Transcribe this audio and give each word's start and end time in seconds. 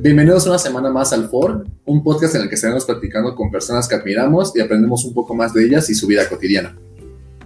Bienvenidos 0.00 0.46
una 0.46 0.60
semana 0.60 0.90
más 0.90 1.12
al 1.12 1.28
FOR, 1.28 1.66
un 1.84 2.04
podcast 2.04 2.36
en 2.36 2.42
el 2.42 2.48
que 2.48 2.54
estaremos 2.54 2.84
platicando 2.84 3.34
con 3.34 3.50
personas 3.50 3.88
que 3.88 3.96
admiramos 3.96 4.52
y 4.54 4.60
aprendemos 4.60 5.04
un 5.04 5.12
poco 5.12 5.34
más 5.34 5.52
de 5.52 5.64
ellas 5.64 5.90
y 5.90 5.94
su 5.96 6.06
vida 6.06 6.28
cotidiana. 6.28 6.76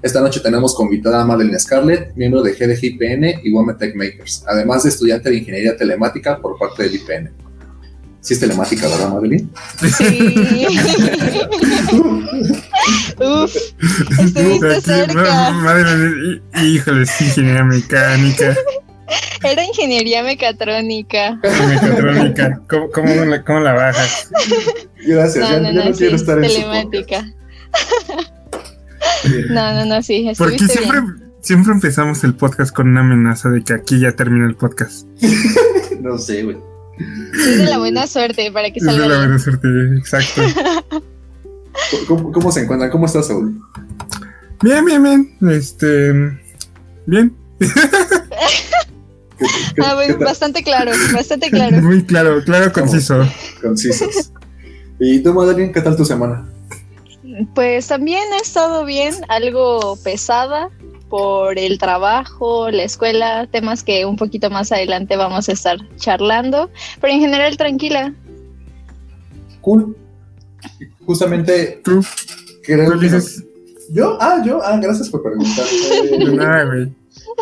Esta 0.02 0.20
noche 0.20 0.38
tenemos 0.40 0.74
como 0.74 0.90
invitada 0.90 1.22
a 1.22 1.24
Madeline 1.24 1.58
Scarlett, 1.58 2.14
miembro 2.14 2.42
de 2.42 2.52
GDGIPN 2.52 3.40
y 3.42 3.50
Women 3.50 3.78
Tech 3.78 3.94
Makers, 3.96 4.44
además 4.46 4.82
de 4.82 4.90
estudiante 4.90 5.30
de 5.30 5.36
Ingeniería 5.36 5.78
Telemática 5.78 6.42
por 6.42 6.58
parte 6.58 6.82
del 6.82 6.96
IPN. 6.96 7.32
Sí 8.20 8.34
es 8.34 8.40
telemática, 8.40 8.86
¿verdad, 8.86 9.14
Madeline? 9.14 9.48
Sí. 9.96 10.66
Uf, 13.18 13.56
estuviste 14.20 14.80
cerca. 14.82 15.50
Madre, 15.52 16.42
híjole, 16.62 17.06
ingeniería 17.20 17.64
mecánica. 17.64 18.54
Era 19.42 19.64
ingeniería 19.64 20.22
mecatrónica. 20.22 21.38
Mecatrónica. 21.42 22.60
¿Cómo, 22.68 22.90
cómo, 22.90 23.24
la, 23.24 23.44
cómo 23.44 23.60
la 23.60 23.72
bajas? 23.72 24.30
Gracias, 25.06 25.50
No, 25.50 25.58
no, 25.58 25.64
ya 25.64 25.72
no, 25.72 25.84
no 25.84 25.92
sí, 25.94 25.98
quiero 25.98 26.16
estar 26.16 26.38
en 26.38 26.50
su 26.50 26.56
telemática. 26.56 27.24
No, 29.50 29.74
no, 29.74 29.84
no, 29.84 30.02
sí, 30.02 30.30
Porque 30.38 30.58
siempre, 30.58 31.00
bien. 31.00 31.32
siempre 31.40 31.72
empezamos 31.72 32.22
el 32.22 32.34
podcast 32.34 32.72
con 32.74 32.88
una 32.88 33.00
amenaza 33.00 33.50
de 33.50 33.62
que 33.62 33.72
aquí 33.72 33.98
ya 33.98 34.12
termina 34.12 34.46
el 34.46 34.54
podcast. 34.54 35.06
No 36.00 36.18
sé, 36.18 36.42
güey. 36.42 36.56
Es 37.32 37.58
de 37.58 37.64
la 37.66 37.78
buena 37.78 38.06
suerte 38.08 38.50
para 38.50 38.70
que 38.70 38.78
Es 38.78 38.84
de 38.84 38.90
salga 38.90 39.06
la 39.06 39.18
buena 39.18 39.38
suerte, 39.38 39.68
exacto. 39.96 40.42
¿Cómo, 42.08 42.32
cómo 42.32 42.50
se 42.50 42.62
encuentran? 42.62 42.90
¿Cómo 42.90 43.06
estás, 43.06 43.28
Saúl? 43.28 43.60
Bien, 44.62 44.84
bien, 44.84 45.02
bien. 45.02 45.36
Este. 45.50 46.12
Bien. 47.06 47.36
¿Qué- 49.42 49.74
qué- 49.76 49.82
Ah, 49.84 49.96
qué 50.06 50.12
bastante 50.14 50.62
claro, 50.62 50.92
bastante 51.14 51.50
claro. 51.50 51.80
Muy 51.82 52.04
claro, 52.04 52.42
claro, 52.44 52.72
conciso. 52.72 53.26
Concisos. 53.60 54.30
¿Y 55.00 55.20
tú, 55.20 55.34
Madeline, 55.34 55.72
qué 55.72 55.80
tal 55.80 55.96
tu 55.96 56.04
semana? 56.04 56.48
Pues 57.54 57.86
también 57.88 58.22
he 58.34 58.42
estado 58.42 58.84
bien, 58.84 59.14
algo 59.28 59.96
pesada 60.04 60.68
por 61.08 61.58
el 61.58 61.78
trabajo, 61.78 62.70
la 62.70 62.84
escuela, 62.84 63.46
temas 63.50 63.82
que 63.82 64.04
un 64.06 64.16
poquito 64.16 64.48
más 64.50 64.70
adelante 64.72 65.16
vamos 65.16 65.48
a 65.48 65.52
estar 65.52 65.78
charlando, 65.96 66.70
pero 67.00 67.12
en 67.12 67.20
general 67.20 67.56
tranquila. 67.56 68.14
Cool. 69.60 69.96
Justamente 71.04 71.80
Tú, 71.84 72.04
creo 72.62 72.92
tú 72.92 72.98
que... 73.00 73.06
dices. 73.06 73.44
¿Yo? 73.90 74.16
Ah, 74.20 74.42
yo. 74.44 74.60
Ah, 74.64 74.78
gracias 74.80 75.08
por 75.10 75.22
preguntar. 75.22 75.64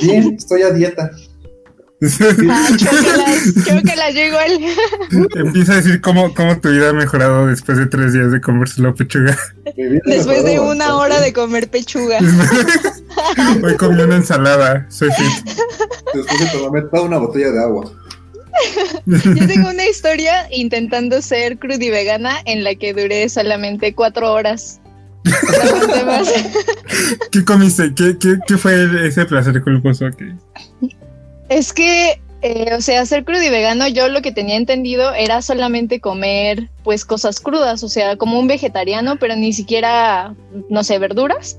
Bien, 0.00 0.34
estoy 0.36 0.62
a 0.62 0.70
dieta. 0.70 1.10
Ah, 2.02 2.68
chócalas, 2.78 3.54
chócalas, 3.66 4.14
yo 4.14 4.20
igual. 4.22 4.58
Empieza 5.34 5.74
a 5.74 5.76
decir 5.76 6.00
cómo, 6.00 6.32
cómo 6.34 6.58
tu 6.58 6.70
vida 6.70 6.90
ha 6.90 6.92
mejorado 6.94 7.46
después 7.46 7.76
de 7.76 7.86
tres 7.86 8.14
días 8.14 8.32
de 8.32 8.40
comérselo 8.40 8.94
pechuga. 8.94 9.36
Mi 9.76 9.86
vida 9.86 10.00
ha 10.06 10.10
Después 10.10 10.44
de 10.44 10.60
una 10.60 10.96
hora 10.96 11.20
de 11.20 11.32
comer 11.34 11.68
pechuga. 11.68 12.18
Hoy 13.62 13.76
comí 13.76 14.00
una 14.00 14.16
ensalada. 14.16 14.86
Soy 14.88 15.10
fit. 15.12 15.50
Después 16.14 16.40
de 16.40 16.46
tomarme 16.46 16.88
toda 16.90 17.02
una 17.02 17.18
botella 17.18 17.50
de 17.50 17.60
agua. 17.60 17.92
Yo 19.06 19.46
tengo 19.46 19.68
una 19.68 19.86
historia 19.86 20.46
intentando 20.50 21.20
ser 21.20 21.58
crudivegana 21.58 22.36
en 22.46 22.64
la 22.64 22.74
que 22.74 22.94
duré 22.94 23.28
solamente 23.28 23.94
cuatro 23.94 24.32
horas. 24.32 24.80
¿Qué 27.30 27.44
comiste? 27.44 27.94
¿Qué, 27.94 28.16
qué, 28.18 28.38
qué 28.46 28.56
fue 28.56 29.06
ese 29.06 29.26
placer 29.26 29.62
culposo 29.62 30.06
que 30.16 30.34
Es 31.50 31.72
que, 31.72 32.22
eh, 32.42 32.70
o 32.76 32.80
sea, 32.80 33.04
ser 33.04 33.24
crudivegano, 33.24 33.88
yo 33.88 34.08
lo 34.08 34.22
que 34.22 34.30
tenía 34.30 34.56
entendido 34.56 35.12
era 35.12 35.42
solamente 35.42 36.00
comer, 36.00 36.70
pues, 36.84 37.04
cosas 37.04 37.40
crudas, 37.40 37.82
o 37.82 37.88
sea, 37.88 38.16
como 38.16 38.38
un 38.38 38.46
vegetariano, 38.46 39.16
pero 39.16 39.34
ni 39.36 39.52
siquiera, 39.52 40.34
no 40.70 40.84
sé, 40.84 40.98
verduras, 40.98 41.58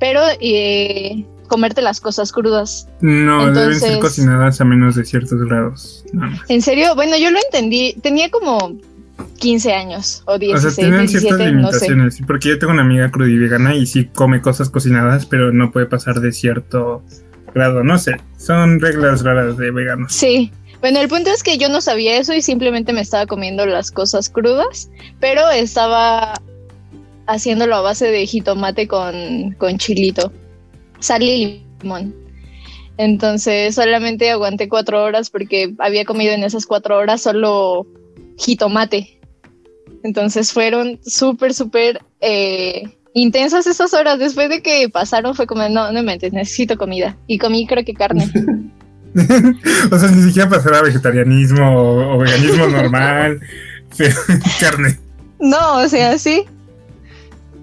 pero 0.00 0.20
eh, 0.40 1.24
comerte 1.46 1.80
las 1.80 2.00
cosas 2.00 2.32
crudas. 2.32 2.88
No, 3.00 3.52
deben 3.52 3.78
ser 3.78 4.00
cocinadas 4.00 4.60
a 4.60 4.64
menos 4.64 4.96
de 4.96 5.04
ciertos 5.04 5.40
grados. 5.44 6.04
En 6.48 6.60
serio, 6.60 6.96
bueno, 6.96 7.16
yo 7.16 7.30
lo 7.30 7.38
entendí, 7.38 7.94
tenía 8.02 8.30
como 8.30 8.78
15 9.38 9.72
años 9.72 10.22
o 10.26 10.34
O 10.34 10.38
16, 10.38 10.74
sea, 10.74 10.84
tienen 10.84 11.08
ciertas 11.08 11.38
17, 11.38 11.52
no 11.52 11.72
sé. 11.72 11.88
limitaciones. 11.88 12.18
Porque 12.26 12.48
yo 12.48 12.58
tengo 12.58 12.72
una 12.72 12.82
amiga 12.82 13.10
crudivegana 13.10 13.76
y 13.76 13.86
sí 13.86 14.06
come 14.06 14.42
cosas 14.42 14.70
cocinadas, 14.70 15.26
pero 15.26 15.52
no 15.52 15.70
puede 15.70 15.86
pasar 15.86 16.20
de 16.20 16.32
cierto 16.32 17.02
grado. 17.54 17.82
No 17.84 17.98
sé, 17.98 18.16
son 18.36 18.80
reglas 18.80 19.22
raras 19.22 19.56
de 19.56 19.70
veganos. 19.70 20.12
Sí. 20.12 20.52
Bueno, 20.80 21.00
el 21.00 21.08
punto 21.08 21.30
es 21.30 21.42
que 21.42 21.58
yo 21.58 21.68
no 21.68 21.82
sabía 21.82 22.16
eso 22.16 22.32
y 22.32 22.40
simplemente 22.40 22.94
me 22.94 23.02
estaba 23.02 23.26
comiendo 23.26 23.66
las 23.66 23.90
cosas 23.90 24.30
crudas, 24.30 24.90
pero 25.20 25.50
estaba 25.50 26.34
haciéndolo 27.26 27.76
a 27.76 27.82
base 27.82 28.10
de 28.10 28.26
jitomate 28.26 28.88
con, 28.88 29.52
con 29.58 29.76
chilito, 29.76 30.32
sal 30.98 31.22
y 31.22 31.62
limón. 31.82 32.14
Entonces 32.96 33.74
solamente 33.74 34.30
aguanté 34.30 34.68
cuatro 34.68 35.02
horas 35.02 35.30
porque 35.30 35.74
había 35.78 36.04
comido 36.04 36.32
en 36.32 36.44
esas 36.44 36.66
cuatro 36.66 36.98
horas 36.98 37.22
solo 37.22 37.86
jitomate. 38.38 39.20
Entonces 40.02 40.52
fueron 40.52 40.98
súper, 41.02 41.54
súper 41.54 42.00
eh, 42.20 42.84
intensas 43.14 43.66
esas 43.66 43.92
horas. 43.94 44.18
Después 44.18 44.48
de 44.48 44.62
que 44.62 44.88
pasaron 44.88 45.34
fue 45.34 45.46
como, 45.46 45.68
no, 45.68 45.86
no 45.86 45.92
me 45.92 46.02
mentes, 46.02 46.32
necesito 46.32 46.76
comida. 46.76 47.16
Y 47.26 47.38
comí 47.38 47.66
creo 47.66 47.84
que 47.84 47.94
carne. 47.94 48.30
o 49.90 49.98
sea, 49.98 50.10
ni 50.10 50.22
siquiera 50.22 50.48
pasar 50.48 50.74
a 50.74 50.82
vegetarianismo 50.82 51.76
o, 51.76 52.14
o 52.16 52.18
veganismo 52.18 52.66
normal. 52.68 53.40
pero 53.96 54.14
carne. 54.60 54.98
No, 55.38 55.78
o 55.78 55.88
sea, 55.88 56.18
sí. 56.18 56.44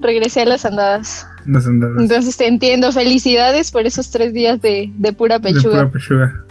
Regresé 0.02 0.42
a 0.42 0.46
las 0.46 0.66
andadas. 0.66 1.26
No 1.46 1.62
son 1.62 1.80
dadas. 1.80 1.98
Entonces 2.00 2.36
te 2.38 2.48
entiendo. 2.48 2.92
Felicidades 2.92 3.72
por 3.72 3.86
esos 3.86 4.12
tres 4.12 4.34
días 4.34 4.62
de, 4.62 4.92
de 4.98 5.14
pura 5.14 5.40
De 5.40 5.54
pechuga. 5.54 5.88
pura 5.88 5.92
pechuga. 5.92 6.44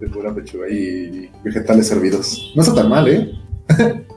De 0.00 0.08
pura 0.08 0.34
pechuga 0.34 0.68
y 0.68 1.30
vegetales 1.44 1.88
servidos. 1.88 2.52
No 2.56 2.62
está 2.62 2.74
tan 2.74 2.88
mal, 2.88 3.06
¿eh? 3.06 3.30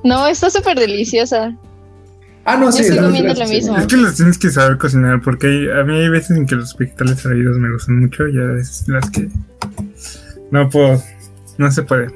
No, 0.03 0.25
está 0.27 0.49
súper 0.49 0.79
deliciosa. 0.79 1.55
Ah, 2.45 2.57
no, 2.57 2.65
Yo 2.65 2.71
sí. 2.73 2.81
estoy 2.83 2.97
comiendo 2.97 3.33
lo 3.33 3.47
mismo. 3.47 3.77
Es 3.77 3.87
que 3.87 3.97
los 3.97 4.15
tienes 4.15 4.37
que 4.37 4.49
saber 4.49 4.77
cocinar 4.77 5.21
porque 5.21 5.47
hay- 5.47 5.69
a 5.79 5.83
mí 5.83 5.95
hay 5.95 6.09
veces 6.09 6.35
en 6.37 6.45
que 6.45 6.55
los 6.55 6.75
vegetales 6.77 7.19
servidos 7.21 7.57
me 7.57 7.71
gustan 7.71 7.99
mucho 8.01 8.27
y 8.27 8.37
a 8.37 8.43
veces 8.43 8.85
las 8.87 9.09
que 9.09 9.29
no 10.51 10.69
puedo, 10.69 11.01
no 11.57 11.71
se 11.71 11.83
puede, 11.83 12.07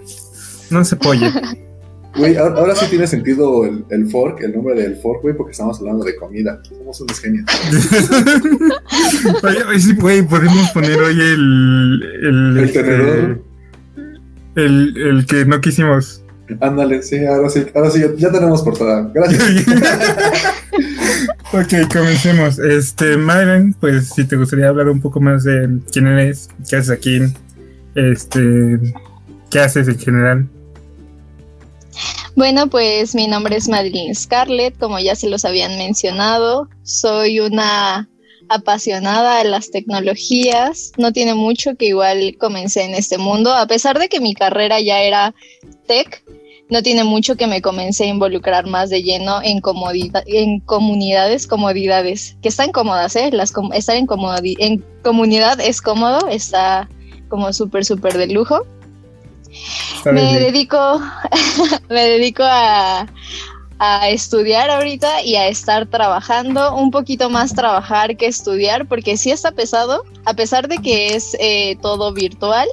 no 0.70 0.84
se 0.86 0.96
puede. 0.96 1.32
Güey, 2.16 2.36
ahora, 2.36 2.56
ahora 2.56 2.76
sí 2.76 2.88
tiene 2.90 3.06
sentido 3.06 3.64
el, 3.64 3.86
el 3.92 4.08
fork, 4.10 4.42
el 4.42 4.52
nombre 4.56 4.74
del 4.74 4.96
fork, 4.96 5.22
güey, 5.22 5.38
porque 5.38 5.52
estamos 5.52 5.78
hablando 5.80 6.04
de 6.04 6.16
comida. 6.16 6.60
Somos 6.68 7.00
unos 7.00 7.20
genios. 7.20 7.46
Oye, 9.44 9.64
oye, 9.70 9.80
sí, 9.80 9.94
güey, 9.96 10.24
podemos 10.24 10.68
poner 10.72 11.00
hoy 11.00 11.14
el 11.14 12.04
el, 12.24 12.58
El 12.58 12.64
este, 12.64 12.82
tenedor. 12.84 13.42
el, 14.56 14.98
el 14.98 15.26
que 15.28 15.46
no 15.46 15.62
quisimos. 15.62 16.24
Ándale, 16.62 17.04
sí, 17.04 17.26
ahora 17.26 17.50
sí, 17.50 17.66
ahora 17.76 17.92
sí, 17.92 18.02
ya, 18.18 18.32
tenemos 18.32 18.62
portada. 18.62 19.10
Gracias. 19.14 19.44
ok, 21.54 21.92
comencemos. 21.92 22.60
Este, 22.60 23.18
Madeleine, 23.18 23.74
pues 23.80 24.10
si 24.10 24.26
te 24.26 24.38
gustaría 24.38 24.70
hablar 24.70 24.90
un 24.90 25.02
poco 25.02 25.20
más 25.20 25.44
de 25.44 25.80
quién 25.92 26.08
eres, 26.08 26.50
qué 26.70 26.78
haces 26.78 26.92
aquí, 26.92 27.20
este, 27.96 28.80
qué 29.50 29.60
haces 29.60 29.88
en 29.88 30.00
general. 30.00 30.48
Bueno, 32.36 32.68
pues 32.68 33.16
mi 33.16 33.28
nombre 33.28 33.56
es 33.56 33.68
Madeline 33.68 34.14
Scarlett, 34.14 34.78
como 34.78 35.00
ya 35.00 35.16
se 35.16 35.30
los 35.30 35.44
habían 35.44 35.76
mencionado. 35.78 36.70
Soy 36.84 37.40
una 37.40 38.08
apasionada 38.50 39.40
de 39.44 39.50
las 39.50 39.72
tecnologías. 39.72 40.92
No 40.98 41.12
tiene 41.14 41.34
mucho 41.36 41.76
que 41.76 41.88
igual 41.88 42.36
comencé 42.40 42.84
en 42.84 42.94
este 42.96 43.18
mundo, 43.18 43.54
a 43.54 43.68
pesar 43.68 44.00
de 44.00 44.10
que 44.10 44.20
mi 44.20 44.34
carrera 44.34 44.80
ya 44.80 45.02
era 45.02 45.34
tech. 45.88 46.24
No 46.70 46.84
tiene 46.84 47.06
mucho 47.06 47.38
que 47.38 47.48
me 47.48 47.62
comencé 47.62 48.04
a 48.04 48.08
involucrar 48.08 48.68
más 48.68 48.90
de 48.90 49.02
lleno 49.02 49.42
en, 49.42 49.62
en 50.26 50.60
comunidades, 50.60 51.48
comodidades, 51.48 52.36
que 52.42 52.50
están 52.50 52.74
cómodas, 52.74 53.16
¿eh? 53.16 53.30
Las 53.32 53.54
com- 53.54 53.72
estar 53.72 53.96
en, 53.96 54.06
en 54.60 54.84
comunidad 55.02 55.62
es 55.62 55.82
cómodo, 55.82 56.28
está 56.28 56.90
como 57.30 57.54
súper, 57.54 57.86
súper 57.86 58.18
de 58.18 58.28
lujo. 58.28 58.66
Está 59.96 60.12
Me 60.12 60.22
bien. 60.24 60.40
dedico, 60.44 61.02
me 61.90 62.04
dedico 62.04 62.44
a, 62.44 63.08
a 63.80 64.10
estudiar 64.10 64.70
ahorita 64.70 65.22
y 65.22 65.36
a 65.36 65.48
estar 65.48 65.86
trabajando, 65.88 66.76
un 66.76 66.92
poquito 66.92 67.30
más 67.30 67.54
trabajar 67.54 68.18
que 68.18 68.26
estudiar, 68.26 68.88
porque 68.88 69.18
sí 69.18 69.32
está 69.32 69.52
pesado, 69.52 70.04
a 70.26 70.34
pesar 70.34 70.68
de 70.68 70.78
que 70.78 71.16
es 71.16 71.36
eh, 71.40 71.78
todo 71.82 72.14
virtual, 72.14 72.68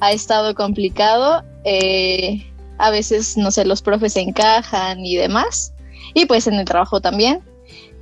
ha 0.00 0.12
estado 0.12 0.54
complicado, 0.54 1.42
eh, 1.64 2.46
a 2.78 2.90
veces, 2.90 3.36
no 3.36 3.50
sé, 3.50 3.64
los 3.64 3.82
profes 3.82 4.14
se 4.14 4.20
encajan 4.20 5.04
y 5.04 5.16
demás, 5.16 5.72
y 6.14 6.26
pues 6.26 6.46
en 6.46 6.54
el 6.54 6.64
trabajo 6.64 7.00
también. 7.00 7.40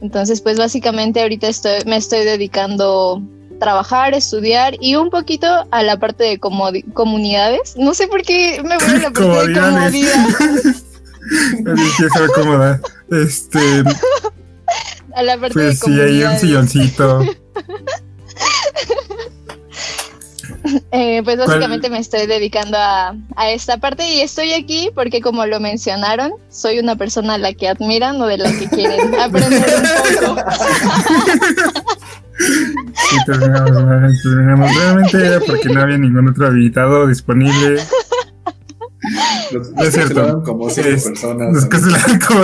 Entonces, 0.00 0.40
pues 0.40 0.56
básicamente 0.58 1.20
ahorita 1.20 1.46
estoy, 1.46 1.84
me 1.84 1.96
estoy 1.96 2.24
dedicando 2.24 3.22
trabajar, 3.60 4.14
estudiar 4.14 4.74
y 4.80 4.96
un 4.96 5.10
poquito 5.10 5.46
a 5.70 5.82
la 5.82 5.98
parte 5.98 6.24
de 6.24 6.38
comunidades. 6.38 7.76
No 7.76 7.94
sé 7.94 8.08
por 8.08 8.22
qué 8.22 8.60
me 8.64 8.76
voy 8.76 8.96
a 8.96 8.98
la 8.98 9.10
parte 9.12 9.90
de 9.90 10.74
comodidad. 11.64 12.26
cómoda. 12.34 12.80
Este. 13.10 13.84
A 15.14 15.22
la 15.22 15.38
parte 15.38 15.54
pues 15.54 15.80
de 15.80 15.86
sí, 15.86 16.00
hay 16.00 16.22
un 16.22 16.38
silloncito. 16.38 17.22
Eh, 20.92 21.22
pues 21.24 21.38
básicamente 21.38 21.88
me 21.88 21.98
estoy 21.98 22.26
dedicando 22.26 22.76
a, 22.76 23.14
a, 23.36 23.50
esta 23.50 23.78
parte 23.78 24.06
y 24.06 24.20
estoy 24.20 24.52
aquí 24.52 24.90
porque 24.94 25.20
como 25.20 25.46
lo 25.46 25.58
mencionaron, 25.58 26.32
soy 26.50 26.78
una 26.78 26.96
persona 26.96 27.34
a 27.34 27.38
la 27.38 27.54
que 27.54 27.68
admiran 27.68 28.20
o 28.20 28.26
de 28.26 28.38
la 28.38 28.52
que 28.52 28.68
quieren 28.68 29.14
aprender 29.20 29.64
un 29.76 30.26
poco. 30.26 30.50
Sí, 32.40 33.16
terminamos, 33.26 34.22
terminamos. 34.22 34.76
Realmente 34.76 35.26
era 35.26 35.40
porque 35.40 35.68
no 35.68 35.80
había 35.82 35.98
ningún 35.98 36.28
otro 36.28 36.46
habilitado 36.46 37.06
disponible. 37.06 37.82
Los, 39.52 39.68
es 39.78 39.94
cierto. 39.94 40.42
Como 40.44 40.68
es, 40.68 41.04
personas. 41.04 41.54
Los 41.54 41.66
que 41.66 41.78
se 41.78 42.18
como... 42.26 42.42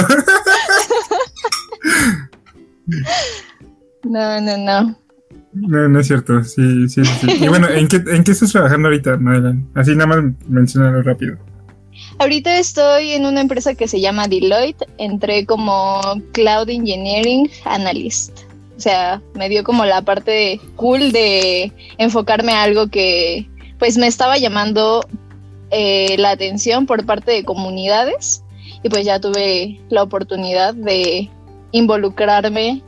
No, 4.04 4.40
no, 4.40 4.56
no. 4.56 4.98
No, 5.52 5.88
no 5.88 6.00
es 6.00 6.06
cierto, 6.06 6.44
sí, 6.44 6.88
sí, 6.88 7.04
sí. 7.04 7.26
Y 7.40 7.48
bueno, 7.48 7.68
¿en 7.68 7.88
qué, 7.88 7.96
¿en 7.96 8.22
qué 8.22 8.32
estás 8.32 8.52
trabajando 8.52 8.88
ahorita, 8.88 9.16
Madeline? 9.16 9.66
Así 9.74 9.96
nada 9.96 10.06
más 10.06 10.34
mencionarlo 10.48 11.02
rápido. 11.02 11.38
Ahorita 12.18 12.58
estoy 12.58 13.12
en 13.12 13.24
una 13.24 13.40
empresa 13.40 13.74
que 13.74 13.88
se 13.88 14.00
llama 14.00 14.28
Deloitte. 14.28 14.84
Entré 14.98 15.46
como 15.46 16.00
Cloud 16.32 16.68
Engineering 16.68 17.50
Analyst. 17.64 18.40
O 18.76 18.80
sea, 18.80 19.22
me 19.34 19.48
dio 19.48 19.64
como 19.64 19.86
la 19.86 20.02
parte 20.02 20.60
cool 20.76 21.10
de 21.10 21.72
enfocarme 21.96 22.52
a 22.52 22.62
algo 22.62 22.88
que 22.88 23.48
pues 23.78 23.96
me 23.96 24.06
estaba 24.06 24.36
llamando 24.36 25.06
eh, 25.70 26.16
la 26.18 26.30
atención 26.30 26.86
por 26.86 27.04
parte 27.04 27.32
de 27.32 27.44
comunidades. 27.44 28.42
Y 28.82 28.88
pues 28.88 29.04
ya 29.04 29.20
tuve 29.20 29.80
la 29.88 30.02
oportunidad 30.02 30.74
de 30.74 31.30
involucrarme 31.72 32.82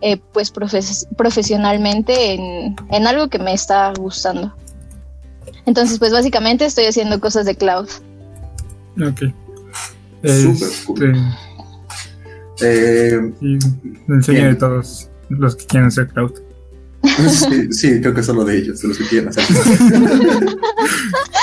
eh, 0.00 0.16
pues 0.32 0.52
profesionalmente 1.16 2.34
en, 2.34 3.06
algo 3.06 3.28
que 3.28 3.38
me 3.38 3.52
está 3.52 3.92
gustando. 3.98 4.54
Entonces, 5.66 5.98
pues 5.98 6.12
básicamente 6.12 6.64
estoy 6.64 6.86
haciendo 6.86 7.20
cosas 7.20 7.46
de 7.46 7.56
cloud. 7.56 7.88
Ok. 8.96 9.22
Súper 10.22 10.68
cool. 10.86 11.16
Eh, 12.60 13.32
enseña 14.08 14.48
de 14.48 14.54
todos 14.54 15.10
los 15.28 15.56
que 15.56 15.66
quieren 15.66 15.88
hacer 15.88 16.08
cloud. 16.08 16.32
Sí, 17.28 17.72
sí, 17.72 18.00
creo 18.00 18.12
que 18.12 18.22
solo 18.22 18.44
de 18.44 18.58
ellos, 18.58 18.80
de 18.82 18.88
los 18.88 18.98
que 18.98 19.04
quieren 19.04 19.28
hacer. 19.28 19.44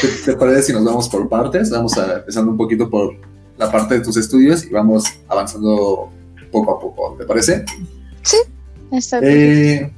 ¿Te, 0.00 0.08
¿Te, 0.32 0.36
parece 0.36 0.62
si 0.62 0.72
nos 0.72 0.84
vamos 0.84 1.08
por 1.08 1.28
partes? 1.28 1.70
Vamos 1.70 1.96
a, 1.98 2.18
empezando 2.18 2.50
un 2.50 2.56
poquito 2.56 2.88
por 2.88 3.14
la 3.56 3.70
parte 3.70 3.94
de 3.94 4.00
tus 4.00 4.16
estudios 4.16 4.64
y 4.64 4.70
vamos 4.70 5.04
avanzando 5.28 6.10
poco 6.50 6.76
a 6.76 6.80
poco, 6.80 7.16
¿te 7.18 7.24
parece? 7.24 7.64
Sí, 8.22 8.36
está 8.92 9.20
bien. 9.20 9.32
Eh, 9.32 9.92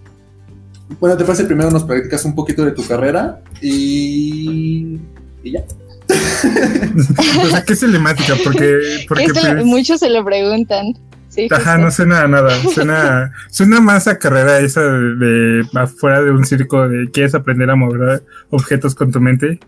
bueno, 1.01 1.17
¿te 1.17 1.25
parece 1.25 1.45
primero 1.45 1.71
nos 1.71 1.85
platicas 1.85 2.25
un 2.25 2.35
poquito 2.35 2.65
de 2.65 2.73
tu 2.73 2.87
carrera 2.87 3.43
y, 3.61 4.99
y 5.43 5.53
ya? 5.53 5.65
o 7.43 7.47
sea, 7.49 7.65
¿qué 7.65 7.73
es 7.73 7.81
telemática? 7.81 8.35
Porque, 8.45 9.05
porque 9.09 9.29
pues, 9.33 9.65
muchos 9.65 10.01
se 10.01 10.09
lo 10.11 10.25
preguntan. 10.25 10.95
Sí, 11.37 11.49
Ajá, 11.51 11.77
no 11.77 11.91
suena 11.91 12.23
a 12.23 12.29
nada. 12.29 12.51
Suena, 12.73 13.31
suena 13.51 13.79
más 13.79 14.09
a 14.09 14.19
carrera 14.19 14.59
esa 14.61 14.81
de, 14.81 15.67
afuera 15.75 16.23
de 16.23 16.31
un 16.31 16.47
circo 16.47 16.89
de 16.89 17.11
quieres 17.11 17.35
aprender 17.35 17.69
a 17.69 17.77
mover 17.77 18.23
objetos 18.49 18.95
con 18.95 19.13
tu 19.13 19.21
mente. 19.21 19.61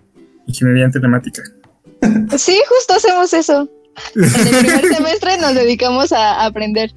Ingeniería 0.47 0.87
en 0.87 0.93
telemática. 0.93 1.43
Sí, 2.38 2.59
justo 2.67 2.94
hacemos 2.94 3.35
eso. 3.35 3.69
En 4.17 4.25
el 4.25 4.65
primer 4.65 4.94
semestre 4.97 5.37
nos 5.37 5.55
dedicamos 5.55 6.11
a 6.12 6.47
aprender. 6.47 6.94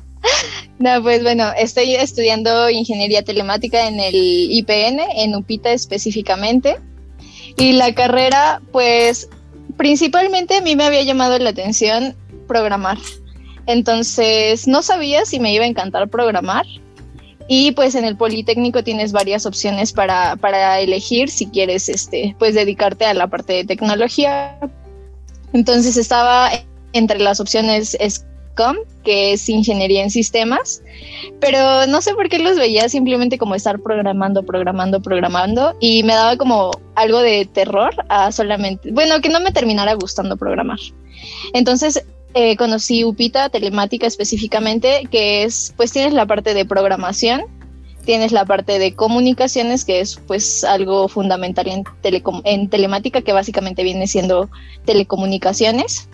no, 0.78 1.02
pues 1.02 1.22
bueno, 1.22 1.50
estoy 1.56 1.94
estudiando 1.94 2.68
ingeniería 2.68 3.22
telemática 3.22 3.88
en 3.88 4.00
el 4.00 4.14
IPN, 4.14 5.00
en 5.16 5.34
UPITA 5.34 5.72
específicamente. 5.72 6.76
Y 7.56 7.72
la 7.72 7.94
carrera, 7.94 8.60
pues 8.70 9.30
principalmente 9.78 10.58
a 10.58 10.60
mí 10.60 10.76
me 10.76 10.84
había 10.84 11.02
llamado 11.04 11.38
la 11.38 11.50
atención 11.50 12.14
programar. 12.46 12.98
Entonces 13.66 14.66
no 14.66 14.82
sabía 14.82 15.24
si 15.24 15.40
me 15.40 15.52
iba 15.52 15.64
a 15.64 15.68
encantar 15.68 16.08
programar. 16.08 16.66
Y 17.46 17.72
pues 17.72 17.94
en 17.94 18.04
el 18.04 18.16
Politécnico 18.16 18.82
tienes 18.82 19.12
varias 19.12 19.44
opciones 19.44 19.92
para, 19.92 20.36
para 20.36 20.80
elegir 20.80 21.28
si 21.28 21.46
quieres 21.46 21.90
este, 21.90 22.34
pues 22.38 22.54
dedicarte 22.54 23.04
a 23.04 23.12
la 23.12 23.26
parte 23.26 23.52
de 23.52 23.64
tecnología, 23.64 24.58
entonces 25.54 25.96
estaba 25.96 26.50
entre 26.92 27.20
las 27.20 27.40
opciones 27.40 27.96
SCOM, 28.00 28.76
que 29.04 29.32
es 29.32 29.48
ingeniería 29.48 30.02
en 30.02 30.10
sistemas, 30.10 30.82
pero 31.40 31.86
no 31.86 32.02
sé 32.02 32.12
por 32.14 32.28
qué 32.28 32.40
los 32.40 32.56
veía 32.56 32.88
simplemente 32.88 33.38
como 33.38 33.54
estar 33.54 33.78
programando, 33.78 34.42
programando, 34.42 35.00
programando 35.00 35.76
y 35.80 36.02
me 36.02 36.14
daba 36.14 36.36
como 36.36 36.72
algo 36.96 37.20
de 37.20 37.46
terror 37.46 37.94
a 38.08 38.32
solamente, 38.32 38.90
bueno, 38.90 39.20
que 39.20 39.28
no 39.28 39.38
me 39.40 39.52
terminara 39.52 39.94
gustando 39.94 40.36
programar. 40.36 40.78
Entonces 41.52 42.04
eh, 42.34 42.56
conocí 42.56 43.04
UPITA, 43.04 43.48
telemática 43.48 44.06
específicamente, 44.06 45.08
que 45.10 45.44
es, 45.44 45.72
pues 45.76 45.92
tienes 45.92 46.12
la 46.12 46.26
parte 46.26 46.52
de 46.52 46.64
programación, 46.64 47.42
tienes 48.04 48.32
la 48.32 48.44
parte 48.44 48.78
de 48.78 48.94
comunicaciones, 48.94 49.84
que 49.84 50.00
es 50.00 50.20
pues 50.26 50.64
algo 50.64 51.08
fundamental 51.08 51.66
en, 52.44 52.68
telemática, 52.68 53.22
que 53.22 53.32
básicamente 53.32 53.82
viene 53.82 54.06
siendo 54.06 54.50
telecomunicaciones. 54.84 56.08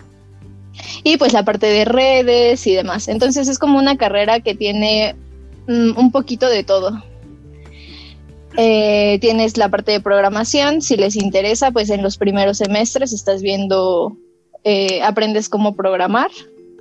Y 1.03 1.17
pues 1.17 1.33
la 1.33 1.43
parte 1.43 1.67
de 1.67 1.85
redes 1.85 2.65
y 2.65 2.73
demás. 2.73 3.07
Entonces 3.07 3.47
es 3.47 3.59
como 3.59 3.77
una 3.77 3.97
carrera 3.97 4.39
que 4.39 4.55
tiene 4.55 5.15
mm, 5.67 5.97
un 5.97 6.11
poquito 6.11 6.47
de 6.47 6.63
todo. 6.63 7.03
Eh, 8.57 9.17
tienes 9.21 9.57
la 9.57 9.69
parte 9.69 9.91
de 9.91 10.01
programación, 10.01 10.81
si 10.81 10.97
les 10.97 11.15
interesa, 11.15 11.71
pues 11.71 11.89
en 11.89 12.03
los 12.03 12.17
primeros 12.17 12.57
semestres 12.57 13.13
estás 13.13 13.41
viendo, 13.41 14.17
eh, 14.63 15.01
aprendes 15.01 15.49
cómo 15.49 15.75
programar, 15.75 16.29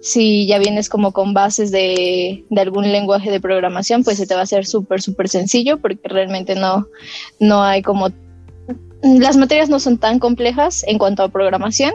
si 0.00 0.46
ya 0.46 0.58
vienes 0.58 0.88
como 0.88 1.12
con 1.12 1.34
bases 1.34 1.70
de, 1.70 2.44
algún 2.56 2.90
lenguaje 2.90 3.30
de 3.30 3.40
programación, 3.40 4.02
pues 4.02 4.16
se 4.16 4.26
te 4.26 4.34
va 4.34 4.40
a 4.40 4.44
hacer 4.44 4.66
súper, 4.66 5.02
súper 5.02 5.28
sencillo 5.28 5.78
porque 5.78 6.08
realmente 6.08 6.54
no, 6.54 6.86
no 7.38 7.62
hay 7.62 7.82
como... 7.82 8.08
Las 9.02 9.36
materias 9.36 9.68
no 9.68 9.80
son 9.80 9.98
tan 9.98 10.18
complejas 10.18 10.84
en 10.86 10.98
cuanto 10.98 11.22
a 11.22 11.28
programación. 11.28 11.92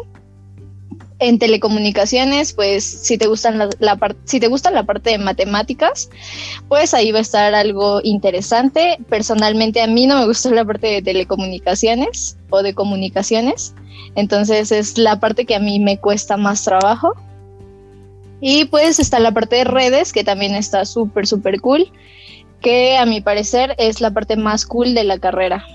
En 1.20 1.40
telecomunicaciones, 1.40 2.52
pues 2.52 2.84
si 2.84 3.18
te 3.18 3.28
gustan 3.28 3.58
la, 3.58 3.98
si 4.26 4.40
te 4.40 4.48
gusta 4.48 4.70
la 4.70 4.84
parte 4.84 5.12
de 5.12 5.18
matemáticas, 5.18 6.10
pues 6.68 6.94
ahí 6.94 7.12
va 7.14 7.20
a 7.20 7.22
estar 7.22 7.56
algo 7.56 8.02
interesante. 8.04 8.98
Personalmente 9.08 9.82
a 9.82 9.88
mí 9.88 10.08
no 10.08 10.20
me 10.20 10.26
gusta 10.26 10.50
la 10.52 10.66
parte 10.66 10.88
de 10.88 11.02
telecomunicaciones 11.02 12.38
o 12.50 12.62
de 12.64 12.74
comunicaciones, 12.74 13.74
entonces 14.16 14.72
es 14.72 14.98
la 14.98 15.20
parte 15.20 15.46
que 15.46 15.56
a 15.56 15.60
mí 15.60 15.80
me 15.80 15.98
cuesta 16.00 16.36
más 16.36 16.64
trabajo 16.64 17.16
y 18.42 18.66
pues 18.66 19.00
está 19.00 19.20
la 19.20 19.32
parte 19.32 19.56
de 19.58 19.64
redes, 19.64 20.14
que 20.14 20.24
también 20.24 20.56
está 20.56 20.86
súper, 20.86 21.26
súper 21.26 21.62
cool, 21.62 21.92
que 22.62 22.98
a 22.98 23.06
mi 23.06 23.22
parecer 23.22 23.76
es 23.78 24.02
la 24.02 24.12
parte 24.12 24.36
más 24.36 24.66
cool 24.66 24.94
de 24.94 25.04
la 25.04 25.18
carrera. 25.20 25.66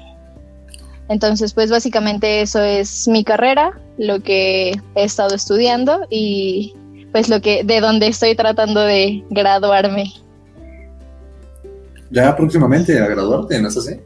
Entonces, 1.10 1.52
pues 1.54 1.72
básicamente 1.72 2.40
eso 2.40 2.62
es 2.62 3.08
mi 3.08 3.24
carrera, 3.24 3.76
lo 3.98 4.20
que 4.20 4.80
he 4.94 5.04
estado 5.04 5.34
estudiando 5.34 6.06
y 6.08 6.72
pues 7.10 7.28
lo 7.28 7.40
que 7.40 7.64
de 7.64 7.80
donde 7.80 8.06
estoy 8.06 8.36
tratando 8.36 8.80
de 8.80 9.24
graduarme. 9.28 10.12
Ya 12.12 12.36
próximamente 12.36 12.96
a 12.96 13.08
graduarte, 13.08 13.60
¿no 13.60 13.68
es 13.68 13.76
así? 13.76 13.96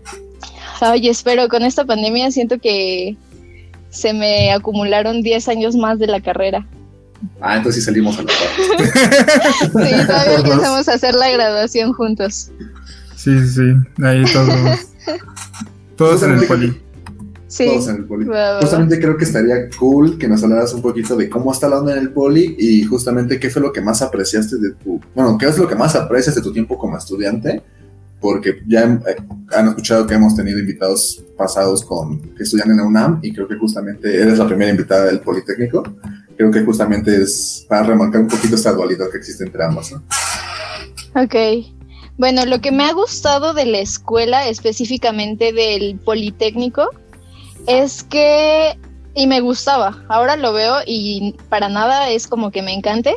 Oye, 0.81 1.11
espero, 1.11 1.47
con 1.49 1.63
esta 1.63 1.85
pandemia 1.85 2.31
siento 2.31 2.59
que 2.59 3.19
se 3.91 4.15
me 4.15 4.51
acumularon 4.51 5.21
10 5.21 5.49
años 5.49 5.77
más 5.77 5.99
de 5.99 6.07
la 6.07 6.23
carrera. 6.23 6.67
Ah, 7.39 7.59
entonces 7.59 7.83
sí 7.83 7.87
salimos 7.87 8.19
a 8.19 8.23
la 8.23 8.33
parte. 8.33 9.61
sí, 9.61 10.07
todavía 10.07 10.39
alcanzamos 10.39 10.89
a 10.89 10.95
hacer 10.95 11.15
la 11.15 11.31
graduación 11.31 11.93
juntos. 11.93 12.51
Sí, 13.15 13.47
sí, 13.47 13.75
ahí 14.03 14.25
todos. 14.33 14.81
todos 15.97 16.23
en 16.23 16.39
el 16.39 16.47
poli. 16.47 16.84
Sí. 17.55 17.67
Todos 17.67 17.87
en 17.87 17.97
el 17.97 18.05
poli. 18.05 18.27
Justamente 18.61 18.99
creo 18.99 19.17
que 19.17 19.25
estaría 19.25 19.69
cool 19.79 20.19
que 20.19 20.27
nos 20.27 20.43
hablaras 20.43 20.75
un 20.75 20.83
poquito 20.83 21.15
de 21.15 21.31
cómo 21.31 21.53
está 21.53 21.69
la 21.69 21.79
onda 21.79 21.93
en 21.93 21.99
el 21.99 22.11
poli 22.11 22.57
y 22.59 22.83
justamente 22.83 23.39
qué 23.39 23.49
fue 23.49 23.63
lo 23.63 23.73
que 23.73 23.81
más 23.81 24.03
apreciaste 24.03 24.57
de 24.57 24.73
tu. 24.73 25.01
Bueno, 25.15 25.39
qué 25.39 25.47
es 25.47 25.57
lo 25.57 25.69
que 25.69 25.77
más 25.77 25.95
aprecias 25.95 26.35
de 26.35 26.43
tu 26.43 26.53
tiempo 26.53 26.77
como 26.77 26.99
estudiante 26.99 27.63
porque 28.21 28.57
ya 28.67 28.85
eh, 28.85 29.17
han 29.55 29.69
escuchado 29.69 30.05
que 30.05 30.15
hemos 30.15 30.35
tenido 30.35 30.59
invitados 30.59 31.23
pasados 31.37 31.85
con 31.85 32.19
que 32.35 32.43
estudian 32.43 32.71
en 32.73 32.79
la 32.79 32.85
UNAM 32.85 33.21
y 33.23 33.33
creo 33.33 33.47
que 33.47 33.57
justamente 33.57 34.21
eres 34.21 34.39
la 34.39 34.49
primera 34.49 34.71
invitada 34.71 35.05
del 35.05 35.21
Politécnico 35.21 35.85
creo 36.37 36.51
que 36.51 36.63
justamente 36.65 37.23
es 37.23 37.65
para 37.69 37.85
remarcar 37.85 38.23
un 38.23 38.29
poquito 38.29 38.57
esta 38.57 38.73
dualidad 38.73 39.11
que 39.13 39.19
existe 39.19 39.45
entre 39.45 39.65
ambos. 39.65 39.93
¿no? 39.93 40.03
Ok, 41.23 41.35
Bueno, 42.17 42.45
lo 42.47 42.61
que 42.61 42.73
me 42.73 42.85
ha 42.85 42.93
gustado 42.93 43.55
de 43.55 43.67
la 43.67 43.79
escuela, 43.79 44.49
específicamente 44.49 45.53
del 45.53 45.99
Politécnico, 45.99 46.91
es 47.67 48.03
que, 48.05 48.79
y 49.15 49.27
me 49.27 49.41
gustaba, 49.41 50.03
ahora 50.09 50.37
lo 50.37 50.53
veo 50.53 50.77
y 50.87 51.35
para 51.49 51.69
nada 51.69 52.11
es 52.11 52.27
como 52.27 52.51
que 52.51 52.63
me 52.63 52.75
encante, 52.75 53.15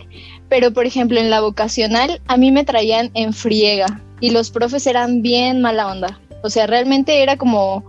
pero 0.49 0.71
por 0.71 0.85
ejemplo 0.85 1.19
en 1.19 1.29
la 1.29 1.41
vocacional 1.41 2.21
a 2.27 2.37
mí 2.37 2.51
me 2.51 2.63
traían 2.63 3.11
en 3.13 3.33
friega 3.33 4.01
y 4.19 4.31
los 4.31 4.51
profes 4.51 4.87
eran 4.87 5.21
bien 5.21 5.61
mala 5.61 5.87
onda. 5.87 6.19
O 6.43 6.49
sea, 6.49 6.67
realmente 6.67 7.23
era 7.23 7.37
como 7.37 7.83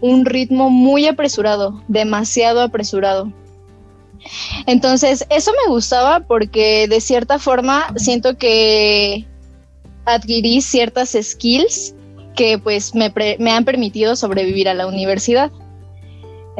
un 0.00 0.24
ritmo 0.24 0.70
muy 0.70 1.06
apresurado, 1.06 1.82
demasiado 1.88 2.62
apresurado. 2.62 3.32
Entonces, 4.66 5.26
eso 5.30 5.52
me 5.64 5.72
gustaba 5.72 6.20
porque 6.20 6.86
de 6.88 7.00
cierta 7.00 7.38
forma 7.38 7.92
siento 7.96 8.36
que 8.36 9.26
adquirí 10.04 10.60
ciertas 10.60 11.16
skills 11.20 11.94
que 12.36 12.58
pues 12.58 12.94
me, 12.94 13.12
me 13.38 13.50
han 13.50 13.64
permitido 13.64 14.16
sobrevivir 14.16 14.68
a 14.68 14.74
la 14.74 14.86
universidad. 14.86 15.50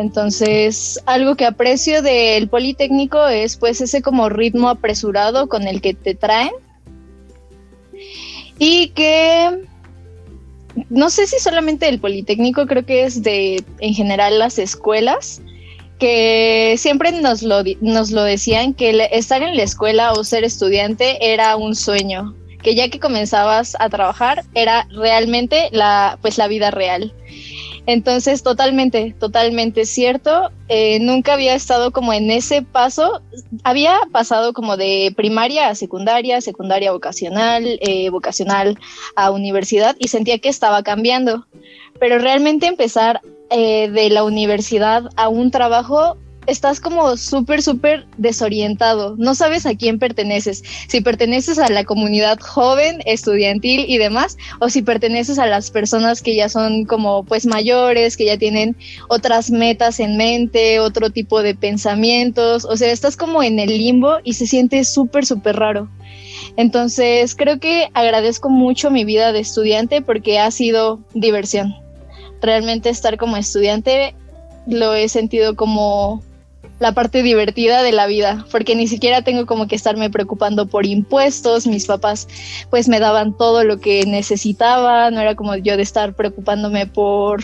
Entonces, 0.01 0.99
algo 1.07 1.37
que 1.37 1.47
aprecio 1.47 2.03
del 2.03 2.49
Politécnico 2.49 3.29
es 3.29 3.57
pues 3.57 3.81
ese 3.81 4.03
como 4.03 4.29
ritmo 4.29 4.69
apresurado 4.69 5.49
con 5.49 5.69
el 5.69 5.81
que 5.81 5.95
te 5.95 6.15
traen. 6.15 6.53
Y 8.59 8.89
que 8.89 9.67
no 10.89 11.11
sé 11.11 11.27
si 11.27 11.39
solamente 11.39 11.89
el 11.89 12.01
Politécnico, 12.01 12.67
creo 12.67 12.85
que 12.85 13.05
es 13.05 13.23
de 13.23 13.63
en 13.79 13.95
general 13.95 14.39
las 14.39 14.59
escuelas, 14.59 15.43
que 15.99 16.77
siempre 16.79 17.13
nos 17.13 17.43
lo, 17.43 17.63
nos 17.81 18.11
lo 18.11 18.23
decían 18.23 18.75
que 18.75 19.09
estar 19.13 19.43
en 19.43 19.57
la 19.57 19.63
escuela 19.63 20.13
o 20.13 20.25
ser 20.25 20.45
estudiante 20.45 21.33
era 21.33 21.57
un 21.57 21.75
sueño, 21.75 22.35
que 22.63 22.75
ya 22.75 22.89
que 22.89 22.99
comenzabas 22.99 23.77
a 23.79 23.89
trabajar 23.91 24.45
era 24.55 24.87
realmente 24.91 25.69
la, 25.73 26.19
pues 26.23 26.39
la 26.39 26.49
vida 26.49 26.71
real. 26.71 27.13
Entonces, 27.91 28.45
totalmente, 28.45 29.17
totalmente 29.19 29.85
cierto. 29.85 30.53
Eh, 30.69 31.01
nunca 31.01 31.33
había 31.33 31.57
estado 31.57 31.91
como 31.91 32.13
en 32.13 32.31
ese 32.31 32.63
paso. 32.63 33.21
Había 33.65 33.97
pasado 34.13 34.53
como 34.53 34.77
de 34.77 35.13
primaria 35.17 35.67
a 35.67 35.75
secundaria, 35.75 36.41
secundaria 36.41 36.93
vocacional, 36.93 37.65
eh, 37.81 38.09
vocacional 38.11 38.79
a 39.17 39.33
universidad 39.33 39.97
y 39.99 40.07
sentía 40.07 40.39
que 40.39 40.49
estaba 40.49 40.85
cambiando. 40.85 41.49
Pero 41.99 42.21
realmente 42.21 42.69
empezar 42.69 43.23
eh, 43.51 43.91
de 43.91 44.09
la 44.11 44.23
universidad 44.23 45.11
a 45.17 45.29
un 45.29 45.51
trabajo 45.51 46.17
estás 46.51 46.81
como 46.81 47.17
súper, 47.17 47.63
súper 47.63 48.07
desorientado. 48.19 49.15
No 49.17 49.35
sabes 49.35 49.67
a 49.67 49.77
quién 49.77 49.99
perteneces. 49.99 50.63
Si 50.89 51.01
perteneces 51.01 51.59
a 51.59 51.69
la 51.69 51.85
comunidad 51.85 52.41
joven, 52.41 53.03
estudiantil 53.07 53.85
y 53.89 53.99
demás, 53.99 54.37
o 54.59 54.69
si 54.69 54.83
perteneces 54.83 55.39
a 55.39 55.47
las 55.47 55.71
personas 55.71 56.23
que 56.23 56.35
ya 56.35 56.49
son 56.49 56.85
como 56.87 57.25
pues 57.25 57.47
mayores, 57.47 58.17
que 58.17 58.27
ya 58.27 58.37
tienen 58.37 58.77
otras 59.09 59.51
metas 59.51 60.01
en 60.01 60.17
mente, 60.17 60.81
otro 60.81 61.11
tipo 61.11 61.43
de 61.43 61.55
pensamientos. 61.55 62.65
O 62.65 62.77
sea, 62.77 62.91
estás 62.91 63.17
como 63.17 63.43
en 63.43 63.61
el 63.61 63.79
limbo 63.79 64.19
y 64.25 64.35
se 64.35 64.47
siente 64.47 64.85
súper, 64.85 65.25
súper 65.25 65.57
raro. 65.57 65.89
Entonces, 66.57 67.37
creo 67.37 67.61
que 67.61 67.89
agradezco 67.95 68.51
mucho 68.51 68.91
mi 68.91 69.05
vida 69.05 69.33
de 69.33 69.41
estudiante 69.41 70.03
porque 70.03 70.41
ha 70.41 70.51
sido 70.51 71.01
diversión. 71.15 71.75
Realmente 72.43 72.89
estar 72.89 73.19
como 73.19 73.37
estudiante 73.37 74.15
lo 74.67 74.95
he 74.95 75.09
sentido 75.09 75.57
como 75.57 76.23
la 76.81 76.93
parte 76.93 77.23
divertida 77.23 77.83
de 77.83 77.93
la 77.93 78.07
vida, 78.07 78.47
porque 78.51 78.75
ni 78.75 78.89
siquiera 78.89 79.23
tengo 79.23 79.47
como 79.47 79.69
que 79.69 79.77
estarme 79.77 80.11
preocupando 80.11 80.67
por 80.67 80.87
impuestos, 80.87 81.67
mis 81.67 81.87
papás 81.87 82.27
pues 82.71 82.89
me 82.89 82.99
daban 82.99 83.37
todo 83.37 83.63
lo 83.65 83.79
que 83.81 84.05
necesitaba, 84.07 85.11
no 85.11 85.21
era 85.21 85.37
como 85.37 85.55
yo 85.57 85.77
de 85.77 85.83
estar 85.83 86.15
preocupándome 86.15 86.87
por 86.87 87.43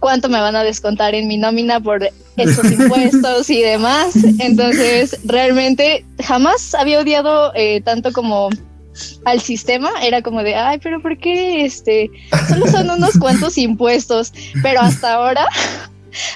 cuánto 0.00 0.30
me 0.30 0.40
van 0.40 0.56
a 0.56 0.64
descontar 0.64 1.14
en 1.14 1.28
mi 1.28 1.36
nómina 1.36 1.78
por 1.78 2.02
esos 2.36 2.72
impuestos 2.72 3.50
y 3.50 3.60
demás. 3.60 4.14
Entonces, 4.38 5.20
realmente 5.24 6.04
jamás 6.24 6.74
había 6.74 7.00
odiado 7.00 7.52
eh, 7.54 7.82
tanto 7.82 8.12
como 8.12 8.48
al 9.24 9.40
sistema, 9.40 9.90
era 10.02 10.22
como 10.22 10.42
de, 10.42 10.54
ay, 10.54 10.78
pero 10.82 11.00
¿por 11.00 11.18
qué 11.18 11.64
este? 11.64 12.10
Solo 12.48 12.66
son 12.66 12.90
unos 12.90 13.18
cuantos 13.18 13.56
impuestos, 13.58 14.32
pero 14.62 14.80
hasta 14.80 15.14
ahora 15.14 15.46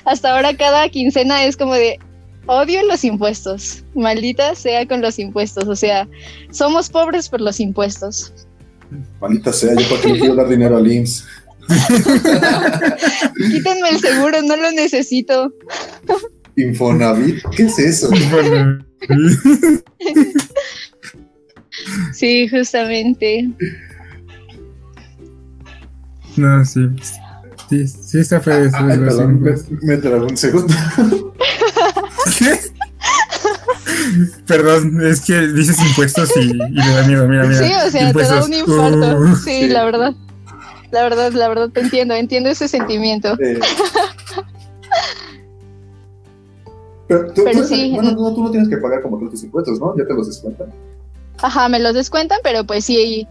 hasta 0.04 0.34
ahora 0.34 0.56
cada 0.56 0.88
quincena 0.88 1.44
es 1.44 1.56
como 1.56 1.74
de 1.74 1.98
odio 2.46 2.84
los 2.86 3.04
impuestos, 3.04 3.84
maldita 3.94 4.54
sea 4.54 4.86
con 4.86 5.00
los 5.02 5.18
impuestos, 5.18 5.66
o 5.68 5.76
sea, 5.76 6.08
somos 6.50 6.88
pobres 6.88 7.28
por 7.28 7.40
los 7.40 7.60
impuestos. 7.60 8.32
Maldita 9.20 9.52
sea, 9.52 9.74
yo 9.74 9.88
para 9.88 10.00
qué 10.00 10.08
le 10.12 10.18
quiero 10.18 10.34
dar 10.36 10.48
dinero 10.48 10.76
al 10.76 10.90
IMSS. 10.90 11.26
Quítenme 13.36 13.88
el 13.90 13.98
seguro, 13.98 14.40
no 14.42 14.56
lo 14.56 14.70
necesito. 14.72 15.52
Infonavit, 16.56 17.42
¿qué 17.56 17.64
es 17.64 17.78
eso? 17.78 18.08
sí, 22.12 22.48
justamente. 22.48 23.50
No, 26.36 26.64
sí. 26.64 26.80
Sí, 27.68 27.88
sí 27.88 28.18
está 28.20 28.40
feo 28.40 28.64
eso. 28.64 28.76
Ay, 28.78 28.98
perdón, 28.98 29.42
me, 29.42 29.96
un 30.18 30.36
segundo. 30.36 30.74
¿Qué? 32.38 32.60
Perdón, 34.46 35.04
es 35.04 35.20
que 35.20 35.48
dices 35.48 35.78
impuestos 35.80 36.30
y, 36.36 36.50
y 36.50 36.54
me 36.54 36.94
da 36.94 37.06
miedo, 37.06 37.28
mira, 37.28 37.44
mira. 37.44 37.58
Sí, 37.66 37.72
o 37.86 37.90
sea, 37.90 38.08
impuestos. 38.08 38.34
te 38.34 38.40
da 38.40 38.46
un 38.46 38.70
infarto. 38.70 39.18
Uh, 39.18 39.36
sí, 39.36 39.62
sí. 39.62 39.68
la 39.68 39.84
verdad. 39.84 40.14
La 40.92 41.02
verdad, 41.02 41.32
la 41.32 41.48
verdad, 41.48 41.70
te 41.70 41.80
entiendo, 41.80 42.14
entiendo 42.14 42.48
ese 42.48 42.68
sentimiento. 42.68 43.36
Eh, 43.40 43.58
pero 47.08 47.32
tú, 47.32 47.42
Pero 47.44 47.60
tú- 47.60 47.66
sí. 47.66 47.92
bueno, 47.94 48.12
no, 48.12 48.34
tú 48.34 48.44
no 48.44 48.50
tienes 48.50 48.68
que 48.68 48.76
pagar 48.78 49.02
como 49.02 49.18
tus 49.18 49.42
impuestos, 49.44 49.78
¿no? 49.80 49.96
Ya 49.96 50.06
te 50.06 50.14
los 50.14 50.26
descuentan. 50.28 50.68
Ajá, 51.42 51.68
me 51.68 51.78
los 51.78 51.94
descuentan, 51.94 52.38
pero 52.42 52.64
pues 52.64 52.84
sí, 52.84 53.26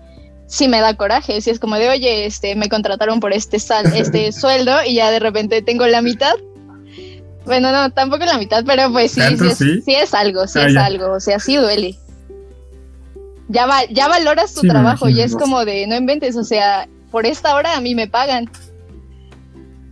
sí 0.47 0.67
me 0.67 0.79
da 0.81 0.95
coraje. 0.95 1.39
Sí 1.41 1.49
es 1.49 1.59
como 1.59 1.75
de, 1.75 1.89
oye, 1.89 2.25
este, 2.25 2.55
me 2.55 2.69
contrataron 2.69 3.19
por 3.19 3.33
este 3.33 3.59
sal, 3.59 3.85
este 3.95 4.31
sueldo 4.33 4.73
y 4.85 4.95
ya 4.95 5.11
de 5.11 5.19
repente 5.19 5.61
tengo 5.61 5.85
la 5.87 6.01
mitad. 6.01 6.33
Bueno, 7.45 7.71
no, 7.71 7.91
tampoco 7.91 8.25
la 8.25 8.37
mitad, 8.39 8.63
pero 8.65 8.91
pues 8.91 9.11
sí, 9.11 9.19
¿Tanto 9.19 9.43
sí 9.43 9.49
es, 9.51 9.57
sí? 9.57 9.81
sí 9.85 9.93
es 9.93 10.13
algo, 10.15 10.47
sí 10.47 10.57
Ah, 10.59 10.67
es 10.67 10.73
ya. 10.73 10.85
algo, 10.85 11.11
o 11.13 11.19
sea, 11.19 11.39
sí 11.39 11.55
duele. 11.57 11.95
Ya, 13.49 13.67
va, 13.67 13.85
ya 13.91 14.07
valoras 14.07 14.55
tu 14.55 14.61
Sí, 14.61 14.67
trabajo 14.67 15.07
y 15.07 15.21
es 15.21 15.35
como 15.35 15.63
de, 15.63 15.85
no 15.85 15.95
inventes, 15.95 16.35
o 16.35 16.43
sea, 16.43 16.89
por 17.11 17.27
esta 17.27 17.53
hora 17.53 17.77
a 17.77 17.81
mí 17.81 17.93
me 17.93 18.07
pagan. 18.07 18.49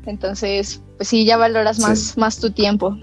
Entonces, 0.08 0.82
pues 0.98 1.08
sí, 1.10 1.26
ya 1.26 1.38
valoras 1.38 1.76
Sí. 1.78 1.84
más, 1.84 2.18
más 2.18 2.40
tu 2.40 2.50
tiempo. 2.50 2.98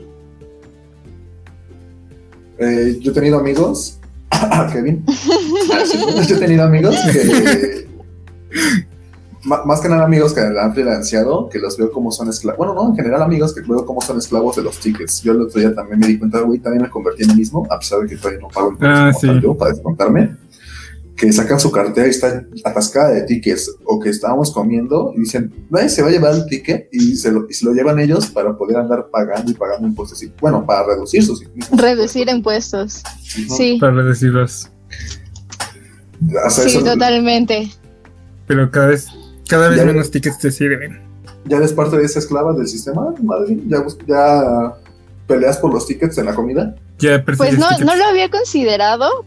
Eh, 2.59 2.99
yo 3.01 3.13
he 3.13 3.15
tenido 3.15 3.39
amigos. 3.39 4.00
Kevin. 4.73 5.05
Ah, 5.73 5.83
sí, 5.85 5.99
yo 6.29 6.37
he 6.37 6.39
tenido 6.39 6.65
amigos 6.65 6.97
que. 7.13 7.89
Más 9.43 9.81
que 9.81 9.89
nada 9.89 10.05
amigos 10.05 10.35
que 10.35 10.41
han 10.41 10.75
freelanceado, 10.75 11.49
que 11.49 11.59
los 11.59 11.79
veo 11.79 11.91
como 11.91 12.13
son 12.13 12.29
esclavos. 12.29 12.59
Bueno, 12.59 12.75
no, 12.75 12.91
en 12.91 12.95
general 12.97 13.23
amigos 13.23 13.55
que 13.55 13.63
veo 13.63 13.87
como 13.87 14.03
son 14.03 14.19
esclavos 14.19 14.57
de 14.57 14.63
los 14.63 14.79
tickets. 14.79 15.23
Yo 15.23 15.33
el 15.33 15.41
otro 15.41 15.59
día 15.61 15.75
también 15.75 15.99
me 15.99 16.07
di 16.09 16.19
cuenta, 16.19 16.41
güey, 16.41 16.59
también 16.59 16.83
me 16.83 16.91
convertí 16.91 17.23
en 17.23 17.31
el 17.31 17.37
mismo, 17.39 17.67
a 17.71 17.79
pesar 17.79 18.01
de 18.01 18.09
que 18.09 18.17
todavía 18.17 18.41
no 18.41 18.49
pago 18.49 18.69
el 18.71 18.77
Ah, 18.83 19.11
como 19.13 19.21
tal 19.21 19.37
sí. 19.37 19.41
yo 19.43 19.57
para 19.57 19.73
descontarme. 19.73 20.37
Que 21.21 21.31
sacan 21.35 21.61
su 21.61 21.71
cartera 21.71 22.07
y 22.07 22.11
está 22.11 22.47
atascada 22.65 23.11
de 23.11 23.23
tickets, 23.25 23.71
o 23.85 24.01
que 24.01 24.09
estábamos 24.09 24.51
comiendo 24.53 25.13
y 25.15 25.21
dicen, 25.21 25.53
nadie 25.69 25.91
se 25.91 26.01
va 26.01 26.09
a 26.09 26.11
llevar 26.13 26.33
el 26.35 26.47
ticket 26.47 26.89
y 26.93 27.15
se 27.15 27.31
lo, 27.31 27.47
y 27.47 27.53
se 27.53 27.67
lo 27.67 27.75
llevan 27.75 28.01
ellos 28.01 28.29
para 28.29 28.57
poder 28.57 28.79
andar 28.79 29.09
pagando 29.13 29.51
y 29.51 29.55
pagando 29.55 29.87
impuestos. 29.87 30.23
Y, 30.23 30.33
bueno, 30.41 30.65
para 30.65 30.87
reducir 30.87 31.23
sus 31.23 31.47
mismos 31.55 31.79
Reducir 31.79 32.27
impuestos. 32.31 33.03
Sí, 33.55 33.77
Para. 33.79 34.03
O 36.47 36.51
sea, 36.51 36.65
sí, 36.65 36.79
eso- 36.79 36.85
totalmente. 36.85 37.71
Pero 38.47 38.71
cada 38.71 38.87
vez, 38.89 39.07
cada 39.49 39.69
vez 39.69 39.79
Ya- 39.79 39.85
menos 39.85 40.11
tickets 40.11 40.39
te 40.39 40.51
sirven. 40.51 41.01
ya 41.45 41.59
eres 41.59 41.73
parte 41.75 41.99
de 41.99 42.05
esa 42.05 42.19
esclava 42.19 42.53
del 42.55 42.67
sistema, 42.67 43.15
madre, 43.23 43.59
ya, 43.67 43.85
ya 44.07 44.73
peleas 45.27 45.59
por 45.59 45.73
los 45.73 45.87
tickets 45.87 46.17
en 46.19 46.27
la 46.27 46.35
comida. 46.35 46.75
Ya 46.99 47.23
Pues 47.25 47.59
no, 47.59 47.71
no 47.79 47.97
lo 47.97 48.05
había 48.05 48.29
considerado, 48.31 49.25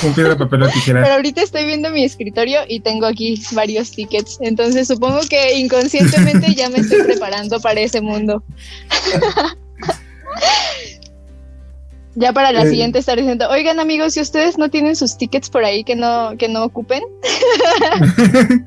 con 0.00 0.12
piedra, 0.14 0.36
papel 0.36 0.62
o 0.62 0.68
tijera. 0.68 1.02
pero 1.02 1.14
ahorita 1.14 1.42
estoy 1.42 1.64
viendo 1.66 1.90
mi 1.90 2.04
escritorio 2.04 2.60
y 2.68 2.80
tengo 2.80 3.06
aquí 3.06 3.40
varios 3.52 3.90
tickets. 3.90 4.38
Entonces 4.40 4.88
supongo 4.88 5.20
que 5.28 5.54
inconscientemente 5.58 6.54
ya 6.54 6.68
me 6.70 6.78
estoy 6.78 7.02
preparando 7.02 7.60
para 7.60 7.80
ese 7.80 8.00
mundo. 8.00 8.42
ya 12.16 12.32
para 12.32 12.52
la 12.52 12.62
Eh. 12.64 12.70
siguiente 12.70 12.98
estar 13.00 13.18
diciendo, 13.18 13.48
oigan 13.50 13.80
amigos, 13.80 14.14
si 14.14 14.20
ustedes 14.20 14.56
no 14.58 14.70
tienen 14.70 14.94
sus 14.96 15.16
tickets 15.18 15.50
por 15.50 15.64
ahí 15.64 15.82
que 15.84 15.96
no, 15.96 16.36
que 16.38 16.48
no 16.48 16.64
ocupen, 16.64 17.02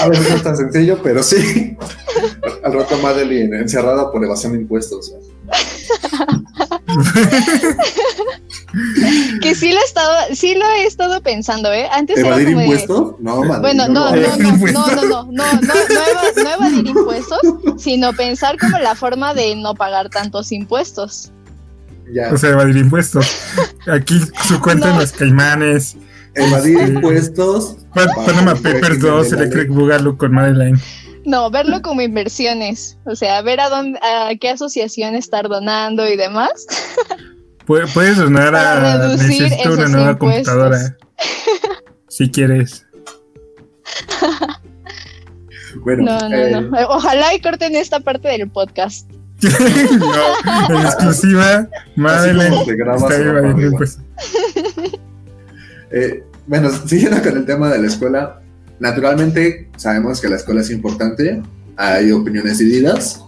A 0.00 0.08
veces 0.08 0.30
no 0.30 0.36
es 0.36 0.42
tan 0.42 0.56
sencillo, 0.56 1.00
pero 1.00 1.22
sí. 1.22 1.76
Al 2.64 2.72
rato 2.72 2.98
Madeline 2.98 3.54
encerrada 3.60 4.10
por 4.10 4.24
evasión 4.24 4.52
de 4.52 4.58
impuestos. 4.58 5.12
que 9.40 9.54
sí 9.54 9.72
lo 9.72 9.80
he 9.80 9.84
estado, 9.84 10.12
sí 10.34 10.54
lo 10.54 10.64
he 10.66 10.86
estado 10.86 11.20
pensando, 11.22 11.72
¿eh? 11.72 11.86
Antes 11.92 12.18
era 12.18 12.28
¿Evadir 12.28 12.46
como 12.48 12.58
de- 12.58 12.64
impuestos? 12.64 13.14
No, 13.20 13.42
madre, 13.44 13.60
Bueno, 13.60 13.88
no, 13.88 14.14
no, 14.14 14.16
no, 14.16 14.36
no, 14.36 14.56
no, 14.56 14.58
no, 14.72 14.72
no, 14.72 14.86
no, 15.04 15.24
no, 15.32 15.52
no 15.62 16.50
evadir 16.54 16.86
impuestos, 16.86 17.38
sino 17.78 18.12
pensar 18.12 18.56
como 18.58 18.78
la 18.78 18.94
forma 18.94 19.34
de 19.34 19.56
no 19.56 19.74
pagar 19.74 20.08
tantos 20.10 20.52
impuestos. 20.52 21.30
Ya. 22.12 22.32
O 22.32 22.36
sea, 22.36 22.50
evadir 22.50 22.76
impuestos. 22.76 23.26
Aquí 23.90 24.20
su 24.46 24.60
cuenta 24.60 24.88
en 24.88 24.94
No. 24.96 25.00
los 25.00 25.12
caimanes. 25.12 25.96
Evadir 26.34 26.78
este- 26.78 26.92
impuestos. 26.94 27.76
Panama 27.94 28.54
Papers 28.54 28.88
régimen 28.88 29.00
2, 29.00 29.30
de 29.30 29.36
la 29.36 29.42
Electric. 29.42 29.68
Boogaloo 29.70 30.16
con 30.18 30.32
Madeline. 30.32 30.78
No, 31.24 31.50
verlo 31.50 31.80
como 31.82 32.02
inversiones, 32.02 32.98
o 33.06 33.16
sea, 33.16 33.40
ver 33.42 33.60
a 33.60 33.68
dónde, 33.70 33.98
a 34.02 34.30
qué 34.40 34.50
asociación 34.50 35.14
estar 35.14 35.48
donando 35.48 36.06
y 36.08 36.16
demás. 36.16 36.66
Pu- 37.66 37.90
Puedes 37.94 38.18
donar 38.18 38.54
a. 38.54 38.98
reducir 38.98 39.42
Necesito 39.44 39.72
una 39.72 39.88
nueva 39.88 40.10
impuestos. 40.12 40.48
computadora. 40.54 40.96
Si 42.08 42.30
quieres. 42.30 42.86
Bueno, 45.84 46.04
No, 46.04 46.28
no, 46.28 46.36
eh, 46.36 46.50
no. 46.60 46.70
Ojalá 46.90 47.34
y 47.34 47.40
corten 47.40 47.74
esta 47.74 47.98
parte 48.00 48.28
del 48.28 48.48
podcast. 48.48 49.10
no, 49.42 50.76
en 50.78 50.86
exclusiva, 50.86 51.68
impuestos. 53.60 54.02
eh, 55.90 56.22
bueno, 56.46 56.70
siguiendo 56.86 57.20
con 57.22 57.36
el 57.36 57.44
tema 57.46 57.68
de 57.70 57.78
la 57.80 57.86
escuela, 57.88 58.40
naturalmente 58.80 59.70
sabemos 59.76 60.20
que 60.20 60.28
la 60.28 60.36
escuela 60.36 60.60
es 60.60 60.70
importante, 60.70 61.42
hay 61.76 62.12
opiniones 62.12 62.58
divididas, 62.58 63.24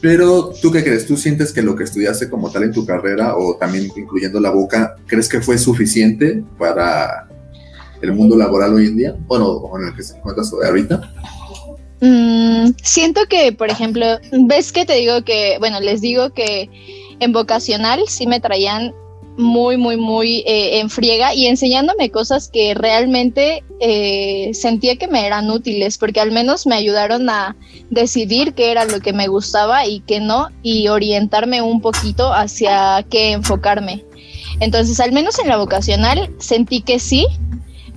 pero 0.00 0.52
¿tú 0.60 0.72
qué 0.72 0.82
crees? 0.82 1.06
¿Tú 1.06 1.16
sientes 1.16 1.52
que 1.52 1.62
lo 1.62 1.76
que 1.76 1.84
estudiaste 1.84 2.28
como 2.28 2.50
tal 2.50 2.64
en 2.64 2.72
tu 2.72 2.84
carrera 2.84 3.36
o 3.36 3.56
también 3.56 3.88
incluyendo 3.96 4.40
la 4.40 4.50
boca, 4.50 4.96
crees 5.06 5.28
que 5.28 5.40
fue 5.40 5.58
suficiente 5.58 6.42
para 6.58 7.28
el 8.00 8.12
mundo 8.12 8.36
laboral 8.36 8.74
hoy 8.74 8.86
en 8.86 8.96
día? 8.96 9.16
Bueno, 9.28 9.46
o 9.46 9.78
en 9.78 9.88
el 9.88 9.94
que 9.94 10.02
se 10.02 10.16
encuentras 10.16 10.52
ahorita. 10.52 11.14
Mm, 12.00 12.72
siento 12.82 13.20
que, 13.28 13.52
por 13.52 13.70
ejemplo, 13.70 14.04
ves 14.32 14.72
que 14.72 14.84
te 14.84 14.94
digo 14.94 15.22
que, 15.24 15.56
bueno, 15.60 15.78
les 15.78 16.00
digo 16.00 16.34
que 16.34 16.68
en 17.20 17.32
vocacional 17.32 18.00
sí 18.08 18.26
me 18.26 18.40
traían 18.40 18.92
muy, 19.36 19.76
muy, 19.76 19.96
muy 19.96 20.44
eh, 20.46 20.80
en 20.80 20.90
friega 20.90 21.34
y 21.34 21.46
enseñándome 21.46 22.10
cosas 22.10 22.48
que 22.48 22.74
realmente 22.74 23.64
eh, 23.80 24.50
sentía 24.54 24.96
que 24.96 25.08
me 25.08 25.26
eran 25.26 25.50
útiles, 25.50 25.98
porque 25.98 26.20
al 26.20 26.32
menos 26.32 26.66
me 26.66 26.74
ayudaron 26.74 27.28
a 27.30 27.56
decidir 27.90 28.54
qué 28.54 28.70
era 28.70 28.84
lo 28.84 29.00
que 29.00 29.12
me 29.12 29.28
gustaba 29.28 29.86
y 29.86 30.00
qué 30.00 30.20
no, 30.20 30.48
y 30.62 30.88
orientarme 30.88 31.62
un 31.62 31.80
poquito 31.80 32.32
hacia 32.32 33.04
qué 33.10 33.32
enfocarme. 33.32 34.04
Entonces, 34.60 35.00
al 35.00 35.12
menos 35.12 35.38
en 35.38 35.48
la 35.48 35.56
vocacional 35.56 36.30
sentí 36.38 36.82
que 36.82 36.98
sí, 36.98 37.26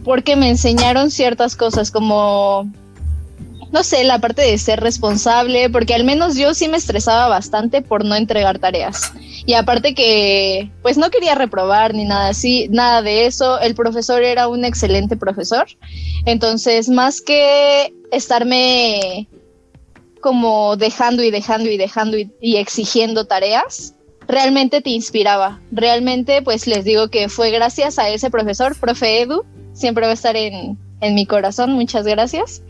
porque 0.03 0.35
me 0.35 0.49
enseñaron 0.49 1.11
ciertas 1.11 1.55
cosas 1.55 1.91
como 1.91 2.71
no 3.75 3.83
sé, 3.83 4.05
la 4.05 4.19
parte 4.19 4.41
de 4.41 4.57
ser 4.57 4.79
responsable, 4.79 5.69
porque 5.69 5.93
al 5.93 6.05
menos 6.05 6.37
yo 6.37 6.53
sí 6.53 6.69
me 6.69 6.77
estresaba 6.77 7.27
bastante 7.27 7.81
por 7.81 8.05
no 8.05 8.15
entregar 8.15 8.57
tareas. 8.57 9.11
Y 9.45 9.51
aparte 9.51 9.93
que, 9.93 10.71
pues 10.81 10.97
no 10.97 11.09
quería 11.09 11.35
reprobar 11.35 11.93
ni 11.93 12.05
nada 12.05 12.29
así, 12.29 12.69
nada 12.69 13.01
de 13.01 13.25
eso. 13.25 13.59
El 13.59 13.75
profesor 13.75 14.23
era 14.23 14.47
un 14.47 14.63
excelente 14.63 15.17
profesor. 15.17 15.65
Entonces, 16.25 16.87
más 16.87 17.19
que 17.19 17.93
estarme 18.13 19.27
como 20.21 20.77
dejando 20.77 21.21
y 21.21 21.29
dejando 21.29 21.69
y 21.69 21.75
dejando 21.75 22.15
y, 22.17 22.55
exigiendo 22.55 23.25
tareas, 23.25 23.93
realmente 24.25 24.79
te 24.79 24.91
inspiraba. 24.91 25.59
Realmente, 25.69 26.41
pues 26.41 26.65
les 26.65 26.85
digo 26.85 27.09
que 27.09 27.27
fue 27.27 27.51
gracias 27.51 27.99
a 27.99 28.07
ese 28.07 28.31
profesor, 28.31 28.79
profe 28.79 29.23
Edu, 29.23 29.43
siempre 29.73 30.05
va 30.05 30.11
a 30.11 30.13
estar 30.13 30.37
en, 30.37 30.77
en 31.01 31.13
mi 31.13 31.25
corazón, 31.25 31.73
muchas 31.73 32.05
gracias. 32.05 32.61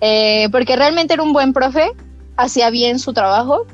Eh, 0.00 0.48
porque 0.52 0.76
realmente 0.76 1.14
era 1.14 1.22
un 1.22 1.32
buen 1.32 1.52
profe, 1.52 1.90
hacía 2.36 2.70
bien 2.70 2.98
su 2.98 3.12
trabajo. 3.12 3.66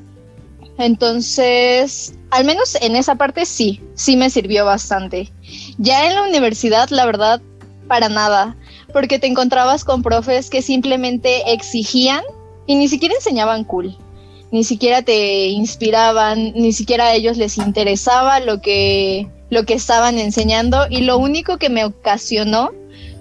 Entonces, 0.78 2.14
al 2.30 2.44
menos 2.44 2.76
en 2.80 2.96
esa 2.96 3.16
parte 3.16 3.44
sí, 3.44 3.80
sí 3.94 4.16
me 4.16 4.30
sirvió 4.30 4.64
bastante. 4.64 5.30
Ya 5.78 6.06
en 6.06 6.14
la 6.14 6.22
universidad, 6.22 6.88
la 6.90 7.04
verdad, 7.04 7.42
para 7.88 8.08
nada, 8.08 8.56
porque 8.92 9.18
te 9.18 9.26
encontrabas 9.26 9.84
con 9.84 10.02
profes 10.02 10.48
que 10.48 10.62
simplemente 10.62 11.52
exigían 11.52 12.22
y 12.66 12.76
ni 12.76 12.88
siquiera 12.88 13.14
enseñaban 13.14 13.64
cool, 13.64 13.96
ni 14.50 14.64
siquiera 14.64 15.02
te 15.02 15.48
inspiraban, 15.48 16.52
ni 16.54 16.72
siquiera 16.72 17.06
a 17.06 17.14
ellos 17.14 17.36
les 17.36 17.58
interesaba 17.58 18.40
lo 18.40 18.60
que, 18.60 19.28
lo 19.50 19.64
que 19.64 19.74
estaban 19.74 20.18
enseñando 20.18 20.86
y 20.88 21.02
lo 21.02 21.18
único 21.18 21.58
que 21.58 21.68
me 21.68 21.84
ocasionó 21.84 22.70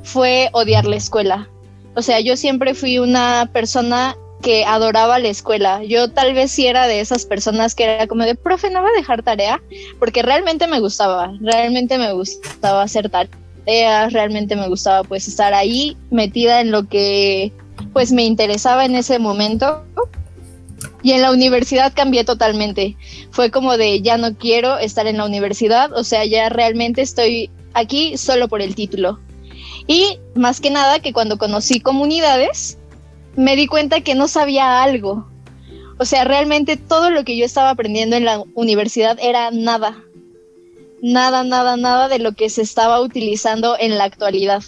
fue 0.03 0.49
odiar 0.53 0.85
la 0.85 0.95
escuela. 0.95 1.49
O 1.95 2.01
sea, 2.01 2.19
yo 2.19 2.37
siempre 2.37 2.73
fui 2.73 2.99
una 2.99 3.49
persona 3.51 4.15
que 4.41 4.65
adoraba 4.65 5.19
la 5.19 5.29
escuela. 5.29 5.83
Yo 5.83 6.09
tal 6.09 6.33
vez 6.33 6.51
sí 6.51 6.67
era 6.67 6.87
de 6.87 6.99
esas 6.99 7.25
personas 7.25 7.75
que 7.75 7.83
era 7.83 8.07
como 8.07 8.23
de, 8.23 8.35
profe, 8.35 8.69
no 8.69 8.81
va 8.81 8.89
a 8.89 8.97
dejar 8.97 9.23
tarea, 9.23 9.61
porque 9.99 10.21
realmente 10.21 10.67
me 10.67 10.79
gustaba, 10.79 11.33
realmente 11.39 11.97
me 11.97 12.11
gustaba 12.13 12.83
hacer 12.83 13.09
tareas, 13.09 14.13
realmente 14.13 14.55
me 14.55 14.67
gustaba 14.67 15.03
pues 15.03 15.27
estar 15.27 15.53
ahí 15.53 15.95
metida 16.09 16.61
en 16.61 16.71
lo 16.71 16.87
que 16.87 17.51
pues 17.93 18.11
me 18.11 18.23
interesaba 18.23 18.85
en 18.85 18.95
ese 18.95 19.19
momento. 19.19 19.83
Y 21.03 21.13
en 21.13 21.21
la 21.21 21.31
universidad 21.31 21.93
cambié 21.95 22.23
totalmente. 22.23 22.95
Fue 23.31 23.49
como 23.49 23.77
de, 23.77 24.01
ya 24.01 24.17
no 24.17 24.35
quiero 24.35 24.77
estar 24.77 25.07
en 25.07 25.17
la 25.17 25.25
universidad, 25.25 25.91
o 25.93 26.03
sea, 26.03 26.25
ya 26.25 26.49
realmente 26.49 27.01
estoy 27.01 27.49
aquí 27.73 28.17
solo 28.17 28.47
por 28.47 28.61
el 28.61 28.75
título. 28.75 29.19
Y 29.91 30.21
más 30.35 30.61
que 30.61 30.69
nada 30.69 31.01
que 31.01 31.11
cuando 31.11 31.37
conocí 31.37 31.81
comunidades, 31.81 32.77
me 33.35 33.57
di 33.57 33.67
cuenta 33.67 33.99
que 33.99 34.15
no 34.15 34.29
sabía 34.29 34.83
algo. 34.83 35.27
O 35.99 36.05
sea, 36.05 36.23
realmente 36.23 36.77
todo 36.77 37.09
lo 37.09 37.25
que 37.25 37.35
yo 37.35 37.43
estaba 37.43 37.71
aprendiendo 37.71 38.15
en 38.15 38.23
la 38.23 38.41
universidad 38.55 39.17
era 39.21 39.51
nada. 39.51 40.01
Nada, 41.01 41.43
nada, 41.43 41.75
nada 41.75 42.07
de 42.07 42.19
lo 42.19 42.31
que 42.31 42.49
se 42.49 42.61
estaba 42.61 43.01
utilizando 43.01 43.75
en 43.77 43.97
la 43.97 44.05
actualidad. 44.05 44.63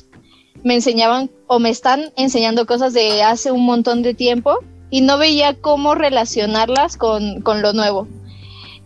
Me 0.61 0.73
enseñaban 0.73 1.31
o 1.47 1.57
me 1.57 1.69
están 1.69 2.11
enseñando 2.17 2.65
cosas 2.65 2.91
de 2.91 3.23
hace 3.23 3.49
un 3.53 3.63
montón 3.63 4.01
de 4.01 4.13
tiempo 4.13 4.59
y 4.89 4.99
no 4.99 5.17
veía 5.17 5.53
cómo 5.53 5.95
relacionarlas 5.95 6.97
con, 6.97 7.39
con 7.39 7.61
lo 7.61 7.71
nuevo. 7.71 8.09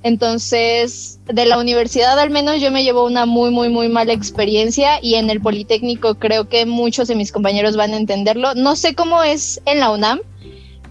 Entonces, 0.04 1.20
de 1.26 1.46
la 1.46 1.58
universidad 1.58 2.20
al 2.20 2.30
menos 2.30 2.62
yo 2.62 2.72
me 2.72 2.84
llevo 2.84 3.06
una 3.06 3.26
muy, 3.26 3.50
muy, 3.52 3.70
muy 3.70 3.90
mala 3.90 4.14
experiencia 4.14 5.00
y 5.02 5.16
en 5.16 5.30
el 5.30 5.42
Politécnico 5.42 6.16
creo 6.16 6.48
que 6.48 6.66
muchos 6.66 7.08
de 7.08 7.16
mis 7.16 7.32
compañeros 7.32 7.76
van 7.76 7.94
a 7.94 7.98
entenderlo. 7.98 8.54
No 8.54 8.76
sé 8.76 8.96
cómo 8.96 9.24
es 9.24 9.62
en 9.66 9.80
la 9.80 9.90
UNAM. 9.92 10.22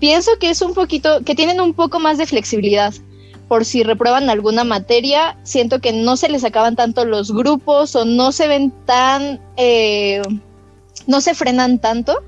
Pienso 0.00 0.32
que 0.38 0.50
es 0.50 0.60
un 0.60 0.74
poquito, 0.74 1.22
que 1.24 1.34
tienen 1.34 1.60
un 1.60 1.72
poco 1.72 2.00
más 2.00 2.18
de 2.18 2.26
flexibilidad. 2.26 2.92
Por 3.48 3.64
si 3.64 3.84
reprueban 3.84 4.28
alguna 4.28 4.64
materia, 4.64 5.38
siento 5.44 5.80
que 5.80 5.92
no 5.92 6.16
se 6.16 6.28
les 6.28 6.44
acaban 6.44 6.74
tanto 6.74 7.04
los 7.04 7.32
grupos 7.32 7.94
o 7.94 8.04
no 8.04 8.32
se 8.32 8.48
ven 8.48 8.72
tan, 8.84 9.40
eh, 9.56 10.20
no 11.06 11.20
se 11.20 11.34
frenan 11.34 11.78
tanto 11.78 12.22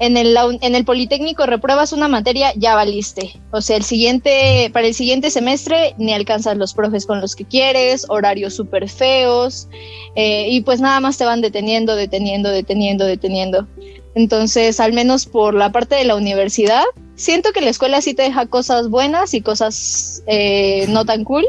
en 0.00 0.16
el, 0.16 0.36
en 0.60 0.74
el 0.74 0.84
Politécnico 0.84 1.44
repruebas 1.46 1.92
una 1.92 2.08
materia, 2.08 2.52
ya 2.56 2.74
valiste. 2.74 3.40
O 3.50 3.60
sea, 3.60 3.76
el 3.76 3.82
siguiente, 3.82 4.70
para 4.72 4.86
el 4.86 4.94
siguiente 4.94 5.30
semestre 5.30 5.94
ni 5.98 6.12
alcanzas 6.12 6.56
los 6.56 6.72
profes 6.72 7.04
con 7.04 7.20
los 7.20 7.34
que 7.34 7.44
quieres, 7.44 8.06
horarios 8.08 8.54
súper 8.54 8.88
feos, 8.88 9.68
eh, 10.14 10.48
y 10.50 10.60
pues 10.60 10.80
nada 10.80 11.00
más 11.00 11.18
te 11.18 11.24
van 11.24 11.40
deteniendo, 11.40 11.96
deteniendo, 11.96 12.50
deteniendo, 12.50 13.06
deteniendo. 13.06 13.66
Entonces, 14.14 14.78
al 14.80 14.92
menos 14.92 15.26
por 15.26 15.54
la 15.54 15.72
parte 15.72 15.96
de 15.96 16.04
la 16.04 16.16
universidad, 16.16 16.84
siento 17.16 17.52
que 17.52 17.60
la 17.60 17.70
escuela 17.70 18.00
sí 18.00 18.14
te 18.14 18.22
deja 18.22 18.46
cosas 18.46 18.88
buenas 18.88 19.34
y 19.34 19.40
cosas 19.40 20.22
eh, 20.26 20.86
no 20.88 21.04
tan 21.04 21.24
cool. 21.24 21.46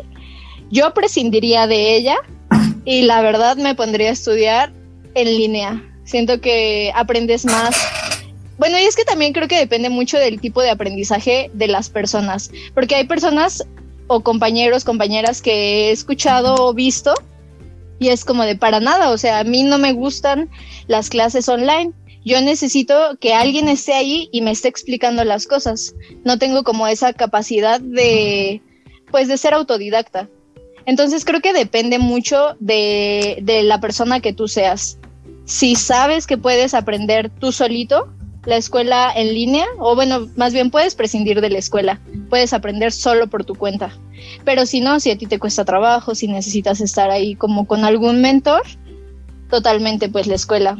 Yo 0.72 0.94
prescindiría 0.94 1.68
de 1.68 1.96
ella 1.96 2.18
y 2.86 3.04
la 3.04 3.22
verdad 3.22 3.58
me 3.58 3.76
pondría 3.76 4.10
a 4.10 4.14
estudiar 4.14 4.74
en 5.14 5.28
línea. 5.28 5.84
Siento 6.04 6.42
que 6.42 6.92
aprendes 6.96 7.46
más 7.46 7.76
bueno, 8.60 8.78
y 8.78 8.84
es 8.84 8.95
que 8.95 9.06
también 9.06 9.34
creo 9.34 9.48
que 9.48 9.58
depende 9.58 9.89
mucho 9.89 10.17
del 10.17 10.39
tipo 10.39 10.62
de 10.62 10.69
aprendizaje 10.69 11.50
de 11.54 11.67
las 11.67 11.89
personas, 11.89 12.52
porque 12.74 12.95
hay 12.95 13.06
personas 13.06 13.65
o 14.08 14.22
compañeros, 14.22 14.84
compañeras 14.84 15.41
que 15.41 15.88
he 15.88 15.91
escuchado 15.91 16.56
o 16.56 16.74
visto 16.74 17.13
y 18.00 18.10
es 18.10 18.26
como 18.26 18.43
de 18.43 18.56
para 18.56 18.80
nada, 18.80 19.12
o 19.12 19.17
sea, 19.17 19.39
a 19.39 19.43
mí 19.43 19.63
no 19.63 19.78
me 19.78 19.93
gustan 19.93 20.50
las 20.88 21.10
clases 21.10 21.48
online. 21.50 21.91
Yo 22.26 22.41
necesito 22.41 23.17
que 23.19 23.34
alguien 23.34 23.69
esté 23.69 23.93
ahí 23.93 24.30
y 24.32 24.41
me 24.41 24.52
esté 24.52 24.67
explicando 24.67 25.24
las 25.24 25.48
cosas. 25.48 25.95
No 26.24 26.38
tengo 26.38 26.63
como 26.63 26.88
esa 26.88 27.13
capacidad 27.13 27.80
de, 27.80 28.62
pues, 29.12 29.28
de 29.28 29.38
ser 29.38 29.54
autodidacta. 29.54 30.30
Entonces 30.86 31.24
creo 31.24 31.41
que 31.41 31.54
depende 31.54 32.00
mucho 32.00 32.56
de, 32.60 33.39
de 33.41 33.63
la 33.63 33.80
persona 33.80 34.22
que 34.22 34.34
tú 34.34 34.48
seas. 34.48 34.98
Si 35.45 35.76
sabes 35.76 36.26
que 36.26 36.38
puedes 36.38 36.74
aprender 36.74 37.30
tú 37.30 37.52
solito, 37.52 38.13
la 38.45 38.56
escuela 38.56 39.12
en 39.15 39.34
línea, 39.34 39.65
o 39.80 39.95
bueno, 39.95 40.28
más 40.36 40.54
bien 40.54 40.71
puedes 40.71 40.95
prescindir 40.95 41.41
de 41.41 41.49
la 41.49 41.60
escuela, 41.60 41.99
puedes 42.30 42.54
aprender 42.54 42.91
solo 42.91 43.28
por 43.28 43.43
tu 43.43 43.56
cuenta. 43.56 43.91
Pero 44.45 44.65
si 44.65 44.82
no, 44.82 44.99
si 44.99 45.12
a 45.12 45.17
ti 45.17 45.25
te 45.25 45.39
cuesta 45.39 45.65
trabajo, 45.65 46.15
si 46.15 46.28
necesitas 46.28 46.82
estar 46.82 47.10
ahí 47.12 47.36
como 47.36 47.67
con 47.67 47.84
algún 47.84 48.21
mentor, 48.21 48.63
totalmente 49.49 50.10
pues 50.10 50.28
la 50.28 50.36
escuela. 50.36 50.78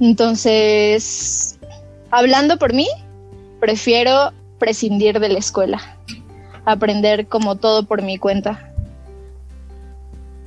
Entonces, 0.00 1.58
hablando 2.10 2.58
por 2.58 2.74
mí, 2.74 2.88
prefiero 3.60 4.32
prescindir 4.58 5.20
de 5.20 5.28
la 5.28 5.38
escuela, 5.38 5.98
aprender 6.64 7.26
como 7.28 7.56
todo 7.56 7.84
por 7.84 8.02
mi 8.02 8.18
cuenta. 8.18 8.72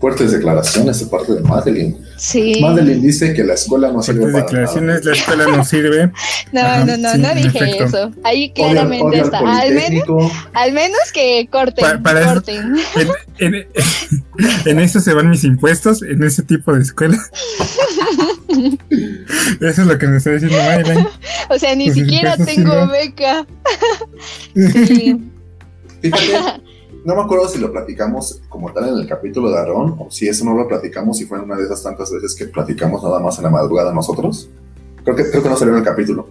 Fuertes 0.02 0.32
declaraciones 0.32 1.00
de 1.00 1.06
parte 1.06 1.34
de 1.36 1.42
Madeline. 1.42 1.96
Sí. 2.18 2.60
Madeline 2.60 3.02
dice 3.02 3.34
que 3.34 3.44
la 3.44 3.54
escuela 3.54 3.92
no 3.92 4.02
sirve 4.02 4.22
Fuertes 4.32 4.34
para 4.34 4.46
declaraciones, 4.46 5.06
la 5.06 5.12
escuela 5.14 5.46
no 5.48 5.64
sirve. 5.64 6.12
No, 6.52 6.60
Ajá, 6.60 6.84
no, 6.86 6.98
no, 6.98 7.12
sí, 7.14 7.18
no 7.20 7.30
en 7.30 7.38
dije 7.38 7.60
efecto. 7.60 7.84
eso. 7.86 8.12
Ahí 8.26 8.52
nada. 8.58 8.72
Claramente 8.72 9.20
está. 9.22 9.40
Al 9.40 9.74
menos, 9.74 10.32
al 10.54 10.72
menos 10.74 11.00
que 11.14 11.48
corten, 11.50 11.86
Pa- 11.86 11.98
para 12.04 12.32
eso-. 12.34 12.44
En, 12.98 13.56
en- 13.56 13.68
en 14.66 14.80
eso 14.80 15.00
se 15.00 15.14
van 15.14 15.30
mis 15.30 15.46
impuestos, 15.46 16.02
en 16.04 16.22
ese 16.24 16.44
tipo 16.44 16.74
de 16.74 16.82
escuela. 16.82 17.18
Eso 19.62 19.82
es 19.82 19.88
lo 19.88 19.98
que 19.98 20.08
me 20.08 20.18
está 20.18 20.32
diciendo 20.32 20.58
Maylen. 20.58 21.08
O 21.50 21.58
sea, 21.58 21.74
ni 21.76 21.86
Pues 21.86 21.96
siquiera 21.98 22.36
tengo 22.38 22.88
beca. 22.88 23.46
Sí. 24.56 25.18
Fíjate, 26.02 26.62
no 27.06 27.16
me 27.16 27.22
acuerdo 27.22 27.48
si 27.50 27.58
lo 27.60 27.72
platicamos 27.72 28.42
como 28.50 28.72
tal 28.72 28.90
en 28.90 28.96
el 28.96 29.08
capítulo 29.08 29.50
de 29.50 29.58
Aarón, 29.58 29.96
o 30.00 30.12
si 30.12 30.28
eso 30.28 30.46
no 30.46 30.54
lo 30.56 30.68
platicamos 30.68 31.20
y 31.22 31.26
fue 31.26 31.40
una 31.40 31.56
de 31.56 31.64
esas 31.64 31.82
tantas 31.84 32.12
veces 32.12 32.36
que 32.36 32.46
platicamos 32.46 33.04
nada 33.04 33.20
más 33.20 33.38
en 33.38 33.44
la 33.46 33.50
madrugada 33.50 33.94
nosotros. 33.94 34.50
Creo 35.04 35.16
que, 35.16 35.30
creo 35.32 35.42
que 35.44 35.50
no 35.50 35.58
salió 35.58 35.74
en 35.74 35.80
el 35.80 35.86
capítulo. 35.86 36.28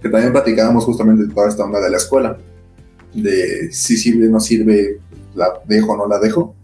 Que 0.00 0.08
también 0.08 0.32
platicábamos 0.32 0.84
justamente 0.84 1.24
de 1.26 1.34
toda 1.34 1.48
esta 1.48 1.64
onda 1.64 1.80
de 1.80 1.90
la 1.90 1.98
escuela. 1.98 2.38
De 3.12 3.70
si 3.70 3.96
sirve, 3.98 4.28
no 4.28 4.40
sirve, 4.40 4.98
la 5.34 5.52
dejo 5.66 5.96
no 5.96 6.06
la 6.08 6.18
dejo. 6.18 6.54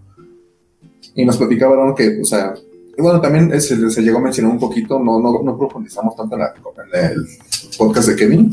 Y 1.15 1.25
nos 1.27 1.37
platicaba 1.37 1.75
Aarón 1.75 1.95
que, 1.95 2.21
o 2.23 2.25
sea, 2.25 2.55
bueno, 2.97 3.21
también 3.21 3.61
se 3.61 3.77
llegó 4.03 4.19
a 4.19 4.23
mencionar 4.23 4.51
un 4.53 4.59
poquito, 4.59 4.99
no, 4.99 5.21
no, 5.21 5.43
no 5.43 5.59
profundizamos 5.59 6.17
tanto 6.17 6.35
en, 6.37 6.41
la- 6.41 6.55
en 6.95 7.05
el 7.13 7.27
podcast 7.77 8.09
de 8.09 8.17
Kevin, 8.17 8.51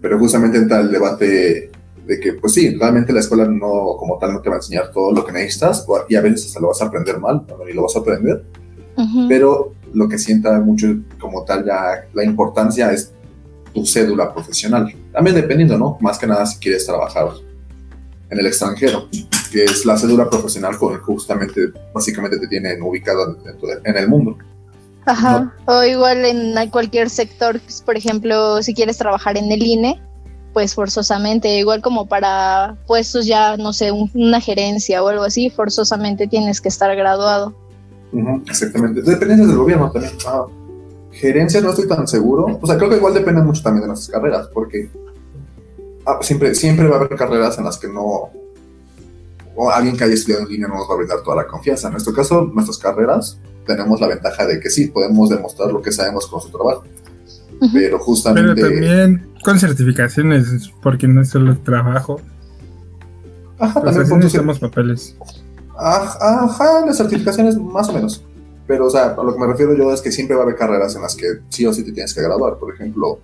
pero 0.00 0.18
justamente 0.18 0.58
entra 0.58 0.80
el 0.80 0.92
debate 0.92 1.71
de 2.06 2.18
que, 2.20 2.32
pues 2.34 2.54
sí, 2.54 2.74
realmente 2.76 3.12
la 3.12 3.20
escuela 3.20 3.44
no, 3.46 3.96
como 3.98 4.18
tal, 4.18 4.32
no 4.34 4.40
te 4.40 4.48
va 4.48 4.56
a 4.56 4.58
enseñar 4.58 4.90
todo 4.92 5.12
lo 5.12 5.24
que 5.24 5.32
necesitas, 5.32 5.86
y 6.08 6.14
a 6.16 6.20
veces 6.20 6.46
hasta 6.46 6.60
lo 6.60 6.68
vas 6.68 6.82
a 6.82 6.86
aprender 6.86 7.18
mal, 7.18 7.46
o 7.48 7.64
ni 7.64 7.72
lo 7.72 7.82
vas 7.82 7.94
a 7.96 8.00
aprender, 8.00 8.44
Ujú. 8.96 9.26
pero 9.28 9.74
lo 9.94 10.08
que 10.08 10.18
sienta 10.18 10.58
mucho 10.60 10.88
como 11.20 11.44
tal 11.44 11.64
ya 11.64 12.06
la 12.12 12.24
importancia 12.24 12.90
es 12.92 13.12
tu 13.72 13.86
cédula 13.86 14.32
profesional. 14.34 14.92
También 15.12 15.36
dependiendo, 15.36 15.78
¿no? 15.78 15.96
Más 16.00 16.18
que 16.18 16.26
nada 16.26 16.44
si 16.46 16.58
quieres 16.58 16.84
trabajar 16.86 17.28
en 18.30 18.38
el 18.38 18.46
extranjero, 18.46 19.08
que 19.52 19.64
es 19.64 19.84
la 19.84 19.96
cédula 19.96 20.28
profesional 20.28 20.76
con 20.78 20.94
el 20.94 20.98
que 21.00 21.04
justamente, 21.04 21.60
básicamente 21.94 22.38
te 22.38 22.48
tienen 22.48 22.80
de- 22.80 23.90
en 23.90 23.96
el 23.96 24.08
mundo. 24.08 24.36
Ajá. 25.04 25.52
O 25.66 25.82
igual 25.84 26.24
en 26.24 26.54
cualquier 26.70 27.10
sector, 27.10 27.60
pues, 27.60 27.82
por 27.82 27.96
ejemplo, 27.96 28.62
si 28.62 28.72
quieres 28.72 28.98
trabajar 28.98 29.36
en 29.36 29.50
el 29.50 29.62
INE, 29.62 30.00
pues 30.52 30.74
forzosamente, 30.74 31.56
igual 31.58 31.80
como 31.80 32.06
para 32.06 32.76
puestos 32.86 33.26
ya, 33.26 33.56
no 33.56 33.72
sé, 33.72 33.90
un- 33.90 34.10
una 34.14 34.40
gerencia 34.40 35.02
o 35.02 35.08
algo 35.08 35.24
así, 35.24 35.48
forzosamente 35.50 36.26
tienes 36.26 36.60
que 36.60 36.68
estar 36.68 36.94
graduado. 36.94 37.54
Exactamente. 38.46 39.00
Dependencias 39.02 39.48
del 39.48 39.56
gobierno 39.56 39.90
también. 39.90 40.12
Ah, 40.26 40.44
gerencias 41.12 41.62
no 41.62 41.70
estoy 41.70 41.88
tan 41.88 42.06
seguro. 42.06 42.58
O 42.60 42.66
sea, 42.66 42.76
creo 42.76 42.90
que 42.90 42.96
igual 42.96 43.14
depende 43.14 43.40
mucho 43.42 43.62
también 43.62 43.82
de 43.82 43.88
nuestras 43.88 44.10
carreras, 44.10 44.48
porque 44.52 44.90
ah, 46.06 46.18
siempre, 46.20 46.54
siempre 46.54 46.86
va 46.88 46.96
a 46.96 46.98
haber 47.00 47.16
carreras 47.16 47.56
en 47.58 47.64
las 47.64 47.78
que 47.78 47.88
no. 47.88 48.30
O 49.54 49.70
alguien 49.70 49.96
que 49.96 50.04
haya 50.04 50.14
estudiado 50.14 50.44
en 50.44 50.48
línea 50.50 50.68
no 50.68 50.74
nos 50.76 50.88
va 50.88 50.94
a 50.94 50.96
brindar 50.96 51.22
toda 51.22 51.36
la 51.36 51.46
confianza. 51.46 51.88
En 51.88 51.92
nuestro 51.92 52.12
caso, 52.14 52.50
nuestras 52.52 52.78
carreras 52.78 53.38
tenemos 53.66 54.00
la 54.00 54.08
ventaja 54.08 54.46
de 54.46 54.58
que 54.60 54.68
sí, 54.70 54.88
podemos 54.88 55.28
demostrar 55.30 55.70
lo 55.70 55.80
que 55.80 55.92
sabemos 55.92 56.26
con 56.26 56.38
nuestro 56.40 56.58
trabajo. 56.58 56.84
Pero 57.60 57.70
Pero 57.72 57.98
justamente. 58.00 58.60
también 58.60 59.26
con 59.42 59.58
certificaciones, 59.58 60.70
porque 60.82 61.08
no 61.08 61.22
es 61.22 61.30
solo 61.30 61.56
trabajo. 61.58 62.20
Ajá, 63.58 63.80
Pues 63.80 63.94
también 63.94 64.18
necesitamos 64.18 64.58
papeles. 64.58 65.16
Ajá, 65.76 66.44
ajá, 66.44 66.86
las 66.86 66.96
certificaciones 66.96 67.56
más 67.56 67.88
o 67.88 67.92
menos. 67.92 68.24
Pero, 68.66 68.86
o 68.86 68.90
sea, 68.90 69.14
a 69.18 69.22
lo 69.22 69.32
que 69.32 69.40
me 69.40 69.46
refiero 69.46 69.74
yo 69.76 69.92
es 69.92 70.00
que 70.00 70.12
siempre 70.12 70.36
va 70.36 70.42
a 70.42 70.44
haber 70.44 70.56
carreras 70.56 70.94
en 70.96 71.02
las 71.02 71.14
que 71.14 71.26
sí 71.48 71.66
o 71.66 71.72
sí 71.72 71.84
te 71.84 71.92
tienes 71.92 72.14
que 72.14 72.22
graduar. 72.22 72.58
Por 72.58 72.74
ejemplo, 72.74 73.18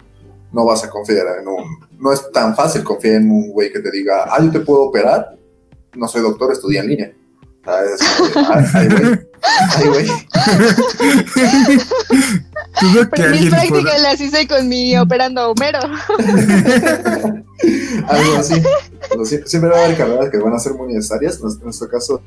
no 0.53 0.65
vas 0.65 0.85
a 0.85 0.91
confiar 0.91 1.27
en 1.41 1.49
un... 1.49 1.79
No 1.99 2.13
es 2.13 2.31
tan 2.33 2.55
fácil 2.55 2.83
confiar 2.83 3.17
en 3.17 3.31
un 3.31 3.51
güey 3.51 3.73
que 3.73 3.81
te 3.81 3.91
diga, 3.91 4.25
ah, 4.29 4.43
yo 4.43 4.51
te 4.51 4.61
puedo 4.61 4.83
operar. 4.85 5.37
No 5.97 6.09
soy 6.09 6.23
doctor, 6.23 6.53
estudié 6.53 6.81
en 6.81 6.89
línea. 6.89 7.13
"Ay, 7.69 7.87
ay, 8.75 8.89
güey. 8.89 9.21
Ay, 9.77 9.87
güey. 9.89 10.07
Pero 13.11 13.31
mis 13.31 13.51
prácticas 13.51 13.81
pueda- 13.83 13.99
las 13.99 14.21
hice 14.21 14.47
con 14.49 14.69
mi 14.69 14.97
operando 14.97 15.41
a 15.43 15.49
Homero. 15.49 15.81
Algo 18.09 18.37
así. 18.39 18.55
Siempre 19.47 19.71
va 19.71 19.81
a 19.81 19.85
haber 19.85 19.97
carreras 19.97 20.31
que 20.31 20.39
van 20.39 20.55
a 20.55 20.59
ser 20.59 20.75
muy 20.75 20.93
necesarias. 20.95 21.39
En 21.43 21.49
nuestro 21.65 21.89
caso, 21.89 22.21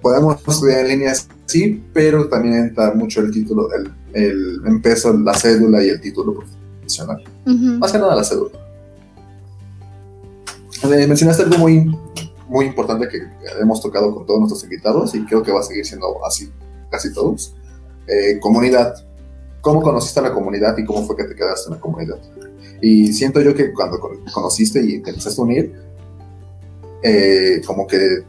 podemos 0.00 0.36
estudiar 0.46 0.80
en 0.80 0.88
línea, 0.88 1.12
sí, 1.46 1.82
pero 1.92 2.28
también 2.28 2.54
entra 2.54 2.92
mucho 2.94 3.20
el 3.20 3.30
título, 3.32 3.68
el, 3.74 3.90
el 4.14 4.60
en 4.66 4.80
peso, 4.82 5.12
la 5.12 5.34
cédula 5.34 5.82
y 5.84 5.88
el 5.90 6.00
título 6.00 6.34
profesional. 6.80 7.22
Ujú. 7.46 7.78
Más 7.78 7.92
que 7.92 7.98
nada 7.98 8.14
la 8.16 8.24
cédula. 8.24 8.50
Eh, 10.84 11.06
mencionaste 11.06 11.44
algo 11.44 11.58
muy, 11.58 11.96
muy 12.52 12.66
importante 12.66 13.08
que 13.08 13.18
hemos 13.60 13.80
tocado 13.80 14.14
con 14.14 14.26
todos 14.26 14.40
nuestros 14.40 14.62
invitados 14.64 15.14
y 15.14 15.24
creo 15.24 15.42
que 15.42 15.50
va 15.52 15.60
a 15.60 15.62
seguir 15.62 15.86
siendo 15.86 16.24
así 16.24 16.50
casi 16.90 17.12
todos. 17.12 17.54
Eh, 18.06 18.38
comunidad. 18.40 18.94
¿Cómo 19.62 19.80
conociste 19.80 20.20
a 20.20 20.24
la 20.24 20.32
comunidad 20.32 20.76
y 20.76 20.84
cómo 20.84 21.02
fue 21.04 21.16
que 21.16 21.24
te 21.24 21.34
quedaste 21.34 21.68
en 21.68 21.74
la 21.76 21.80
comunidad? 21.80 22.18
Y 22.82 23.12
siento 23.12 23.40
yo 23.40 23.54
que 23.54 23.72
cuando 23.72 23.98
con- 24.00 24.24
conociste 24.34 24.82
y 24.84 25.00
te 25.00 25.10
empezaste 25.10 25.40
a 25.40 25.44
unir, 25.44 25.72
eh, 27.02 27.62
como 27.66 27.86
que, 27.86 28.22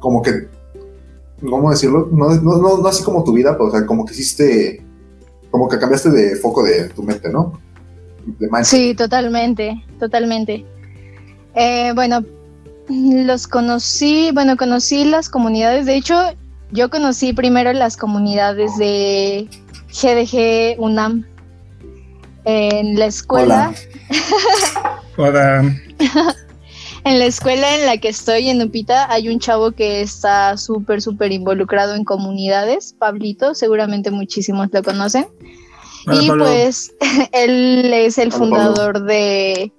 como 0.00 0.20
que, 0.22 0.48
¿cómo 1.40 1.70
decirlo? 1.70 2.08
No, 2.12 2.28
no, 2.34 2.58
no, 2.58 2.78
no 2.78 2.88
así 2.88 3.02
como 3.04 3.24
tu 3.24 3.32
vida, 3.32 3.52
pero 3.52 3.66
o 3.66 3.70
sea, 3.70 3.86
como 3.86 4.04
que 4.04 4.12
hiciste, 4.12 4.84
como 5.50 5.68
que 5.68 5.78
cambiaste 5.78 6.10
de 6.10 6.36
foco 6.36 6.62
de 6.64 6.88
tu 6.90 7.02
mente, 7.02 7.30
¿no? 7.30 7.58
De. 8.38 8.48
Sí, 8.64 8.94
totalmente, 8.94 9.82
totalmente. 10.00 10.64
Eh, 11.54 11.92
bueno, 11.94 12.24
los 12.88 13.46
conocí, 13.46 14.30
bueno, 14.32 14.56
conocí 14.56 15.04
las 15.04 15.28
comunidades, 15.28 15.86
de 15.86 15.96
hecho, 15.96 16.14
yo 16.70 16.90
conocí 16.90 17.32
primero 17.32 17.72
las 17.72 17.96
comunidades 17.96 18.76
de 18.78 19.48
GDG 19.90 20.80
UNAM. 20.80 21.26
En 22.46 22.98
la 22.98 23.06
escuela, 23.06 23.72
Hola. 25.16 25.62
en 27.04 27.18
la 27.18 27.24
escuela 27.24 27.74
en 27.74 27.86
la 27.86 27.96
que 27.96 28.08
estoy 28.08 28.50
en 28.50 28.60
Upita 28.60 29.10
hay 29.10 29.30
un 29.30 29.38
chavo 29.38 29.72
que 29.72 30.02
está 30.02 30.58
súper, 30.58 31.00
súper 31.00 31.32
involucrado 31.32 31.94
en 31.94 32.04
comunidades, 32.04 32.94
Pablito, 32.98 33.54
seguramente 33.54 34.10
muchísimos 34.10 34.68
lo 34.72 34.82
conocen. 34.82 35.26
Hola, 36.06 36.22
y 36.22 36.28
Pablo. 36.28 36.44
pues 36.44 36.92
él 37.32 37.90
es 37.94 38.18
el 38.18 38.28
Hola, 38.28 38.36
fundador 38.36 39.04
de 39.04 39.72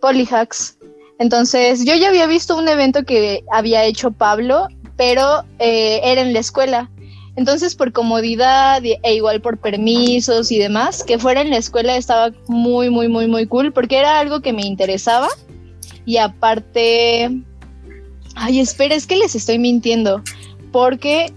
Polyhacks. 0.00 0.78
Entonces 1.20 1.84
yo 1.84 1.94
ya 1.94 2.08
había 2.08 2.26
visto 2.26 2.56
un 2.56 2.66
evento 2.66 3.04
que 3.04 3.44
había 3.52 3.84
hecho 3.84 4.10
Pablo, 4.10 4.68
pero 4.96 5.44
eh, 5.58 6.00
era 6.02 6.22
en 6.22 6.32
la 6.32 6.38
escuela. 6.38 6.90
Entonces 7.36 7.74
por 7.74 7.92
comodidad 7.92 8.82
e 8.84 9.14
igual 9.14 9.42
por 9.42 9.58
permisos 9.58 10.50
y 10.50 10.58
demás, 10.58 11.04
que 11.04 11.18
fuera 11.18 11.42
en 11.42 11.50
la 11.50 11.58
escuela 11.58 11.96
estaba 11.96 12.34
muy, 12.48 12.88
muy, 12.88 13.08
muy, 13.08 13.26
muy 13.26 13.46
cool, 13.46 13.70
porque 13.70 13.98
era 13.98 14.18
algo 14.18 14.40
que 14.40 14.54
me 14.54 14.62
interesaba. 14.62 15.28
Y 16.06 16.16
aparte, 16.16 17.30
ay, 18.34 18.60
espera, 18.60 18.94
es 18.94 19.06
que 19.06 19.16
les 19.16 19.34
estoy 19.34 19.58
mintiendo, 19.58 20.22
porque 20.72 21.34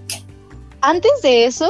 antes 0.79 1.11
de 1.21 1.43
eso 1.43 1.69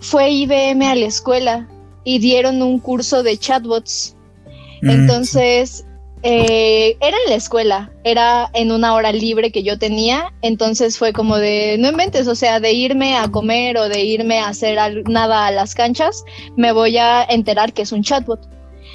fue 0.00 0.30
IBM 0.30 0.86
a 0.86 0.94
la 0.94 1.06
escuela 1.06 1.68
y 2.02 2.18
dieron 2.18 2.62
un 2.62 2.78
curso 2.78 3.22
de 3.22 3.36
chatbots. 3.36 4.16
Mm, 4.80 4.90
Entonces, 4.90 5.85
eh, 6.22 6.96
era 7.00 7.16
en 7.24 7.30
la 7.30 7.36
escuela, 7.36 7.90
era 8.04 8.50
en 8.54 8.72
una 8.72 8.94
hora 8.94 9.12
libre 9.12 9.52
que 9.52 9.62
yo 9.62 9.78
tenía, 9.78 10.32
entonces 10.42 10.98
fue 10.98 11.12
como 11.12 11.36
de, 11.36 11.76
no 11.78 11.88
inventes, 11.90 12.26
o 12.26 12.34
sea, 12.34 12.58
de 12.60 12.72
irme 12.72 13.16
a 13.16 13.28
comer 13.28 13.76
o 13.78 13.88
de 13.88 14.02
irme 14.04 14.38
a 14.40 14.48
hacer 14.48 14.78
nada 15.08 15.46
a 15.46 15.50
las 15.52 15.74
canchas, 15.74 16.24
me 16.56 16.72
voy 16.72 16.96
a 16.98 17.22
enterar 17.24 17.72
que 17.72 17.82
es 17.82 17.92
un 17.92 18.02
chatbot. 18.02 18.40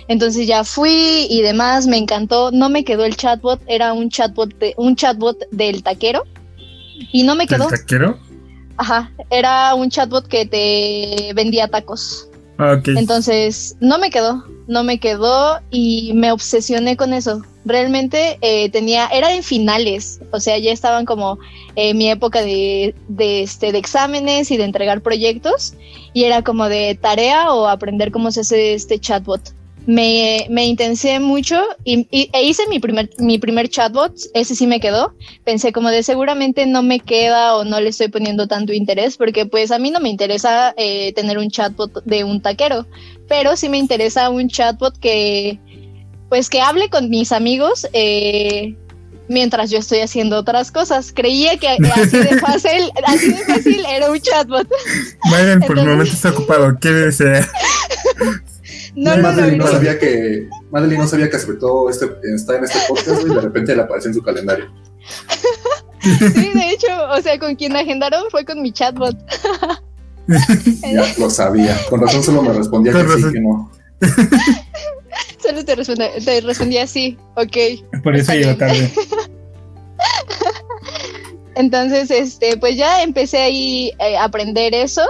Entonces 0.07 0.45
ya 0.47 0.63
fui 0.63 1.27
y 1.29 1.41
demás, 1.41 1.87
me 1.87 1.97
encantó, 1.97 2.51
no 2.51 2.69
me 2.69 2.83
quedó 2.83 3.05
el 3.05 3.15
chatbot, 3.15 3.61
era 3.67 3.93
un 3.93 4.09
chatbot, 4.09 4.57
de- 4.57 4.73
un 4.77 4.95
chatbot 4.95 5.37
del 5.51 5.83
taquero 5.83 6.23
y 7.13 7.23
no 7.23 7.35
me 7.35 7.45
¿Del 7.45 7.59
quedó. 7.59 7.69
taquero? 7.69 8.19
Ajá, 8.77 9.11
era 9.29 9.73
un 9.75 9.89
chatbot 9.89 10.27
que 10.27 10.45
te 10.47 11.33
vendía 11.33 11.67
tacos. 11.67 12.27
Ah. 12.57 12.79
Entonces, 12.85 13.75
no 13.79 13.97
me 13.97 14.09
quedó, 14.09 14.43
no 14.67 14.83
me 14.83 14.99
quedó 14.99 15.59
y 15.71 16.11
me 16.13 16.31
obsesioné 16.31 16.95
con 16.97 17.13
eso. 17.13 17.41
Realmente 17.65 18.37
eh, 18.41 18.69
tenía, 18.69 19.07
era 19.07 19.33
en 19.33 19.43
finales, 19.43 20.19
o 20.31 20.39
sea, 20.39 20.57
ya 20.57 20.71
estaban 20.71 21.05
como 21.05 21.39
eh, 21.75 21.93
mi 21.93 22.09
época 22.09 22.41
de, 22.41 22.95
de, 23.07 23.43
este, 23.43 23.71
de 23.71 23.77
exámenes 23.77 24.51
y 24.51 24.57
de 24.57 24.63
entregar 24.63 25.01
proyectos 25.01 25.73
y 26.13 26.23
era 26.23 26.43
como 26.43 26.69
de 26.69 26.97
tarea 26.99 27.53
o 27.53 27.67
aprender 27.67 28.11
cómo 28.11 28.31
se 28.31 28.41
hace 28.41 28.73
este 28.73 28.99
chatbot 28.99 29.53
me, 29.87 30.45
me 30.49 30.65
intensé 30.65 31.19
mucho 31.19 31.59
y, 31.83 32.07
y, 32.11 32.29
e 32.33 32.43
hice 32.43 32.67
mi 32.67 32.79
primer, 32.79 33.09
mi 33.17 33.39
primer 33.39 33.69
chatbot, 33.69 34.13
ese 34.33 34.55
sí 34.55 34.67
me 34.67 34.79
quedó. 34.79 35.13
Pensé 35.43 35.71
como 35.71 35.89
de 35.89 36.03
seguramente 36.03 36.65
no 36.65 36.83
me 36.83 36.99
queda 36.99 37.55
o 37.55 37.65
no 37.65 37.79
le 37.81 37.89
estoy 37.89 38.09
poniendo 38.09 38.47
tanto 38.47 38.73
interés 38.73 39.17
porque 39.17 39.45
pues 39.45 39.71
a 39.71 39.79
mí 39.79 39.89
no 39.89 39.99
me 39.99 40.09
interesa 40.09 40.73
eh, 40.77 41.13
tener 41.13 41.37
un 41.37 41.49
chatbot 41.49 42.03
de 42.05 42.23
un 42.23 42.41
taquero, 42.41 42.85
pero 43.27 43.55
sí 43.55 43.69
me 43.69 43.77
interesa 43.77 44.29
un 44.29 44.47
chatbot 44.47 44.97
que 44.99 45.59
pues 46.29 46.49
que 46.49 46.61
hable 46.61 46.89
con 46.89 47.09
mis 47.09 47.31
amigos 47.31 47.85
eh, 47.91 48.75
mientras 49.27 49.71
yo 49.71 49.79
estoy 49.79 49.99
haciendo 49.99 50.37
otras 50.37 50.71
cosas. 50.71 51.11
Creía 51.11 51.57
que 51.57 51.67
así 51.95 52.17
de 52.17 52.39
fácil, 52.39 52.91
así 53.05 53.33
de 53.33 53.45
fácil 53.45 53.83
era 53.89 54.11
un 54.11 54.19
chatbot. 54.19 54.67
Vayan, 55.31 55.61
por 55.61 55.79
el 55.79 55.87
momento 55.87 56.13
está 56.13 56.29
ocupado, 56.29 56.77
¿qué 56.79 56.89
desea? 56.89 57.49
No, 58.95 59.11
no, 59.11 59.17
no, 59.17 59.23
Madeline 59.23 59.57
no, 59.57 59.65
no, 59.65 59.71
no. 59.71 59.77
sabía 59.77 59.99
que 59.99 60.49
Madeline 60.71 60.99
no 60.99 61.07
sabía 61.07 61.29
que 61.29 61.37
aceptó 61.37 61.89
este, 61.89 62.09
está 62.35 62.57
en 62.57 62.65
este 62.65 62.79
podcast 62.87 63.21
y 63.25 63.33
de 63.33 63.41
repente 63.41 63.75
le 63.75 63.81
apareció 63.81 64.09
en 64.09 64.15
su 64.15 64.23
calendario. 64.23 64.71
Sí, 66.03 66.49
de 66.55 66.71
hecho, 66.71 66.87
o 67.11 67.21
sea, 67.21 67.37
con 67.37 67.55
quien 67.55 67.75
agendaron 67.75 68.23
fue 68.31 68.43
con 68.43 68.59
mi 68.61 68.71
chatbot. 68.71 69.15
Ya 70.81 71.13
lo 71.17 71.29
sabía. 71.29 71.77
Con 71.89 72.01
razón 72.01 72.23
solo 72.23 72.41
me 72.41 72.53
respondía 72.53 72.93
Con 72.93 73.05
que 73.05 73.21
sí, 73.21 73.31
que 73.33 73.39
no. 73.39 73.71
Solo 75.41 75.65
te, 75.65 75.75
responde, 75.75 76.11
te 76.23 76.41
respondía 76.41 76.83
así, 76.83 77.17
ok. 77.35 78.01
Por 78.03 78.15
eso 78.15 78.33
llegó 78.33 78.55
tarde. 78.55 78.91
Entonces, 81.55 82.09
este, 82.11 82.57
pues 82.57 82.77
ya 82.77 83.03
empecé 83.03 83.39
ahí 83.39 83.91
eh, 83.99 84.17
a 84.17 84.25
aprender 84.25 84.73
eso 84.73 85.01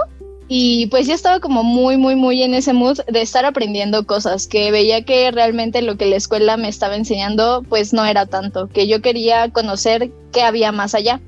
y 0.54 0.86
pues 0.88 1.06
ya 1.06 1.14
estaba 1.14 1.40
como 1.40 1.62
muy, 1.62 1.96
muy, 1.96 2.14
muy 2.14 2.42
en 2.42 2.52
ese 2.52 2.74
mood 2.74 2.98
de 3.10 3.22
estar 3.22 3.46
aprendiendo 3.46 4.04
cosas, 4.06 4.46
que 4.46 4.70
veía 4.70 5.02
que 5.02 5.30
realmente 5.30 5.80
lo 5.80 5.96
que 5.96 6.04
la 6.04 6.16
escuela 6.16 6.58
me 6.58 6.68
estaba 6.68 6.94
enseñando 6.94 7.64
pues 7.66 7.94
no 7.94 8.04
era 8.04 8.26
tanto, 8.26 8.68
que 8.68 8.86
yo 8.86 9.00
quería 9.00 9.48
conocer 9.48 10.10
qué 10.30 10.42
había 10.42 10.70
más 10.70 10.94
allá. 10.94 11.22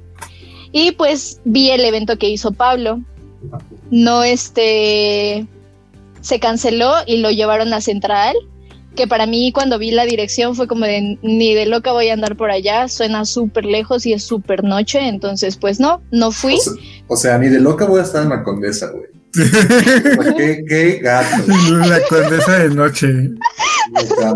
Y 0.73 0.93
pues 0.93 1.41
vi 1.47 1.71
el 1.71 1.87
evento 1.87 2.19
que 2.19 2.29
hizo 2.29 2.53
Pablo. 2.53 3.01
No, 3.91 4.25
este, 4.25 5.47
se 6.21 6.39
canceló 6.39 6.93
y 7.07 7.17
lo 7.17 7.31
llevaron 7.31 7.73
a 7.73 7.81
Central, 7.81 8.37
que 8.95 9.07
para 9.07 9.25
mí 9.25 9.53
cuando 9.53 9.79
vi 9.79 9.91
la 9.91 10.05
dirección 10.05 10.55
fue 10.55 10.69
como 10.69 10.85
de 10.85 11.19
ni 11.23 11.55
de 11.55 11.65
loca 11.65 11.93
voy 11.93 12.11
a 12.11 12.13
andar 12.13 12.37
por 12.37 12.51
allá, 12.51 12.89
suena 12.89 13.25
súper 13.25 13.65
lejos 13.65 14.05
y 14.05 14.13
es 14.13 14.23
súper 14.23 14.65
noche, 14.65 15.09
entonces 15.09 15.57
pues 15.57 15.81
no, 15.81 16.03
no 16.11 16.31
fui. 16.31 16.59
O 17.09 17.17
sea, 17.17 17.39
ni 17.39 17.49
de 17.49 17.61
loca 17.61 17.87
voy 17.87 18.01
a 18.01 18.03
estar 18.03 18.23
en 18.23 18.29
la 18.29 18.43
condesa, 18.43 18.91
güey. 18.91 19.14
Pues, 19.35 20.35
¿Qué, 20.37 20.65
qué 20.69 20.99
gato. 21.03 21.45
La 21.87 22.01
condesa 22.09 22.59
de 22.61 22.69
noche. 22.71 23.09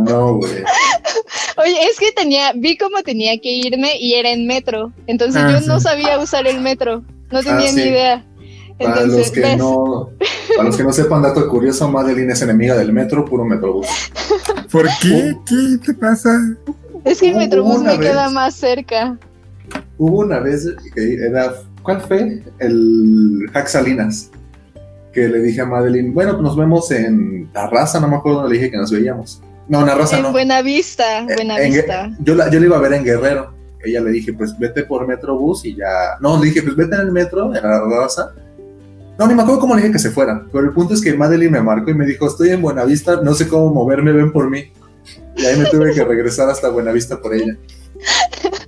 No, 0.06 0.34
güey. 0.36 0.62
Oye, 1.56 1.84
es 1.90 1.98
que 1.98 2.12
tenía, 2.12 2.52
vi 2.54 2.76
cómo 2.76 3.02
tenía 3.02 3.38
que 3.40 3.50
irme 3.50 3.96
y 3.98 4.14
era 4.14 4.30
en 4.30 4.46
metro, 4.46 4.92
entonces 5.06 5.42
Ah, 5.44 5.50
yo 5.52 5.60
sí. 5.60 5.66
no 5.66 5.80
sabía 5.80 6.18
usar 6.18 6.46
el 6.46 6.60
metro, 6.60 7.02
no 7.32 7.42
tenía 7.42 7.68
Ah, 7.68 7.72
ni 7.72 7.82
sí. 7.82 7.88
idea. 7.88 8.24
Para 8.78 8.90
Entonces, 9.02 9.18
los 9.18 9.30
que 9.32 9.40
¿ves? 9.40 9.58
no, 9.58 10.10
para 10.56 10.68
los 10.68 10.76
que 10.76 10.84
no 10.84 10.92
sepan, 10.92 11.22
dato 11.22 11.48
curioso, 11.48 11.88
Madeline 11.90 12.30
es 12.30 12.42
enemiga 12.42 12.76
del 12.76 12.92
metro, 12.92 13.24
puro 13.24 13.44
metrobús. 13.44 13.88
¿Por 14.70 14.86
qué? 15.02 15.34
¿Qué 15.46 15.78
te 15.84 15.94
pasa? 15.94 16.38
es 17.04 17.18
que 17.20 17.30
el 17.30 17.36
metrobús 17.36 17.82
me 17.82 17.98
queda 17.98 18.30
más 18.30 18.54
cerca. 18.54 19.18
Hubo 19.96 20.20
una 20.20 20.38
vez 20.38 20.64
que 20.94 21.14
era, 21.14 21.54
¿cuál 21.82 22.00
fue? 22.02 22.40
El 22.60 23.50
Hack 23.52 23.66
Salinas. 23.66 24.30
Que 25.18 25.28
le 25.28 25.40
dije 25.40 25.60
a 25.60 25.66
Madeline, 25.66 26.12
bueno, 26.14 26.32
pues 26.32 26.42
nos 26.42 26.56
vemos 26.56 26.90
en 26.92 27.50
La 27.52 27.66
Raza, 27.66 27.98
no 27.98 28.06
me 28.06 28.16
acuerdo 28.16 28.40
dónde 28.42 28.54
le 28.54 28.58
dije 28.60 28.70
que 28.70 28.76
nos 28.76 28.92
veíamos. 28.92 29.42
No, 29.66 29.80
en 29.80 29.86
La 29.86 29.94
Raza 29.96 30.16
En 30.18 30.22
no. 30.22 30.30
Buenavista, 30.32 31.22
Eh, 31.22 31.34
Buenavista. 31.34 32.04
en- 32.04 32.16
yo, 32.24 32.34
la, 32.36 32.48
yo 32.50 32.60
la 32.60 32.66
iba 32.66 32.76
a 32.76 32.80
ver 32.80 32.92
en 32.92 33.02
Guerrero. 33.04 33.52
Ella 33.84 34.00
le 34.00 34.10
dije, 34.12 34.32
pues 34.32 34.56
vete 34.58 34.84
por 34.84 35.08
Metrobús 35.08 35.64
y 35.64 35.74
ya. 35.74 36.16
No, 36.20 36.38
le 36.38 36.46
dije, 36.50 36.62
pues 36.62 36.76
vete 36.76 36.94
en 36.94 37.00
el 37.00 37.10
metro, 37.12 37.46
en 37.54 37.62
la 37.62 37.80
raza. 37.84 38.32
No, 39.18 39.26
ni 39.26 39.34
me 39.34 39.42
acuerdo 39.42 39.60
cómo 39.60 39.74
le 39.74 39.82
dije 39.82 39.92
que 39.94 39.98
se 39.98 40.10
fuera. 40.10 40.44
Pero 40.52 40.64
el 40.64 40.70
punto 40.72 40.94
es 40.94 41.00
que 41.00 41.12
Madeline 41.14 41.50
me 41.50 41.60
marcó 41.62 41.90
y 41.90 41.94
me 41.94 42.06
dijo, 42.06 42.28
estoy 42.28 42.50
en 42.50 42.62
Buenavista, 42.62 43.20
no 43.22 43.34
sé 43.34 43.48
cómo 43.48 43.72
moverme, 43.74 44.12
ven 44.12 44.30
por 44.32 44.48
mí. 44.48 44.72
Y 45.36 45.44
ahí 45.46 45.58
me 45.58 45.66
tuve 45.66 45.92
que 45.94 46.04
regresar 46.04 46.48
hasta 46.48 46.68
Buenavista 46.68 47.20
por 47.20 47.34
ella. 47.34 47.56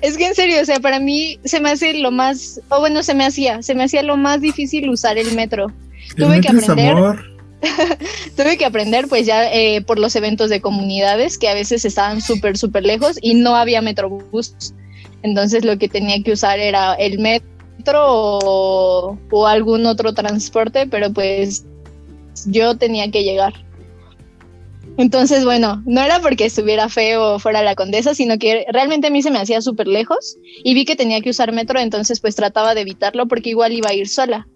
Es 0.00 0.16
que 0.16 0.26
en 0.26 0.34
serio, 0.34 0.60
o 0.60 0.64
sea, 0.64 0.80
para 0.80 0.98
mí 0.98 1.38
se 1.44 1.60
me 1.60 1.70
hace 1.70 1.94
lo 1.94 2.10
más, 2.10 2.60
o 2.70 2.80
bueno, 2.80 3.02
se 3.02 3.14
me 3.14 3.24
hacía, 3.24 3.62
se 3.62 3.74
me 3.74 3.84
hacía 3.84 4.02
lo 4.02 4.16
más 4.16 4.40
difícil 4.40 4.88
usar 4.88 5.18
el 5.18 5.34
metro. 5.34 5.66
El 6.16 6.24
Tuve 6.24 6.40
que 6.40 6.48
es 6.48 6.68
aprender. 6.68 6.92
amor. 6.92 7.24
Tuve 8.36 8.56
que 8.56 8.64
aprender 8.64 9.06
pues 9.08 9.26
ya 9.26 9.52
eh, 9.52 9.82
por 9.82 9.98
los 9.98 10.16
eventos 10.16 10.48
de 10.48 10.62
comunidades 10.62 11.36
que 11.36 11.48
a 11.48 11.54
veces 11.54 11.84
estaban 11.84 12.22
súper, 12.22 12.56
súper 12.56 12.84
lejos 12.84 13.18
y 13.20 13.34
no 13.34 13.54
había 13.56 13.82
metrobús. 13.82 14.54
Entonces 15.22 15.64
lo 15.64 15.78
que 15.78 15.88
tenía 15.88 16.22
que 16.22 16.32
usar 16.32 16.58
era 16.58 16.94
el 16.94 17.18
metro 17.18 18.06
o, 18.06 19.18
o 19.30 19.46
algún 19.46 19.84
otro 19.84 20.14
transporte, 20.14 20.86
pero 20.86 21.12
pues 21.12 21.64
yo 22.46 22.76
tenía 22.76 23.10
que 23.10 23.22
llegar. 23.22 23.52
Entonces, 25.00 25.46
bueno, 25.46 25.82
no 25.86 26.02
era 26.02 26.20
porque 26.20 26.44
estuviera 26.44 26.90
feo 26.90 27.36
o 27.36 27.38
fuera 27.38 27.62
la 27.62 27.74
condesa, 27.74 28.14
sino 28.14 28.38
que 28.38 28.66
realmente 28.70 29.06
a 29.06 29.10
mí 29.10 29.22
se 29.22 29.30
me 29.30 29.38
hacía 29.38 29.62
súper 29.62 29.88
lejos 29.88 30.36
y 30.62 30.74
vi 30.74 30.84
que 30.84 30.94
tenía 30.94 31.22
que 31.22 31.30
usar 31.30 31.52
metro, 31.52 31.80
entonces 31.80 32.20
pues 32.20 32.36
trataba 32.36 32.74
de 32.74 32.82
evitarlo 32.82 33.26
porque 33.26 33.48
igual 33.48 33.72
iba 33.72 33.88
a 33.88 33.94
ir 33.94 34.08
sola. 34.08 34.46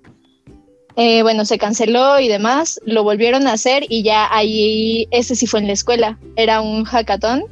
Eh, 0.97 1.23
bueno, 1.23 1.47
se 1.47 1.57
canceló 1.57 2.21
y 2.21 2.29
demás, 2.29 2.79
lo 2.85 3.05
volvieron 3.05 3.47
a 3.47 3.55
hacer 3.55 3.87
y 3.89 4.03
ya 4.03 4.29
ahí, 4.31 5.09
ese 5.13 5.35
sí 5.35 5.47
fue 5.47 5.61
en 5.61 5.67
la 5.67 5.73
escuela, 5.73 6.19
era 6.37 6.61
un 6.61 6.85
hackathon 6.85 7.45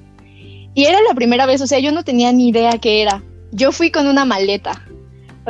y 0.75 0.85
era 0.85 0.99
la 1.01 1.15
primera 1.15 1.47
vez, 1.47 1.63
o 1.63 1.67
sea, 1.67 1.79
yo 1.79 1.93
no 1.93 2.05
tenía 2.05 2.31
ni 2.31 2.51
idea 2.51 2.77
qué 2.77 3.01
era. 3.01 3.23
Yo 3.53 3.73
fui 3.73 3.91
con 3.91 4.07
una 4.07 4.27
maleta. 4.27 4.87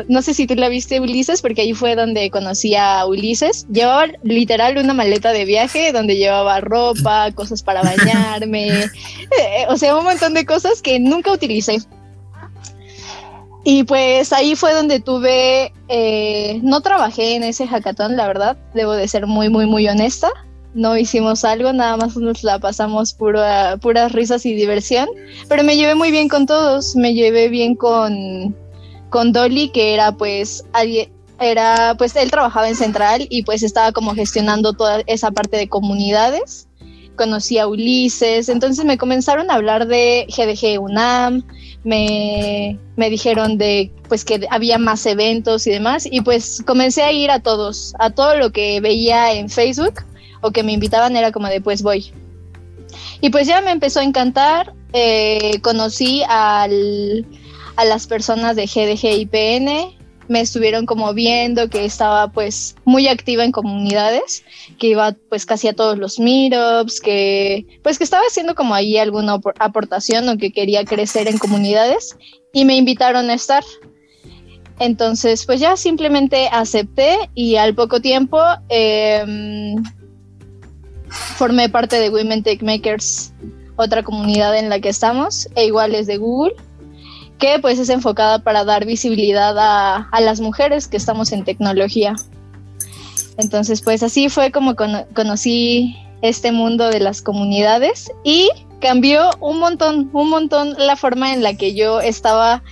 No 0.09 0.23
sé 0.23 0.33
si 0.33 0.47
tú 0.47 0.55
la 0.55 0.71
viste, 0.71 1.01
Ulises, 1.01 1.43
porque 1.43 1.63
ahí 1.63 1.75
fue 1.75 1.95
donde 1.97 2.31
conocí 2.31 2.75
a 2.75 3.05
Ulises. 3.05 3.67
Llevaba 3.71 4.07
literal 4.23 4.79
una 4.79 4.95
maleta 4.95 5.33
de 5.33 5.45
viaje 5.45 5.93
donde 5.93 6.17
llevaba 6.17 6.61
ropa, 6.61 7.31
cosas 7.33 7.63
para 7.63 7.83
bañarme, 7.83 8.69
eh, 8.85 9.67
o 9.69 9.77
sea, 9.77 9.97
un 9.97 10.05
montón 10.05 10.33
de 10.33 10.47
cosas 10.47 10.81
que 10.81 10.99
nunca 10.99 11.33
utilicé. 11.33 11.79
Y 13.65 13.85
pues 13.85 14.33
ahí 14.33 14.57
fue 14.57 14.73
donde 14.73 14.99
tuve, 14.99 15.73
eh, 15.89 16.59
no 16.63 16.81
trabajé 16.81 17.37
en 17.37 17.45
ese 17.45 17.67
hackathon, 17.67 18.17
la 18.17 18.27
verdad, 18.27 18.57
debo 18.75 18.93
de 18.93 19.07
ser 19.07 19.27
muy, 19.27 19.51
muy, 19.51 19.67
muy 19.67 19.87
honesta. 19.89 20.29
No 20.75 20.97
hicimos 20.97 21.45
algo, 21.45 21.73
nada 21.73 21.99
más 21.99 22.17
nos 22.17 22.43
la 22.43 22.59
pasamos 22.59 23.13
pura, 23.13 23.77
puras 23.77 24.11
risas 24.13 24.47
y 24.47 24.55
diversión. 24.55 25.07
Pero 25.49 25.63
me 25.65 25.77
llevé 25.77 25.95
muy 25.95 26.11
bien 26.11 26.29
con 26.29 26.47
todos, 26.47 26.97
me 26.97 27.15
llevé 27.15 27.49
bien 27.49 27.77
con, 27.77 28.57
con 29.13 29.33
Dolly, 29.33 29.69
que 29.69 29.93
era 29.93 30.13
pues 30.13 30.65
alguien, 30.73 31.13
era 31.39 31.95
pues 31.99 32.17
él 32.17 32.31
trabajaba 32.31 32.69
en 32.69 32.75
Central 32.75 33.27
y 33.29 33.43
pues 33.43 33.63
estaba 33.63 33.93
como 33.93 34.15
gestionando 34.15 34.73
toda 34.73 35.03
esa 35.07 35.31
parte 35.31 35.57
de 35.59 35.69
comunidades. 35.69 36.67
Conocí 37.15 37.59
a 37.59 37.69
Ulises, 37.69 38.49
entonces 38.49 38.87
me 38.87 38.97
comenzaron 38.97 39.51
a 39.51 39.55
hablar 39.55 39.87
de 39.87 40.27
GDG 40.29 40.81
UNAM, 40.81 41.45
me, 41.85 42.79
me 42.97 43.11
dijeron 43.11 43.59
de 43.59 43.93
pues 44.09 44.25
que 44.25 44.47
había 44.51 44.79
más 44.79 45.05
eventos 45.05 45.67
y 45.67 45.71
demás 45.71 46.09
y 46.11 46.23
pues 46.23 46.63
comencé 46.67 47.03
a 47.03 47.13
ir 47.13 47.31
a 47.31 47.41
todos, 47.41 47.95
a 47.99 48.11
todo 48.11 48.37
lo 48.37 48.51
que 48.51 48.81
veía 48.81 49.35
en 49.35 49.51
Facebook 49.51 50.05
o 50.41 50.53
que 50.53 50.63
me 50.63 50.73
invitaban 50.73 51.17
era 51.17 51.33
como 51.33 51.49
de 51.49 51.61
pues 51.61 51.83
voy. 51.83 52.13
Y 53.21 53.29
pues 53.29 53.47
ya 53.47 53.61
me 53.61 53.73
empezó 53.73 54.01
a 54.01 54.05
encantar, 54.05 54.73
eh, 54.95 55.61
conocí 55.61 56.23
al, 56.29 57.27
a 57.77 57.85
las 57.85 58.07
personas 58.07 58.57
de 58.57 58.67
GDG 58.67 59.21
IPN, 59.21 59.97
me 60.29 60.41
estuvieron 60.41 60.87
como 60.87 61.13
viendo 61.15 61.69
que 61.69 61.85
estaba 61.85 62.29
pues 62.29 62.77
muy 62.85 63.09
activa 63.09 63.45
en 63.45 63.53
comunidades, 63.53 64.45
que 64.79 64.89
iba 64.89 65.15
pues 65.29 65.47
casi 65.47 65.69
a 65.69 65.75
todos 65.75 65.99
los 65.99 66.19
meetups, 66.19 67.01
que 67.01 67.67
pues 67.83 67.99
que 67.99 68.05
estaba 68.05 68.23
haciendo 68.27 68.55
como 68.55 68.75
ahí 68.75 68.97
alguna 68.99 69.37
apor- 69.37 69.55
aportación 69.59 70.29
o 70.29 70.39
que 70.39 70.53
quería 70.53 70.85
crecer 70.85 71.29
en 71.29 71.39
comunidades 71.39 72.17
y 72.53 72.65
me 72.65 72.77
invitaron 72.77 73.31
a 73.31 73.35
estar. 73.35 73.65
Entonces 74.79 75.45
pues 75.45 75.61
ya 75.61 75.77
simplemente 75.77 76.49
acepté 76.51 77.31
y 77.35 77.57
al 77.57 77.75
poco 77.75 78.01
tiempo 78.01 78.39
em, 78.69 79.83
formé 81.11 81.69
parte 81.69 81.99
de 81.99 82.11
Women 82.11 82.43
Tech 82.43 82.63
Makers, 82.63 83.33
otra 83.77 84.03
comunidad 84.03 84.57
en 84.59 84.69
la 84.69 84.81
que 84.81 84.89
estamos, 84.89 85.49
e 85.57 85.67
igual 85.67 85.95
es 85.95 86.07
de 86.07 86.17
Google 86.17 86.55
que 87.43 87.59
pues 87.59 87.81
es 87.81 87.89
enfocada 87.89 88.39
para 88.39 88.65
dar 88.65 88.87
visibilidad 88.87 89.59
a, 89.59 90.09
a 90.13 90.21
las 90.21 90.41
mujeres 90.41 90.87
que 90.87 90.97
estamos 90.97 91.33
en 91.33 91.43
tecnología. 91.43 92.15
Entonces, 93.37 93.83
pues 93.83 94.05
así 94.05 94.29
fue 94.29 94.53
como 94.53 94.77
cono- 94.77 95.07
conocí 95.13 95.97
este 96.23 96.53
mundo 96.53 96.89
de 96.89 97.01
las 97.01 97.21
comunidades 97.21 98.13
y 98.23 98.49
cambió 98.81 99.31
un 99.41 99.59
montón, 99.59 100.09
un 100.13 100.31
montón 100.31 100.75
la 100.79 100.95
forma 100.95 101.33
en 101.33 101.43
la 101.43 101.55
que 101.55 101.75
yo 101.75 102.01
estaba 102.01 102.63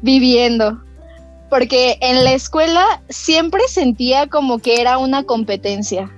viviendo. 0.00 0.80
Porque 1.50 1.98
en 2.00 2.22
la 2.22 2.34
escuela 2.34 2.84
siempre 3.08 3.62
sentía 3.68 4.28
como 4.28 4.60
que 4.60 4.80
era 4.80 4.98
una 4.98 5.24
competencia. 5.24 6.08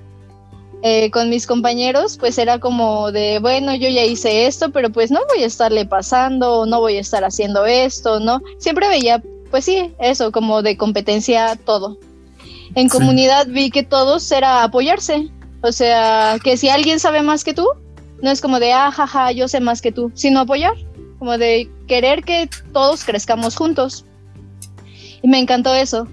Eh, 0.82 1.10
con 1.10 1.30
mis 1.30 1.46
compañeros, 1.46 2.16
pues 2.18 2.38
era 2.38 2.60
como 2.60 3.10
de, 3.10 3.38
bueno, 3.40 3.74
yo 3.74 3.88
ya 3.88 4.04
hice 4.04 4.46
esto, 4.46 4.70
pero 4.70 4.90
pues 4.90 5.10
no 5.10 5.20
voy 5.28 5.42
a 5.42 5.46
estarle 5.46 5.86
pasando, 5.86 6.66
no 6.66 6.80
voy 6.80 6.98
a 6.98 7.00
estar 7.00 7.24
haciendo 7.24 7.64
esto, 7.64 8.20
¿no? 8.20 8.40
Siempre 8.58 8.86
veía, 8.88 9.22
pues 9.50 9.64
sí, 9.64 9.92
eso, 9.98 10.30
como 10.32 10.62
de 10.62 10.76
competencia 10.76 11.58
todo. 11.64 11.98
En 12.74 12.90
Sí. 12.90 12.98
comunidad 12.98 13.46
vi 13.48 13.70
que 13.70 13.82
todos 13.82 14.30
era 14.30 14.62
apoyarse. 14.62 15.28
O 15.62 15.72
sea, 15.72 16.38
que 16.44 16.56
si 16.58 16.68
alguien 16.68 17.00
sabe 17.00 17.22
más 17.22 17.42
que 17.42 17.54
tú, 17.54 17.66
no 18.22 18.30
es 18.30 18.40
como 18.40 18.60
de, 18.60 18.72
ah, 18.72 18.90
jaja, 18.92 19.32
yo 19.32 19.48
sé 19.48 19.60
más 19.60 19.80
que 19.80 19.92
tú, 19.92 20.12
sino 20.14 20.40
apoyar, 20.40 20.74
como 21.18 21.38
de 21.38 21.68
querer 21.88 22.22
que 22.22 22.48
todos 22.72 23.02
crezcamos 23.04 23.56
juntos. 23.56 24.04
Y 25.22 25.26
me 25.28 25.38
encantó 25.38 25.74
eso. 25.74 26.06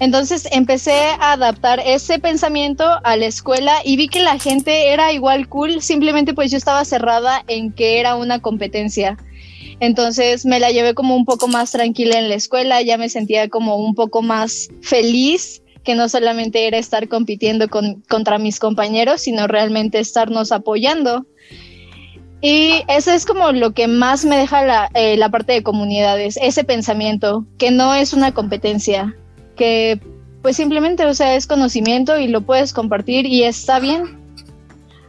Entonces 0.00 0.48
empecé 0.50 0.98
a 1.20 1.32
adaptar 1.32 1.80
ese 1.84 2.18
pensamiento 2.18 2.84
a 3.04 3.16
la 3.16 3.26
escuela 3.26 3.76
y 3.84 3.96
vi 3.96 4.08
que 4.08 4.22
la 4.22 4.38
gente 4.38 4.88
era 4.88 5.12
igual 5.12 5.46
cool, 5.48 5.82
simplemente 5.82 6.32
pues 6.32 6.50
yo 6.50 6.56
estaba 6.56 6.86
cerrada 6.86 7.44
en 7.48 7.70
que 7.70 8.00
era 8.00 8.16
una 8.16 8.40
competencia. 8.40 9.18
Entonces 9.78 10.46
me 10.46 10.58
la 10.58 10.70
llevé 10.70 10.94
como 10.94 11.14
un 11.14 11.26
poco 11.26 11.48
más 11.48 11.72
tranquila 11.72 12.18
en 12.18 12.30
la 12.30 12.34
escuela, 12.34 12.80
ya 12.80 12.96
me 12.96 13.10
sentía 13.10 13.50
como 13.50 13.76
un 13.76 13.94
poco 13.94 14.22
más 14.22 14.68
feliz, 14.80 15.62
que 15.84 15.94
no 15.94 16.08
solamente 16.08 16.66
era 16.66 16.78
estar 16.78 17.06
compitiendo 17.08 17.68
con, 17.68 18.02
contra 18.08 18.38
mis 18.38 18.58
compañeros, 18.58 19.20
sino 19.20 19.46
realmente 19.48 19.98
estarnos 19.98 20.50
apoyando. 20.50 21.26
Y 22.40 22.84
eso 22.88 23.10
es 23.12 23.26
como 23.26 23.52
lo 23.52 23.72
que 23.72 23.86
más 23.86 24.24
me 24.24 24.38
deja 24.38 24.64
la, 24.64 24.90
eh, 24.94 25.18
la 25.18 25.28
parte 25.28 25.52
de 25.52 25.62
comunidades, 25.62 26.38
ese 26.40 26.64
pensamiento, 26.64 27.44
que 27.58 27.70
no 27.70 27.94
es 27.94 28.14
una 28.14 28.32
competencia, 28.32 29.14
que 29.60 30.00
pues 30.40 30.56
simplemente, 30.56 31.04
o 31.04 31.12
sea, 31.12 31.36
es 31.36 31.46
conocimiento 31.46 32.18
y 32.18 32.28
lo 32.28 32.40
puedes 32.40 32.72
compartir 32.72 33.26
y 33.26 33.44
está 33.44 33.78
bien. 33.78 34.18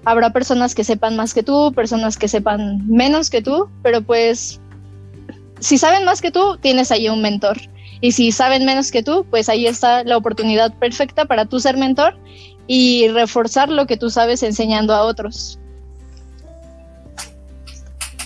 Habrá 0.03 0.33
personas 0.33 0.75
que 0.75 0.83
sepan 0.83 1.15
más 1.15 1.33
que 1.33 1.41
tú, 1.41 1.71
personas 1.73 2.17
que 2.17 2.27
sepan 2.27 2.85
menos 2.85 3.29
que 3.29 3.41
tú, 3.41 3.69
pero 3.81 4.01
pues 4.01 4.59
si 5.61 5.77
saben 5.77 6.03
más 6.03 6.21
que 6.21 6.31
tú, 6.31 6.57
tienes 6.57 6.91
ahí 6.91 7.07
un 7.07 7.21
mentor. 7.21 7.61
Y 8.01 8.11
si 8.11 8.33
saben 8.33 8.65
menos 8.65 8.91
que 8.91 9.03
tú, 9.03 9.25
pues 9.29 9.47
ahí 9.47 9.67
está 9.67 10.03
la 10.03 10.17
oportunidad 10.17 10.77
perfecta 10.77 11.23
para 11.23 11.45
tú 11.45 11.61
ser 11.61 11.77
mentor 11.77 12.17
y 12.67 13.07
reforzar 13.07 13.69
lo 13.69 13.87
que 13.87 13.95
tú 13.95 14.09
sabes 14.09 14.43
enseñando 14.43 14.93
a 14.93 15.03
otros. 15.03 15.59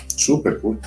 Súper 0.08 0.60
cool. 0.62 0.80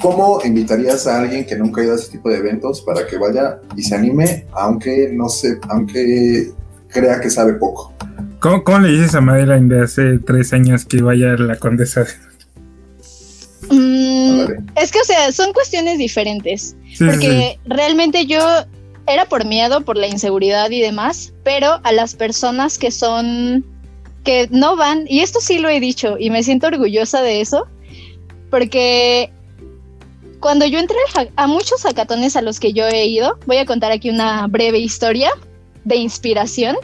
¿Cómo 0.00 0.40
invitarías 0.44 1.06
a 1.06 1.20
alguien 1.20 1.46
que 1.46 1.56
nunca 1.56 1.80
ha 1.80 1.84
ido 1.84 1.92
a 1.92 1.96
ese 1.96 2.12
tipo 2.12 2.30
de 2.30 2.38
eventos 2.38 2.80
para 2.82 3.06
que 3.06 3.18
vaya 3.18 3.60
y 3.76 3.82
se 3.82 3.94
anime, 3.94 4.46
aunque 4.52 5.10
no 5.12 5.28
sé, 5.28 5.58
aunque 5.68 6.52
crea 6.88 7.20
que 7.20 7.30
sabe 7.30 7.54
poco? 7.54 7.92
¿Cómo, 8.38 8.64
cómo 8.64 8.78
le 8.80 8.92
dices 8.92 9.14
a 9.14 9.20
Madeline 9.20 9.68
de 9.68 9.82
hace 9.82 10.18
tres 10.18 10.52
años 10.52 10.84
que 10.84 11.02
vaya 11.02 11.32
a 11.32 11.36
la 11.36 11.56
condesa? 11.56 12.06
Mm, 13.70 14.40
es 14.76 14.90
que, 14.90 15.00
o 15.00 15.04
sea, 15.04 15.30
son 15.32 15.52
cuestiones 15.52 15.98
diferentes. 15.98 16.74
Sí, 16.86 16.96
sí, 16.96 17.04
porque 17.04 17.58
realmente 17.66 18.26
yo 18.26 18.40
era 19.06 19.26
por 19.26 19.44
miedo, 19.44 19.82
por 19.82 19.96
la 19.96 20.06
inseguridad 20.06 20.70
y 20.70 20.80
demás, 20.80 21.32
pero 21.44 21.80
a 21.82 21.92
las 21.92 22.14
personas 22.14 22.78
que 22.78 22.90
son, 22.90 23.64
que 24.24 24.48
no 24.50 24.76
van, 24.76 25.04
y 25.06 25.20
esto 25.20 25.40
sí 25.40 25.58
lo 25.58 25.68
he 25.68 25.80
dicho 25.80 26.16
y 26.18 26.30
me 26.30 26.42
siento 26.42 26.66
orgullosa 26.68 27.22
de 27.22 27.40
eso, 27.40 27.66
porque 28.50 29.32
cuando 30.40 30.66
yo 30.66 30.78
entré 30.78 30.96
ha- 31.14 31.42
a 31.42 31.46
muchos 31.46 31.82
hackatones 31.82 32.36
a 32.36 32.42
los 32.42 32.58
que 32.58 32.72
yo 32.72 32.86
he 32.86 33.06
ido, 33.06 33.38
voy 33.46 33.58
a 33.58 33.66
contar 33.66 33.92
aquí 33.92 34.10
una 34.10 34.46
breve 34.46 34.78
historia 34.78 35.30
de 35.84 35.96
inspiración. 35.96 36.76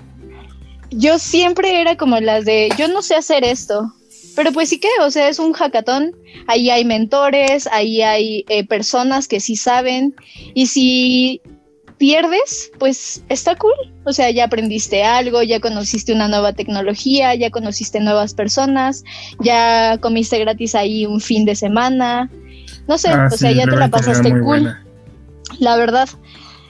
Yo 0.91 1.19
siempre 1.19 1.81
era 1.81 1.97
como 1.97 2.21
las 2.21 2.45
de, 2.45 2.71
yo 2.79 2.89
no 2.89 3.03
sé 3.03 3.17
hacer 3.17 3.45
esto, 3.45 3.93
pero 4.37 4.53
pues 4.53 4.69
sí 4.69 4.79
que, 4.79 4.89
o 5.03 5.11
sea, 5.11 5.29
es 5.29 5.39
un 5.39 5.53
hackatón, 5.53 6.15
ahí 6.47 6.71
hay 6.71 6.85
mentores, 6.85 7.67
ahí 7.73 8.03
hay 8.03 8.45
eh, 8.49 8.65
personas 8.65 9.27
que 9.27 9.41
sí 9.41 9.57
saben, 9.57 10.15
y 10.55 10.67
si 10.67 11.41
pierdes, 11.99 12.71
pues 12.79 13.25
está 13.31 13.57
cool, 13.57 13.73
o 14.05 14.13
sea, 14.13 14.31
ya 14.31 14.45
aprendiste 14.45 15.03
algo, 15.03 15.43
ya 15.43 15.61
conociste 15.61 16.13
una 16.13 16.29
nueva 16.29 16.53
tecnología, 16.53 17.35
ya 17.35 17.51
conociste 17.51 18.01
nuevas 18.01 18.35
personas, 18.35 19.03
ya 19.41 19.99
comiste 19.99 20.39
gratis 20.39 20.75
ahí 20.75 21.07
un 21.07 21.21
fin 21.21 21.47
de 21.47 21.57
semana, 21.57 22.31
no 22.89 22.99
sé, 22.99 23.09
Ah, 23.11 23.29
o 23.33 23.37
sea, 23.37 23.53
ya 23.53 23.65
te 23.65 23.77
la 23.77 23.89
pasaste 23.89 24.31
cool 24.31 24.43
buena. 24.43 24.85
la 25.59 25.77
verdad. 25.77 26.09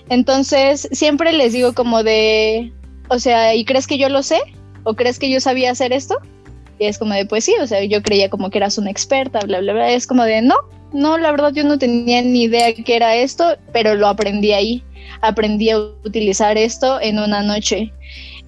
Entonces, 0.09 0.89
siempre 0.93 1.33
les 1.33 1.53
digo 1.53 1.73
como 1.75 2.03
de, 2.03 2.73
o 3.09 3.19
sea, 3.19 3.55
¿y 3.55 3.65
crees 3.65 3.87
que 3.87 3.99
yo 3.99 4.09
lo 4.09 4.23
sé? 4.23 4.41
¿O 4.85 4.95
crees 4.95 5.19
que 5.19 5.31
yo 5.31 5.41
sabía 5.41 5.73
hacer 5.73 5.93
esto? 5.93 6.17
Y 6.79 6.87
es 6.87 6.99
como 6.99 7.15
de, 7.15 7.27
pues 7.27 7.45
sí, 7.45 7.55
o 7.61 7.67
sea, 7.67 7.83
yo 7.85 8.03
creía 8.03 8.29
como 8.31 8.51
que 8.51 8.59
eras 8.59 8.79
una 8.79 8.91
experta, 8.91 9.41
bla, 9.41 9.61
bla, 9.61 9.73
bla. 9.73 9.91
Es 9.91 10.07
como 10.07 10.23
de, 10.25 10.43
no, 10.43 10.55
no, 10.93 11.19
la 11.19 11.31
verdad 11.31 11.53
yo 11.53 11.65
no 11.65 11.79
tenía 11.79 12.23
ni 12.23 12.45
idea 12.45 12.73
qué 12.75 12.97
era 12.97 13.17
esto, 13.17 13.57
pero 13.73 13.95
lo 13.95 14.07
aprendí 14.07 14.53
ahí. 14.53 14.85
Aprendí 15.23 15.71
a 15.71 15.79
utilizar 15.79 16.57
esto 16.59 17.01
en 17.01 17.19
una 17.19 17.43
noche. 17.43 17.93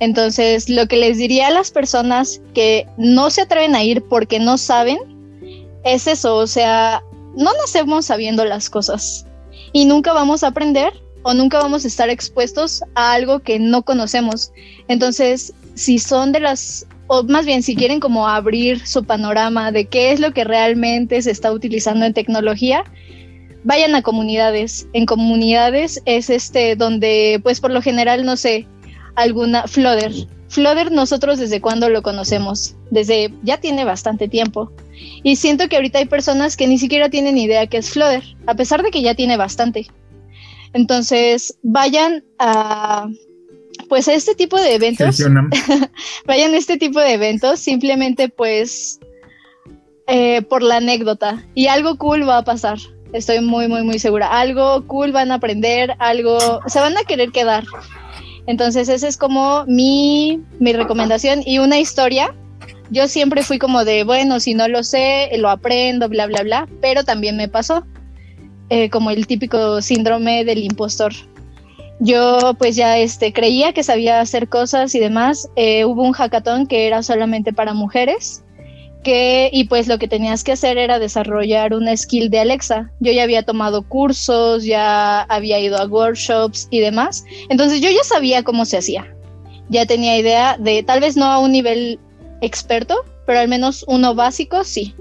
Entonces, 0.01 0.69
lo 0.69 0.87
que 0.87 0.97
les 0.97 1.19
diría 1.19 1.49
a 1.49 1.51
las 1.51 1.71
personas 1.73 2.41
que 2.55 2.87
no 2.99 3.31
se 3.31 3.41
atreven 3.43 3.75
a 3.75 3.83
ir 3.83 4.03
porque 4.03 4.39
no 4.39 4.59
saben, 4.59 4.99
es 5.85 6.07
eso, 6.07 6.37
o 6.37 6.47
sea, 6.47 7.03
no 7.39 7.53
nacemos 7.55 8.07
sabiendo 8.07 8.45
las 8.45 8.69
cosas 8.69 9.25
y 9.73 9.85
nunca 9.85 10.13
vamos 10.13 10.43
a 10.43 10.49
aprender 10.49 10.93
o 11.23 11.35
nunca 11.35 11.59
vamos 11.59 11.85
a 11.85 11.89
estar 11.89 12.11
expuestos 12.11 12.83
a 12.97 13.13
algo 13.13 13.41
que 13.41 13.61
no 13.61 13.83
conocemos. 13.85 14.53
Entonces, 14.89 15.55
si 15.75 16.01
son 16.01 16.33
de 16.33 16.41
las, 16.41 16.87
o 17.07 17.23
más 17.23 17.47
bien 17.47 17.63
si 17.63 17.77
quieren 17.77 18.01
como 18.01 18.29
abrir 18.29 18.85
su 18.87 19.05
panorama 19.05 19.71
de 19.71 19.87
qué 19.87 20.11
es 20.13 20.19
lo 20.19 20.33
que 20.33 20.43
realmente 20.43 21.23
se 21.23 21.31
está 21.31 21.53
utilizando 21.53 22.05
en 22.07 22.13
tecnología, 22.13 22.83
vayan 23.63 23.95
a 23.95 24.03
comunidades. 24.03 24.89
En 24.93 25.07
comunidades 25.07 26.03
es 26.07 26.31
este 26.31 26.75
donde, 26.75 27.41
pues 27.43 27.61
por 27.61 27.71
lo 27.71 27.83
general, 27.83 28.25
no 28.25 28.37
sé, 28.37 28.67
alguna 29.15 29.69
Flodder. 29.69 30.13
Flodder 30.49 30.91
nosotros 30.91 31.39
desde 31.39 31.61
cuándo 31.61 31.89
lo 31.89 32.03
conocemos, 32.03 32.75
desde 32.91 33.33
ya 33.43 33.59
tiene 33.59 33.85
bastante 33.85 34.29
tiempo. 34.29 34.73
Y 35.23 35.37
siento 35.37 35.69
que 35.69 35.77
ahorita 35.77 35.99
hay 35.99 36.07
personas 36.07 36.57
que 36.57 36.67
ni 36.67 36.79
siquiera 36.79 37.11
tienen 37.11 37.37
idea 37.37 37.67
qué 37.67 37.79
es 37.79 37.91
Flodder, 37.91 38.25
a 38.47 38.55
pesar 38.55 38.83
de 38.83 38.91
que 38.91 39.03
ya 39.03 39.15
tiene 39.15 39.37
bastante. 39.37 39.87
Entonces, 40.73 41.59
vayan 41.63 42.25
a 42.39 43.09
pues 43.89 44.09
a 44.09 44.15
este 44.15 44.35
tipo 44.35 44.57
de 44.61 44.71
¿Qué 44.71 44.75
eventos, 44.75 45.19
vayan 46.27 46.53
a 46.53 46.57
este 46.59 46.77
tipo 46.79 46.99
de 47.01 47.15
eventos 47.15 47.61
simplemente 47.61 48.29
pues 48.29 48.99
eh, 50.07 50.43
por 50.43 50.63
la 50.63 50.77
anécdota 50.77 51.45
y 51.55 51.69
algo 51.69 51.97
cool 51.97 52.29
va 52.29 52.39
a 52.39 52.45
pasar. 52.45 52.79
Estoy 53.13 53.41
muy, 53.41 53.69
muy, 53.69 53.83
muy 53.83 53.99
segura. 53.99 54.39
Algo 54.39 54.87
cool 54.87 55.13
van 55.13 55.31
a 55.31 55.37
aprender, 55.37 55.95
algo, 55.99 56.61
se 56.67 56.81
van 56.81 56.97
a 56.97 57.05
querer 57.05 57.31
quedar. 57.31 57.65
Entonces, 58.49 58.89
esa 58.89 59.07
es 59.07 59.19
como 59.19 59.67
mi, 59.67 60.43
mi 60.59 60.73
recomendación 60.73 61.43
y 61.45 61.59
una 61.59 61.79
historia. 61.79 62.35
Yo 62.91 63.07
siempre 63.07 63.43
fui 63.43 63.59
como 63.59 63.85
de, 63.85 64.05
bueno, 64.05 64.41
si 64.41 64.55
no 64.55 64.67
lo 64.69 64.83
sé, 64.83 65.29
lo 65.37 65.51
aprendo, 65.51 66.09
bla, 66.09 66.27
bla, 66.27 66.43
bla, 66.43 66.69
pero 66.81 67.05
también 67.05 67.37
me 67.37 67.49
pasó 67.49 67.85
eh, 68.71 68.89
como 68.89 69.11
el 69.11 69.27
típico 69.27 69.83
síndrome 69.83 70.47
del 70.47 70.65
impostor. 70.65 71.13
Yo 72.01 72.55
pues 72.59 72.75
ya 72.75 72.97
este, 72.97 73.35
creía 73.35 73.75
que 73.75 73.83
sabía 73.83 74.19
hacer 74.19 74.49
cosas 74.49 74.95
y 74.95 74.99
demás. 74.99 75.51
Eh, 75.55 75.85
hubo 75.85 76.03
un 76.03 76.13
hackathon 76.13 76.67
que 76.67 76.87
era 76.87 77.03
solamente 77.03 77.53
para 77.53 77.75
mujeres 77.75 78.45
que, 79.03 79.49
y 79.53 79.65
pues 79.65 79.87
lo 79.87 79.99
que 79.99 80.09
tenías 80.09 80.45
que 80.45 80.53
hacer 80.53 80.79
era 80.79 80.99
desarrollar 80.99 81.75
una 81.75 81.97
skill 81.97 82.31
de 82.31 82.41
Alexa. 82.41 82.91
Yo 83.01 83.13
ya 83.13 83.23
había 83.23 83.43
tomado 83.43 83.83
cursos, 83.83 84.65
ya 84.65 85.23
había 85.23 85.61
ido 85.61 85.79
a 85.79 85.87
workshops 85.87 86.69
y 86.71 86.81
demás. 86.81 87.25
Entonces 87.49 87.81
yo 87.81 87.91
ya 87.91 88.03
sabía 88.05 88.43
cómo 88.43 88.65
se 88.65 88.79
hacía. 88.79 89.15
Ya 89.69 89.87
tenía 89.87 90.19
idea 90.19 90.57
de, 90.59 90.83
tal 90.83 91.01
vez 91.01 91.17
no 91.17 91.27
a 91.27 91.39
un 91.39 91.53
nivel 91.53 91.99
experto, 92.41 93.05
pero 93.27 93.41
al 93.41 93.49
menos 93.49 93.85
uno 93.87 94.15
básico, 94.15 94.65
sí. 94.65 94.95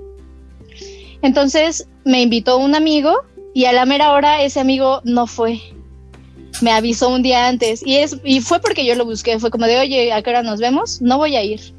Entonces 1.21 1.87
me 2.05 2.21
invitó 2.21 2.57
un 2.57 2.75
amigo 2.75 3.13
y 3.53 3.65
a 3.65 3.73
la 3.73 3.85
mera 3.85 4.11
hora 4.11 4.43
ese 4.43 4.59
amigo 4.59 5.01
no 5.03 5.25
fue. 5.25 5.59
Me 6.61 6.71
avisó 6.71 7.09
un 7.09 7.23
día 7.23 7.47
antes 7.47 7.85
y, 7.85 7.97
es, 7.97 8.17
y 8.23 8.41
fue 8.41 8.59
porque 8.59 8.85
yo 8.85 8.95
lo 8.95 9.05
busqué. 9.05 9.39
Fue 9.39 9.51
como 9.51 9.65
de, 9.65 9.79
oye, 9.79 10.11
¿a 10.11 10.21
qué 10.21 10.29
hora 10.29 10.43
nos 10.43 10.59
vemos? 10.59 11.01
No 11.01 11.17
voy 11.17 11.35
a 11.35 11.43
ir. 11.43 11.76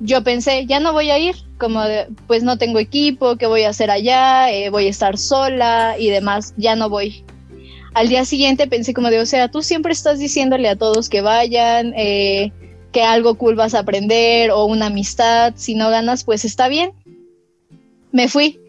Yo 0.00 0.24
pensé, 0.24 0.66
ya 0.66 0.80
no 0.80 0.92
voy 0.92 1.10
a 1.10 1.18
ir, 1.18 1.36
como 1.58 1.82
pues 2.26 2.42
no 2.42 2.56
tengo 2.56 2.78
equipo, 2.78 3.36
¿qué 3.36 3.46
voy 3.46 3.62
a 3.64 3.68
hacer 3.68 3.90
allá? 3.90 4.50
Eh, 4.50 4.70
voy 4.70 4.86
a 4.86 4.90
estar 4.90 5.18
sola 5.18 5.96
y 5.98 6.08
demás, 6.08 6.54
ya 6.56 6.74
no 6.74 6.88
voy. 6.88 7.24
Al 7.92 8.08
día 8.08 8.24
siguiente 8.24 8.66
pensé 8.66 8.94
como 8.94 9.10
de, 9.10 9.20
o 9.20 9.26
sea, 9.26 9.50
tú 9.50 9.62
siempre 9.62 9.92
estás 9.92 10.18
diciéndole 10.18 10.68
a 10.68 10.76
todos 10.76 11.08
que 11.08 11.20
vayan, 11.20 11.92
eh, 11.96 12.52
que 12.92 13.02
algo 13.02 13.34
cool 13.36 13.60
a 13.60 13.66
aprender 13.78 14.50
o 14.50 14.64
una 14.64 14.86
amistad. 14.86 15.54
Si 15.56 15.74
no 15.74 15.90
ganas, 15.90 16.24
pues 16.24 16.44
está 16.44 16.68
bien. 16.68 16.92
Me 18.12 18.28
fui. 18.28 18.60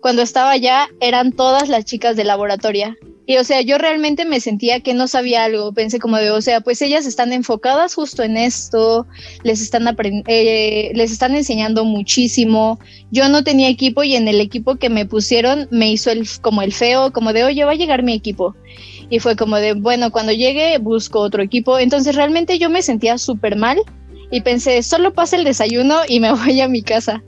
Cuando 0.00 0.22
estaba 0.22 0.50
allá, 0.50 0.88
eran 1.00 1.32
todas 1.32 1.68
las 1.68 1.84
chicas 1.84 2.16
de 2.16 2.24
laboratorio. 2.24 2.94
Y 3.28 3.38
o 3.38 3.44
sea, 3.44 3.60
yo 3.60 3.76
realmente 3.76 4.24
me 4.24 4.38
sentía 4.38 4.80
que 4.80 4.94
no 4.94 5.08
sabía 5.08 5.42
algo. 5.42 5.72
Pensé 5.72 5.98
como 5.98 6.16
de, 6.16 6.30
o 6.30 6.40
sea, 6.40 6.60
pues 6.60 6.80
ellas 6.80 7.06
están 7.06 7.32
enfocadas 7.32 7.94
justo 7.94 8.22
en 8.22 8.36
esto, 8.36 9.04
les 9.42 9.60
están, 9.60 9.84
eh, 10.28 10.92
les 10.94 11.10
están 11.10 11.34
enseñando 11.34 11.84
muchísimo. 11.84 12.78
Yo 13.10 13.28
no 13.28 13.42
tenía 13.42 13.68
equipo 13.68 14.04
y 14.04 14.14
en 14.14 14.28
el 14.28 14.40
equipo 14.40 14.76
que 14.76 14.90
me 14.90 15.06
pusieron 15.06 15.66
me 15.72 15.90
hizo 15.90 16.12
el, 16.12 16.24
como 16.40 16.62
el 16.62 16.72
feo, 16.72 17.12
como 17.12 17.32
de, 17.32 17.42
oye, 17.42 17.64
va 17.64 17.72
a 17.72 17.76
llegar 17.76 18.04
mi 18.04 18.12
equipo. 18.12 18.54
Y 19.10 19.18
fue 19.18 19.34
como 19.34 19.56
de, 19.56 19.72
bueno, 19.72 20.12
cuando 20.12 20.32
llegue 20.32 20.78
busco 20.78 21.18
otro 21.18 21.42
equipo. 21.42 21.80
Entonces 21.80 22.14
realmente 22.14 22.60
yo 22.60 22.70
me 22.70 22.82
sentía 22.82 23.18
súper 23.18 23.56
mal 23.56 23.78
y 24.30 24.40
pensé, 24.42 24.84
solo 24.84 25.12
pasa 25.12 25.34
el 25.34 25.42
desayuno 25.42 26.02
y 26.08 26.20
me 26.20 26.32
voy 26.44 26.60
a 26.60 26.68
mi 26.68 26.82
casa. 26.82 27.24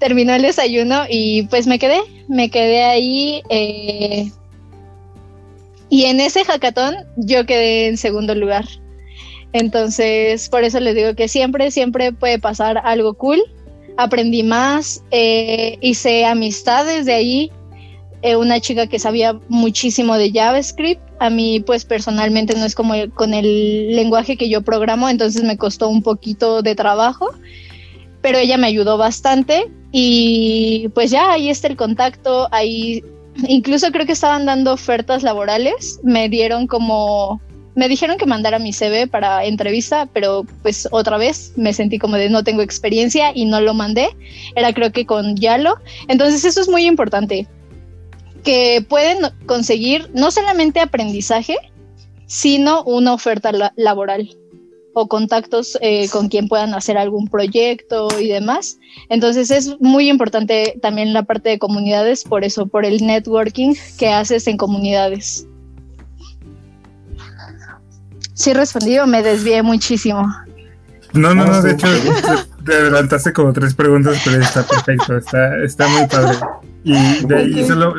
Terminó 0.00 0.34
el 0.34 0.42
desayuno 0.42 1.04
y 1.08 1.44
pues 1.44 1.66
me 1.66 1.78
quedé, 1.78 2.00
me 2.28 2.50
quedé 2.50 2.84
ahí. 2.84 3.42
Eh, 3.48 4.30
y 5.88 6.04
en 6.04 6.20
ese 6.20 6.44
hackathon 6.44 6.94
yo 7.16 7.46
quedé 7.46 7.88
en 7.88 7.96
segundo 7.96 8.34
lugar. 8.34 8.64
Entonces, 9.52 10.48
por 10.48 10.64
eso 10.64 10.80
les 10.80 10.94
digo 10.94 11.14
que 11.14 11.28
siempre, 11.28 11.70
siempre 11.70 12.12
puede 12.12 12.38
pasar 12.38 12.78
algo 12.84 13.14
cool. 13.14 13.40
Aprendí 13.96 14.42
más, 14.42 15.02
eh, 15.10 15.78
hice 15.80 16.24
amistades 16.24 17.06
de 17.06 17.14
ahí. 17.14 17.52
Eh, 18.22 18.36
una 18.36 18.60
chica 18.60 18.86
que 18.86 18.98
sabía 18.98 19.38
muchísimo 19.48 20.16
de 20.16 20.32
JavaScript. 20.32 21.00
A 21.20 21.30
mí, 21.30 21.60
pues 21.60 21.84
personalmente 21.84 22.54
no 22.54 22.64
es 22.64 22.74
como 22.74 22.94
con 23.14 23.32
el 23.32 23.94
lenguaje 23.94 24.36
que 24.36 24.50
yo 24.50 24.62
programo, 24.62 25.08
entonces 25.08 25.42
me 25.44 25.56
costó 25.56 25.88
un 25.88 26.02
poquito 26.02 26.60
de 26.62 26.74
trabajo. 26.74 27.30
Pero 28.20 28.38
ella 28.38 28.58
me 28.58 28.66
ayudó 28.66 28.98
bastante 28.98 29.70
y 29.92 30.88
pues 30.94 31.10
ya 31.10 31.30
ahí 31.30 31.48
está 31.48 31.68
el 31.68 31.76
contacto, 31.76 32.48
ahí 32.50 33.02
incluso 33.48 33.90
creo 33.90 34.06
que 34.06 34.12
estaban 34.12 34.46
dando 34.46 34.72
ofertas 34.72 35.22
laborales, 35.22 36.00
me 36.02 36.28
dieron 36.28 36.66
como, 36.66 37.40
me 37.74 37.88
dijeron 37.88 38.18
que 38.18 38.26
mandara 38.26 38.58
mi 38.58 38.72
CV 38.72 39.06
para 39.06 39.44
entrevista, 39.44 40.08
pero 40.12 40.44
pues 40.62 40.88
otra 40.90 41.18
vez 41.18 41.52
me 41.56 41.72
sentí 41.72 41.98
como 41.98 42.16
de 42.16 42.30
no 42.30 42.44
tengo 42.44 42.62
experiencia 42.62 43.32
y 43.34 43.44
no 43.44 43.60
lo 43.60 43.74
mandé, 43.74 44.08
era 44.54 44.72
creo 44.72 44.92
que 44.92 45.06
con 45.06 45.36
Yalo, 45.36 45.76
entonces 46.08 46.44
eso 46.44 46.60
es 46.60 46.68
muy 46.68 46.86
importante, 46.86 47.46
que 48.44 48.84
pueden 48.88 49.18
conseguir 49.46 50.10
no 50.14 50.30
solamente 50.30 50.80
aprendizaje, 50.80 51.56
sino 52.26 52.82
una 52.84 53.12
oferta 53.12 53.52
laboral 53.76 54.36
o 54.98 55.08
contactos 55.08 55.76
eh, 55.82 56.08
con 56.08 56.30
quien 56.30 56.48
puedan 56.48 56.72
hacer 56.72 56.96
algún 56.96 57.28
proyecto 57.28 58.08
y 58.18 58.28
demás. 58.28 58.78
Entonces 59.10 59.50
es 59.50 59.78
muy 59.78 60.08
importante 60.08 60.78
también 60.80 61.12
la 61.12 61.22
parte 61.24 61.50
de 61.50 61.58
comunidades, 61.58 62.24
por 62.24 62.44
eso, 62.44 62.66
por 62.66 62.86
el 62.86 63.06
networking 63.06 63.74
que 63.98 64.08
haces 64.08 64.46
en 64.46 64.56
comunidades. 64.56 65.46
Sí 68.32 68.54
respondí 68.54 68.98
o 68.98 69.06
me 69.06 69.22
desvié 69.22 69.62
muchísimo. 69.62 70.34
No, 71.12 71.34
no, 71.34 71.44
no, 71.44 71.60
de 71.60 71.72
hecho 71.72 71.88
te 72.64 72.74
adelantaste 72.74 73.34
como 73.34 73.52
tres 73.52 73.74
preguntas, 73.74 74.18
pero 74.24 74.40
está 74.42 74.66
perfecto, 74.66 75.18
está, 75.18 75.62
está 75.62 75.88
muy 75.88 76.06
padre. 76.06 76.38
Y 76.84 77.26
de 77.26 77.36
ahí 77.36 77.66
solo, 77.66 77.94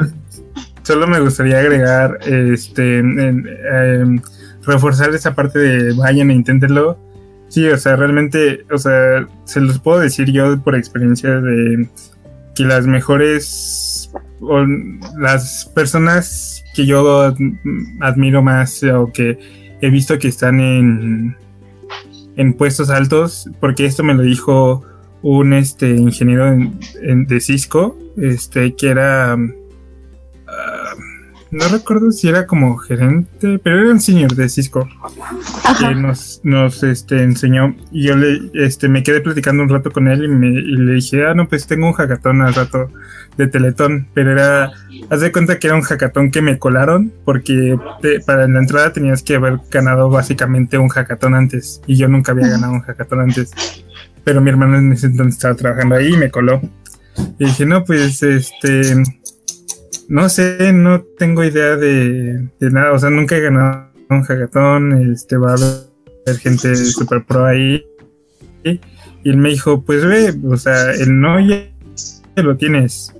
solo 0.81 1.05
me 1.05 1.19
gustaría 1.19 1.59
agregar 1.59 2.17
este 2.25 2.97
en, 2.97 4.19
reforzar 4.67 5.13
esa 5.15 5.33
parte 5.33 5.57
de 5.57 5.93
vayan 5.93 6.29
e 6.29 6.35
inténtenlo. 6.35 6.99
Sí, 7.47 7.65
o 7.67 7.77
sea, 7.77 7.95
realmente, 7.95 8.65
o 8.71 8.77
sea, 8.77 9.25
se 9.45 9.61
los 9.61 9.79
puedo 9.79 9.99
decir 9.99 10.31
yo 10.31 10.59
por 10.61 10.75
experiencia 10.75 11.39
de 11.39 11.87
que 12.55 12.65
las 12.65 12.85
mejores 12.85 14.11
o 14.41 14.65
las 15.17 15.65
personas 15.73 16.63
que 16.75 16.85
yo 16.85 17.33
admiro 18.01 18.43
más 18.43 18.83
o 18.83 19.11
que 19.13 19.39
he 19.81 19.89
visto 19.89 20.19
que 20.19 20.27
están 20.27 20.59
en, 20.59 21.37
en 22.35 22.53
puestos 22.53 22.89
altos, 22.89 23.49
porque 23.59 23.85
esto 23.85 24.03
me 24.03 24.13
lo 24.13 24.23
dijo 24.23 24.83
un 25.21 25.53
este 25.53 25.89
ingeniero 25.91 26.55
de 27.01 27.39
Cisco, 27.39 27.97
este 28.17 28.75
que 28.75 28.89
era 28.89 29.37
no 31.51 31.67
recuerdo 31.69 32.11
si 32.11 32.27
era 32.27 32.45
como 32.45 32.77
gerente, 32.77 33.59
pero 33.59 33.79
era 33.81 33.91
un 33.91 33.99
senior 33.99 34.35
de 34.35 34.49
Cisco. 34.49 34.87
Que 35.79 35.95
nos, 35.95 36.41
nos 36.43 36.83
este, 36.83 37.23
enseñó. 37.23 37.75
Y 37.91 38.07
yo 38.07 38.15
le 38.15 38.49
este, 38.53 38.89
me 38.89 39.03
quedé 39.03 39.21
platicando 39.21 39.63
un 39.63 39.69
rato 39.69 39.91
con 39.91 40.07
él 40.07 40.25
y, 40.25 40.27
me, 40.27 40.47
y 40.47 40.75
le 40.75 40.93
dije, 40.93 41.25
ah, 41.25 41.33
no, 41.33 41.47
pues 41.47 41.67
tengo 41.67 41.87
un 41.87 41.93
hackathon 41.93 42.41
al 42.41 42.53
rato 42.53 42.89
de 43.37 43.47
Teletón, 43.47 44.07
pero 44.13 44.31
era, 44.31 44.71
haz 45.09 45.21
de 45.21 45.31
cuenta 45.31 45.59
que 45.59 45.67
era 45.67 45.75
un 45.75 45.83
hackathon 45.83 46.31
que 46.31 46.41
me 46.41 46.57
colaron 46.57 47.13
porque 47.23 47.77
para 48.25 48.47
la 48.47 48.59
entrada 48.59 48.91
tenías 48.91 49.21
que 49.21 49.35
haber 49.35 49.59
ganado 49.69 50.09
básicamente 50.09 50.77
un 50.77 50.89
hackathon 50.89 51.35
antes 51.35 51.81
y 51.85 51.97
yo 51.97 52.07
nunca 52.07 52.31
había 52.31 52.47
ganado 52.47 52.73
un 52.73 52.81
hackathon 52.81 53.21
antes, 53.21 53.51
pero 54.23 54.41
mi 54.41 54.49
hermano 54.49 54.77
en 54.77 54.91
ese 54.91 55.07
entonces 55.07 55.35
estaba 55.35 55.55
trabajando 55.55 55.95
ahí 55.95 56.13
y 56.13 56.17
me 56.17 56.31
coló. 56.31 56.61
Y 57.39 57.45
dije, 57.45 57.65
no, 57.65 57.83
pues 57.83 58.21
este 58.23 59.03
no 60.07 60.29
sé, 60.29 60.71
no 60.73 61.01
tengo 61.01 61.43
idea 61.43 61.75
de, 61.75 62.49
nada, 62.59 62.93
o 62.93 62.99
sea, 62.99 63.09
nunca 63.09 63.37
he 63.37 63.41
ganado 63.41 63.89
un 64.09 64.23
hackathon, 64.23 65.11
este, 65.11 65.37
va 65.37 65.51
a 65.51 65.53
haber 65.55 66.39
gente 66.39 66.75
super 66.75 67.23
pro 67.25 67.45
ahí. 67.45 67.85
Y 68.63 68.79
él 69.29 69.37
me 69.37 69.49
dijo, 69.49 69.81
pues 69.81 70.05
ve, 70.05 70.33
o 70.45 70.57
sea, 70.57 70.91
el 70.91 71.19
no 71.19 71.39
ya 71.39 71.69
lo 72.35 72.55
tienes. 72.55 73.13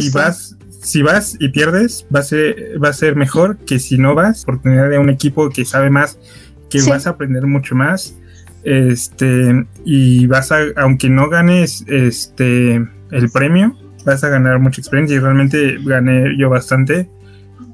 Si 0.00 0.10
vas, 0.10 0.56
si 0.82 1.02
vas 1.02 1.36
y 1.38 1.48
pierdes, 1.48 2.06
va 2.14 2.20
a 2.20 2.24
ser, 2.24 2.82
va 2.82 2.88
a 2.88 2.92
ser 2.92 3.14
mejor 3.14 3.58
que 3.58 3.78
si 3.78 3.98
no 3.98 4.14
vas, 4.14 4.42
oportunidad 4.42 4.90
de 4.90 4.98
un 4.98 5.10
equipo 5.10 5.48
que 5.50 5.64
sabe 5.64 5.90
más, 5.90 6.18
que 6.68 6.82
vas 6.82 7.06
a 7.06 7.10
aprender 7.10 7.46
mucho 7.46 7.74
más. 7.74 8.16
Este, 8.62 9.66
y 9.84 10.26
vas 10.26 10.52
a, 10.52 10.58
aunque 10.76 11.08
no 11.08 11.28
ganes 11.28 11.84
este 11.86 12.74
el 13.10 13.30
premio, 13.32 13.76
vas 14.04 14.24
a 14.24 14.28
ganar 14.28 14.58
mucha 14.58 14.80
experiencia 14.80 15.16
y 15.16 15.20
realmente 15.20 15.78
gané 15.82 16.36
yo 16.36 16.50
bastante. 16.50 17.08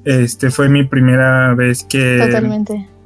Este 0.04 0.50
fue 0.50 0.68
mi 0.68 0.84
primera 0.84 1.54
vez 1.54 1.84
que, 1.84 2.18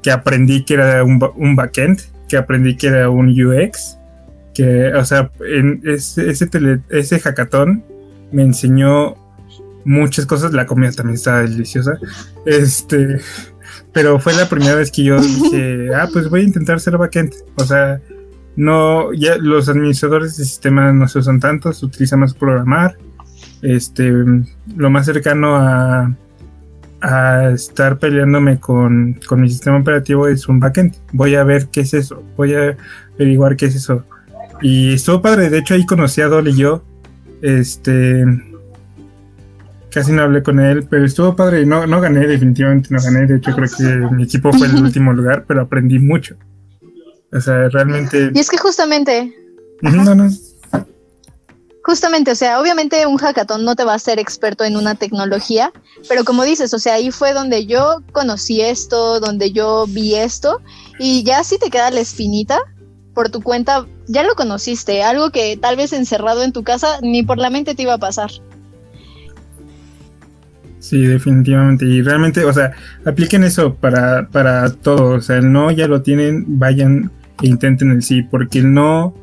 que 0.02 0.10
aprendí 0.10 0.64
que 0.64 0.74
era 0.74 1.04
un, 1.04 1.20
un, 1.36 1.56
backend, 1.56 2.00
que 2.28 2.36
aprendí 2.36 2.76
que 2.76 2.88
era 2.88 3.08
un 3.10 3.28
UX, 3.28 3.98
que, 4.54 4.92
o 4.94 5.04
sea, 5.04 5.30
en 5.40 5.80
ese, 5.84 6.30
ese, 6.30 6.48
ese 6.90 7.20
hackathon 7.20 7.82
me 8.32 8.42
enseñó 8.42 9.16
muchas 9.84 10.26
cosas, 10.26 10.52
la 10.52 10.66
comida 10.66 10.92
también 10.92 11.14
estaba 11.14 11.42
deliciosa, 11.42 11.98
este, 12.44 13.20
pero 13.92 14.18
fue 14.18 14.34
la 14.34 14.48
primera 14.48 14.74
vez 14.74 14.90
que 14.90 15.04
yo 15.04 15.20
dije, 15.20 15.88
ah, 15.94 16.08
pues 16.12 16.28
voy 16.28 16.40
a 16.40 16.44
intentar 16.44 16.80
ser 16.80 16.98
backend, 16.98 17.32
o 17.56 17.64
sea, 17.64 18.00
no, 18.56 19.12
ya 19.12 19.36
los 19.38 19.68
administradores 19.68 20.36
de 20.36 20.44
sistemas 20.44 20.94
no 20.94 21.08
se 21.08 21.18
usan 21.18 21.40
tanto, 21.40 21.72
se 21.72 21.86
utiliza 21.86 22.16
más 22.16 22.34
programar, 22.34 22.96
este, 23.62 24.12
lo 24.76 24.90
más 24.90 25.06
cercano 25.06 25.56
a, 25.56 26.14
a 27.00 27.50
estar 27.50 27.98
peleándome 27.98 28.58
con, 28.60 29.20
con, 29.26 29.40
mi 29.40 29.48
sistema 29.48 29.78
operativo 29.78 30.28
es 30.28 30.48
un 30.48 30.60
backend. 30.60 30.94
Voy 31.12 31.34
a 31.34 31.44
ver 31.44 31.68
qué 31.68 31.80
es 31.80 31.94
eso, 31.94 32.22
voy 32.36 32.54
a 32.54 32.76
averiguar 33.14 33.56
qué 33.56 33.66
es 33.66 33.74
eso. 33.74 34.04
Y 34.62 34.94
estuvo 34.94 35.22
padre, 35.22 35.50
de 35.50 35.58
hecho 35.58 35.74
ahí 35.74 35.86
conocí 35.86 36.20
a 36.20 36.28
Dolly 36.28 36.50
y 36.50 36.56
yo. 36.56 36.84
Este 37.42 38.24
casi 39.90 40.12
no 40.12 40.22
hablé 40.22 40.42
con 40.42 40.60
él, 40.60 40.86
pero 40.88 41.04
estuvo 41.04 41.36
padre. 41.36 41.66
No, 41.66 41.86
no 41.86 42.00
gané, 42.00 42.26
definitivamente 42.26 42.88
no 42.90 43.00
gané. 43.02 43.26
De 43.26 43.36
hecho, 43.36 43.54
creo 43.54 43.68
que 43.76 44.14
mi 44.14 44.24
equipo 44.24 44.52
fue 44.52 44.68
el 44.68 44.82
último 44.82 45.12
lugar, 45.12 45.44
pero 45.46 45.62
aprendí 45.62 45.98
mucho. 45.98 46.36
O 47.32 47.40
sea, 47.40 47.68
realmente. 47.68 48.30
Y 48.34 48.38
es 48.38 48.50
que 48.50 48.58
justamente. 48.58 49.34
No, 49.82 50.14
no. 50.14 50.30
Justamente, 51.82 52.30
o 52.30 52.34
sea, 52.34 52.60
obviamente 52.60 53.06
un 53.06 53.16
hackathon 53.16 53.64
no 53.64 53.74
te 53.74 53.84
va 53.84 53.94
a 53.94 53.98
ser 53.98 54.18
experto 54.18 54.64
en 54.64 54.76
una 54.76 54.94
tecnología, 54.94 55.72
pero 56.08 56.24
como 56.24 56.44
dices, 56.44 56.74
o 56.74 56.78
sea, 56.78 56.94
ahí 56.94 57.10
fue 57.10 57.32
donde 57.32 57.66
yo 57.66 58.02
conocí 58.12 58.60
esto, 58.60 59.18
donde 59.18 59.52
yo 59.52 59.86
vi 59.88 60.14
esto, 60.14 60.60
y 60.98 61.22
ya 61.24 61.42
si 61.42 61.58
te 61.58 61.70
queda 61.70 61.90
la 61.90 62.00
espinita 62.00 62.58
por 63.14 63.30
tu 63.30 63.40
cuenta, 63.40 63.86
ya 64.06 64.22
lo 64.22 64.34
conociste, 64.34 65.02
algo 65.02 65.30
que 65.30 65.56
tal 65.56 65.76
vez 65.76 65.92
encerrado 65.92 66.42
en 66.42 66.52
tu 66.52 66.62
casa 66.62 66.98
ni 67.02 67.22
por 67.22 67.38
la 67.38 67.50
mente 67.50 67.74
te 67.74 67.82
iba 67.82 67.94
a 67.94 67.98
pasar. 67.98 68.30
Sí, 70.80 71.02
definitivamente. 71.02 71.84
Y 71.84 72.02
realmente, 72.02 72.44
o 72.44 72.52
sea, 72.52 72.72
apliquen 73.04 73.44
eso 73.44 73.74
para, 73.74 74.28
para 74.28 74.72
todo. 74.72 75.16
O 75.16 75.20
sea, 75.20 75.36
el 75.36 75.52
no 75.52 75.70
ya 75.70 75.86
lo 75.86 76.00
tienen, 76.02 76.58
vayan 76.58 77.10
e 77.42 77.48
intenten 77.48 77.90
el 77.90 78.02
sí, 78.02 78.22
porque 78.22 78.60
el 78.60 78.72
no 78.72 79.14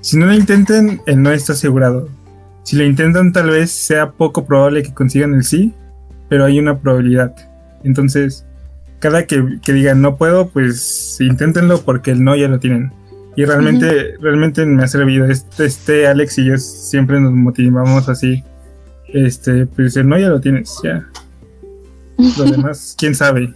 si 0.00 0.18
no 0.18 0.26
lo 0.26 0.34
intenten, 0.34 1.00
el 1.06 1.22
no 1.22 1.30
está 1.32 1.54
asegurado. 1.54 2.08
Si 2.62 2.76
lo 2.76 2.84
intentan, 2.84 3.32
tal 3.32 3.50
vez 3.50 3.70
sea 3.70 4.12
poco 4.12 4.46
probable 4.46 4.82
que 4.82 4.92
consigan 4.92 5.34
el 5.34 5.44
sí, 5.44 5.72
pero 6.28 6.44
hay 6.44 6.58
una 6.58 6.78
probabilidad. 6.78 7.34
Entonces, 7.84 8.46
cada 8.98 9.26
que, 9.26 9.58
que 9.62 9.72
digan 9.72 10.00
no 10.00 10.16
puedo, 10.16 10.48
pues 10.48 11.18
inténtenlo 11.20 11.82
porque 11.82 12.10
el 12.10 12.24
no 12.24 12.36
ya 12.36 12.48
lo 12.48 12.58
tienen. 12.58 12.92
Y 13.36 13.44
realmente, 13.44 14.16
realmente 14.20 14.64
me 14.64 14.84
ha 14.84 14.88
servido. 14.88 15.26
Este, 15.26 15.66
este 15.66 16.06
Alex 16.06 16.38
y 16.38 16.46
yo 16.46 16.58
siempre 16.58 17.20
nos 17.20 17.32
motivamos 17.32 18.08
así. 18.08 18.44
Este, 19.08 19.66
pues 19.66 19.96
el 19.96 20.08
no 20.08 20.18
ya 20.18 20.28
lo 20.28 20.40
tienes, 20.40 20.72
ya. 20.82 21.06
Lo 22.38 22.44
demás, 22.50 22.94
quién 22.98 23.14
sabe. 23.14 23.52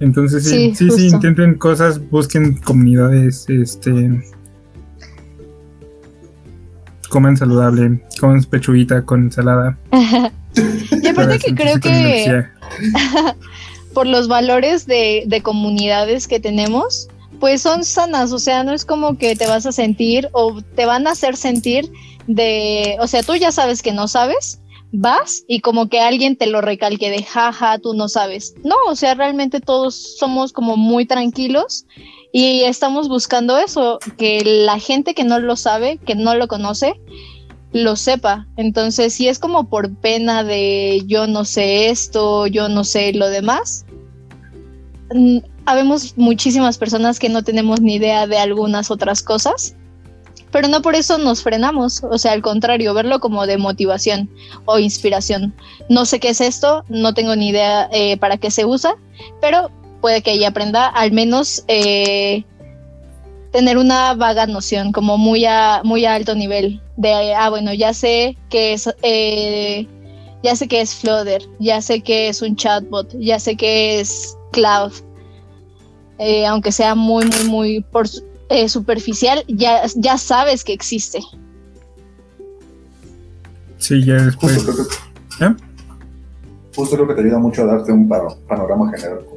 Entonces 0.00 0.44
sí, 0.44 0.74
sí, 0.74 0.90
sí, 0.90 1.08
intenten 1.08 1.54
cosas, 1.54 2.10
busquen 2.10 2.58
comunidades, 2.58 3.46
este 3.48 4.22
comen 7.16 7.34
saludable, 7.34 7.98
comen 8.20 8.44
pechuguita 8.44 9.02
con 9.06 9.22
ensalada. 9.22 9.78
y 11.02 11.06
aparte 11.06 11.38
que 11.38 11.54
creo 11.54 11.80
que 11.80 12.44
por 13.94 14.06
los 14.06 14.28
valores 14.28 14.86
de, 14.86 15.24
de 15.26 15.40
comunidades 15.40 16.28
que 16.28 16.40
tenemos, 16.40 17.08
pues 17.40 17.62
son 17.62 17.84
sanas, 17.84 18.32
o 18.32 18.38
sea, 18.38 18.64
no 18.64 18.74
es 18.74 18.84
como 18.84 19.16
que 19.16 19.34
te 19.34 19.46
vas 19.46 19.64
a 19.64 19.72
sentir 19.72 20.28
o 20.32 20.60
te 20.74 20.84
van 20.84 21.06
a 21.06 21.12
hacer 21.12 21.38
sentir 21.38 21.90
de, 22.26 22.98
o 23.00 23.06
sea, 23.06 23.22
tú 23.22 23.34
ya 23.34 23.50
sabes 23.50 23.80
que 23.80 23.92
no 23.92 24.08
sabes, 24.08 24.60
vas 24.92 25.42
y 25.48 25.60
como 25.60 25.88
que 25.88 26.00
alguien 26.00 26.36
te 26.36 26.46
lo 26.46 26.60
recalque 26.60 27.08
de 27.08 27.22
jaja, 27.22 27.78
tú 27.78 27.94
no 27.94 28.10
sabes. 28.10 28.56
No, 28.62 28.76
o 28.88 28.94
sea, 28.94 29.14
realmente 29.14 29.62
todos 29.62 30.18
somos 30.18 30.52
como 30.52 30.76
muy 30.76 31.06
tranquilos 31.06 31.86
y 32.32 32.62
estamos 32.62 33.08
buscando 33.08 33.58
eso, 33.58 33.98
que 34.16 34.42
la 34.44 34.78
gente 34.78 35.14
que 35.14 35.24
no 35.24 35.38
lo 35.38 35.56
sabe, 35.56 35.98
que 36.04 36.14
no 36.14 36.34
lo 36.34 36.48
conoce, 36.48 37.00
lo 37.72 37.96
sepa. 37.96 38.46
Entonces, 38.56 39.14
si 39.14 39.28
es 39.28 39.38
como 39.38 39.68
por 39.68 39.94
pena 39.96 40.44
de 40.44 41.02
yo 41.06 41.26
no 41.26 41.44
sé 41.44 41.88
esto, 41.88 42.46
yo 42.46 42.68
no 42.68 42.84
sé 42.84 43.12
lo 43.12 43.28
demás, 43.28 43.84
habemos 45.64 46.16
muchísimas 46.16 46.78
personas 46.78 47.18
que 47.18 47.28
no 47.28 47.42
tenemos 47.42 47.80
ni 47.80 47.94
idea 47.94 48.26
de 48.26 48.38
algunas 48.38 48.90
otras 48.90 49.22
cosas 49.22 49.76
pero 50.56 50.68
no 50.68 50.80
por 50.80 50.94
eso 50.94 51.18
nos 51.18 51.42
frenamos, 51.42 52.02
o 52.02 52.16
sea, 52.16 52.32
al 52.32 52.40
contrario, 52.40 52.94
verlo 52.94 53.20
como 53.20 53.46
de 53.46 53.58
motivación 53.58 54.30
o 54.64 54.78
inspiración. 54.78 55.54
No 55.90 56.06
sé 56.06 56.18
qué 56.18 56.30
es 56.30 56.40
esto, 56.40 56.82
no 56.88 57.12
tengo 57.12 57.36
ni 57.36 57.50
idea 57.50 57.90
eh, 57.92 58.16
para 58.16 58.38
qué 58.38 58.50
se 58.50 58.64
usa, 58.64 58.96
pero 59.42 59.70
puede 60.06 60.22
que 60.22 60.34
ella 60.34 60.50
aprenda 60.50 60.86
al 60.86 61.10
menos 61.10 61.64
eh, 61.66 62.44
tener 63.50 63.76
una 63.76 64.14
vaga 64.14 64.46
noción, 64.46 64.92
como 64.92 65.18
muy 65.18 65.44
a, 65.46 65.80
muy 65.82 66.04
alto 66.04 66.36
nivel, 66.36 66.80
de, 66.96 67.34
ah, 67.34 67.50
bueno, 67.50 67.74
ya 67.74 67.92
sé 67.92 68.38
que 68.48 68.72
es... 68.72 68.88
Eh, 69.02 69.88
ya 70.44 70.54
sé 70.54 70.68
que 70.68 70.80
es 70.80 70.94
Flutter, 70.94 71.42
ya 71.58 71.82
sé 71.82 72.02
que 72.02 72.28
es 72.28 72.40
un 72.40 72.54
chatbot, 72.54 73.12
ya 73.18 73.40
sé 73.40 73.56
que 73.56 73.98
es 73.98 74.38
Cloud, 74.52 74.92
aunque 76.46 76.70
sea 76.70 76.94
muy, 76.94 77.24
muy, 77.24 77.44
muy 77.48 77.80
por, 77.90 78.06
eh, 78.48 78.68
superficial, 78.68 79.42
ya, 79.48 79.86
ya 79.96 80.18
sabes 80.18 80.62
que 80.62 80.72
existe. 80.72 81.18
Sí, 83.78 84.04
ya 84.04 84.22
después. 84.22 84.54
Justo 84.54 84.72
creo, 84.72 84.86
que, 84.86 85.44
¿Eh? 85.46 85.56
justo 86.76 86.94
creo 86.94 87.08
que 87.08 87.14
te 87.14 87.20
ayuda 87.22 87.38
mucho 87.40 87.62
a 87.62 87.66
darte 87.66 87.90
un 87.90 88.08
panorama 88.08 88.92
general. 88.96 89.35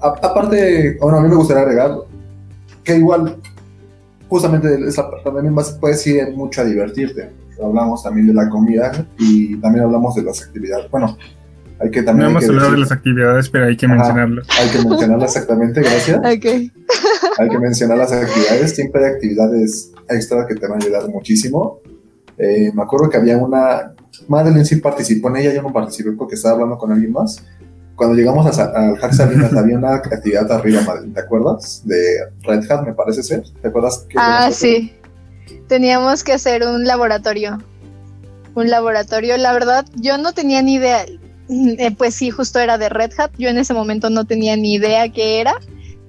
Aparte, 0.00 0.96
bueno, 1.00 1.18
a 1.18 1.20
mí 1.22 1.28
me 1.28 1.36
gustaría 1.36 1.62
agregar 1.62 1.92
que 2.84 2.96
igual, 2.96 3.36
justamente 4.28 4.68
esa, 4.86 5.08
también 5.24 5.54
puedes 5.80 6.06
ir 6.06 6.30
mucho 6.34 6.60
a 6.60 6.64
divertirte. 6.64 7.30
Hablamos 7.62 8.02
también 8.02 8.26
de 8.26 8.34
la 8.34 8.48
comida 8.48 9.06
y 9.18 9.56
también 9.56 9.84
hablamos 9.84 10.14
de 10.14 10.22
las 10.22 10.42
actividades. 10.42 10.90
Bueno, 10.90 11.16
hay 11.80 11.90
que 11.90 12.02
también. 12.02 12.32
No 12.32 12.38
hemos 12.38 12.48
hablado 12.48 12.72
de 12.72 12.78
las 12.78 12.92
actividades, 12.92 13.48
pero 13.48 13.66
hay 13.66 13.76
que 13.76 13.88
mencionarlas. 13.88 14.46
Hay 14.60 14.68
que 14.70 14.88
mencionarlas 14.88 15.36
exactamente, 15.36 15.80
gracias. 15.80 16.18
Okay. 16.18 16.70
hay 17.38 17.48
que 17.48 17.58
mencionar 17.58 17.98
las 17.98 18.12
actividades. 18.12 18.74
Siempre 18.74 19.04
hay 19.04 19.12
actividades 19.12 19.92
extra 20.08 20.46
que 20.46 20.54
te 20.54 20.66
van 20.66 20.82
a 20.82 20.84
ayudar 20.84 21.08
muchísimo. 21.08 21.80
Eh, 22.38 22.70
me 22.74 22.82
acuerdo 22.82 23.10
que 23.10 23.16
había 23.16 23.36
una. 23.36 23.94
Madeline 24.28 24.64
sí 24.64 24.76
participó 24.76 25.28
en 25.30 25.36
ella, 25.36 25.54
yo 25.54 25.62
no 25.62 25.72
participé 25.72 26.12
porque 26.12 26.36
estaba 26.36 26.54
hablando 26.54 26.78
con 26.78 26.92
alguien 26.92 27.12
más. 27.12 27.44
Cuando 27.96 28.14
llegamos 28.14 28.58
al 28.58 28.96
Hack 28.98 29.12
Salinas 29.12 29.52
había 29.56 29.78
una 29.78 29.94
actividad 29.94 30.50
arriba, 30.52 30.82
Madeline, 30.82 31.14
¿te 31.14 31.20
acuerdas? 31.20 31.82
De 31.84 32.18
Red 32.42 32.70
Hat, 32.70 32.86
me 32.86 32.92
parece 32.92 33.22
ser. 33.22 33.42
¿Te 33.62 33.68
acuerdas? 33.68 34.06
Que 34.08 34.16
ah, 34.18 34.50
sí. 34.52 34.94
Teníamos 35.66 36.22
que 36.22 36.34
hacer 36.34 36.62
un 36.62 36.86
laboratorio. 36.86 37.58
Un 38.54 38.70
laboratorio, 38.70 39.36
la 39.36 39.52
verdad, 39.52 39.84
yo 39.96 40.16
no 40.18 40.32
tenía 40.32 40.62
ni 40.62 40.74
idea 40.74 41.04
eh, 41.48 41.92
pues 41.96 42.14
sí, 42.14 42.30
justo 42.30 42.58
era 42.58 42.78
de 42.78 42.88
Red 42.88 43.12
Hat. 43.18 43.30
Yo 43.38 43.48
en 43.48 43.58
ese 43.58 43.74
momento 43.74 44.10
no 44.10 44.24
tenía 44.24 44.56
ni 44.56 44.74
idea 44.74 45.08
qué 45.08 45.40
era, 45.40 45.54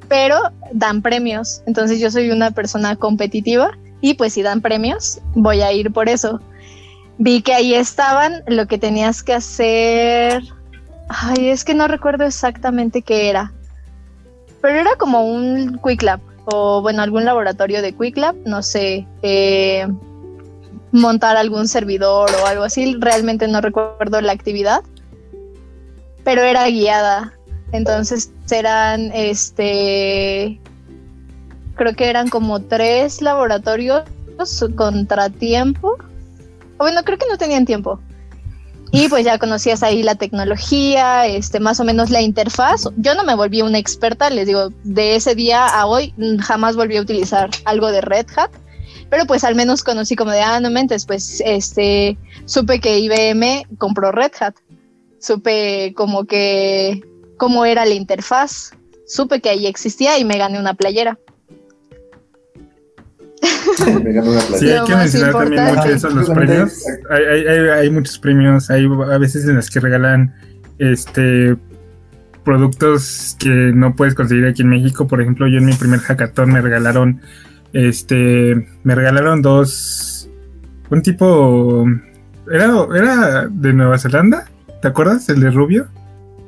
pero 0.07 0.35
dan 0.71 1.01
premios. 1.01 1.61
Entonces 1.65 1.99
yo 1.99 2.09
soy 2.11 2.31
una 2.31 2.51
persona 2.51 2.95
competitiva 2.95 3.77
y 4.01 4.15
pues 4.15 4.33
si 4.33 4.41
dan 4.41 4.61
premios, 4.61 5.19
voy 5.35 5.61
a 5.61 5.71
ir 5.71 5.91
por 5.91 6.09
eso. 6.09 6.41
Vi 7.19 7.41
que 7.41 7.53
ahí 7.53 7.73
estaban, 7.73 8.43
lo 8.47 8.67
que 8.67 8.77
tenías 8.77 9.23
que 9.23 9.33
hacer... 9.33 10.43
Ay, 11.09 11.49
es 11.49 11.63
que 11.63 11.73
no 11.73 11.87
recuerdo 11.87 12.25
exactamente 12.25 13.01
qué 13.01 13.29
era. 13.29 13.53
Pero 14.61 14.79
era 14.79 14.95
como 14.97 15.23
un 15.23 15.79
Quick 15.83 16.01
Lab 16.03 16.19
o 16.45 16.81
bueno, 16.81 17.01
algún 17.01 17.25
laboratorio 17.25 17.81
de 17.81 17.93
Quick 17.93 18.17
Lab, 18.17 18.35
no 18.45 18.63
sé, 18.63 19.05
eh, 19.21 19.87
montar 20.91 21.37
algún 21.37 21.67
servidor 21.67 22.29
o 22.41 22.47
algo 22.47 22.63
así. 22.63 22.95
Realmente 22.99 23.47
no 23.47 23.61
recuerdo 23.61 24.21
la 24.21 24.31
actividad 24.31 24.83
pero 26.27 26.41
era 26.43 26.67
guiada. 26.67 27.31
Entonces 27.71 28.33
eran, 28.51 29.13
este, 29.13 30.59
creo 31.75 31.93
que 31.95 32.09
eran 32.09 32.27
como 32.27 32.59
tres 32.59 33.21
laboratorios 33.21 34.03
contratiempo. 34.75 35.95
O 36.75 36.83
bueno, 36.83 37.01
creo 37.05 37.17
que 37.17 37.29
no 37.31 37.37
tenían 37.37 37.65
tiempo. 37.65 38.01
Y 38.91 39.09
pues 39.09 39.25
ya 39.25 39.37
conocías 39.37 39.83
ahí 39.83 40.01
la 40.01 40.15
tecnología, 40.15 41.25
este, 41.27 41.59
más 41.59 41.79
o 41.79 41.83
menos 41.83 42.09
la 42.09 42.21
interfaz. 42.21 42.85
Yo 42.97 43.15
no 43.15 43.23
me 43.23 43.35
volví 43.35 43.61
una 43.61 43.77
experta, 43.77 44.29
les 44.29 44.47
digo, 44.47 44.69
de 44.83 45.15
ese 45.15 45.35
día 45.35 45.65
a 45.65 45.85
hoy 45.85 46.13
jamás 46.39 46.75
volví 46.75 46.97
a 46.97 47.01
utilizar 47.01 47.49
algo 47.65 47.91
de 47.91 48.01
Red 48.01 48.27
Hat, 48.35 48.51
pero 49.09 49.25
pues 49.25 49.43
al 49.43 49.55
menos 49.55 49.83
conocí 49.83 50.15
como 50.15 50.31
de, 50.31 50.41
ah, 50.41 50.59
no 50.59 50.69
mentes, 50.69 51.05
pues 51.05 51.41
este, 51.45 52.17
supe 52.45 52.79
que 52.79 52.99
IBM 52.99 53.77
compró 53.77 54.11
Red 54.11 54.31
Hat 54.39 54.55
supe 55.19 55.93
como 55.95 56.25
que 56.25 57.01
cómo 57.37 57.65
era 57.65 57.85
la 57.85 57.93
interfaz, 57.93 58.71
supe 59.05 59.41
que 59.41 59.49
ahí 59.49 59.67
existía 59.67 60.17
y 60.17 60.25
me 60.25 60.37
gané 60.37 60.59
una 60.59 60.73
playera. 60.73 61.19
Sí, 64.59 64.69
hay 64.69 64.85
que 64.85 64.95
mencionar 64.95 65.31
también 65.33 65.63
mucho 65.65 65.89
eso, 65.89 66.09
los 66.09 66.29
premios. 66.29 66.85
Hay, 67.09 67.23
hay, 67.23 67.69
hay, 67.69 67.89
muchos 67.89 68.19
premios, 68.19 68.69
hay 68.69 68.85
a 68.85 69.17
veces 69.17 69.47
en 69.47 69.55
las 69.55 69.69
que 69.69 69.79
regalan 69.79 70.33
este 70.79 71.55
productos 72.43 73.35
que 73.39 73.49
no 73.49 73.95
puedes 73.95 74.15
conseguir 74.15 74.45
aquí 74.45 74.61
en 74.61 74.69
México. 74.69 75.07
Por 75.07 75.21
ejemplo, 75.21 75.47
yo 75.47 75.57
en 75.57 75.65
mi 75.65 75.73
primer 75.73 75.99
hackathon 75.99 76.51
me 76.51 76.61
regalaron 76.61 77.21
este 77.73 78.67
me 78.83 78.95
regalaron 78.95 79.41
dos 79.41 80.29
un 80.89 81.01
tipo 81.01 81.85
era 82.49 82.71
era 82.95 83.47
de 83.49 83.73
Nueva 83.73 83.97
Zelanda 83.97 84.45
¿Te 84.81 84.87
acuerdas? 84.87 85.27
El 85.29 85.39
de 85.39 85.51
Rubio. 85.51 85.87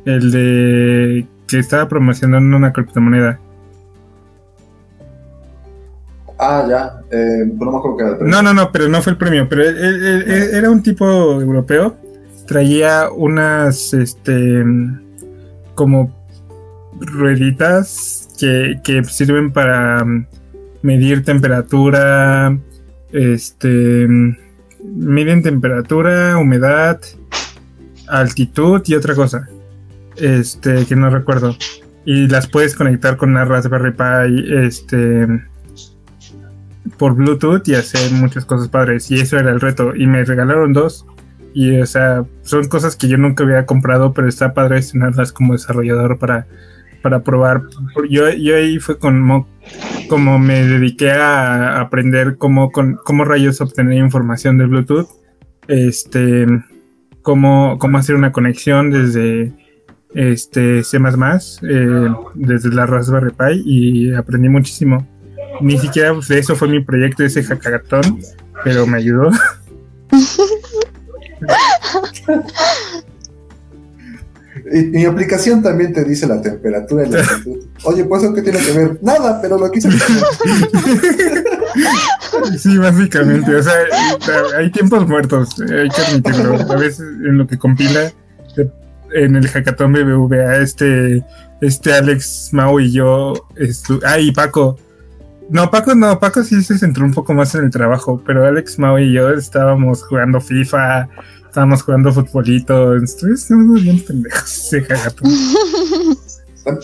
El 0.05 0.31
de 0.31 1.27
que 1.47 1.59
estaba 1.59 1.87
promocionando 1.87 2.55
una 2.55 2.73
criptomoneda. 2.73 3.39
Ah, 6.39 6.65
ya. 6.67 7.01
Eh, 7.11 7.45
no 7.53 7.71
me 7.71 7.77
acuerdo 7.77 7.99
era 7.99 8.09
el 8.11 8.17
premio. 8.17 8.35
No, 8.35 8.41
no, 8.41 8.53
no, 8.53 8.71
pero 8.71 8.87
no 8.87 9.01
fue 9.01 9.11
el 9.11 9.17
premio. 9.17 9.47
Pero 9.49 9.63
era 9.63 10.69
un 10.69 10.81
tipo 10.81 11.05
europeo. 11.41 11.97
Traía 12.47 13.09
unas, 13.11 13.93
este, 13.93 14.63
como 15.75 16.15
rueditas 16.99 18.29
que, 18.39 18.79
que 18.83 19.03
sirven 19.03 19.51
para 19.51 20.03
medir 20.81 21.23
temperatura, 21.25 22.57
este, 23.11 24.07
miden 24.81 25.43
temperatura, 25.43 26.37
humedad 26.37 27.01
altitud 28.07 28.81
y 28.85 28.95
otra 28.95 29.13
cosa. 29.13 29.47
Este, 30.15 30.85
que 30.85 30.95
no 30.95 31.09
recuerdo. 31.09 31.55
Y 32.05 32.27
las 32.27 32.47
puedes 32.47 32.75
conectar 32.75 33.17
con 33.17 33.31
una 33.31 33.45
Raspberry 33.45 33.91
Pi, 33.91 34.53
este, 34.55 35.27
por 36.97 37.15
Bluetooth 37.15 37.67
y 37.67 37.75
hacer 37.75 38.11
muchas 38.11 38.45
cosas 38.45 38.69
padres. 38.69 39.09
Y 39.11 39.19
eso 39.19 39.37
era 39.37 39.51
el 39.51 39.59
reto. 39.59 39.95
Y 39.95 40.07
me 40.07 40.23
regalaron 40.23 40.73
dos. 40.73 41.05
Y, 41.53 41.79
o 41.79 41.85
sea, 41.85 42.25
son 42.43 42.67
cosas 42.67 42.95
que 42.95 43.07
yo 43.07 43.17
nunca 43.17 43.43
había 43.43 43.65
comprado, 43.65 44.13
pero 44.13 44.27
está 44.27 44.53
padre 44.53 44.81
tenerlas 44.81 45.31
como 45.31 45.53
desarrollador 45.53 46.19
para, 46.19 46.47
para 47.01 47.23
probar. 47.23 47.63
Yo, 48.09 48.29
yo 48.29 48.55
ahí 48.55 48.79
fue 48.79 48.99
como, 48.99 49.47
como 50.09 50.39
me 50.39 50.65
dediqué 50.65 51.11
a 51.11 51.81
aprender 51.81 52.37
cómo, 52.37 52.71
con, 52.71 52.99
cómo 53.03 53.25
rayos 53.25 53.61
obtener 53.61 53.97
información 53.97 54.57
de 54.57 54.65
Bluetooth. 54.65 55.07
Este 55.67 56.45
cómo, 57.21 57.77
cómo 57.79 57.97
hacer 57.97 58.15
una 58.15 58.31
conexión 58.31 58.91
desde 58.91 59.53
este 60.13 60.83
C++, 60.83 60.97
eh, 60.97 62.09
desde 62.33 62.69
la 62.73 62.85
Raspberry 62.85 63.31
Pi 63.31 63.61
y 63.65 64.13
aprendí 64.13 64.49
muchísimo. 64.49 65.07
Ni 65.61 65.77
siquiera 65.77 66.13
pues, 66.13 66.29
eso 66.31 66.55
fue 66.55 66.67
mi 66.67 66.81
proyecto, 66.81 67.23
ese 67.23 67.43
hackathon, 67.43 68.19
pero 68.63 68.87
me 68.87 68.97
ayudó. 68.97 69.29
Y 74.71 74.83
mi 74.83 75.05
aplicación 75.05 75.63
también 75.63 75.93
te 75.93 76.03
dice 76.03 76.27
la 76.27 76.41
temperatura 76.41 77.07
y 77.07 77.09
la 77.09 77.21
altitud. 77.21 77.57
Oye, 77.83 78.03
pues 78.03 78.23
eso 78.23 78.33
qué 78.33 78.41
tiene 78.41 78.59
que 78.59 78.71
ver? 78.71 78.99
Nada, 79.01 79.41
pero 79.41 79.57
lo 79.57 79.71
quise. 79.71 79.89
Sí, 82.57 82.77
básicamente. 82.77 83.55
O 83.55 83.63
sea, 83.63 83.73
hay 84.57 84.71
tiempos 84.71 85.07
muertos, 85.07 85.55
hay 85.61 85.89
que 85.89 86.01
admitirlo. 86.01 86.55
A 86.71 86.75
veces 86.75 86.99
en 86.99 87.37
lo 87.37 87.47
que 87.47 87.57
compila 87.57 88.11
en 89.13 89.35
el 89.35 89.47
hackathon 89.47 89.93
BBVA, 89.93 90.57
este, 90.57 91.23
este 91.61 91.93
Alex 91.93 92.49
Mau 92.51 92.79
y 92.79 92.91
yo, 92.91 93.33
ah, 94.05 94.19
y 94.19 94.31
Paco. 94.31 94.77
No, 95.49 95.71
Paco 95.71 95.95
no, 95.95 96.19
Paco 96.19 96.43
sí 96.43 96.61
se 96.61 96.77
centró 96.77 97.05
un 97.05 97.13
poco 97.13 97.33
más 97.33 97.55
en 97.55 97.65
el 97.65 97.71
trabajo, 97.71 98.21
pero 98.23 98.45
Alex 98.45 98.77
Mau 98.77 98.99
y 98.99 99.13
yo 99.13 99.31
estábamos 99.31 100.03
jugando 100.03 100.39
FIFA, 100.39 101.09
estábamos 101.47 101.81
jugando 101.81 102.13
futbolito, 102.13 102.95
estuvimos 102.95 103.81
bien 103.81 103.99
pendejos 104.05 104.69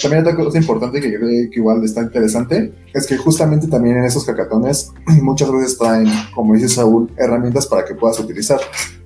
También 0.02 0.22
otra 0.22 0.36
cosa 0.36 0.58
importante 0.58 1.00
que 1.00 1.12
yo 1.12 1.20
creo 1.20 1.30
que 1.52 1.60
igual 1.60 1.84
está 1.84 2.02
interesante 2.02 2.74
es 2.92 3.06
que 3.06 3.18
justamente 3.18 3.68
también 3.68 3.98
en 3.98 4.06
esos 4.06 4.26
hackatones 4.26 4.92
muchas 5.22 5.52
veces 5.52 5.78
traen, 5.78 6.08
como 6.34 6.56
dice 6.56 6.70
Saúl, 6.70 7.12
herramientas 7.18 7.68
para 7.68 7.86
que 7.86 7.94
puedas 7.94 8.20
utilizar. 8.20 8.60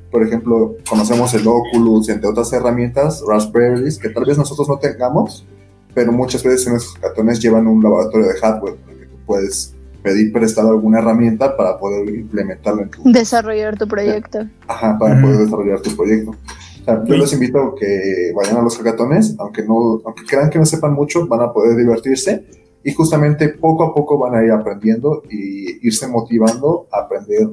Por 0.10 0.24
ejemplo, 0.24 0.78
conocemos 0.88 1.34
el 1.34 1.45
Oculus, 1.45 2.07
entre 2.07 2.30
otras 2.30 2.53
herramientas, 2.53 3.22
Raspberries, 3.28 3.97
que 3.97 4.10
tal 4.10 4.24
vez 4.24 4.38
nosotros 4.38 4.70
no 4.70 4.78
tengamos, 4.78 5.45
pero 5.93 6.14
muchas 6.14 6.43
veces 6.43 6.66
en 6.68 6.78
esos 6.78 6.93
hackatones 6.93 7.41
llevan 7.41 7.68
un 7.68 7.84
laboratorio 7.84 8.28
de 8.28 8.39
hardware, 8.39 8.78
puedes 9.30 9.75
pedir 10.01 10.34
prestado 10.34 10.71
alguna 10.71 10.97
herramienta 10.97 11.55
para 11.55 11.77
poder 11.77 12.09
implementarlo 12.09 12.82
en 12.82 12.89
tu... 12.89 13.03
Desarrollar 13.05 13.77
tu 13.77 13.88
proyecto. 13.88 14.39
Ajá, 14.67 14.97
para 14.97 15.21
poder 15.21 15.38
desarrollar 15.38 15.82
tu 15.82 15.95
proyecto. 15.95 16.32
O 16.32 16.84
sea, 16.84 17.03
yo 17.05 17.15
los 17.15 17.32
invito 17.34 17.59
a 17.59 17.75
que 17.75 18.34
vayan 18.36 18.57
a 18.57 18.61
los 18.63 18.75
hackatones, 18.75 19.36
aunque, 19.38 19.63
no, 19.63 20.01
aunque 20.03 20.25
crean 20.25 20.49
que 20.49 20.57
no 20.57 20.65
sepan 20.65 20.93
mucho, 20.93 21.27
van 21.27 21.41
a 21.41 21.53
poder 21.53 21.77
divertirse 21.77 22.43
y 22.84 22.91
justamente 22.91 23.49
poco 23.49 23.84
a 23.84 23.93
poco 23.93 24.17
van 24.17 24.34
a 24.34 24.43
ir 24.43 24.51
aprendiendo 24.51 25.21
y 25.30 25.86
irse 25.86 26.07
motivando 26.07 26.88
a 26.91 27.01
aprender 27.01 27.49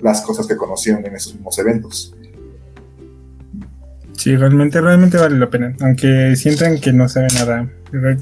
las 0.00 0.22
cosas 0.22 0.46
que 0.46 0.56
conocieron 0.56 1.04
en 1.04 1.14
esos 1.14 1.34
mismos 1.34 1.58
eventos. 1.58 2.14
Sí, 4.18 4.36
realmente, 4.36 4.80
realmente 4.80 5.16
vale 5.16 5.38
la 5.38 5.48
pena. 5.48 5.72
Aunque 5.80 6.34
sientan 6.34 6.80
que 6.80 6.92
no 6.92 7.08
saben 7.08 7.30
nada. 7.34 7.68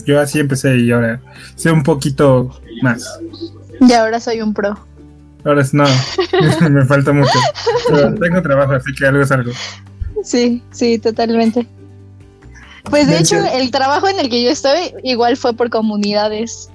Yo 0.05 0.21
así 0.21 0.39
empecé 0.39 0.77
y 0.77 0.93
ahora 0.93 1.23
sé 1.55 1.71
un 1.71 1.83
poquito 1.83 2.61
más. 2.83 3.19
Y 3.81 3.93
ahora 3.95 4.21
soy 4.21 4.43
un 4.43 4.53
pro. 4.53 4.79
Ahora 5.47 5.65
no, 5.73 5.85
me 6.71 6.85
falta 6.85 7.13
mucho. 7.13 7.39
Pero 7.89 8.15
tengo 8.15 8.43
trabajo, 8.43 8.73
así 8.73 8.93
que 8.93 9.07
algo 9.07 9.23
es 9.23 9.33
algo. 9.33 9.53
Sí, 10.23 10.63
sí, 10.71 10.99
totalmente. 10.99 11.67
Pues 12.91 13.09
de 13.09 13.19
hecho, 13.19 13.37
el 13.55 13.71
trabajo 13.71 14.07
en 14.07 14.21
el 14.21 14.29
que 14.29 14.45
yo 14.45 14.51
estoy 14.51 14.93
igual 15.03 15.39
fue 15.39 15.55
por 15.55 15.71
comunidades. 15.71 16.71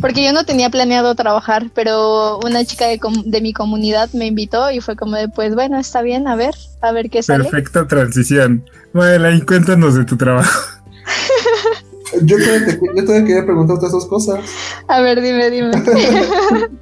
Porque 0.00 0.24
yo 0.24 0.32
no 0.32 0.44
tenía 0.44 0.68
planeado 0.70 1.14
trabajar, 1.14 1.70
pero 1.74 2.38
una 2.40 2.64
chica 2.64 2.86
de, 2.86 3.00
de, 3.24 3.40
mi 3.40 3.52
comunidad 3.52 4.10
me 4.12 4.26
invitó 4.26 4.70
y 4.70 4.80
fue 4.80 4.94
como 4.96 5.16
de, 5.16 5.28
pues 5.28 5.54
bueno, 5.54 5.78
está 5.78 6.02
bien, 6.02 6.28
a 6.28 6.36
ver, 6.36 6.54
a 6.82 6.92
ver 6.92 7.08
qué 7.08 7.22
sale. 7.22 7.44
Perfecta 7.44 7.86
transición. 7.86 8.64
Bueno, 8.92 9.30
y 9.30 9.40
cuéntanos 9.42 9.94
de 9.94 10.04
tu 10.04 10.16
trabajo. 10.16 10.76
Yo 12.22 12.36
todavía, 12.38 13.24
quería 13.24 13.44
preguntarte 13.44 13.86
esas 13.86 14.04
cosas. 14.06 14.40
A 14.86 15.00
ver, 15.00 15.20
dime, 15.20 15.50
dime. 15.50 15.70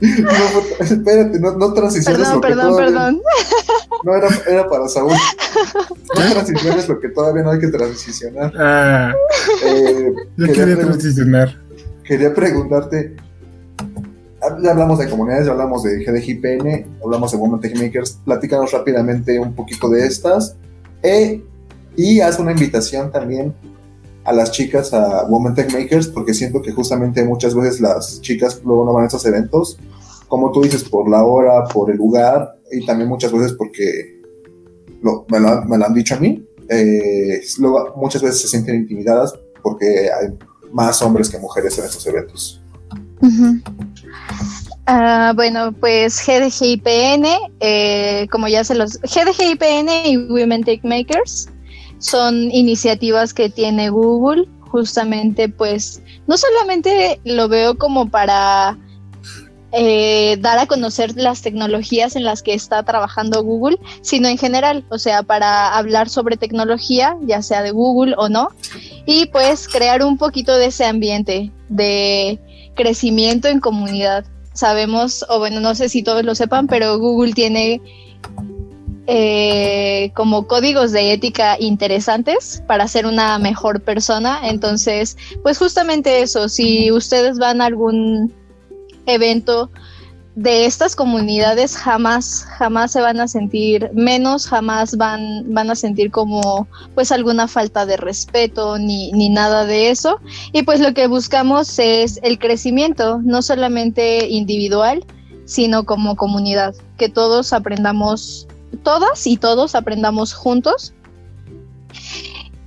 no, 0.00 0.30
espérate, 0.80 1.40
no, 1.40 1.56
no 1.56 1.72
transiciones. 1.72 2.28
Perdón, 2.28 2.40
perdón, 2.40 2.76
perdón. 2.76 3.22
No, 4.04 4.14
era, 4.14 4.28
era 4.46 4.68
para 4.68 4.88
Saúl. 4.88 5.12
No 6.14 6.32
transiciones 6.32 6.88
lo 6.88 7.00
que 7.00 7.08
todavía 7.08 7.42
no 7.42 7.50
hay 7.50 7.58
que 7.58 7.68
transicionar. 7.68 8.52
Ah, 8.56 9.12
eh, 9.64 10.12
yo 10.36 10.46
quería 10.46 10.76
transicionar 10.76 11.63
quería 12.04 12.32
preguntarte, 12.34 13.16
ya 14.62 14.70
hablamos 14.70 14.98
de 14.98 15.08
comunidades, 15.08 15.46
ya 15.46 15.52
hablamos 15.52 15.82
de 15.82 16.04
GDGPN, 16.04 16.98
hablamos 17.02 17.32
de 17.32 17.38
Women 17.38 17.60
Tech 17.60 17.76
Makers, 17.76 18.18
platícanos 18.24 18.72
rápidamente 18.72 19.38
un 19.38 19.54
poquito 19.54 19.88
de 19.88 20.06
estas 20.06 20.56
e, 21.02 21.42
y 21.96 22.20
haz 22.20 22.38
una 22.38 22.52
invitación 22.52 23.10
también 23.10 23.54
a 24.24 24.32
las 24.32 24.50
chicas 24.50 24.92
a 24.92 25.24
Women 25.24 25.54
Tech 25.54 25.72
Makers, 25.72 26.08
porque 26.08 26.34
siento 26.34 26.62
que 26.62 26.72
justamente 26.72 27.24
muchas 27.24 27.54
veces 27.54 27.80
las 27.80 28.20
chicas 28.20 28.60
luego 28.64 28.84
no 28.84 28.92
van 28.92 29.04
a 29.04 29.06
esos 29.08 29.24
eventos, 29.26 29.78
como 30.28 30.50
tú 30.50 30.62
dices, 30.62 30.84
por 30.84 31.08
la 31.08 31.24
hora, 31.24 31.64
por 31.64 31.90
el 31.90 31.98
lugar, 31.98 32.58
y 32.72 32.84
también 32.86 33.08
muchas 33.08 33.32
veces 33.32 33.52
porque 33.52 34.22
me, 35.28 35.40
lo, 35.40 35.84
han 35.84 35.94
dicho 35.94 36.14
a 36.14 36.18
mí, 36.18 36.46
eh, 36.68 37.42
luego 37.58 37.94
muchas 37.96 38.22
veces 38.22 38.40
se 38.40 38.48
sienten 38.48 38.76
intimidadas 38.76 39.34
porque 39.62 40.08
hay 40.10 40.28
más 40.74 41.00
hombres 41.02 41.30
que 41.30 41.38
mujeres 41.38 41.78
en 41.78 41.84
estos 41.84 42.04
eventos. 42.06 42.60
Ah, 44.86 45.32
bueno, 45.34 45.72
pues 45.72 46.20
GDGIPN, 46.26 47.26
eh, 47.60 48.26
como 48.30 48.48
ya 48.48 48.64
se 48.64 48.74
los... 48.74 48.98
GDGIPN 49.00 49.88
y 50.04 50.16
Women 50.18 50.64
Tech 50.64 50.84
Makers 50.84 51.48
son 52.00 52.50
iniciativas 52.50 53.32
que 53.32 53.48
tiene 53.48 53.88
Google, 53.88 54.48
justamente 54.68 55.48
pues 55.48 56.02
no 56.26 56.36
solamente 56.36 57.20
lo 57.24 57.48
veo 57.48 57.78
como 57.78 58.10
para 58.10 58.76
eh, 59.76 60.36
dar 60.40 60.58
a 60.58 60.66
conocer 60.66 61.16
las 61.16 61.42
tecnologías 61.42 62.14
en 62.14 62.24
las 62.24 62.42
que 62.42 62.54
está 62.54 62.82
trabajando 62.84 63.42
Google, 63.42 63.78
sino 64.02 64.28
en 64.28 64.38
general, 64.38 64.84
o 64.88 64.98
sea, 64.98 65.24
para 65.24 65.76
hablar 65.76 66.08
sobre 66.08 66.36
tecnología, 66.36 67.16
ya 67.22 67.42
sea 67.42 67.62
de 67.62 67.72
Google 67.72 68.14
o 68.16 68.28
no, 68.28 68.50
y 69.04 69.26
pues 69.26 69.66
crear 69.68 70.04
un 70.04 70.16
poquito 70.16 70.56
de 70.56 70.66
ese 70.66 70.84
ambiente 70.84 71.50
de 71.68 72.38
crecimiento 72.76 73.48
en 73.48 73.58
comunidad. 73.58 74.24
Sabemos, 74.52 75.24
o 75.28 75.40
bueno, 75.40 75.58
no 75.58 75.74
sé 75.74 75.88
si 75.88 76.04
todos 76.04 76.24
lo 76.24 76.36
sepan, 76.36 76.68
pero 76.68 76.98
Google 77.00 77.32
tiene 77.32 77.82
eh, 79.06 80.12
como 80.14 80.46
códigos 80.46 80.92
de 80.92 81.12
ética 81.12 81.56
interesantes 81.58 82.62
para 82.68 82.86
ser 82.86 83.06
una 83.06 83.38
mejor 83.40 83.82
persona. 83.82 84.48
Entonces, 84.48 85.16
pues 85.42 85.58
justamente 85.58 86.22
eso, 86.22 86.48
si 86.48 86.92
ustedes 86.92 87.38
van 87.38 87.60
a 87.60 87.66
algún 87.66 88.32
evento 89.06 89.70
de 90.34 90.66
estas 90.66 90.96
comunidades 90.96 91.76
jamás, 91.76 92.44
jamás 92.58 92.90
se 92.90 93.00
van 93.00 93.20
a 93.20 93.28
sentir 93.28 93.90
menos, 93.94 94.48
jamás 94.48 94.96
van, 94.96 95.52
van 95.54 95.70
a 95.70 95.76
sentir 95.76 96.10
como 96.10 96.66
pues 96.94 97.12
alguna 97.12 97.46
falta 97.46 97.86
de 97.86 97.96
respeto 97.96 98.78
ni, 98.78 99.12
ni 99.12 99.28
nada 99.28 99.64
de 99.64 99.90
eso. 99.90 100.20
Y 100.52 100.62
pues 100.62 100.80
lo 100.80 100.92
que 100.92 101.06
buscamos 101.06 101.78
es 101.78 102.18
el 102.22 102.38
crecimiento, 102.38 103.20
no 103.22 103.42
solamente 103.42 104.28
individual, 104.28 105.04
sino 105.44 105.84
como 105.84 106.16
comunidad, 106.16 106.74
que 106.98 107.08
todos 107.08 107.52
aprendamos, 107.52 108.48
todas 108.82 109.26
y 109.26 109.36
todos 109.36 109.76
aprendamos 109.76 110.34
juntos. 110.34 110.94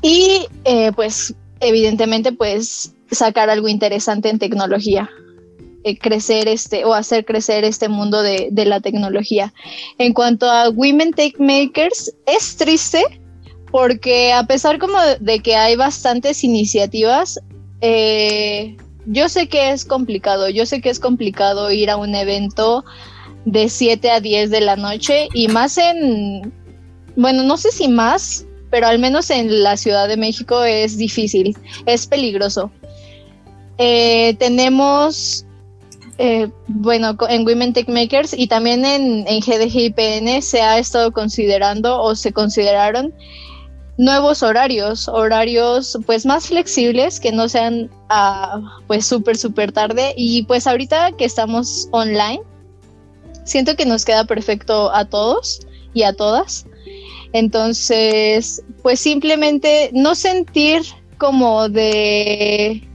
Y 0.02 0.46
eh, 0.64 0.94
pues 0.94 1.36
evidentemente 1.60 2.32
pues 2.32 2.94
sacar 3.12 3.50
algo 3.50 3.68
interesante 3.68 4.30
en 4.30 4.40
tecnología. 4.40 5.10
Eh, 5.84 5.98
crecer 5.98 6.48
este 6.48 6.84
o 6.86 6.94
hacer 6.94 7.24
crecer 7.24 7.64
este 7.64 7.88
mundo 7.88 8.22
de, 8.22 8.50
la 8.66 8.82
tecnología. 8.82 9.54
En 9.98 10.14
cuanto 10.14 10.50
a 10.50 10.70
Women 10.70 11.14
Tech 11.14 11.40
Makers, 11.40 12.14
es 12.26 12.58
triste 12.58 13.04
porque 13.72 14.34
a 14.34 14.44
pesar 14.44 14.80
como 14.80 14.98
de 15.20 15.40
que 15.40 15.56
hay 15.56 15.76
bastantes 15.76 16.44
iniciativas, 16.44 17.40
eh, 17.82 18.76
yo 19.06 19.30
sé 19.30 19.48
que 19.48 19.70
es 19.72 19.86
complicado, 19.86 20.50
yo 20.50 20.66
sé 20.66 20.82
que 20.82 20.90
es 20.90 21.00
complicado 21.00 21.72
ir 21.72 21.90
a 21.90 21.98
un 21.98 22.16
evento 22.16 22.84
de 23.46 23.70
7 23.70 24.12
a 24.12 24.20
10 24.20 24.50
de 24.50 24.62
la 24.62 24.76
noche 24.76 25.30
y 25.34 25.48
más 25.48 25.78
en, 25.78 26.52
bueno, 27.16 27.44
no 27.44 27.56
sé 27.56 27.72
si 27.72 27.88
más, 27.88 28.46
pero 28.70 28.88
al 28.88 29.00
menos 29.00 29.30
en 29.30 29.64
la 29.64 29.78
Ciudad 29.78 30.10
de 30.10 30.18
México 30.18 30.64
es 30.64 30.98
difícil, 30.98 31.56
es 31.86 32.08
peligroso. 32.08 32.72
Eh, 33.78 34.36
tenemos 34.40 35.46
eh, 36.18 36.50
bueno, 36.68 37.16
en 37.30 37.46
Women 37.46 37.74
Tech 37.74 37.88
Makers 37.88 38.34
y 38.34 38.48
también 38.48 38.86
en, 38.86 39.26
en 39.28 39.40
GDGIPN 39.40 40.42
se 40.42 40.62
ha 40.62 40.80
estado 40.80 41.12
considerando 41.12 42.02
o 42.02 42.16
se 42.16 42.34
consideraron 42.34 43.14
nuevos 43.98 44.44
horarios, 44.44 45.08
horarios 45.08 45.98
pues 46.06 46.26
más 46.26 46.48
flexibles 46.48 47.20
que 47.20 47.32
no 47.32 47.50
sean 47.50 47.90
uh, 48.10 48.62
pues 48.88 49.06
súper, 49.06 49.38
súper 49.38 49.72
tarde 49.72 50.14
y 50.16 50.44
pues 50.44 50.68
ahorita 50.68 51.12
que 51.14 51.26
estamos 51.26 51.88
online, 51.92 52.42
siento 53.44 53.76
que 53.76 53.86
nos 53.86 54.06
queda 54.06 54.26
perfecto 54.26 54.94
a 54.94 55.06
todos 55.06 55.62
y 55.94 56.04
a 56.04 56.14
todas. 56.14 56.66
Entonces, 57.34 58.64
pues 58.82 59.00
simplemente 59.00 59.90
no 59.94 60.16
sentir 60.16 60.82
como 61.18 61.68
de... 61.70 62.87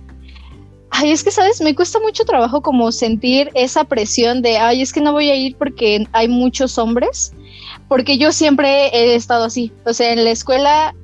Ay, 0.95 1.11
es 1.11 1.25
que, 1.25 1.31
¿sabes? 1.31 1.61
Me 1.63 1.75
cuesta 1.75 1.99
mucho 2.01 2.25
trabajo 2.25 2.61
como 2.61 2.93
sentir 2.93 3.51
esa 3.55 3.85
presión 3.85 4.43
de, 4.43 4.59
ay, 4.59 4.83
es 4.83 4.93
que 4.93 5.01
no 5.01 5.13
voy 5.13 5.31
a 5.31 5.35
ir 5.35 5.57
porque 5.57 6.07
hay 6.13 6.29
muchos 6.29 6.77
hombres, 6.77 7.33
porque 7.89 8.19
yo 8.19 8.31
siempre 8.31 8.89
he 8.89 9.15
estado 9.15 9.45
así. 9.45 9.73
O 9.87 9.95
sea, 9.95 10.13
en 10.13 10.23
la 10.23 10.31
escuela 10.31 10.95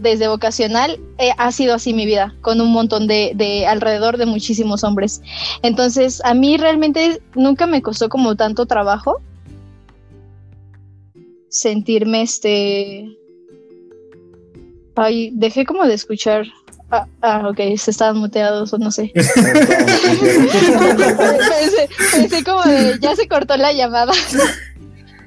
desde 0.00 0.28
vocacional 0.28 0.98
eh, 1.18 1.32
ha 1.36 1.52
sido 1.52 1.74
así 1.74 1.92
mi 1.92 2.06
vida, 2.06 2.34
con 2.40 2.62
un 2.62 2.72
montón 2.72 3.06
de, 3.06 3.32
de, 3.34 3.66
alrededor 3.66 4.16
de 4.16 4.24
muchísimos 4.24 4.82
hombres. 4.82 5.20
Entonces, 5.62 6.22
a 6.24 6.32
mí 6.32 6.56
realmente 6.56 7.20
nunca 7.34 7.66
me 7.66 7.82
costó 7.82 8.08
como 8.08 8.36
tanto 8.36 8.64
trabajo 8.64 9.20
sentirme 11.50 12.22
este... 12.22 13.14
Ay, 14.96 15.32
dejé 15.34 15.66
como 15.66 15.84
de 15.84 15.94
escuchar. 15.94 16.46
Ah, 16.94 17.06
ah 17.22 17.48
ok, 17.48 17.58
se 17.76 17.90
estaban 17.90 18.18
muteados 18.18 18.72
o 18.72 18.78
no 18.78 18.92
sé. 18.92 19.10
pensé, 22.12 22.44
como 22.44 22.62
de, 22.62 22.98
ya 23.00 23.16
se 23.16 23.26
cortó 23.26 23.56
la 23.56 23.72
llamada. 23.72 24.12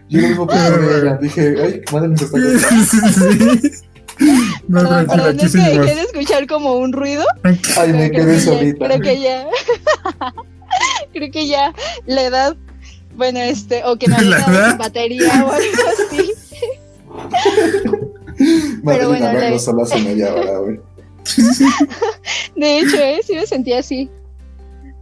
Yo 0.10 0.22
lo 0.22 0.28
mismo 0.30 0.48
pensé 0.48 1.18
dije, 1.22 1.56
ay, 1.62 1.82
madre 1.92 2.08
nos 2.08 2.22
está 2.22 2.38
No, 4.70 4.84
no, 4.84 5.08
perdón, 5.08 5.40
es 5.42 5.52
que 5.52 5.58
dejé 5.58 5.96
de 5.96 6.02
escuchar 6.04 6.48
como 6.48 6.74
un 6.74 6.94
ruido. 6.94 7.26
Ay, 7.44 7.92
me 7.92 8.10
quedé 8.12 8.40
solita. 8.40 8.86
creo 8.86 9.02
que 9.02 9.20
ya. 9.20 9.48
creo 11.14 11.32
que 11.32 11.48
ya 11.48 11.74
la 12.06 12.24
edad 12.24 12.56
bueno, 13.18 13.40
este, 13.40 13.84
o 13.84 13.98
que 13.98 14.08
no 14.08 14.16
haya 14.16 14.78
batería 14.78 15.44
o 15.44 15.52
algo 15.52 15.84
así. 15.92 16.32
Pero 18.86 19.08
bueno, 19.10 19.34
la... 19.34 19.60
solo 19.60 19.82
hace 19.82 20.00
media 20.00 20.34
hora, 20.34 20.60
güey. 20.60 20.80
De 22.56 22.80
hecho, 22.80 22.98
¿eh? 22.98 23.22
sí 23.26 23.34
me 23.34 23.46
sentía 23.46 23.80
así. 23.80 24.10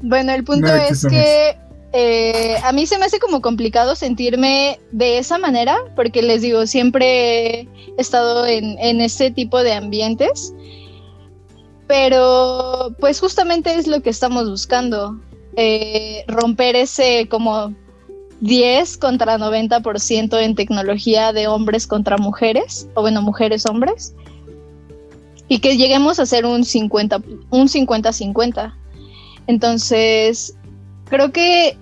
Bueno, 0.01 0.33
el 0.33 0.43
punto 0.43 0.73
es 0.73 1.05
que 1.05 1.57
eh, 1.93 2.57
a 2.63 2.71
mí 2.71 2.85
se 2.85 2.97
me 2.97 3.05
hace 3.05 3.19
como 3.19 3.41
complicado 3.41 3.95
sentirme 3.95 4.79
de 4.91 5.17
esa 5.17 5.37
manera, 5.37 5.77
porque 5.95 6.21
les 6.21 6.41
digo, 6.41 6.67
siempre 6.67 7.61
he 7.61 7.67
estado 7.97 8.45
en, 8.45 8.77
en 8.79 9.01
este 9.01 9.31
tipo 9.31 9.63
de 9.63 9.73
ambientes, 9.73 10.53
pero 11.87 12.93
pues 12.99 13.19
justamente 13.19 13.75
es 13.75 13.87
lo 13.87 14.01
que 14.01 14.09
estamos 14.09 14.49
buscando, 14.49 15.19
eh, 15.55 16.25
romper 16.27 16.75
ese 16.75 17.27
como 17.29 17.73
10 18.41 18.97
contra 18.97 19.37
90% 19.37 20.41
en 20.41 20.55
tecnología 20.55 21.31
de 21.31 21.47
hombres 21.47 21.87
contra 21.87 22.17
mujeres, 22.17 22.89
o 22.95 23.01
bueno, 23.01 23.21
mujeres 23.21 23.65
hombres, 23.65 24.13
y 25.47 25.59
que 25.59 25.77
lleguemos 25.77 26.19
a 26.19 26.25
ser 26.25 26.45
un 26.45 26.63
50 26.63 27.21
un 27.49 27.67
50-50. 27.67 28.73
Entonces, 29.47 30.55
creo 31.09 31.31
que 31.31 31.77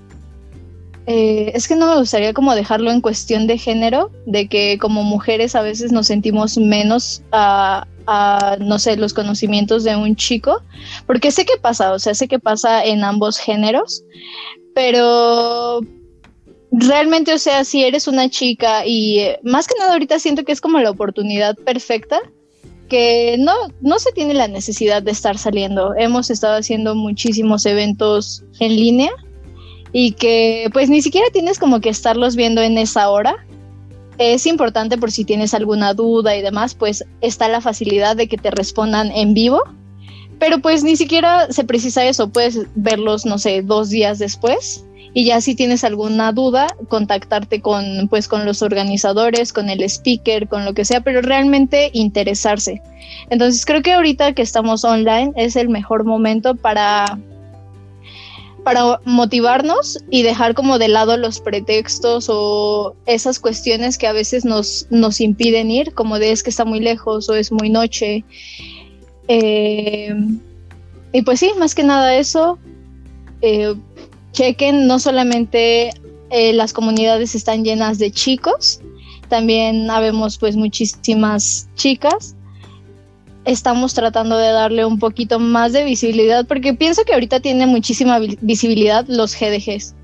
eh, 1.05 1.51
es 1.53 1.67
que 1.67 1.75
no 1.75 1.87
me 1.87 1.99
gustaría 1.99 2.33
como 2.33 2.55
dejarlo 2.55 2.91
en 2.91 3.01
cuestión 3.01 3.47
de 3.47 3.57
género, 3.57 4.11
de 4.25 4.47
que 4.47 4.77
como 4.79 5.03
mujeres 5.03 5.55
a 5.55 5.61
veces 5.61 5.91
nos 5.91 6.07
sentimos 6.07 6.57
menos 6.57 7.21
a, 7.31 7.85
a, 8.07 8.57
no 8.59 8.79
sé, 8.79 8.95
los 8.95 9.13
conocimientos 9.13 9.83
de 9.83 9.95
un 9.95 10.15
chico, 10.15 10.61
porque 11.05 11.31
sé 11.31 11.45
que 11.45 11.57
pasa, 11.61 11.91
o 11.91 11.99
sea, 11.99 12.13
sé 12.13 12.27
que 12.27 12.39
pasa 12.39 12.85
en 12.85 13.03
ambos 13.03 13.37
géneros, 13.37 14.03
pero 14.73 15.81
realmente, 16.71 17.33
o 17.33 17.37
sea, 17.37 17.65
si 17.65 17.83
eres 17.83 18.07
una 18.07 18.29
chica 18.29 18.85
y 18.85 19.19
eh, 19.19 19.39
más 19.43 19.67
que 19.67 19.75
nada 19.77 19.93
ahorita 19.93 20.19
siento 20.19 20.43
que 20.43 20.53
es 20.53 20.61
como 20.61 20.79
la 20.79 20.89
oportunidad 20.89 21.55
perfecta, 21.55 22.21
que 22.89 23.37
no, 23.39 23.53
no 23.81 23.99
se 23.99 24.11
tiene 24.11 24.33
la 24.33 24.47
necesidad 24.47 25.01
de 25.01 25.11
estar 25.11 25.37
saliendo. 25.37 25.93
Hemos 25.95 26.29
estado 26.29 26.57
haciendo 26.57 26.95
muchísimos 26.95 27.65
eventos 27.65 28.43
en 28.59 28.75
línea 28.75 29.11
y 29.91 30.11
que 30.11 30.69
pues 30.73 30.89
ni 30.89 31.01
siquiera 31.01 31.27
tienes 31.31 31.59
como 31.59 31.79
que 31.81 31.89
estarlos 31.89 32.35
viendo 32.35 32.61
en 32.61 32.77
esa 32.77 33.09
hora. 33.09 33.45
Es 34.17 34.45
importante 34.45 34.97
por 34.97 35.11
si 35.11 35.25
tienes 35.25 35.53
alguna 35.53 35.93
duda 35.93 36.35
y 36.35 36.41
demás, 36.41 36.75
pues 36.75 37.03
está 37.21 37.47
la 37.47 37.61
facilidad 37.61 38.15
de 38.15 38.27
que 38.27 38.37
te 38.37 38.51
respondan 38.51 39.11
en 39.11 39.33
vivo. 39.33 39.63
Pero 40.39 40.59
pues 40.59 40.83
ni 40.83 40.95
siquiera 40.95 41.51
se 41.51 41.63
precisa 41.63 42.05
eso, 42.05 42.29
puedes 42.29 42.65
verlos, 42.75 43.25
no 43.25 43.37
sé, 43.37 43.61
dos 43.61 43.89
días 43.89 44.19
después 44.19 44.83
y 45.13 45.25
ya 45.25 45.41
si 45.41 45.55
tienes 45.55 45.83
alguna 45.83 46.31
duda, 46.31 46.67
contactarte 46.89 47.61
con, 47.61 48.07
pues, 48.09 48.27
con 48.27 48.45
los 48.45 48.61
organizadores, 48.61 49.53
con 49.53 49.69
el 49.69 49.83
speaker, 49.83 50.47
con 50.47 50.65
lo 50.65 50.73
que 50.73 50.85
sea, 50.85 51.01
pero 51.01 51.21
realmente 51.21 51.91
interesarse. 51.93 52.81
Entonces 53.29 53.65
creo 53.65 53.81
que 53.81 53.93
ahorita 53.93 54.33
que 54.33 54.41
estamos 54.41 54.83
online 54.83 55.31
es 55.35 55.55
el 55.55 55.69
mejor 55.69 56.03
momento 56.03 56.55
para 56.55 57.19
para 58.63 59.01
motivarnos 59.03 59.99
y 60.09 60.23
dejar 60.23 60.53
como 60.53 60.79
de 60.79 60.87
lado 60.87 61.17
los 61.17 61.41
pretextos 61.41 62.27
o 62.29 62.95
esas 63.05 63.39
cuestiones 63.39 63.97
que 63.97 64.07
a 64.07 64.13
veces 64.13 64.45
nos, 64.45 64.87
nos 64.89 65.19
impiden 65.19 65.69
ir, 65.69 65.93
como 65.93 66.17
de 66.17 66.31
es 66.31 66.43
que 66.43 66.49
está 66.49 66.63
muy 66.63 66.79
lejos 66.79 67.29
o 67.29 67.35
es 67.35 67.51
muy 67.51 67.69
noche. 67.69 68.23
Eh, 69.27 70.15
y 71.11 71.21
pues 71.23 71.41
sí, 71.41 71.51
más 71.59 71.75
que 71.75 71.83
nada 71.83 72.15
eso. 72.15 72.57
Eh, 73.41 73.75
chequen, 74.33 74.85
no 74.87 74.99
solamente 74.99 75.91
eh, 76.29 76.51
las 76.53 76.73
comunidades 76.73 77.35
están 77.35 77.63
llenas 77.63 77.97
de 77.99 78.11
chicos, 78.11 78.81
también 79.29 79.89
habemos 79.89 80.37
pues 80.37 80.55
muchísimas 80.55 81.69
chicas. 81.75 82.35
Estamos 83.45 83.93
tratando 83.93 84.37
de 84.37 84.51
darle 84.51 84.85
un 84.85 84.99
poquito 84.99 85.39
más 85.39 85.73
de 85.73 85.83
visibilidad 85.83 86.45
porque 86.45 86.73
pienso 86.73 87.03
que 87.03 87.13
ahorita 87.13 87.39
tiene 87.39 87.65
muchísima 87.65 88.19
visibilidad 88.19 89.05
los 89.07 89.35
GDGs. 89.35 89.95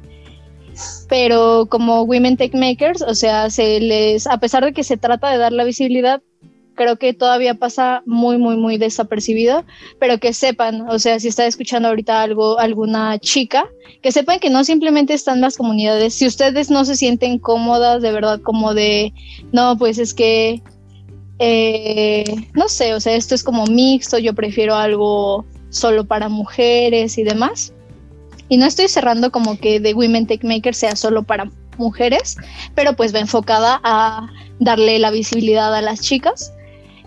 Pero 1.08 1.68
como 1.70 2.04
Women 2.04 2.38
Tech 2.38 2.54
Makers, 2.54 3.02
o 3.02 3.14
sea, 3.16 3.50
se 3.50 3.80
les, 3.80 4.28
a 4.28 4.40
pesar 4.40 4.64
de 4.64 4.74
que 4.74 4.84
se 4.84 4.98
trata 4.98 5.30
de 5.30 5.38
dar 5.38 5.52
la 5.52 5.64
visibilidad, 5.64 6.22
creo 6.80 6.96
que 6.96 7.14
todavía 7.14 7.56
pasa 7.56 8.04
muy, 8.06 8.38
muy, 8.38 8.56
muy 8.56 8.78
desapercibido, 8.78 9.66
pero 10.00 10.18
que 10.18 10.32
sepan, 10.32 10.90
o 10.90 10.98
sea, 10.98 11.20
si 11.20 11.28
está 11.28 11.46
escuchando 11.46 11.90
ahorita 11.90 12.22
algo, 12.22 12.58
alguna 12.58 13.20
chica, 13.20 13.68
que 14.02 14.14
sepan 14.14 14.40
que 14.40 14.50
no 14.50 14.64
simplemente 14.64 15.14
están 15.14 15.42
las 15.42 15.58
comunidades, 15.58 16.14
si 16.14 16.26
ustedes 16.26 16.70
no 16.70 16.86
se 16.86 16.96
sienten 16.96 17.38
cómodas, 17.38 18.02
de 18.02 18.14
verdad, 18.14 18.40
como 18.42 18.74
de, 18.74 19.12
no, 19.52 19.78
pues 19.78 19.98
es 19.98 20.14
que, 20.14 20.64
eh, 21.40 22.24
no 22.54 22.70
sé, 22.70 22.94
o 22.94 23.02
sea, 23.02 23.14
esto 23.14 23.36
es 23.36 23.44
como 23.44 23.66
mixto, 23.66 24.18
yo 24.18 24.34
prefiero 24.34 24.74
algo 24.76 25.46
solo 25.72 26.06
para 26.06 26.30
mujeres 26.30 27.18
y 27.18 27.24
demás. 27.24 27.74
Y 28.48 28.56
no 28.56 28.66
estoy 28.66 28.88
cerrando 28.88 29.32
como 29.32 29.60
que 29.60 29.82
The 29.82 29.94
Women 29.96 30.28
Tech 30.28 30.46
Maker 30.46 30.74
sea 30.74 30.96
solo 30.96 31.24
para 31.24 31.52
mujeres, 31.78 32.38
pero 32.74 32.96
pues 32.96 33.14
va 33.14 33.20
enfocada 33.20 33.82
a 33.84 34.30
darle 34.60 34.98
la 34.98 35.12
visibilidad 35.12 35.76
a 35.76 35.82
las 35.82 36.00
chicas 36.00 36.54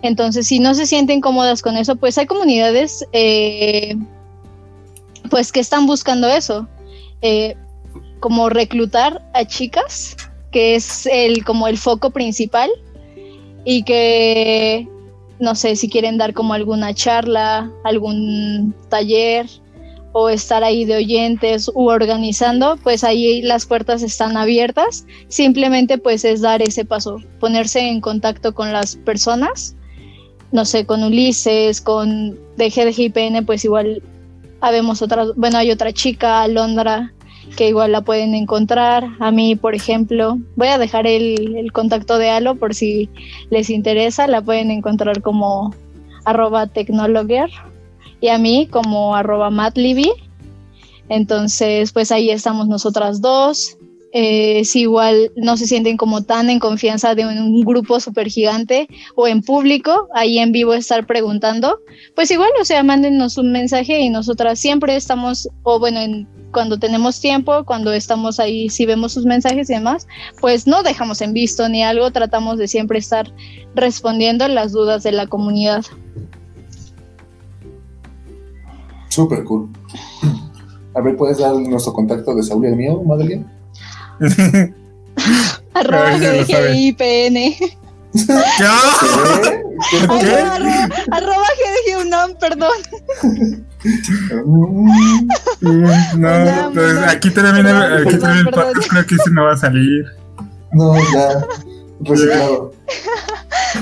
entonces, 0.03 0.48
si 0.48 0.59
no 0.59 0.74
se 0.74 0.86
sienten 0.86 1.20
cómodas 1.20 1.62
con 1.62 1.76
eso, 1.76 1.96
pues 1.96 2.18
hay 2.18 2.26
comunidades 2.26 3.07
eh, 3.12 3.96
pues 5.30 5.53
que 5.53 5.61
están 5.61 5.86
buscando 5.86 6.28
eso, 6.28 6.68
eh, 7.22 7.57
como 8.18 8.48
reclutar 8.48 9.22
a 9.32 9.44
chicas, 9.44 10.16
que 10.50 10.74
es 10.74 11.07
el 11.07 11.44
como 11.44 11.68
el 11.68 11.78
foco 11.78 12.11
principal, 12.11 12.68
y 13.64 13.84
que 13.84 14.88
no 15.38 15.55
sé 15.55 15.76
si 15.76 15.88
quieren 15.88 16.18
dar 16.18 16.34
como 16.34 16.53
alguna 16.53 16.94
charla, 16.94 17.70
algún 17.84 18.74
taller 18.88 19.46
o 20.12 20.28
estar 20.28 20.62
ahí 20.64 20.84
de 20.84 20.96
oyentes 20.96 21.70
u 21.72 21.88
organizando, 21.88 22.76
pues 22.82 23.05
ahí 23.05 23.40
las 23.42 23.66
puertas 23.66 24.03
están 24.03 24.36
abiertas. 24.36 25.07
Simplemente 25.28 25.96
pues 25.96 26.24
es 26.24 26.40
dar 26.40 26.61
ese 26.61 26.84
paso, 26.84 27.18
ponerse 27.40 27.80
en 27.88 28.00
contacto 28.00 28.53
con 28.53 28.72
las 28.72 28.96
personas 28.96 29.76
no 30.53 30.64
sé, 30.64 30.86
con 30.86 31.03
Ulises, 31.03 31.80
con 31.80 32.38
de 32.57 33.42
pues 33.44 33.64
igual 33.64 34.03
habemos 34.61 35.03
otra, 35.03 35.26
bueno, 35.34 35.59
hay 35.59 35.70
otra 35.70 35.92
chica, 35.92 36.42
Alondra, 36.42 37.12
que 37.57 37.68
igual 37.68 37.92
la 37.92 38.03
pueden 38.03 38.34
encontrar. 38.34 39.09
A 39.18 39.30
mí, 39.30 39.57
por 39.57 39.74
ejemplo, 39.74 40.38
voy 40.55 40.68
a 40.68 40.78
dejar 40.78 41.07
el, 41.07 41.70
contacto 41.72 42.18
de 42.18 42.30
Alo 42.30 42.55
por 42.55 42.74
si 42.74 43.09
les 43.50 43.70
interesa, 43.70 44.26
la 44.26 44.42
pueden 44.42 44.70
encontrar 44.70 45.22
como 45.22 45.74
arroba 46.24 46.68
technologer 46.68 47.50
y 48.20 48.28
a 48.28 48.38
mí 48.38 48.68
como 48.70 49.16
arroba 49.16 49.50
matlibby. 49.50 50.12
Entonces, 51.09 51.92
pues 51.92 52.12
ahí 52.12 52.30
estamos 52.30 52.68
nosotras 52.68 53.20
dos. 53.20 53.76
Eh, 54.14 54.64
si 54.64 54.80
igual 54.82 55.32
no 55.36 55.56
se 55.56 55.66
sienten 55.66 55.96
como 55.96 56.22
tan 56.22 56.50
en 56.50 56.58
confianza 56.58 57.14
de 57.14 57.26
un, 57.26 57.62
grupo 57.62 57.98
súper 57.98 58.28
gigante 58.28 58.86
o 59.14 59.26
en 59.26 59.42
público, 59.42 60.08
ahí 60.14 60.38
en 60.38 60.52
vivo 60.52 60.74
estar 60.74 61.06
preguntando, 61.06 61.78
pues 62.14 62.30
igual, 62.30 62.50
o 62.60 62.64
sea, 62.64 62.82
mándenos 62.82 63.38
un 63.38 63.52
mensaje 63.52 64.00
y 64.00 64.10
nosotras 64.10 64.58
siempre 64.58 64.96
estamos, 64.96 65.48
o 65.62 65.78
bueno, 65.78 66.26
cuando 66.52 66.78
tenemos 66.78 67.20
tiempo, 67.20 67.64
cuando 67.64 67.92
estamos 67.92 68.38
ahí, 68.38 68.68
si 68.68 68.84
vemos 68.84 69.12
sus 69.12 69.24
mensajes 69.24 69.70
y 69.70 69.74
demás, 69.74 70.06
pues 70.40 70.66
no 70.66 70.82
dejamos 70.82 71.22
en 71.22 71.32
visto 71.32 71.66
ni 71.68 71.82
algo, 71.82 72.10
tratamos 72.10 72.58
de 72.58 72.68
siempre 72.68 72.98
estar 72.98 73.32
respondiendo 73.74 74.46
las 74.48 74.72
dudas 74.72 75.02
de 75.02 75.12
la 75.12 75.26
comunidad. 75.26 75.84
Súper 79.08 79.44
cool. 79.44 79.70
A 80.94 81.00
ver, 81.00 81.16
¿puedes 81.16 81.38
dar 81.38 81.54
nuestro 81.54 81.94
contacto 81.94 82.34
de 82.34 82.42
Saúl 82.42 82.66
y 82.66 82.68
el 82.68 82.76
mío, 82.76 83.02
Madeline? 83.02 83.61
arroba 85.74 86.16
GDGIPN. 86.16 87.36
¿Qué? 88.12 88.64
Arroba, 89.98 90.88
arroba 91.10 91.46
GDG 91.58 92.38
perdón. 92.38 92.78
no, 96.18 96.70
pues 96.72 96.98
aquí 97.08 97.30
termina, 97.30 97.96
aquí 97.96 98.16
termina 98.16 98.40
el 98.40 98.46
podcast, 98.50 98.88
creo 98.88 99.06
que 99.06 99.14
ese 99.14 99.30
no 99.30 99.44
va 99.44 99.52
a 99.52 99.56
salir. 99.56 100.04
No, 100.72 100.94
ya. 100.96 101.46
Reciclado. 102.00 102.74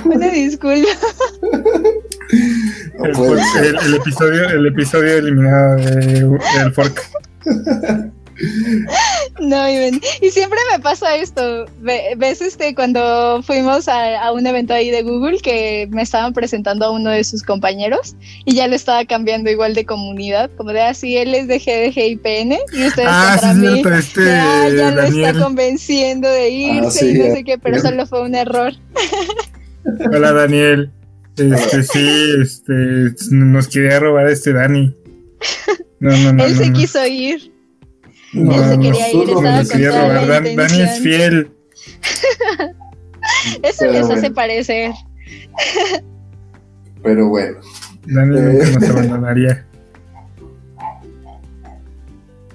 Una 0.04 0.28
disculpa. 0.28 0.88
el, 3.02 3.76
el, 3.84 3.94
episodio, 3.94 4.48
el 4.48 4.66
episodio 4.66 5.18
eliminado 5.18 5.76
de, 5.76 6.38
del 6.58 6.72
fork. 6.72 7.02
No, 9.40 9.68
y 9.68 10.30
siempre 10.30 10.58
me 10.72 10.80
pasa 10.80 11.16
esto. 11.16 11.66
¿Ves 11.80 12.40
este 12.40 12.74
cuando 12.74 13.42
fuimos 13.42 13.88
a, 13.88 14.32
un 14.32 14.46
evento 14.46 14.74
ahí 14.74 14.90
de 14.90 15.02
Google 15.02 15.38
que 15.38 15.88
me 15.90 16.02
estaban 16.02 16.32
presentando 16.32 16.86
a 16.86 16.90
uno 16.90 17.10
de 17.10 17.24
sus 17.24 17.42
compañeros 17.42 18.16
y 18.44 18.54
ya 18.54 18.66
le 18.66 18.76
estaba 18.76 19.04
cambiando 19.04 19.50
igual 19.50 19.74
de 19.74 19.84
comunidad? 19.84 20.50
Como 20.56 20.72
de 20.72 20.82
así, 20.82 21.16
ah, 21.16 21.22
él 21.22 21.34
es 21.34 21.48
de 21.48 21.58
GDGIPN 21.58 22.52
y 22.72 22.86
ustedes 22.86 23.08
ah, 23.10 23.38
sí, 23.40 23.58
mí. 23.58 23.82
Este, 23.98 24.24
ya, 24.24 24.68
ya 24.68 24.90
lo 24.90 25.02
está 25.02 25.38
convenciendo 25.38 26.28
de 26.28 26.44
ah, 26.44 26.48
irse 26.48 27.10
y 27.10 27.14
no 27.14 27.34
sé 27.34 27.44
qué, 27.44 27.58
pero 27.58 27.80
solo 27.80 28.06
fue 28.06 28.22
un 28.22 28.34
error. 28.34 28.72
Hola 30.12 30.32
Daniel. 30.32 30.90
Este 31.36 31.82
sí, 31.84 32.34
este 32.42 33.14
nos 33.30 33.68
quería 33.68 33.98
robar 33.98 34.28
este 34.28 34.52
Dani. 34.52 34.94
No, 36.00 36.10
no, 36.10 36.32
no. 36.32 36.44
Él 36.44 36.56
se 36.56 36.72
quiso 36.72 37.06
ir. 37.06 37.49
No, 38.32 38.52
se 38.52 38.78
quería 38.78 39.12
ir, 39.12 39.28
estaba 39.30 39.64
quería 39.64 39.90
robar. 39.90 40.56
Dani 40.56 40.82
es 40.82 41.00
fiel. 41.00 41.50
Eso 43.62 43.86
les 43.86 44.08
hace 44.08 44.30
parecer. 44.30 44.92
Pero 47.02 47.28
bueno. 47.28 47.58
Dani 48.06 48.38
eh. 48.38 48.42
nunca 48.42 48.78
nos 48.78 48.90
abandonaría. 48.90 49.66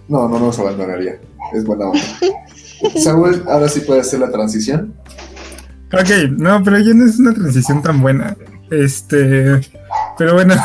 No, 0.08 0.30
no 0.30 0.40
nos 0.40 0.60
abandonaría. 0.60 1.20
Es 1.54 1.66
buena 1.66 1.88
onda. 1.88 2.02
Samuel, 3.02 3.44
ahora 3.48 3.68
sí 3.68 3.82
puede 3.82 4.02
hacer 4.02 4.20
la 4.20 4.32
transición. 4.32 4.94
Ok, 5.94 6.30
no, 6.38 6.64
pero 6.64 6.80
ya 6.80 6.94
no 6.94 7.06
es 7.06 7.20
una 7.20 7.34
transición 7.34 7.82
tan 7.82 8.02
buena. 8.02 8.36
Este, 8.72 9.62
pero 10.18 10.34
bueno, 10.34 10.56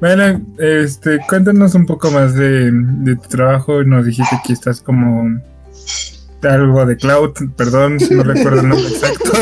bueno, 0.00 0.40
este, 0.58 1.20
cuéntanos 1.28 1.74
un 1.74 1.86
poco 1.86 2.10
más 2.10 2.34
de, 2.34 2.72
tu 3.22 3.28
trabajo. 3.28 3.82
Nos 3.84 4.06
dijiste 4.06 4.40
que 4.44 4.52
estás 4.52 4.80
como 4.80 5.40
algo 6.42 6.84
de 6.86 6.96
cloud, 6.96 7.30
perdón, 7.56 7.98
no 8.10 8.22
recuerdo 8.24 8.60
el 8.60 8.68
nombre 8.68 8.88
exacto. 8.88 9.30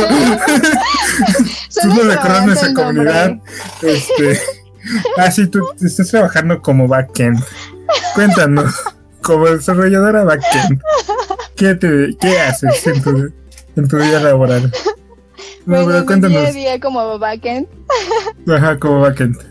tú 1.83 1.89
no 1.89 2.03
recuerdas 2.03 2.47
nuestra 2.47 2.75
comunidad. 2.75 3.39
Este, 3.83 4.39
ah, 5.17 5.31
sí, 5.31 5.47
tú 5.47 5.61
estás 5.81 6.09
trabajando 6.09 6.61
como 6.61 6.87
backend. 6.89 7.43
Cuéntanos, 8.15 8.75
como 9.23 9.47
desarrolladora 9.47 10.25
backend, 10.25 10.83
¿qué, 11.57 11.75
te, 11.75 12.17
qué 12.21 12.39
haces 12.41 12.87
en 12.87 13.03
tu, 13.03 13.33
en 13.77 13.89
tu 13.89 13.97
día 13.97 14.21
laboral? 14.21 14.71
No, 15.65 15.85
bueno, 15.85 16.05
cuéntanos. 16.05 16.43
Día 16.43 16.53
día 16.53 16.81
como 16.81 17.19
backend. 17.19 17.67
Ajá, 18.47 18.79
como 18.79 19.01
backend. 19.01 19.50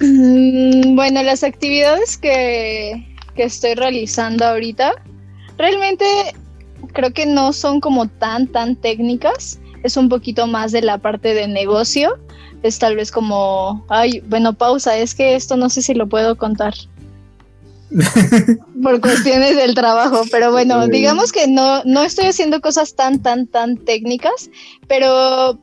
Mm, 0.00 0.96
bueno, 0.96 1.22
las 1.22 1.44
actividades 1.44 2.16
que, 2.18 3.06
que 3.36 3.44
estoy 3.44 3.74
realizando 3.74 4.44
ahorita 4.44 4.94
realmente 5.58 6.04
creo 6.92 7.12
que 7.12 7.26
no 7.26 7.52
son 7.52 7.80
como 7.80 8.08
tan, 8.08 8.48
tan 8.48 8.76
técnicas. 8.76 9.60
Es 9.82 9.96
un 9.96 10.08
poquito 10.08 10.46
más 10.46 10.72
de 10.72 10.82
la 10.82 10.98
parte 10.98 11.34
de 11.34 11.46
negocio. 11.46 12.18
Es 12.62 12.78
tal 12.78 12.96
vez 12.96 13.10
como, 13.10 13.84
ay, 13.88 14.20
bueno, 14.28 14.54
pausa, 14.54 14.96
es 14.96 15.14
que 15.14 15.34
esto 15.34 15.56
no 15.56 15.68
sé 15.68 15.82
si 15.82 15.94
lo 15.94 16.08
puedo 16.08 16.36
contar. 16.36 16.74
por 18.82 19.00
cuestiones 19.00 19.56
del 19.56 19.74
trabajo, 19.74 20.22
pero 20.30 20.50
bueno, 20.50 20.86
digamos 20.88 21.30
que 21.30 21.46
no, 21.46 21.84
no 21.84 22.02
estoy 22.02 22.26
haciendo 22.26 22.60
cosas 22.60 22.94
tan, 22.94 23.20
tan, 23.22 23.46
tan 23.46 23.76
técnicas, 23.76 24.50
pero 24.88 25.58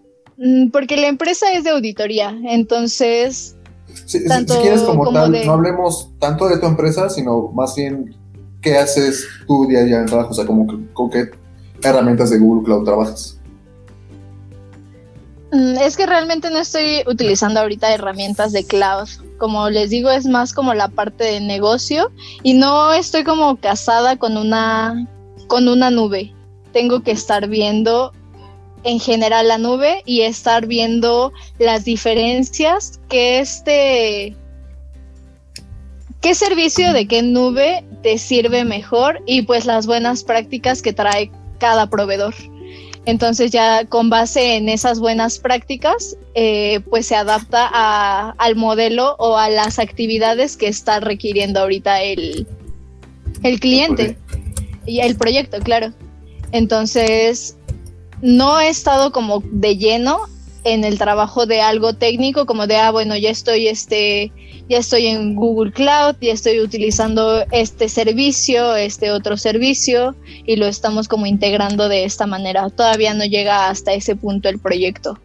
porque 0.72 0.98
la 0.98 1.08
empresa 1.08 1.52
es 1.54 1.64
de 1.64 1.72
auditoría, 1.72 2.36
entonces... 2.46 3.56
si 4.06 4.24
quieres 4.24 4.82
como, 4.82 5.12
tal, 5.12 5.46
no 5.46 5.54
hablemos 5.54 6.12
tanto 6.20 6.48
de 6.48 6.58
tu 6.58 6.66
empresa, 6.66 7.10
sino 7.10 7.50
más 7.50 7.76
bien 7.76 8.16
qué 8.62 8.78
haces 8.78 9.28
tú 9.48 9.68
día 9.68 9.80
a 9.80 9.84
día 9.84 10.00
en 10.00 10.06
trabajo, 10.06 10.32
o 10.32 10.34
sea, 10.34 10.46
como, 10.46 10.68
con 10.94 11.10
qué 11.10 11.30
herramientas 11.84 12.30
de 12.30 12.40
Google 12.40 12.64
Cloud 12.64 12.86
trabajas. 12.86 13.40
Mm, 15.52 15.78
es 15.80 15.98
que 15.98 16.06
realmente 16.06 16.50
no 16.50 16.60
estoy 16.60 17.04
utilizando 17.08 17.60
ahorita 17.60 17.94
herramientas 17.94 18.52
de 18.52 18.66
cloud. 18.66 19.10
Como 19.38 19.70
les 19.70 19.90
digo, 19.90 20.10
es 20.10 20.26
más 20.26 20.54
como 20.54 20.74
la 20.74 20.90
parte 20.90 21.24
de 21.24 21.42
negocio 21.42 22.12
y 22.44 22.54
no 22.54 22.94
estoy 22.94 23.24
como 23.24 23.56
casada 23.58 24.18
con 24.18 24.38
una 24.38 25.08
con 25.48 25.68
una 25.68 25.90
nube. 25.90 26.34
Tengo 26.72 27.02
que 27.02 27.12
estar 27.12 27.48
viendo 27.48 28.14
en 28.84 29.00
general 29.00 29.48
la 29.48 29.58
nube 29.58 30.04
y 30.06 30.22
estar 30.22 30.68
viendo 30.68 31.32
las 31.58 31.86
diferencias 31.86 33.00
que 33.10 33.40
este 33.40 34.36
qué 36.22 36.36
servicio 36.36 36.94
de 36.94 37.08
qué 37.08 37.22
nube 37.22 37.84
te 38.04 38.18
sirve 38.18 38.66
mejor 38.66 39.22
y 39.26 39.44
pues 39.44 39.66
las 39.66 39.86
buenas 39.86 40.24
prácticas 40.24 40.82
que 40.82 40.94
trae 40.94 41.32
cada 41.60 41.90
proveedor. 41.90 42.34
Entonces 43.06 43.52
ya 43.52 43.86
con 43.86 44.10
base 44.10 44.56
en 44.56 44.70
esas 44.70 45.00
buenas 45.00 45.40
prácticas, 45.40 46.18
eh, 46.36 46.82
pues 46.90 47.08
se 47.08 47.16
adapta 47.16 48.32
al 48.32 48.56
modelo 48.56 49.16
o 49.18 49.38
a 49.38 49.50
las 49.50 49.80
actividades 49.80 50.58
que 50.58 50.68
está 50.68 51.00
requiriendo 51.00 51.62
ahorita 51.62 52.02
el, 52.04 52.46
el 53.44 53.60
cliente 53.60 54.18
y 54.86 55.00
el 55.00 55.16
proyecto, 55.16 55.60
claro. 55.60 55.94
Entonces, 56.52 57.58
no 58.22 58.60
he 58.60 58.70
estado 58.70 59.12
como 59.12 59.44
de 59.52 59.78
lleno 59.78 60.20
en 60.64 60.84
el 60.84 60.98
trabajo 60.98 61.46
de 61.46 61.62
algo 61.62 61.94
técnico, 61.94 62.46
como 62.46 62.68
de, 62.68 62.76
ah, 62.76 62.92
bueno, 62.92 63.16
ya 63.18 63.30
estoy, 63.30 63.68
este, 63.68 64.32
ya 64.68 64.78
estoy 64.78 65.08
en 65.08 65.36
Google 65.36 65.72
Cloud, 65.72 66.16
ya 66.22 66.34
estoy 66.34 66.60
utilizando 66.60 67.44
este 67.52 67.88
servicio, 67.88 68.76
este 68.76 69.12
otro 69.12 69.38
servicio, 69.38 70.16
y 70.46 70.58
lo 70.58 70.66
estamos 70.66 71.08
como 71.08 71.26
integrando 71.26 71.88
de 71.88 72.04
esta 72.04 72.28
manera. 72.28 72.70
Todavía 72.70 73.14
no 73.14 73.26
llega 73.26 73.70
hasta 73.70 73.94
ese 73.94 74.16
punto 74.16 74.50
el 74.50 74.60
proyecto. 74.60 75.18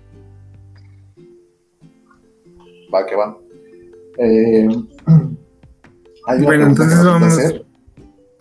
Va, 2.95 3.05
que 3.07 3.17
va. 3.17 3.37
Eh, 4.19 4.69
bueno, 6.43 6.67
entonces 6.67 7.05
vamos 7.05 7.23
a 7.23 7.27
hacer. 7.27 7.65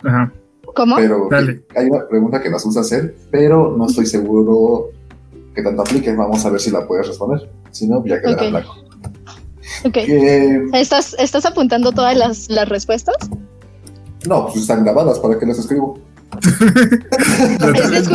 Ajá. 0.04 0.32
¿Cómo? 0.74 0.96
Pero 0.96 1.28
hay 1.76 1.86
una 1.86 2.06
pregunta 2.08 2.42
que 2.42 2.50
nos 2.50 2.64
gusta 2.64 2.80
hacer, 2.80 3.14
pero 3.30 3.74
no 3.76 3.86
estoy 3.86 4.06
seguro 4.06 4.90
que 5.54 5.62
tanto 5.62 5.82
aplique. 5.82 6.12
Vamos 6.14 6.44
a 6.44 6.50
ver 6.50 6.60
si 6.60 6.70
la 6.70 6.86
puedes 6.86 7.06
responder. 7.06 7.48
Si 7.70 7.86
no, 7.86 8.04
ya 8.04 8.20
quedará 8.20 8.48
blanco. 8.50 8.76
Ok. 9.84 9.96
¿Estás, 10.72 11.14
¿Estás 11.18 11.46
apuntando 11.46 11.92
todas 11.92 12.16
las, 12.16 12.48
las 12.48 12.68
respuestas? 12.68 13.16
No, 14.26 14.46
pues 14.46 14.58
están 14.58 14.84
grabadas, 14.84 15.18
¿para 15.18 15.38
qué 15.38 15.46
las 15.46 15.58
escribo? 15.58 15.98
Es 16.42 18.08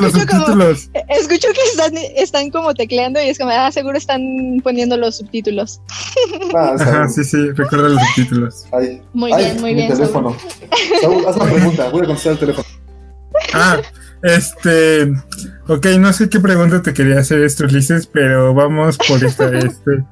los 0.00 0.12
subtítulos. 0.12 0.90
escucho 1.08 1.48
que 1.52 1.60
están, 1.70 1.96
están 2.16 2.50
como 2.50 2.74
tecleando 2.74 3.20
y 3.22 3.28
es 3.28 3.38
como, 3.38 3.50
ah, 3.50 3.70
seguro 3.72 3.96
están 3.98 4.60
poniendo 4.62 4.96
los 4.96 5.16
subtítulos. 5.18 5.80
Ah, 6.54 6.74
Ajá, 6.78 7.08
sí, 7.08 7.24
sí, 7.24 7.50
recuerda 7.52 7.88
los 7.88 8.00
subtítulos. 8.02 8.66
muy 9.12 9.32
bien, 9.36 9.60
muy 9.60 9.74
bien. 9.74 9.92
teléfono. 9.92 10.36
haz 11.28 11.36
una 11.36 11.44
pregunta, 11.52 11.88
voy 11.90 12.02
a 12.02 12.06
contestar 12.06 12.32
el 12.32 12.38
teléfono. 12.38 12.66
Ah, 13.52 13.78
este. 14.22 15.12
Ok, 15.68 15.86
no 15.98 16.12
sé 16.12 16.28
qué 16.28 16.40
pregunta 16.40 16.82
te 16.82 16.94
quería 16.94 17.18
hacer 17.18 17.42
estos 17.42 17.72
lices, 17.72 18.06
pero 18.06 18.54
vamos 18.54 18.98
por 18.98 19.22
esta. 19.22 19.48
Este. 19.54 20.04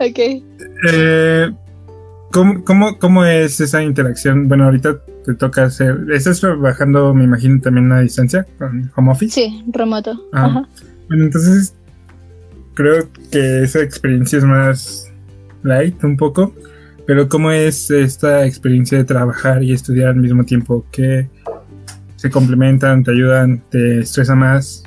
Ok. 0.00 0.44
Eh, 0.88 1.50
¿cómo, 2.32 2.64
cómo, 2.64 2.98
cómo 2.98 3.24
es 3.24 3.60
esa 3.60 3.82
interacción? 3.82 4.48
Bueno, 4.48 4.64
ahorita 4.64 4.98
te 5.24 5.34
toca 5.34 5.64
hacer. 5.64 6.06
¿Estás 6.12 6.40
trabajando, 6.40 7.14
me 7.14 7.24
imagino, 7.24 7.60
también 7.60 7.90
a 7.92 8.00
distancia 8.00 8.46
con 8.58 8.90
home 8.96 9.12
office? 9.12 9.32
Sí, 9.34 9.64
remoto. 9.68 10.12
Ah, 10.32 10.46
Ajá. 10.46 10.68
Bueno, 11.08 11.24
entonces 11.24 11.74
creo 12.74 13.08
que 13.30 13.62
esa 13.62 13.80
experiencia 13.80 14.38
es 14.38 14.44
más 14.44 15.12
light 15.62 16.02
un 16.04 16.16
poco. 16.16 16.54
Pero 17.06 17.28
¿cómo 17.28 17.50
es 17.50 17.90
esta 17.90 18.46
experiencia 18.46 18.98
de 18.98 19.04
trabajar 19.04 19.62
y 19.62 19.72
estudiar 19.72 20.10
al 20.10 20.16
mismo 20.16 20.44
tiempo? 20.44 20.84
¿Qué 20.92 21.28
se 22.16 22.30
complementan, 22.30 23.02
te 23.02 23.10
ayudan, 23.10 23.60
te 23.70 24.00
estresa 24.00 24.34
más? 24.36 24.84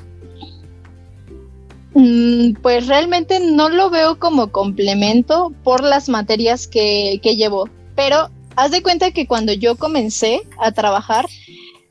Mm, 1.94 2.54
Pues 2.62 2.86
realmente 2.86 3.38
no 3.40 3.68
lo 3.68 3.90
veo 3.90 4.18
como 4.18 4.50
complemento 4.50 5.52
por 5.62 5.82
las 5.82 6.08
materias 6.08 6.66
que, 6.66 7.20
que 7.22 7.36
llevo, 7.36 7.68
pero 7.94 8.30
haz 8.56 8.70
de 8.70 8.82
cuenta 8.82 9.10
que 9.10 9.26
cuando 9.26 9.52
yo 9.52 9.76
comencé 9.76 10.40
a 10.58 10.72
trabajar, 10.72 11.26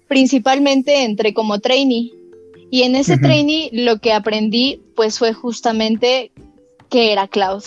principalmente 0.07 1.03
entré 1.03 1.34
como 1.34 1.59
trainee 1.59 2.11
y 2.70 2.84
en 2.84 2.95
ese 2.95 3.18
trainee 3.18 3.70
lo 3.72 3.99
que 3.99 4.11
aprendí 4.11 4.82
pues 4.95 5.20
fue 5.20 5.34
justamente 5.34 6.32
que 6.89 7.11
era 7.11 7.28
cloud, 7.28 7.63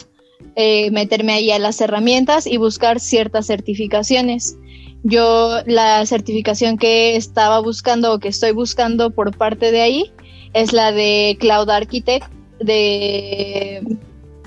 eh, 0.57 0.91
meterme 0.91 1.33
ahí 1.33 1.51
a 1.51 1.59
las 1.59 1.81
herramientas 1.81 2.47
y 2.47 2.57
buscar 2.57 3.01
ciertas 3.01 3.47
certificaciones. 3.47 4.57
Yo 5.05 5.61
la 5.67 6.05
certificación 6.07 6.77
que 6.77 7.17
estaba 7.17 7.61
buscando 7.61 8.13
o 8.13 8.19
que 8.19 8.29
estoy 8.29 8.53
buscando 8.53 9.11
por 9.11 9.37
parte 9.37 9.71
de 9.71 9.81
ahí 9.81 10.13
es 10.55 10.73
la 10.73 10.91
de 10.93 11.37
Cloud 11.39 11.71
Architect 11.71 12.27
de 12.59 13.81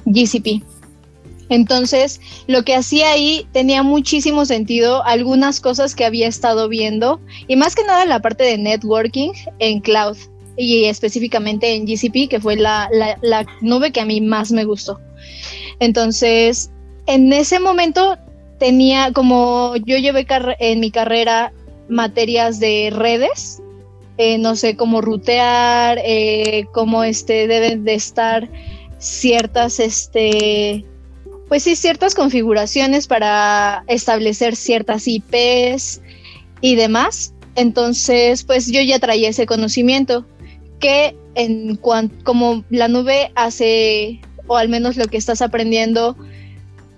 GCP. 0.05 0.61
Entonces, 1.51 2.21
lo 2.47 2.63
que 2.63 2.75
hacía 2.75 3.11
ahí 3.11 3.45
tenía 3.51 3.83
muchísimo 3.83 4.45
sentido, 4.45 5.03
algunas 5.03 5.59
cosas 5.59 5.95
que 5.95 6.05
había 6.05 6.29
estado 6.29 6.69
viendo, 6.69 7.19
y 7.45 7.57
más 7.57 7.75
que 7.75 7.83
nada 7.83 8.05
la 8.05 8.21
parte 8.21 8.45
de 8.45 8.57
networking 8.57 9.31
en 9.59 9.81
cloud, 9.81 10.15
y 10.55 10.85
específicamente 10.85 11.75
en 11.75 11.85
GCP, 11.85 12.29
que 12.29 12.39
fue 12.39 12.55
la, 12.55 12.89
la- 13.21 13.45
nube 13.59 13.91
que 13.91 13.99
a 13.99 14.05
mí 14.05 14.21
más 14.21 14.53
me 14.53 14.63
gustó. 14.63 15.01
Entonces, 15.79 16.71
en 17.05 17.33
ese 17.33 17.59
momento 17.59 18.17
tenía, 18.57 19.11
como 19.11 19.75
yo 19.75 19.97
llevé 19.97 20.25
en 20.59 20.79
mi 20.79 20.89
carrera 20.89 21.51
materias 21.89 22.61
de 22.61 22.93
redes, 22.95 23.61
eh, 24.17 24.37
no 24.37 24.55
sé 24.55 24.77
cómo 24.77 25.01
rutear, 25.01 25.99
eh, 26.05 26.65
cómo 26.71 27.03
este, 27.03 27.47
deben 27.47 27.83
de 27.83 27.95
estar 27.95 28.47
ciertas, 28.99 29.81
este, 29.81 30.85
pues 31.51 31.63
sí, 31.63 31.75
ciertas 31.75 32.15
configuraciones 32.15 33.07
para 33.07 33.83
establecer 33.87 34.55
ciertas 34.55 35.05
IPs 35.05 36.01
y 36.61 36.75
demás. 36.75 37.33
Entonces, 37.55 38.45
pues 38.45 38.71
yo 38.71 38.79
ya 38.79 38.99
traía 38.99 39.27
ese 39.27 39.45
conocimiento 39.45 40.25
que 40.79 41.13
en 41.35 41.75
cuanto, 41.75 42.15
como 42.23 42.63
la 42.69 42.87
nube 42.87 43.33
hace, 43.35 44.21
o 44.47 44.55
al 44.55 44.69
menos 44.69 44.95
lo 44.95 45.07
que 45.07 45.17
estás 45.17 45.41
aprendiendo, 45.41 46.15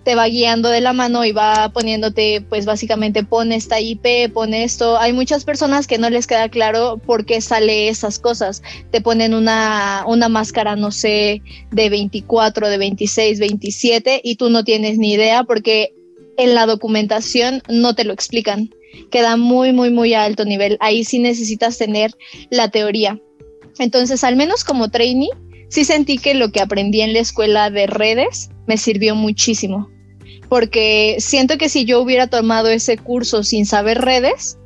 te 0.03 0.15
va 0.15 0.27
guiando 0.27 0.69
de 0.69 0.81
la 0.81 0.93
mano 0.93 1.23
y 1.23 1.31
va 1.31 1.69
poniéndote, 1.69 2.41
pues 2.49 2.65
básicamente 2.65 3.23
pone 3.23 3.55
esta 3.55 3.79
IP, 3.79 4.31
pone 4.33 4.63
esto. 4.63 4.97
Hay 4.97 5.13
muchas 5.13 5.45
personas 5.45 5.87
que 5.87 5.97
no 5.97 6.09
les 6.09 6.27
queda 6.27 6.49
claro 6.49 6.99
por 7.05 7.25
qué 7.25 7.39
sale 7.41 7.87
esas 7.87 8.19
cosas. 8.19 8.61
Te 8.91 9.01
ponen 9.01 9.33
una, 9.33 10.03
una 10.07 10.29
máscara, 10.29 10.75
no 10.75 10.91
sé, 10.91 11.41
de 11.71 11.89
24, 11.89 12.69
de 12.69 12.77
26, 12.77 13.39
27 13.39 14.21
y 14.23 14.35
tú 14.35 14.49
no 14.49 14.63
tienes 14.63 14.97
ni 14.97 15.13
idea 15.13 15.43
porque 15.43 15.93
en 16.37 16.53
la 16.53 16.65
documentación 16.65 17.61
no 17.69 17.95
te 17.95 18.03
lo 18.03 18.13
explican. 18.13 18.69
Queda 19.09 19.37
muy, 19.37 19.71
muy, 19.71 19.89
muy 19.89 20.13
alto 20.13 20.45
nivel. 20.45 20.77
Ahí 20.81 21.03
sí 21.03 21.19
necesitas 21.19 21.77
tener 21.77 22.11
la 22.49 22.69
teoría. 22.69 23.19
Entonces, 23.79 24.23
al 24.23 24.35
menos 24.35 24.63
como 24.63 24.89
trainee, 24.89 25.29
sí 25.73 25.85
sentí 25.85 26.19
que 26.19 26.35
lo 26.35 26.51
que 26.51 26.61
aprendí 26.61 27.01
en 27.01 27.13
la 27.13 27.19
escuela 27.19 27.71
de 27.71 27.87
redes 27.87 28.51
me 28.67 28.77
sirvió 28.77 29.15
muchísimo. 29.15 29.89
Porque 30.47 31.15
siento 31.17 31.57
que 31.57 31.67
si 31.67 31.83
yo 31.83 31.99
hubiera 31.99 32.27
tomado 32.27 32.67
ese 32.69 32.95
curso 32.95 33.41
sin 33.41 33.65
saber 33.65 33.99
redes, 33.99 34.59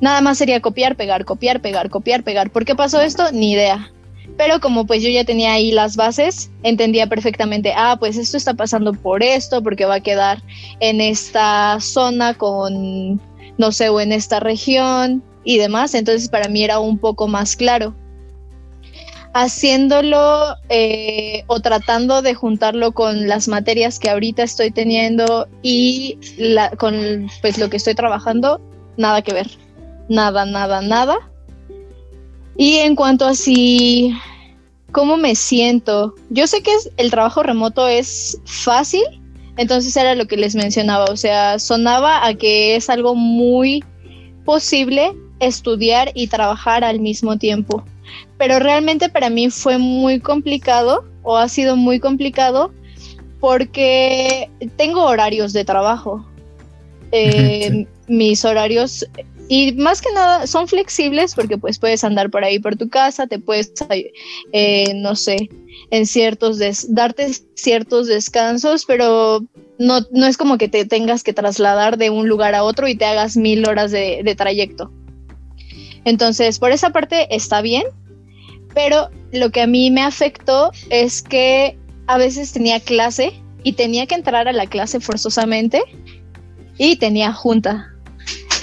nada 0.00 0.20
más 0.20 0.38
sería 0.38 0.60
copiar, 0.60 0.94
pegar, 0.94 1.24
copiar, 1.24 1.60
pegar, 1.60 1.90
copiar, 1.90 2.22
pegar. 2.22 2.50
¿Por 2.50 2.64
qué 2.64 2.76
pasó 2.76 3.00
esto? 3.00 3.32
Ni 3.32 3.54
idea. 3.54 3.90
Pero 4.36 4.60
como 4.60 4.86
pues 4.86 5.02
yo 5.02 5.08
ya 5.08 5.24
tenía 5.24 5.54
ahí 5.54 5.72
las 5.72 5.96
bases, 5.96 6.52
entendía 6.62 7.08
perfectamente, 7.08 7.72
ah, 7.76 7.96
pues 7.98 8.16
esto 8.16 8.36
está 8.36 8.54
pasando 8.54 8.92
por 8.92 9.24
esto, 9.24 9.64
porque 9.64 9.84
va 9.84 9.96
a 9.96 10.00
quedar 10.00 10.44
en 10.78 11.00
esta 11.00 11.78
zona 11.80 12.34
con, 12.34 13.20
no 13.58 13.72
sé, 13.72 13.88
o 13.88 14.00
en 14.00 14.12
esta 14.12 14.38
región 14.38 15.24
y 15.42 15.58
demás. 15.58 15.94
Entonces 15.94 16.28
para 16.28 16.48
mí 16.48 16.62
era 16.62 16.78
un 16.78 16.98
poco 16.98 17.26
más 17.26 17.56
claro 17.56 17.96
haciéndolo 19.34 20.56
eh, 20.68 21.44
o 21.46 21.60
tratando 21.60 22.22
de 22.22 22.34
juntarlo 22.34 22.92
con 22.92 23.28
las 23.28 23.48
materias 23.48 23.98
que 23.98 24.10
ahorita 24.10 24.42
estoy 24.42 24.70
teniendo 24.70 25.48
y 25.62 26.18
la, 26.36 26.70
con 26.70 27.28
pues 27.40 27.58
lo 27.58 27.70
que 27.70 27.78
estoy 27.78 27.94
trabajando, 27.94 28.60
nada 28.96 29.22
que 29.22 29.32
ver. 29.32 29.48
Nada, 30.08 30.44
nada, 30.44 30.82
nada. 30.82 31.16
Y 32.56 32.76
en 32.76 32.94
cuanto 32.94 33.26
a 33.26 33.32
cómo 34.92 35.16
me 35.16 35.34
siento, 35.34 36.14
yo 36.28 36.46
sé 36.46 36.62
que 36.62 36.72
el 36.98 37.10
trabajo 37.10 37.42
remoto 37.42 37.88
es 37.88 38.38
fácil, 38.44 39.02
entonces 39.56 39.96
era 39.96 40.14
lo 40.14 40.26
que 40.26 40.36
les 40.36 40.54
mencionaba, 40.54 41.06
o 41.06 41.16
sea, 41.16 41.58
sonaba 41.58 42.26
a 42.26 42.34
que 42.34 42.76
es 42.76 42.90
algo 42.90 43.14
muy 43.14 43.82
posible 44.44 45.12
estudiar 45.40 46.10
y 46.14 46.26
trabajar 46.26 46.84
al 46.84 47.00
mismo 47.00 47.38
tiempo 47.38 47.84
pero 48.42 48.58
realmente 48.58 49.08
para 49.08 49.30
mí 49.30 49.50
fue 49.50 49.78
muy 49.78 50.18
complicado 50.18 51.04
o 51.22 51.36
ha 51.36 51.48
sido 51.48 51.76
muy 51.76 52.00
complicado 52.00 52.72
porque 53.38 54.50
tengo 54.76 55.04
horarios 55.04 55.52
de 55.52 55.64
trabajo. 55.64 56.26
Eh, 57.12 57.70
Sí. 57.70 57.86
Mis 58.08 58.44
horarios 58.44 59.06
y 59.48 59.70
más 59.74 60.02
que 60.02 60.12
nada 60.12 60.48
son 60.48 60.66
flexibles 60.66 61.36
porque 61.36 61.56
pues 61.56 61.78
puedes 61.78 62.02
andar 62.02 62.30
por 62.30 62.42
ahí 62.42 62.58
por 62.58 62.74
tu 62.74 62.88
casa, 62.88 63.28
te 63.28 63.38
puedes, 63.38 63.72
eh, 64.52 64.92
no 64.92 65.14
sé, 65.14 65.48
en 65.92 66.04
ciertos, 66.04 66.58
des 66.58 66.92
darte 66.92 67.28
ciertos 67.54 68.08
descansos, 68.08 68.86
pero 68.86 69.44
no, 69.78 70.00
no 70.10 70.26
es 70.26 70.36
como 70.36 70.58
que 70.58 70.66
te 70.66 70.84
tengas 70.84 71.22
que 71.22 71.32
trasladar 71.32 71.96
de 71.96 72.10
un 72.10 72.28
lugar 72.28 72.56
a 72.56 72.64
otro 72.64 72.88
y 72.88 72.96
te 72.96 73.04
hagas 73.04 73.36
mil 73.36 73.68
horas 73.68 73.92
de, 73.92 74.22
de 74.24 74.34
trayecto. 74.34 74.90
Entonces, 76.04 76.58
por 76.58 76.72
esa 76.72 76.90
parte 76.90 77.32
está 77.32 77.62
bien, 77.62 77.84
pero 78.74 79.10
lo 79.32 79.50
que 79.50 79.62
a 79.62 79.66
mí 79.66 79.90
me 79.90 80.02
afectó 80.02 80.70
es 80.90 81.22
que 81.22 81.76
a 82.06 82.18
veces 82.18 82.52
tenía 82.52 82.80
clase 82.80 83.32
y 83.62 83.72
tenía 83.72 84.06
que 84.06 84.14
entrar 84.14 84.48
a 84.48 84.52
la 84.52 84.66
clase 84.66 85.00
forzosamente 85.00 85.82
y 86.78 86.96
tenía 86.96 87.32
junta. 87.32 87.88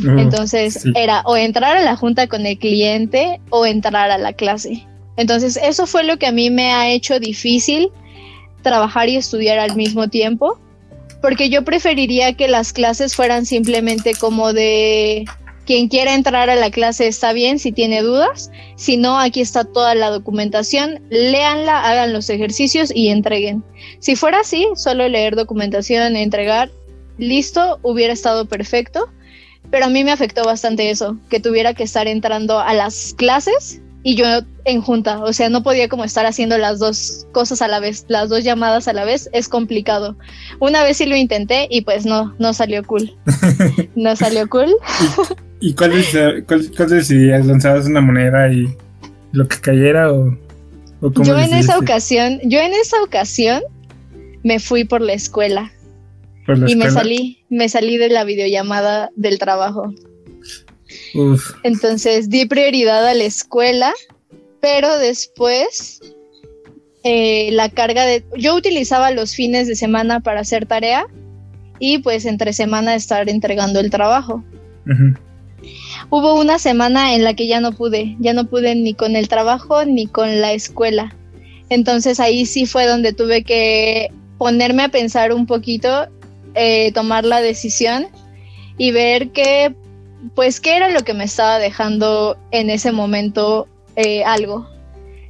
Entonces 0.02 0.82
sí. 0.84 0.92
era 0.96 1.22
o 1.26 1.36
entrar 1.36 1.76
a 1.76 1.82
la 1.82 1.96
junta 1.96 2.28
con 2.28 2.46
el 2.46 2.58
cliente 2.58 3.42
o 3.50 3.66
entrar 3.66 4.12
a 4.12 4.18
la 4.18 4.34
clase. 4.34 4.86
Entonces 5.18 5.60
eso 5.62 5.86
fue 5.86 6.04
lo 6.04 6.18
que 6.18 6.28
a 6.28 6.32
mí 6.32 6.50
me 6.50 6.72
ha 6.72 6.90
hecho 6.90 7.20
difícil 7.20 7.90
trabajar 8.62 9.10
y 9.10 9.18
estudiar 9.18 9.60
al 9.60 9.76
mismo 9.76 10.10
tiempo, 10.10 10.60
porque 11.22 11.50
yo 11.50 11.64
preferiría 11.64 12.34
que 12.34 12.48
las 12.48 12.72
clases 12.72 13.16
fueran 13.16 13.46
simplemente 13.46 14.14
como 14.16 14.54
de 14.54 15.26
quien 15.70 15.88
quiera 15.88 16.16
entrar 16.16 16.50
a 16.50 16.56
la 16.56 16.72
clase 16.72 17.06
está 17.06 17.32
bien 17.32 17.60
si 17.60 17.72
tiene 17.72 18.02
dudas, 18.02 18.50
si 18.76 18.98
no 18.98 19.20
aquí 19.20 19.40
está 19.40 19.66
toda 19.66 19.94
la 19.94 20.10
documentación, 20.10 21.00
léanla, 21.12 21.88
hagan 21.88 22.12
los 22.12 22.28
ejercicios 22.32 22.92
y 22.92 23.10
entreguen. 23.10 23.64
Si 24.00 24.16
fuera 24.16 24.40
así, 24.40 24.68
solo 24.74 25.08
leer 25.08 25.36
documentación, 25.36 26.16
entregar, 26.16 26.72
listo, 27.20 27.78
hubiera 27.84 28.14
estado 28.14 28.48
perfecto 28.48 29.12
pero 29.70 29.86
a 29.86 29.90
mí 29.90 30.04
me 30.04 30.12
afectó 30.12 30.44
bastante 30.44 30.90
eso, 30.90 31.18
que 31.30 31.40
tuviera 31.40 31.76
que 31.76 31.84
estar 31.84 32.08
entrando 32.08 32.58
a 32.58 32.74
las 32.74 33.14
clases 33.16 33.80
y 34.02 34.16
yo 34.16 34.26
en 34.66 34.82
junta, 34.82 35.24
o 35.24 35.32
sea, 35.34 35.50
no 35.50 35.62
podía 35.62 35.90
como 35.90 36.04
estar 36.04 36.26
haciendo 36.26 36.58
las 36.58 36.80
dos 36.80 37.28
cosas 37.32 37.62
a 37.62 37.68
la 37.68 37.80
vez, 37.80 38.06
las 38.08 38.30
dos 38.30 38.44
llamadas 38.44 38.88
a 38.88 38.94
la 38.94 39.04
vez, 39.04 39.30
es 39.34 39.48
complicado. 39.48 40.18
Una 40.60 40.82
vez 40.82 40.98
sí 40.98 41.06
lo 41.06 41.16
intenté 41.16 41.68
y 41.70 41.82
pues 41.82 42.08
no, 42.08 42.34
no 42.40 42.56
salió 42.56 42.84
cool. 42.84 43.14
No 43.96 44.16
salió 44.16 44.50
cool. 44.50 44.74
¿Y 45.62 45.74
cuál, 45.74 45.92
dec- 45.94 46.46
cuál, 46.46 46.72
cuál 46.76 46.90
decidías? 46.90 47.46
¿Lanzabas 47.46 47.86
una 47.86 48.02
moneda 48.02 48.52
y 48.52 48.68
lo 49.32 49.48
que 49.48 49.58
cayera 49.60 50.12
o, 50.14 50.38
o 51.02 51.12
cómo 51.12 51.26
Yo 51.26 51.38
en 51.40 51.54
esa 51.54 51.78
ocasión, 51.78 52.40
yo 52.44 52.60
en 52.60 52.74
esa 52.74 53.02
ocasión 53.04 53.62
me 54.44 54.60
fui 54.60 54.86
por 54.86 55.02
la 55.02 55.14
escuela 55.14 55.72
¿Por 56.46 56.58
la 56.58 56.70
y 56.72 56.76
me 56.76 56.90
salí, 56.90 57.44
me 57.50 57.68
salí 57.70 57.98
de 57.98 58.10
la 58.10 58.24
videollamada 58.24 59.12
del 59.16 59.38
trabajo. 59.38 59.94
Uf, 61.14 61.54
Entonces 61.64 62.30
di 62.30 62.46
prioridad 62.46 63.06
a 63.06 63.14
la 63.14 63.26
escuela, 63.26 63.94
pero 64.62 64.98
después 64.98 66.00
eh, 67.04 67.50
la 67.52 67.70
carga 67.70 68.06
de... 68.06 68.24
Yo 68.38 68.56
utilizaba 68.56 69.12
los 69.12 69.36
fines 69.36 69.68
de 69.68 69.76
semana 69.76 70.22
para 70.22 70.40
hacer 70.40 70.66
tarea 70.66 71.06
y 71.80 72.00
pues 72.00 72.26
entre 72.26 72.54
semana 72.54 72.96
estar 72.96 73.30
entregando 73.30 73.80
el 73.80 73.90
trabajo. 73.90 74.44
Ujú. 74.86 75.14
Hubo 76.12 76.40
una 76.40 76.58
semana 76.58 77.14
en 77.14 77.24
la 77.24 77.36
que 77.36 77.48
ya 77.48 77.60
no 77.60 77.72
pude, 77.72 78.16
ya 78.20 78.34
no 78.34 78.46
pude 78.46 78.74
ni 78.76 78.94
con 78.96 79.16
el 79.16 79.28
trabajo 79.28 79.86
ni 79.86 80.08
con 80.08 80.42
la 80.42 80.54
escuela. 80.54 81.16
Entonces 81.70 82.20
ahí 82.20 82.46
sí 82.46 82.66
fue 82.66 82.88
donde 82.88 83.14
tuve 83.14 83.44
que 83.44 84.12
ponerme 84.40 84.84
a 84.84 84.90
pensar 84.90 85.34
un 85.34 85.46
poquito, 85.46 86.08
eh, 86.56 86.92
tomar 86.94 87.26
la 87.26 87.42
decisión 87.42 88.08
y 88.78 88.92
ver 88.92 89.30
que, 89.30 89.76
pues, 90.34 90.60
qué 90.60 90.78
era 90.78 90.90
lo 90.90 91.02
que 91.02 91.14
me 91.14 91.26
estaba 91.26 91.60
dejando 91.60 92.38
en 92.50 92.72
ese 92.72 92.92
momento 92.92 93.68
eh, 93.96 94.24
algo. 94.24 94.68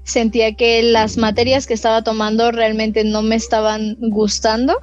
Sentía 0.04 0.56
que 0.56 0.82
las 0.82 1.18
materias 1.18 1.68
que 1.68 1.74
estaba 1.74 2.04
tomando 2.04 2.52
realmente 2.52 3.04
no 3.04 3.22
me 3.22 3.36
estaban 3.36 3.98
gustando 4.00 4.78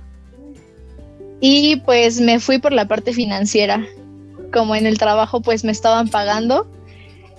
y 1.40 1.76
pues 1.76 2.20
me 2.20 2.38
fui 2.38 2.58
por 2.58 2.72
la 2.72 2.86
parte 2.86 3.12
financiera. 3.12 3.86
Como 4.56 4.74
en 4.74 4.86
el 4.86 4.96
trabajo 4.96 5.42
pues 5.42 5.64
me 5.64 5.72
estaban 5.72 6.08
pagando. 6.08 6.66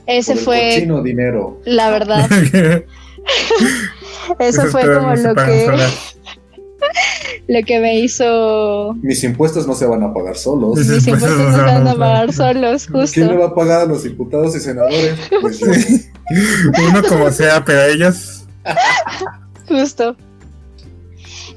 Ese 0.05 0.34
Por 0.34 0.53
el 0.55 0.86
fue 0.86 1.01
dinero. 1.03 1.59
la 1.65 1.89
verdad. 1.89 2.30
Eso 4.39 4.68
fue 4.68 4.82
como 4.84 5.15
lo 5.15 5.34
que, 5.34 5.78
lo 7.47 7.65
que 7.65 7.80
me 7.80 7.99
hizo 7.99 8.93
Mis 9.01 9.24
impuestos 9.24 9.65
no 9.65 9.74
se 9.74 9.88
van 9.88 10.03
a 10.03 10.13
pagar 10.13 10.38
solos. 10.38 10.78
Mis 10.78 10.88
mis 10.89 11.07
impuestos 11.07 11.39
no 11.39 11.55
se 11.55 11.61
van 11.63 11.88
a 11.88 11.95
pagar 11.95 12.32
solos, 12.32 12.86
¿Quién 12.86 12.99
le 12.99 13.05
justo. 13.07 13.39
va 13.39 13.45
a 13.47 13.55
pagar 13.55 13.82
a 13.82 13.86
los 13.86 14.03
diputados 14.03 14.55
y 14.55 14.59
senadores? 14.59 15.18
Pues. 15.41 15.59
Uno 15.59 17.03
como 17.09 17.32
sea, 17.32 17.65
pero 17.65 17.84
ellos. 17.86 18.45
Justo. 19.68 20.15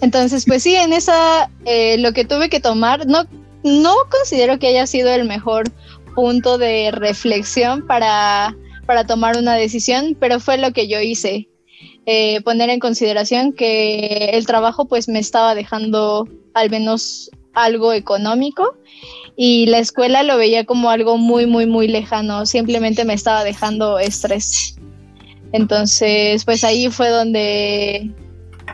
Entonces, 0.01 0.47
pues 0.47 0.63
sí, 0.63 0.75
en 0.75 0.95
esa 0.95 1.51
eh, 1.67 1.99
lo 1.99 2.15
que 2.15 2.25
tuve 2.25 2.49
que 2.49 2.61
tomar, 2.61 3.07
no, 3.07 3.27
no 3.63 3.95
considero 4.11 4.59
que 4.59 4.69
haya 4.69 4.87
sido 4.87 5.11
el 5.11 5.27
mejor 5.27 5.71
punto 6.15 6.59
de 6.59 6.91
reflexión 6.91 7.87
para, 7.87 8.57
para 8.87 9.07
tomar 9.07 9.37
una 9.37 9.55
decisión, 9.55 10.17
pero 10.19 10.41
fue 10.41 10.59
lo 10.59 10.73
que 10.73 10.89
yo 10.89 11.01
hice. 11.01 11.49
Eh, 12.07 12.41
poner 12.43 12.71
en 12.71 12.81
consideración 12.81 13.53
que 13.53 14.31
el 14.33 14.47
trabajo 14.47 14.87
pues 14.87 15.09
me 15.09 15.19
estaba 15.19 15.55
dejando 15.55 16.27
al 16.55 16.71
menos 16.71 17.31
algo 17.55 17.93
económico 17.93 18.77
y 19.37 19.67
la 19.67 19.79
escuela 19.79 20.23
lo 20.23 20.37
veía 20.37 20.65
como 20.65 20.91
algo 20.91 21.19
muy, 21.19 21.47
muy, 21.47 21.67
muy 21.67 21.89
lejano, 21.89 22.47
simplemente 22.47 23.05
me 23.05 23.15
estaba 23.15 23.45
dejando 23.45 23.99
estrés. 23.99 24.77
Entonces, 25.53 26.45
pues 26.45 26.65
ahí 26.65 26.91
fue 26.91 27.11
donde 27.11 28.11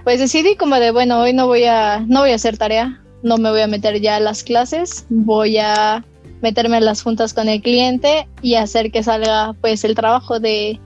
pues 0.05 0.21
decidí 0.21 0.57
como 0.57 0.77
de 0.77 0.91
bueno, 0.91 1.21
hoy 1.21 1.33
no 1.33 1.47
voy 1.47 1.65
a 1.65 2.01
no 2.07 2.21
voy 2.21 2.31
a 2.31 2.37
hacer 2.37 2.59
tarea, 2.59 3.03
no 3.23 3.39
me 3.39 3.51
voy 3.51 3.61
a 3.63 3.67
meter 3.67 4.01
ya 4.01 4.17
a 4.17 4.21
las 4.21 4.43
clases, 4.43 5.07
voy 5.09 5.59
a 5.59 6.05
meterme 6.43 6.79
en 6.79 6.85
las 6.85 7.03
juntas 7.03 7.33
con 7.35 7.49
el 7.49 7.63
cliente 7.63 8.29
y 8.43 8.55
hacer 8.57 8.91
que 8.93 9.03
salga 9.03 9.55
pues 9.61 9.85
el 9.85 9.95
trabajo 9.95 10.39
de 10.41 10.81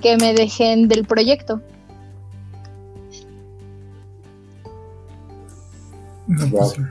que 0.00 0.16
me 0.16 0.34
dejen 0.34 0.88
del 0.88 1.04
proyecto. 1.04 1.60
No, 6.26 6.46
Wow. 6.48 6.72
pues, 6.74 6.86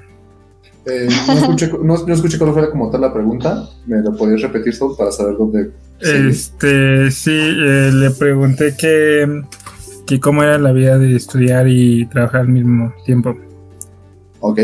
Eh, 0.87 1.07
no, 1.27 1.33
escuché, 1.33 1.67
no, 1.81 1.97
no 2.05 2.13
escuché 2.13 2.37
cuál 2.37 2.53
fue 2.53 2.69
como 2.69 2.91
tal 2.91 3.01
la 3.01 3.11
pregunta. 3.13 3.67
¿Me 3.87 4.01
lo 4.01 4.15
podías 4.15 4.41
repetir 4.43 4.73
solo 4.75 4.95
para 4.95 5.11
saber 5.11 5.35
dónde? 5.37 5.71
seguir? 5.99 6.29
Este, 6.29 7.09
sí, 7.11 7.31
eh, 7.31 7.89
le 7.91 8.11
pregunté 8.11 8.75
que, 8.77 9.41
que 10.05 10.19
cómo 10.19 10.43
era 10.43 10.59
la 10.59 10.71
vida 10.73 10.99
de 10.99 11.15
estudiar 11.15 11.67
y 11.67 12.05
trabajar 12.07 12.41
al 12.41 12.49
mismo 12.49 12.93
tiempo. 13.03 13.35
Ok. 14.47 14.59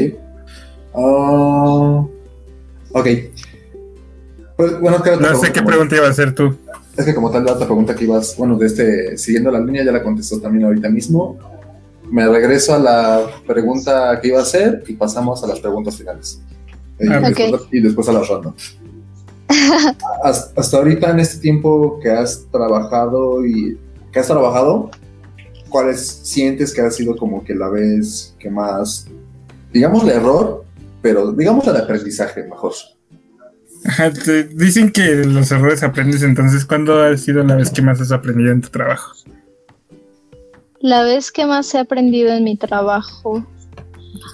Ah, 0.94 2.06
ok. 2.92 3.08
Pues, 4.58 4.80
bueno, 4.80 5.02
¿qué 5.02 5.10
otra 5.10 5.32
No 5.32 5.40
sé 5.40 5.52
qué 5.52 5.64
pregunta 5.64 5.96
iba 5.96 6.06
a 6.06 6.12
hacer 6.12 6.36
tú. 6.36 6.56
Es 6.96 7.06
que 7.06 7.16
como 7.16 7.32
tal 7.32 7.46
la 7.46 7.54
otra 7.54 7.66
pregunta 7.66 7.96
que 7.96 8.04
ibas, 8.04 8.36
bueno, 8.38 8.58
de 8.58 8.68
este, 8.68 9.18
siguiendo 9.18 9.50
la 9.50 9.60
línea, 9.60 9.84
ya 9.84 9.92
la 9.92 10.04
contestó 10.04 10.40
también 10.40 10.66
ahorita 10.66 10.90
mismo. 10.90 11.38
Me 12.12 12.28
regreso 12.28 12.76
a 12.76 12.80
la 12.80 13.22
pregunta 13.48 14.20
que 14.22 14.28
iba 14.28 14.40
a 14.40 14.44
hacer 14.44 14.84
y 14.88 14.94
pasamos 14.94 15.44
a 15.44 15.48
las 15.48 15.60
preguntas 15.60 15.96
finales. 15.96 16.42
Y, 17.00 17.08
Ah, 17.08 17.20
ok. 17.24 17.36
después, 17.38 17.62
y 17.72 17.80
después 17.82 18.10
a 18.10 18.14
las 18.14 18.28
random. 18.28 18.54
hasta, 20.24 20.62
hasta 20.62 20.78
ahorita 20.78 21.10
en 21.10 21.20
este 21.22 21.40
tiempo 21.40 22.00
que 22.04 22.12
has 22.12 22.46
trabajado 22.52 23.44
y 23.46 23.80
que 24.12 24.20
has 24.20 24.28
trabajado, 24.28 24.92
¿cuáles 25.70 26.06
sientes 26.06 26.72
que 26.74 26.82
ha 26.82 26.92
sido 26.92 27.16
como 27.16 27.44
que 27.44 27.56
la 27.56 27.70
vez 27.70 28.36
que 28.38 28.52
más, 28.52 29.08
digamos, 29.74 30.04
el 30.04 30.10
error, 30.10 30.66
pero 31.02 31.32
digamos 31.32 31.68
el 31.68 31.76
aprendizaje 31.78 32.44
mejor? 32.44 32.74
Ajá, 33.86 34.12
te- 34.12 34.44
dicen 34.44 34.92
que 34.92 35.16
los 35.26 35.52
errores 35.52 35.82
aprendes, 35.84 36.22
entonces, 36.24 36.66
¿cuándo 36.66 37.02
ha 37.04 37.18
sido 37.18 37.44
la 37.44 37.56
vez 37.56 37.72
que 37.72 37.82
más 37.82 38.00
has 38.00 38.12
aprendido 38.12 38.52
en 38.52 38.62
tu 38.62 38.70
trabajo? 38.70 39.14
La 40.80 41.04
vez 41.04 41.32
que 41.32 41.46
más 41.46 41.74
he 41.74 41.80
aprendido 41.80 42.32
en 42.34 42.44
mi 42.44 42.58
trabajo. 42.58 43.46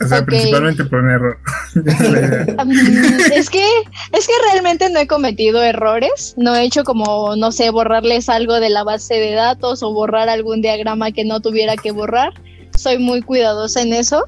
O 0.04 0.08
sea, 0.08 0.26
principalmente 0.26 0.84
por 0.86 1.00
un 1.00 1.10
error. 1.10 1.38
Es 3.34 3.50
que 3.50 3.66
es 4.14 4.28
que 4.28 4.34
realmente 4.52 4.90
no 4.90 5.00
he 5.00 5.08
cometido 5.08 5.62
errores, 5.64 6.34
no 6.38 6.56
he 6.56 6.64
hecho 6.64 6.84
como 6.84 7.36
no 7.36 7.52
sé 7.52 7.70
borrarles 7.70 8.30
algo 8.30 8.60
de 8.60 8.70
la 8.70 8.84
base 8.84 9.16
de 9.16 9.32
datos 9.34 9.82
o 9.84 9.94
borrar 9.94 10.30
algún 10.30 10.62
diagrama 10.62 11.12
que 11.12 11.26
no 11.26 11.40
tuviera 11.42 11.76
que 11.78 11.92
borrar. 11.92 12.34
Soy 12.76 12.98
muy 12.98 13.22
cuidadosa 13.22 13.82
en 13.82 13.94
eso, 13.94 14.26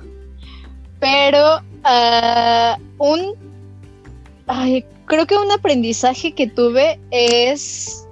pero 1.00 1.62
ah, 1.84 2.78
un 2.98 3.36
creo 5.06 5.26
que 5.28 5.38
un 5.38 5.52
aprendizaje 5.52 6.34
que 6.34 6.48
tuve 6.48 7.00
es 7.12 8.08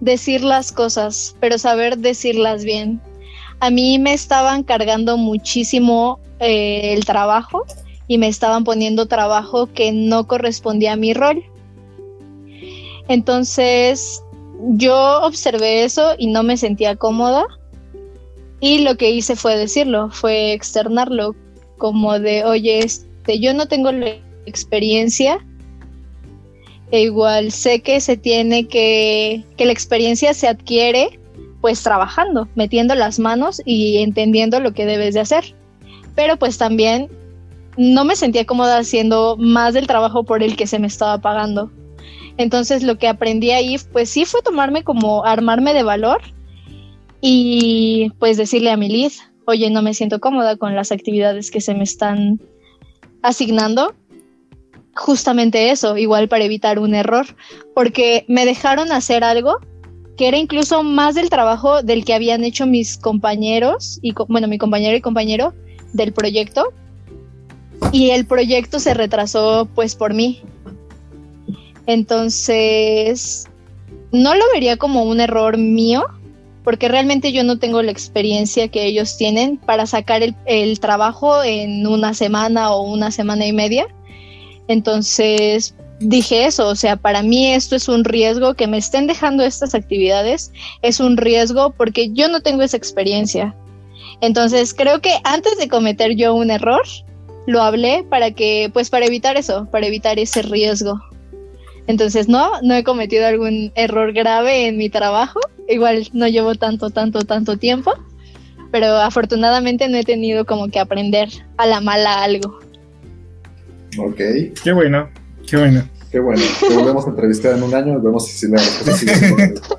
decir 0.00 0.42
las 0.42 0.72
cosas, 0.72 1.36
pero 1.40 1.58
saber 1.58 1.98
decirlas 1.98 2.64
bien. 2.64 3.00
A 3.60 3.70
mí 3.70 3.98
me 3.98 4.12
estaban 4.12 4.64
cargando 4.64 5.16
muchísimo 5.16 6.18
eh, 6.40 6.92
el 6.92 7.04
trabajo 7.04 7.64
y 8.08 8.18
me 8.18 8.26
estaban 8.26 8.64
poniendo 8.64 9.06
trabajo 9.06 9.68
que 9.72 9.92
no 9.92 10.26
correspondía 10.26 10.94
a 10.94 10.96
mi 10.96 11.14
rol. 11.14 11.44
Entonces 13.08 14.22
yo 14.70 15.22
observé 15.22 15.84
eso 15.84 16.14
y 16.18 16.26
no 16.26 16.42
me 16.42 16.56
sentía 16.56 16.96
cómoda 16.96 17.44
y 18.60 18.78
lo 18.78 18.96
que 18.96 19.10
hice 19.10 19.36
fue 19.36 19.56
decirlo, 19.56 20.10
fue 20.10 20.52
externarlo 20.52 21.34
como 21.82 22.20
de, 22.20 22.44
oye, 22.44 22.78
este, 22.78 23.40
yo 23.40 23.54
no 23.54 23.66
tengo 23.66 23.90
la 23.90 24.14
experiencia, 24.46 25.44
e 26.92 27.02
igual 27.02 27.50
sé 27.50 27.80
que 27.82 28.00
se 28.00 28.16
tiene 28.16 28.68
que, 28.68 29.42
que 29.56 29.66
la 29.66 29.72
experiencia 29.72 30.32
se 30.32 30.46
adquiere 30.46 31.18
pues 31.60 31.82
trabajando, 31.82 32.46
metiendo 32.54 32.94
las 32.94 33.18
manos 33.18 33.60
y 33.64 33.96
entendiendo 33.98 34.60
lo 34.60 34.72
que 34.74 34.86
debes 34.86 35.14
de 35.14 35.20
hacer. 35.20 35.56
Pero 36.14 36.36
pues 36.36 36.56
también 36.56 37.08
no 37.76 38.04
me 38.04 38.14
sentía 38.14 38.44
cómoda 38.44 38.78
haciendo 38.78 39.36
más 39.36 39.74
del 39.74 39.88
trabajo 39.88 40.22
por 40.22 40.44
el 40.44 40.54
que 40.54 40.68
se 40.68 40.78
me 40.78 40.86
estaba 40.86 41.18
pagando. 41.18 41.72
Entonces 42.36 42.84
lo 42.84 42.96
que 42.96 43.08
aprendí 43.08 43.50
ahí, 43.50 43.76
pues 43.90 44.08
sí 44.08 44.24
fue 44.24 44.40
tomarme 44.40 44.84
como 44.84 45.24
armarme 45.24 45.74
de 45.74 45.82
valor 45.82 46.20
y 47.20 48.12
pues 48.20 48.36
decirle 48.36 48.70
a 48.70 48.76
mi 48.76 48.88
lead, 48.88 49.12
oye, 49.46 49.70
no 49.70 49.82
me 49.82 49.94
siento 49.94 50.20
cómoda 50.20 50.56
con 50.56 50.74
las 50.74 50.92
actividades 50.92 51.50
que 51.50 51.60
se 51.60 51.74
me 51.74 51.84
están 51.84 52.40
asignando. 53.22 53.94
Justamente 54.94 55.70
eso, 55.70 55.96
igual 55.96 56.28
para 56.28 56.44
evitar 56.44 56.78
un 56.78 56.94
error, 56.94 57.26
porque 57.74 58.24
me 58.28 58.44
dejaron 58.44 58.92
hacer 58.92 59.24
algo 59.24 59.58
que 60.16 60.28
era 60.28 60.36
incluso 60.36 60.82
más 60.82 61.14
del 61.14 61.30
trabajo 61.30 61.82
del 61.82 62.04
que 62.04 62.14
habían 62.14 62.44
hecho 62.44 62.66
mis 62.66 62.98
compañeros 62.98 63.98
y 64.02 64.12
bueno, 64.28 64.46
mi 64.48 64.58
compañero 64.58 64.96
y 64.96 65.00
compañero 65.00 65.54
del 65.94 66.12
proyecto 66.12 66.72
y 67.92 68.10
el 68.10 68.26
proyecto 68.26 68.78
se 68.78 68.94
retrasó 68.94 69.68
pues 69.74 69.94
por 69.94 70.14
mí. 70.14 70.42
Entonces, 71.86 73.48
no 74.12 74.34
lo 74.34 74.44
vería 74.52 74.76
como 74.76 75.04
un 75.04 75.20
error 75.20 75.58
mío, 75.58 76.04
porque 76.64 76.88
realmente 76.88 77.32
yo 77.32 77.44
no 77.44 77.58
tengo 77.58 77.82
la 77.82 77.90
experiencia 77.90 78.68
que 78.68 78.86
ellos 78.86 79.16
tienen 79.16 79.56
para 79.56 79.86
sacar 79.86 80.22
el, 80.46 80.80
trabajo 80.80 81.42
en 81.42 81.86
una 81.86 82.14
semana 82.14 82.72
o 82.72 82.82
una 82.82 83.10
semana 83.10 83.46
y 83.46 83.52
media. 83.52 83.86
Entonces, 84.68 85.74
dije 85.98 86.44
eso, 86.46 86.68
o 86.68 86.74
sea, 86.74 86.96
para 86.96 87.22
mí 87.22 87.52
esto 87.52 87.76
es 87.76 87.88
un 87.88 88.04
riesgo 88.04 88.54
que 88.54 88.66
me 88.66 88.78
estén 88.78 89.06
dejando 89.06 89.44
estas 89.44 89.74
actividades, 89.74 90.52
es 90.82 91.00
un 91.00 91.16
riesgo 91.16 91.72
porque 91.72 92.10
yo 92.12 92.28
no 92.28 92.40
tengo 92.40 92.62
esa 92.62 92.76
experiencia. 92.76 93.54
Entonces, 94.20 94.72
creo 94.72 95.00
que 95.00 95.18
antes 95.24 95.58
de 95.58 95.68
cometer 95.68 96.14
yo 96.14 96.34
un 96.34 96.50
error, 96.50 96.82
lo 97.46 97.60
hablé 97.60 98.04
para 98.08 98.30
que, 98.30 98.70
pues 98.72 98.88
para 98.88 99.06
evitar 99.06 99.36
eso, 99.36 99.66
para 99.70 99.86
evitar 99.86 100.18
ese 100.18 100.42
riesgo. 100.42 101.00
Entonces, 101.86 102.28
no, 102.28 102.60
no 102.62 102.74
he 102.74 102.84
cometido 102.84 103.26
algún 103.26 103.72
error 103.74 104.12
grave 104.12 104.66
en 104.68 104.76
mi 104.76 104.88
trabajo. 104.88 105.40
Igual 105.68 106.08
no 106.12 106.28
llevo 106.28 106.54
tanto, 106.54 106.90
tanto, 106.90 107.20
tanto 107.22 107.56
tiempo. 107.56 107.92
Pero 108.70 108.96
afortunadamente 108.96 109.88
no 109.88 109.96
he 109.98 110.04
tenido 110.04 110.46
como 110.46 110.68
que 110.68 110.78
aprender 110.78 111.28
a 111.58 111.66
la 111.66 111.80
mala 111.80 112.22
algo. 112.22 112.58
Ok, 113.98 114.16
Qué 114.64 114.72
bueno, 114.72 115.10
qué 115.46 115.58
bueno. 115.58 115.84
qué 116.10 116.18
bueno. 116.20 116.42
Te 116.60 116.74
volvemos 116.74 117.06
a 117.06 117.10
entrevistar 117.10 117.54
en 117.56 117.62
un 117.62 117.74
año 117.74 117.98
y 117.98 118.02
vemos 118.02 118.26
si 118.26 118.48
la 118.48 118.56
respuesta 118.56 118.96
sigue 118.96 119.30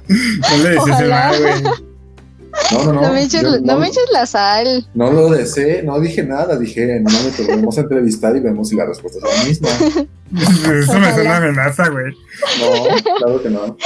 No 0.08 0.70
le 0.70 0.78
Ojalá. 0.78 1.32
mal, 1.32 1.42
güey. 1.42 1.93
No, 2.72 2.86
no, 2.86 2.94
no. 2.94 3.02
No, 3.02 3.14
me 3.14 3.24
eches, 3.24 3.42
yo 3.42 3.60
no 3.62 3.80
me 3.80 3.88
eches 3.88 4.06
la 4.12 4.26
sal. 4.26 4.88
no 4.94 5.12
lo 5.12 5.30
deseé, 5.30 5.84
no 5.84 6.00
dije 6.00 6.24
nada. 6.24 6.58
Dije, 6.58 6.98
en 6.98 7.08
un 7.08 7.16
año 7.16 7.30
te 7.36 7.44
volvemos 7.44 7.78
a 7.78 7.82
entrevistar 7.82 8.36
y 8.36 8.40
vemos 8.40 8.70
si 8.70 8.76
la 8.76 8.86
respuesta 8.86 9.20
es 9.20 9.38
la 9.38 9.44
misma. 9.46 9.70
Eso 10.80 11.00
me 11.00 11.14
suena 11.14 11.38
amenaza, 11.38 11.90
güey. 11.90 12.14
No, 12.60 13.14
claro 13.18 13.42
que 13.42 13.50
no. 13.50 13.78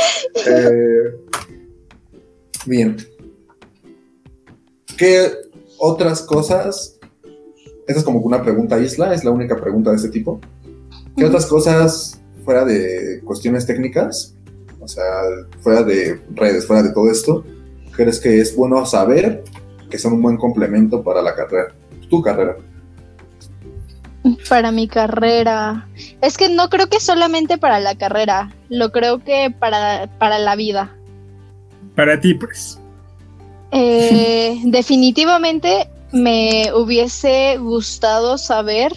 Eh, 0.45 1.15
bien. 2.65 2.97
¿Qué 4.97 5.31
otras 5.77 6.21
cosas? 6.21 6.97
Esa 7.87 7.99
es 7.99 8.03
como 8.03 8.19
una 8.19 8.43
pregunta 8.43 8.77
isla, 8.79 9.13
es 9.13 9.23
la 9.23 9.31
única 9.31 9.59
pregunta 9.59 9.91
de 9.91 9.97
este 9.97 10.09
tipo. 10.09 10.41
¿Qué 11.15 11.25
otras 11.25 11.45
cosas 11.45 12.19
fuera 12.47 12.63
de 12.63 13.21
cuestiones 13.25 13.65
técnicas, 13.65 14.33
o 14.79 14.87
sea, 14.87 15.03
fuera 15.59 15.83
de 15.83 16.21
redes, 16.33 16.65
fuera 16.65 16.81
de 16.81 16.93
todo 16.93 17.11
esto, 17.11 17.43
crees 17.97 18.21
que 18.21 18.39
es 18.39 18.55
bueno 18.55 18.85
saber 18.85 19.43
que 19.89 19.97
son 19.97 20.13
un 20.13 20.21
buen 20.21 20.37
complemento 20.37 21.03
para 21.03 21.21
la 21.21 21.35
carrera, 21.35 21.73
tu 22.09 22.21
carrera? 22.21 22.55
Para 24.47 24.71
mi 24.71 24.87
carrera. 24.87 25.87
Es 26.21 26.37
que 26.37 26.49
no 26.49 26.69
creo 26.69 26.87
que 26.87 26.99
solamente 26.99 27.57
para 27.57 27.79
la 27.79 27.95
carrera. 27.95 28.53
Lo 28.69 28.91
creo 28.91 29.23
que 29.23 29.53
para, 29.57 30.09
para 30.19 30.37
la 30.37 30.55
vida. 30.55 30.95
Para 31.95 32.19
ti, 32.19 32.33
pues. 32.33 32.79
Eh, 33.71 34.61
definitivamente 34.65 35.89
me 36.11 36.71
hubiese 36.73 37.57
gustado 37.57 38.37
saber 38.37 38.93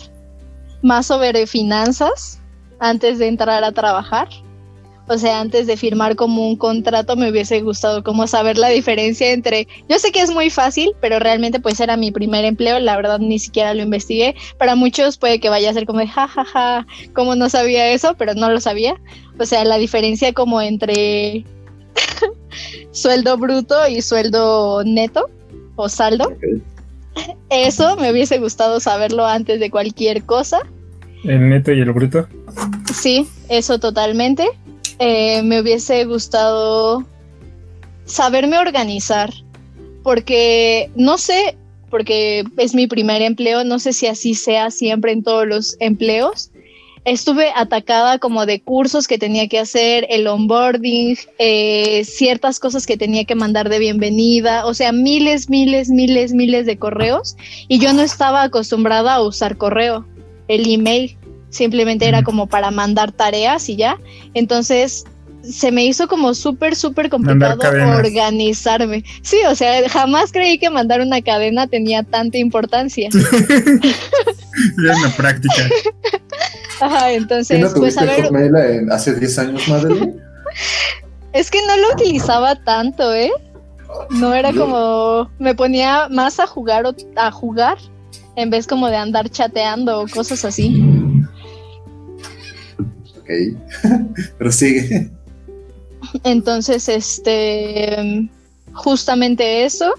más 0.83 1.07
sobre 1.07 1.47
finanzas 1.47 2.41
antes 2.79 3.19
de 3.19 3.29
entrar 3.29 3.63
a 3.63 3.73
trabajar. 3.73 4.29
O 5.13 5.19
sea, 5.19 5.41
antes 5.41 5.67
de 5.67 5.77
firmar 5.77 6.15
como 6.15 6.47
un 6.47 6.55
contrato 6.55 7.17
me 7.17 7.29
hubiese 7.29 7.61
gustado 7.63 8.05
como 8.05 8.29
saber 8.29 8.57
la 8.57 8.69
diferencia 8.69 9.33
entre, 9.33 9.67
yo 9.89 9.99
sé 9.99 10.13
que 10.13 10.21
es 10.21 10.31
muy 10.31 10.51
fácil, 10.51 10.93
pero 11.01 11.19
realmente 11.19 11.59
pues 11.59 11.81
era 11.81 11.97
mi 11.97 12.13
primer 12.13 12.45
empleo, 12.45 12.79
la 12.79 12.95
verdad 12.95 13.19
ni 13.19 13.41
siquiera 13.41 13.75
lo 13.75 13.83
investigué. 13.83 14.37
Para 14.57 14.77
muchos 14.77 15.19
puede 15.19 15.41
que 15.41 15.49
vaya 15.49 15.69
a 15.69 15.73
ser 15.73 15.85
como 15.85 15.99
de, 15.99 16.07
jajaja, 16.07 16.45
ja, 16.45 16.85
ja, 16.85 17.13
como 17.13 17.35
no 17.35 17.49
sabía 17.49 17.91
eso, 17.91 18.15
pero 18.17 18.35
no 18.35 18.53
lo 18.53 18.61
sabía. 18.61 19.01
O 19.37 19.45
sea, 19.47 19.65
la 19.65 19.79
diferencia 19.79 20.33
como 20.33 20.61
entre 20.61 21.45
sueldo 22.93 23.37
bruto 23.37 23.89
y 23.89 24.03
sueldo 24.03 24.85
neto 24.85 25.29
o 25.75 25.89
saldo. 25.89 26.33
Eso 27.51 27.97
me 27.97 28.13
hubiese 28.13 28.39
gustado 28.39 28.79
saberlo 28.79 29.27
antes 29.27 29.59
de 29.59 29.73
cualquier 29.73 30.23
cosa. 30.23 30.61
El 31.25 31.49
neto 31.49 31.73
y 31.73 31.81
el 31.81 31.91
bruto. 31.91 32.29
Sí, 32.95 33.27
eso 33.49 33.81
totalmente. 33.81 34.49
Eh, 35.03 35.43
me 35.43 35.61
hubiese 35.61 36.05
gustado 36.05 37.07
saberme 38.05 38.59
organizar, 38.59 39.33
porque 40.03 40.91
no 40.95 41.17
sé, 41.17 41.57
porque 41.89 42.45
es 42.59 42.75
mi 42.75 42.87
primer 42.87 43.23
empleo, 43.23 43.65
no 43.65 43.79
sé 43.79 43.95
si 43.95 44.09
así 44.09 44.35
sea 44.35 44.71
siempre 44.71 45.13
en 45.13 45.23
todos 45.23 45.47
los 45.47 45.77
empleos. 45.81 46.51
Estuve 47.07 47.51
atacada 47.57 48.19
como 48.19 48.45
de 48.45 48.61
cursos 48.61 49.09
que 49.09 49.17
tenía 49.17 49.49
que 49.49 49.59
hacer, 49.59 50.07
el 50.11 50.27
onboarding, 50.27 51.17
eh, 51.39 52.05
ciertas 52.05 52.61
cosas 52.61 52.87
que 52.87 52.99
tenía 52.99 53.25
que 53.25 53.35
mandar 53.35 53.71
de 53.71 53.79
bienvenida, 53.79 54.67
o 54.67 54.75
sea, 54.75 54.93
miles, 54.93 55.49
miles, 55.49 55.89
miles, 55.89 56.35
miles 56.35 56.67
de 56.67 56.77
correos 56.77 57.39
y 57.69 57.79
yo 57.79 57.95
no 57.95 58.03
estaba 58.03 58.43
acostumbrada 58.43 59.15
a 59.15 59.23
usar 59.23 59.57
correo, 59.57 60.07
el 60.47 60.71
email 60.71 61.17
simplemente 61.51 62.07
era 62.09 62.23
como 62.23 62.47
para 62.47 62.71
mandar 62.71 63.13
tareas 63.13 63.69
y 63.69 63.77
ya. 63.77 63.99
Entonces 64.35 65.05
se 65.43 65.73
me 65.73 65.85
hizo 65.85 66.07
como 66.07 66.35
súper, 66.35 66.77
súper 66.77 67.09
complicado 67.09 67.59
organizarme. 67.97 69.05
Sí, 69.23 69.39
o 69.49 69.55
sea, 69.55 69.89
jamás 69.89 70.33
creí 70.33 70.59
que 70.59 70.71
mandar 70.71 71.01
una 71.01 71.23
cadena 71.23 71.67
tenía 71.67 72.03
tanta 72.03 72.39
importancia. 72.39 73.09
En 74.77 75.03
la 75.03 75.09
práctica. 75.17 75.69
Ajá, 76.81 77.07
¿Qué 77.07 77.15
entonces, 77.15 77.61
no 77.61 77.73
pues 77.73 77.97
a 77.97 78.05
ver, 78.05 78.27
en- 78.27 78.93
hace 78.93 79.15
10 79.15 79.39
años, 79.39 79.69
Madeline? 79.69 80.17
es 81.33 81.51
que 81.51 81.59
no 81.67 81.77
lo 81.77 81.95
utilizaba 81.95 82.57
tanto, 82.57 83.15
¿eh? 83.15 83.31
No 84.11 84.35
era 84.35 84.53
como, 84.53 85.31
me 85.39 85.55
ponía 85.55 86.09
más 86.11 86.41
a 86.41 86.47
jugar 86.47 86.85
o 86.87 86.95
a 87.17 87.31
jugar 87.31 87.79
en 88.37 88.51
vez 88.51 88.67
como 88.67 88.89
de 88.89 88.97
andar 88.97 89.29
chateando 89.31 90.01
o 90.01 90.07
cosas 90.09 90.45
así. 90.45 90.83
Pero 94.39 94.53
sigue. 94.53 95.11
Entonces, 96.25 96.89
este, 96.89 98.29
justamente 98.73 99.65
eso. 99.65 99.95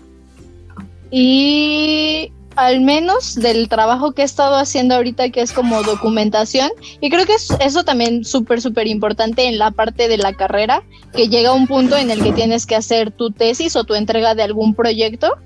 Y 1.10 2.32
al 2.56 2.82
menos 2.82 3.36
del 3.36 3.70
trabajo 3.70 4.14
que 4.14 4.22
he 4.22 4.26
estado 4.26 4.56
haciendo 4.56 4.95
ahorita, 4.95 5.30
que 5.30 5.41
es 5.41 5.52
como 5.52 5.84
documentación, 5.84 6.70
y 6.99 7.10
creo 7.10 7.26
que 7.26 7.34
es 7.34 7.49
eso 7.60 7.84
también 7.84 8.26
súper, 8.26 8.62
súper 8.62 8.88
importante 8.88 9.48
en 9.48 9.58
la 9.58 9.72
parte 9.72 10.08
de 10.08 10.18
la 10.18 10.34
carrera, 10.34 10.84
que 11.14 11.30
llega 11.30 11.53
un 11.53 11.68
punto 11.68 11.98
en 11.98 12.12
el 12.12 12.24
que 12.24 12.34
tienes 12.34 12.66
que 12.66 12.76
hacer 12.76 13.12
tu 13.12 13.32
tesis 13.32 13.76
o 13.76 13.84
tu 13.84 13.95
entrega 13.95 14.36
de 14.36 14.44
algún 14.44 14.76
proyecto, 14.76 15.38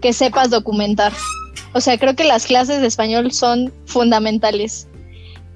que 0.00 0.12
sepas 0.12 0.50
documentar. 0.50 1.12
O 1.72 1.80
sea, 1.80 1.98
creo 1.98 2.14
que 2.14 2.24
las 2.24 2.46
clases 2.46 2.80
de 2.80 2.86
español 2.86 3.32
son 3.32 3.72
fundamentales. 3.86 4.86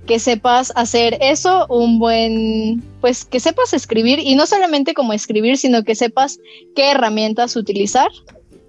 Que 0.09 0.19
sepas 0.19 0.73
hacer 0.75 1.19
eso, 1.21 1.67
un 1.69 1.99
buen, 1.99 2.83
pues 3.03 3.27
que 3.27 3.41
sepas 3.41 3.75
escribir 3.75 4.19
y 4.19 4.35
no 4.35 4.47
solamente 4.47 4.95
como 4.95 5.13
escribir, 5.13 5.59
sino 5.59 5.85
que 5.85 5.95
sepas 5.95 6.41
qué 6.75 6.93
herramientas 6.93 7.57
utilizar, 7.57 8.09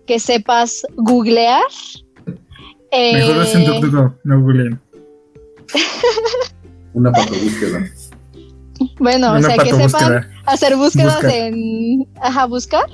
que 0.06 0.20
sepas 0.20 0.86
googlear. 0.98 1.64
Mejor 2.92 3.38
eh, 3.38 3.42
hacen 3.42 3.66
DuckDuckGo, 3.66 4.16
no 4.26 4.42
googleen. 4.42 4.82
Una 6.94 7.12
patobúsqueda. 7.12 7.90
bueno, 9.00 9.34
o 9.34 9.42
sea, 9.42 9.58
que 9.58 9.74
sepan 9.74 10.28
hacer 10.46 10.76
búsquedas 10.76 11.16
Buscar. 11.16 11.32
en, 11.32 12.08
ajá, 12.22 12.46
buscar 12.46 12.86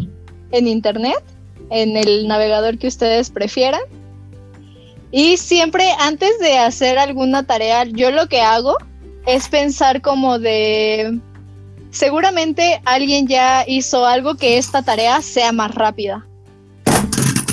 en 0.52 0.68
internet, 0.68 1.24
en 1.72 1.98
el 1.98 2.28
navegador 2.28 2.78
que 2.78 2.88
ustedes 2.88 3.32
prefieran. 3.32 3.82
Y 5.18 5.38
siempre 5.38 5.94
antes 5.98 6.40
de 6.40 6.58
hacer 6.58 6.98
alguna 6.98 7.44
tarea, 7.44 7.86
yo 7.86 8.12
lo 8.12 8.28
que 8.28 8.42
hago 8.42 8.76
es 9.26 9.48
pensar 9.48 10.02
como 10.02 10.40
de, 10.40 11.22
seguramente 11.90 12.82
alguien 12.84 13.26
ya 13.26 13.64
hizo 13.66 14.06
algo 14.06 14.36
que 14.36 14.58
esta 14.58 14.82
tarea 14.82 15.22
sea 15.22 15.54
más 15.54 15.74
rápida. 15.74 16.28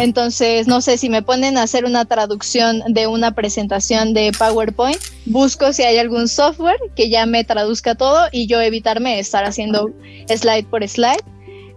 Entonces, 0.01 0.67
no 0.67 0.81
sé 0.81 0.99
si 0.99 1.09
me 1.09 1.23
ponen 1.23 1.57
a 1.57 1.63
hacer 1.63 1.85
una 1.85 2.05
traducción 2.05 2.83
de 2.89 3.07
una 3.07 3.33
presentación 3.33 4.13
de 4.13 4.33
PowerPoint, 4.37 4.99
busco 5.27 5.73
si 5.73 5.85
hay 5.85 5.99
algún 5.99 6.27
software 6.27 6.81
que 6.97 7.11
ya 7.11 7.27
me 7.27 7.45
traduzca 7.45 7.95
todo 7.95 8.27
y 8.33 8.49
yo 8.49 8.61
evitarme 8.61 9.21
estar 9.21 9.45
haciendo 9.45 9.93
slide 10.27 10.67
por 10.69 10.89
slide 10.89 11.23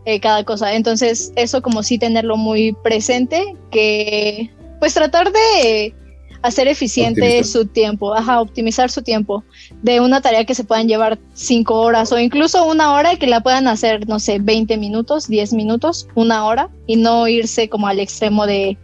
eh, 0.05 0.19
cada 0.19 0.43
cosa. 0.45 0.73
Entonces, 0.73 1.31
eso 1.35 1.61
como 1.61 1.83
sí 1.83 1.99
tenerlo 1.99 2.37
muy 2.37 2.73
presente, 2.83 3.55
que 3.69 4.49
pues 4.85 4.93
tratar 4.93 5.31
de 5.31 5.95
hacer 6.43 6.67
eficiente 6.67 7.21
Optimizar. 7.21 7.45
su 7.45 7.65
tiempo, 7.65 8.13
ajá, 8.13 8.39
optimizar 8.39 8.91
su 8.91 9.01
tiempo 9.01 9.43
de 9.81 9.99
una 9.99 10.21
tarea 10.21 10.45
que 10.45 10.53
se 10.53 10.63
puedan 10.63 10.87
llevar 10.87 11.17
cinco 11.33 11.81
horas 11.81 12.11
o 12.11 12.19
incluso 12.19 12.67
una 12.67 12.93
hora 12.93 13.15
que 13.15 13.25
la 13.25 13.41
puedan 13.41 13.67
hacer, 13.67 14.07
no 14.07 14.19
sé, 14.19 14.37
20 14.37 14.77
minutos, 14.77 15.27
10 15.27 15.53
minutos, 15.53 16.07
una 16.13 16.45
hora 16.45 16.69
y 16.85 16.97
no 16.97 17.27
irse 17.27 17.67
como 17.67 17.87
al 17.87 17.99
extremo 17.99 18.45
de 18.45 18.77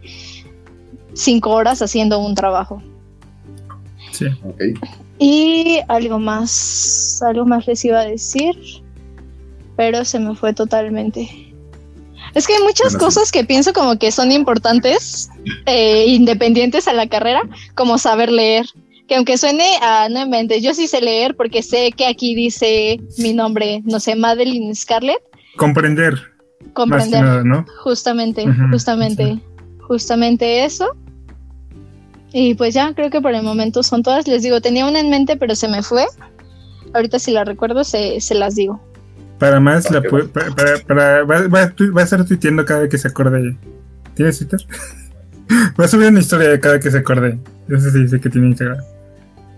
cinco 1.14 1.50
horas 1.50 1.80
haciendo 1.82 2.18
un 2.18 2.34
trabajo. 2.34 2.82
Sí. 4.10 4.26
Ok. 4.42 4.60
Y 5.20 5.78
algo 5.86 6.18
más, 6.18 7.22
algo 7.24 7.46
más 7.46 7.68
les 7.68 7.84
iba 7.84 8.00
a 8.00 8.06
decir, 8.06 8.56
pero 9.76 10.04
se 10.04 10.18
me 10.18 10.34
fue 10.34 10.52
totalmente. 10.52 11.51
Es 12.34 12.46
que 12.46 12.54
hay 12.54 12.62
muchas 12.62 12.92
Bueno, 12.94 12.98
sí. 12.98 13.04
cosas 13.04 13.32
que 13.32 13.44
pienso 13.44 13.72
como 13.72 13.98
que 13.98 14.10
son 14.10 14.32
importantes, 14.32 15.30
eh, 15.66 16.04
independientes 16.08 16.88
a 16.88 16.92
la 16.92 17.06
carrera, 17.06 17.42
como 17.74 17.98
saber 17.98 18.30
leer. 18.30 18.66
Que 19.08 19.16
aunque 19.16 19.36
suene 19.36 19.66
a 19.82 20.08
no 20.08 20.22
inventes, 20.22 20.62
yo 20.62 20.72
sí 20.72 20.86
sé 20.86 21.00
leer 21.02 21.36
porque 21.36 21.62
sé 21.62 21.92
que 21.92 22.06
aquí 22.06 22.34
dice 22.34 22.98
mi 23.18 23.34
nombre, 23.34 23.82
no 23.84 24.00
sé, 24.00 24.14
Madeline 24.14 24.74
Scarlett, 24.74 25.20
Comprender, 25.56 26.14
comprender. 26.72 27.20
nada, 27.22 27.42
¿no? 27.44 27.66
Justamente, 27.82 28.46
justamente, 28.70 29.38
justamente 29.86 30.64
eso. 30.64 30.88
Y 32.32 32.54
pues 32.54 32.72
ya, 32.72 32.94
creo 32.94 33.10
que 33.10 33.20
por 33.20 33.34
el 33.34 33.42
momento 33.42 33.82
son 33.82 34.02
todas. 34.02 34.26
Les 34.26 34.42
digo, 34.42 34.62
tenía 34.62 34.86
una 34.86 35.00
en 35.00 35.10
mente, 35.10 35.36
pero 35.36 35.54
se 35.54 35.68
me 35.68 35.82
fue. 35.82 36.06
Ahorita 36.94 37.18
si 37.18 37.32
la 37.32 37.44
recuerdo, 37.44 37.84
se, 37.84 38.20
se 38.22 38.34
las 38.34 38.54
digo. 38.54 38.80
Para 39.42 39.58
más, 39.58 39.90
la 39.90 39.98
Ok, 39.98 40.04
pu- 40.06 40.28
para, 40.28 40.54
para, 40.54 40.78
para- 40.86 41.24
va, 41.24 41.48
va 41.48 41.62
a 41.64 41.70
tu- 41.70 41.92
va 41.92 42.02
a 42.02 42.04
estar 42.04 42.24
tuiteando 42.24 42.64
cada 42.64 42.80
vez 42.82 42.90
que 42.90 42.96
se 42.98 43.08
acorde. 43.08 43.56
¿Tienes 44.14 44.38
Twitter? 44.38 44.60
va 45.80 45.84
a 45.84 45.88
subir 45.88 46.06
una 46.06 46.20
historia 46.20 46.48
de 46.48 46.60
cada 46.60 46.78
que 46.78 46.92
se 46.92 46.98
acorde. 46.98 47.38
Eso 47.68 47.90
sí 47.90 48.02
dice 48.04 48.20
que 48.20 48.30
tiene 48.30 48.46
Instagram. 48.46 48.78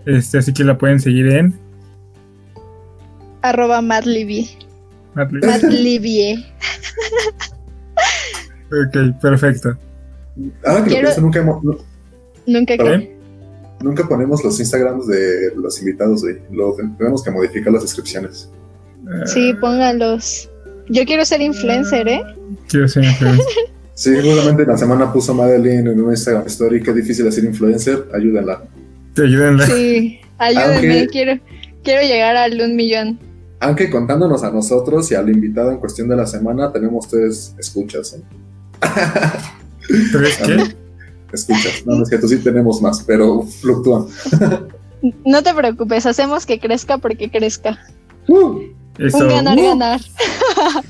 Este, 0.07 0.39
así 0.39 0.53
que 0.53 0.63
la 0.63 0.75
pueden 0.75 0.99
seguir 0.99 1.27
en 1.27 1.53
Arroba 3.43 3.81
Madlibie. 3.81 4.49
Madli- 5.13 5.45
Madlibie. 5.45 6.45
Ok, 8.71 9.21
perfecto. 9.21 9.77
Ahora 10.65 10.83
que 10.83 10.89
lo 10.89 10.99
pienso, 11.01 11.21
nunca, 11.21 11.39
hemos- 11.39 11.63
nu- 11.63 11.77
Nunca 12.47 12.75
que. 12.75 13.15
nunca 13.81 14.07
ponemos 14.07 14.43
los 14.43 14.59
Instagrams 14.59 15.05
de 15.07 15.51
los 15.55 15.79
invitados, 15.79 16.23
güey. 16.23 16.37
Lo, 16.51 16.75
tenemos 16.97 17.23
que 17.23 17.29
modificar 17.31 17.71
las 17.71 17.83
descripciones. 17.83 18.49
Sí, 19.25 19.53
póngalos. 19.59 20.49
Yo 20.89 21.03
quiero 21.05 21.25
ser 21.25 21.41
influencer, 21.41 22.07
¿eh? 22.07 22.23
Quiero 22.67 22.87
ser 22.87 23.03
influencer. 23.05 23.45
Sí, 23.97 24.13
seguramente 24.13 24.65
la 24.65 24.77
semana 24.77 25.13
puso 25.13 25.33
Madeline 25.33 25.89
en 25.89 26.01
un 26.01 26.11
Instagram 26.11 26.45
story. 26.47 26.83
Qué 26.83 26.91
difícil 26.91 27.25
es 27.27 27.35
ser 27.35 27.45
influencer. 27.45 28.05
Ayúdenla. 28.13 28.61
Te 29.13 29.21
ayúdenla. 29.23 29.65
Sí, 29.65 30.19
ayúdenme. 30.37 30.73
Aunque- 30.99 31.07
Quiero, 31.07 31.39
quiero 31.81 32.01
llegar 32.01 32.35
al 32.35 32.59
un 32.59 32.75
millón. 32.75 33.17
Aunque 33.61 33.89
contándonos 33.89 34.43
a 34.43 34.51
nosotros 34.51 35.09
y 35.11 35.15
al 35.15 35.29
invitado 35.29 35.71
en 35.71 35.77
cuestión 35.77 36.09
de 36.09 36.17
la 36.17 36.27
semana, 36.27 36.73
tenemos 36.73 37.07
tres 37.07 37.55
escuchas. 37.57 38.15
¿eh? 38.15 38.21
¿Pero 40.11 40.27
es 40.27 40.37
qué? 40.39 40.75
Escuchas. 41.33 41.83
No, 41.85 42.03
es 42.03 42.09
que 42.09 42.17
tú 42.17 42.27
sí 42.27 42.37
tenemos 42.39 42.81
más, 42.81 43.01
pero 43.03 43.43
fluctúan. 43.43 44.07
No 45.25 45.41
te 45.41 45.53
preocupes, 45.53 46.05
hacemos 46.05 46.45
que 46.45 46.59
crezca 46.59 46.97
porque 46.97 47.29
crezca. 47.31 47.79
Uh, 48.27 48.59
Eso. 48.97 49.17
Un 49.19 49.27
ganar, 49.29 49.57
uh, 49.57 49.63
ganar. 49.63 50.01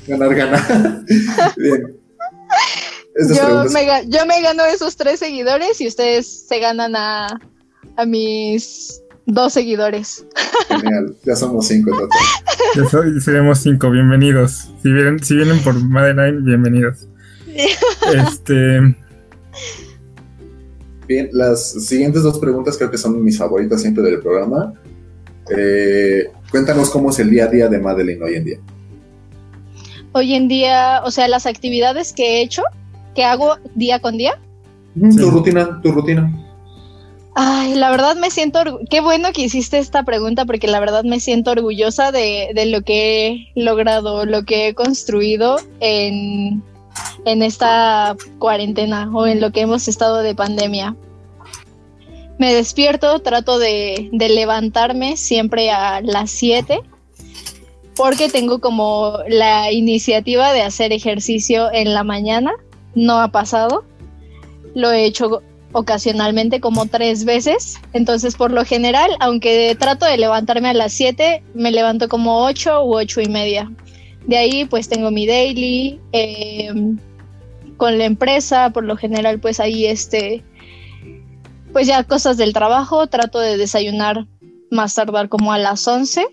ganar, 0.06 0.34
ganar. 0.34 1.04
Bien. 1.56 1.96
Yo 3.34 3.64
me, 3.72 3.86
yo 4.08 4.26
me 4.26 4.42
gano 4.42 4.64
esos 4.64 4.96
tres 4.96 5.20
seguidores 5.20 5.80
y 5.80 5.88
ustedes 5.88 6.46
se 6.46 6.60
ganan 6.60 6.94
a, 6.96 7.26
a 7.96 8.06
mis 8.06 9.00
dos 9.24 9.54
seguidores. 9.54 10.26
Genial. 10.68 11.16
Ya 11.24 11.34
somos 11.34 11.66
cinco 11.66 11.90
en 11.90 11.96
total. 11.98 12.18
ya 12.76 12.84
so- 12.88 13.20
seremos 13.20 13.58
cinco, 13.60 13.90
bienvenidos. 13.90 14.70
Si 14.82 14.92
vienen, 14.92 15.22
si 15.22 15.34
vienen 15.34 15.62
por 15.62 15.74
Madeline, 15.82 16.42
bienvenidos. 16.44 17.08
Este. 18.14 18.94
Bien, 21.08 21.28
las 21.32 21.70
siguientes 21.86 22.22
dos 22.22 22.38
preguntas 22.38 22.76
creo 22.76 22.90
que 22.90 22.98
son 22.98 23.22
mis 23.24 23.38
favoritas 23.38 23.80
siempre 23.80 24.04
del 24.04 24.20
programa. 24.20 24.74
Eh, 25.56 26.30
cuéntanos 26.56 26.88
cómo 26.88 27.10
es 27.10 27.18
el 27.18 27.28
día 27.28 27.44
a 27.44 27.48
día 27.48 27.68
de 27.68 27.78
Madeline 27.78 28.22
hoy 28.22 28.34
en 28.34 28.44
día. 28.44 28.58
Hoy 30.12 30.32
en 30.32 30.48
día, 30.48 31.02
o 31.04 31.10
sea, 31.10 31.28
las 31.28 31.44
actividades 31.44 32.14
que 32.14 32.38
he 32.38 32.40
hecho, 32.40 32.62
que 33.14 33.24
hago 33.24 33.58
día 33.74 34.00
con 34.00 34.16
día, 34.16 34.38
Sí. 34.94 35.18
Tu 35.18 35.30
rutina, 35.30 35.82
tu 35.82 35.92
rutina. 35.92 36.32
Ay, 37.34 37.74
la 37.74 37.90
verdad 37.90 38.16
me 38.16 38.30
siento, 38.30 38.60
qué 38.88 39.02
bueno 39.02 39.28
que 39.34 39.42
hiciste 39.42 39.76
esta 39.76 40.04
pregunta 40.04 40.46
porque 40.46 40.68
la 40.68 40.80
verdad 40.80 41.04
me 41.04 41.20
siento 41.20 41.50
orgullosa 41.50 42.10
de, 42.12 42.52
de 42.54 42.64
lo 42.64 42.80
que 42.80 43.26
he 43.26 43.52
logrado, 43.54 44.24
lo 44.24 44.44
que 44.44 44.68
he 44.68 44.74
construido 44.74 45.58
en, 45.80 46.62
en 47.26 47.42
esta 47.42 48.16
cuarentena 48.38 49.10
o 49.12 49.26
en 49.26 49.42
lo 49.42 49.52
que 49.52 49.60
hemos 49.60 49.86
estado 49.88 50.22
de 50.22 50.34
pandemia. 50.34 50.96
Me 52.38 52.54
despierto, 52.54 53.18
trato 53.20 53.58
de, 53.58 54.10
levantarme 54.12 55.16
siempre 55.16 55.70
a 55.70 56.00
las 56.02 56.30
7 56.30 56.80
porque 57.96 58.28
tengo 58.28 58.60
como 58.60 59.18
la 59.26 59.72
iniciativa 59.72 60.52
de 60.52 60.62
hacer 60.62 60.92
ejercicio 60.92 61.72
en 61.72 61.94
la 61.94 62.04
mañana. 62.04 62.52
No 62.94 63.20
ha 63.20 63.28
pasado. 63.28 63.84
Lo 64.74 64.92
he 64.92 65.06
hecho 65.06 65.42
ocasionalmente 65.72 66.60
como 66.60 66.86
tres 66.86 67.24
veces. 67.24 67.80
Entonces, 67.94 68.36
por 68.36 68.50
lo 68.50 68.64
general, 68.64 69.10
aunque 69.20 69.74
trato 69.78 70.04
de 70.04 70.18
levantarme 70.18 70.68
a 70.68 70.74
las 70.74 70.92
7, 70.92 71.42
me 71.54 71.70
levanto 71.70 72.08
como 72.08 72.44
8 72.44 72.84
u 72.84 72.96
8 72.96 73.22
y 73.22 73.28
media. 73.28 73.72
De 74.26 74.36
ahí, 74.36 74.64
pues 74.66 74.88
tengo 74.88 75.10
mi 75.10 75.26
daily 75.26 75.98
eh, 76.12 76.70
con 77.78 77.96
la 77.96 78.04
empresa. 78.04 78.70
Por 78.70 78.84
lo 78.84 78.96
general, 78.96 79.40
pues 79.40 79.58
ahí 79.58 79.86
este, 79.86 80.44
pues 81.76 81.88
ya 81.88 82.04
cosas 82.04 82.38
del 82.38 82.54
trabajo. 82.54 83.06
Trato 83.06 83.38
de 83.38 83.58
desayunar 83.58 84.26
más 84.70 84.94
tardar 84.94 85.28
como 85.28 85.52
a 85.52 85.58
las 85.58 85.86
11. 85.86 86.26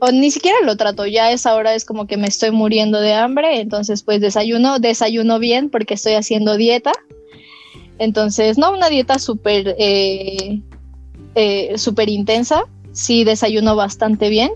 O 0.00 0.10
ni 0.12 0.30
siquiera 0.30 0.56
lo 0.64 0.78
trato, 0.78 1.04
ya 1.04 1.26
a 1.26 1.32
esa 1.32 1.54
hora 1.54 1.74
es 1.74 1.84
como 1.84 2.06
que 2.06 2.16
me 2.16 2.26
estoy 2.26 2.52
muriendo 2.52 2.98
de 2.98 3.12
hambre, 3.12 3.60
entonces 3.60 4.02
pues 4.02 4.22
desayuno, 4.22 4.78
desayuno 4.78 5.38
bien 5.40 5.68
porque 5.68 5.92
estoy 5.92 6.14
haciendo 6.14 6.56
dieta. 6.56 6.92
Entonces, 7.98 8.56
no 8.56 8.72
una 8.72 8.88
dieta 8.88 9.18
súper 9.18 9.76
eh, 9.78 10.62
eh, 11.34 11.76
súper 11.76 12.08
intensa, 12.08 12.62
sí 12.92 13.24
desayuno 13.24 13.76
bastante 13.76 14.30
bien. 14.30 14.52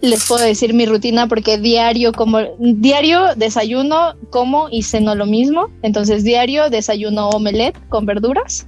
Les 0.00 0.26
puedo 0.26 0.44
decir 0.44 0.74
mi 0.74 0.86
rutina 0.86 1.28
porque 1.28 1.56
diario 1.56 2.10
como 2.10 2.40
diario 2.58 3.36
desayuno, 3.36 4.16
como 4.30 4.70
y 4.72 4.82
ceno 4.82 5.14
lo 5.14 5.26
mismo. 5.26 5.68
Entonces, 5.82 6.24
diario 6.24 6.68
desayuno 6.68 7.28
omelette 7.28 7.78
con 7.88 8.06
verduras. 8.06 8.66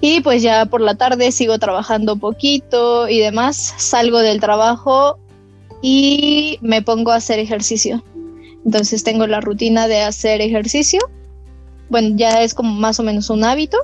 Y 0.00 0.20
pues 0.20 0.42
ya 0.42 0.66
por 0.66 0.80
la 0.80 0.94
tarde 0.94 1.32
sigo 1.32 1.58
trabajando 1.58 2.16
poquito 2.16 3.08
y 3.08 3.18
demás. 3.18 3.74
Salgo 3.78 4.18
del 4.18 4.40
trabajo 4.40 5.18
y 5.82 6.58
me 6.60 6.82
pongo 6.82 7.12
a 7.12 7.16
hacer 7.16 7.38
ejercicio. 7.38 8.02
Entonces 8.64 9.04
tengo 9.04 9.26
la 9.26 9.40
rutina 9.40 9.88
de 9.88 10.02
hacer 10.02 10.40
ejercicio 10.40 11.00
bueno, 11.92 12.16
ya 12.16 12.42
es 12.42 12.54
como 12.54 12.72
más 12.72 12.98
o 13.00 13.02
menos 13.02 13.28
un 13.28 13.44
hábito. 13.44 13.76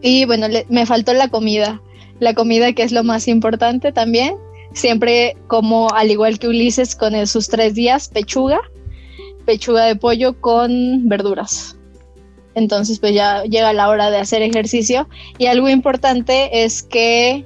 Y 0.00 0.24
bueno, 0.24 0.46
me 0.70 0.86
faltó 0.86 1.12
la 1.12 1.28
comida. 1.28 1.82
La 2.18 2.32
comida 2.32 2.72
que 2.72 2.82
es 2.82 2.92
lo 2.92 3.04
más 3.04 3.28
importante 3.28 3.92
también. 3.92 4.36
Siempre 4.72 5.36
como, 5.48 5.90
al 5.90 6.10
igual 6.10 6.38
que 6.38 6.48
Ulises, 6.48 6.96
con 6.96 7.26
sus 7.26 7.48
tres 7.48 7.74
días, 7.74 8.08
pechuga. 8.08 8.58
Pechuga 9.44 9.84
de 9.84 9.96
pollo 9.96 10.40
con 10.40 11.06
verduras. 11.10 11.76
Entonces, 12.54 12.98
pues 12.98 13.14
ya 13.14 13.44
llega 13.44 13.72
la 13.72 13.88
hora 13.88 14.10
de 14.10 14.18
hacer 14.18 14.42
ejercicio. 14.42 15.08
Y 15.38 15.46
algo 15.46 15.68
importante 15.68 16.64
es 16.64 16.82
que 16.82 17.44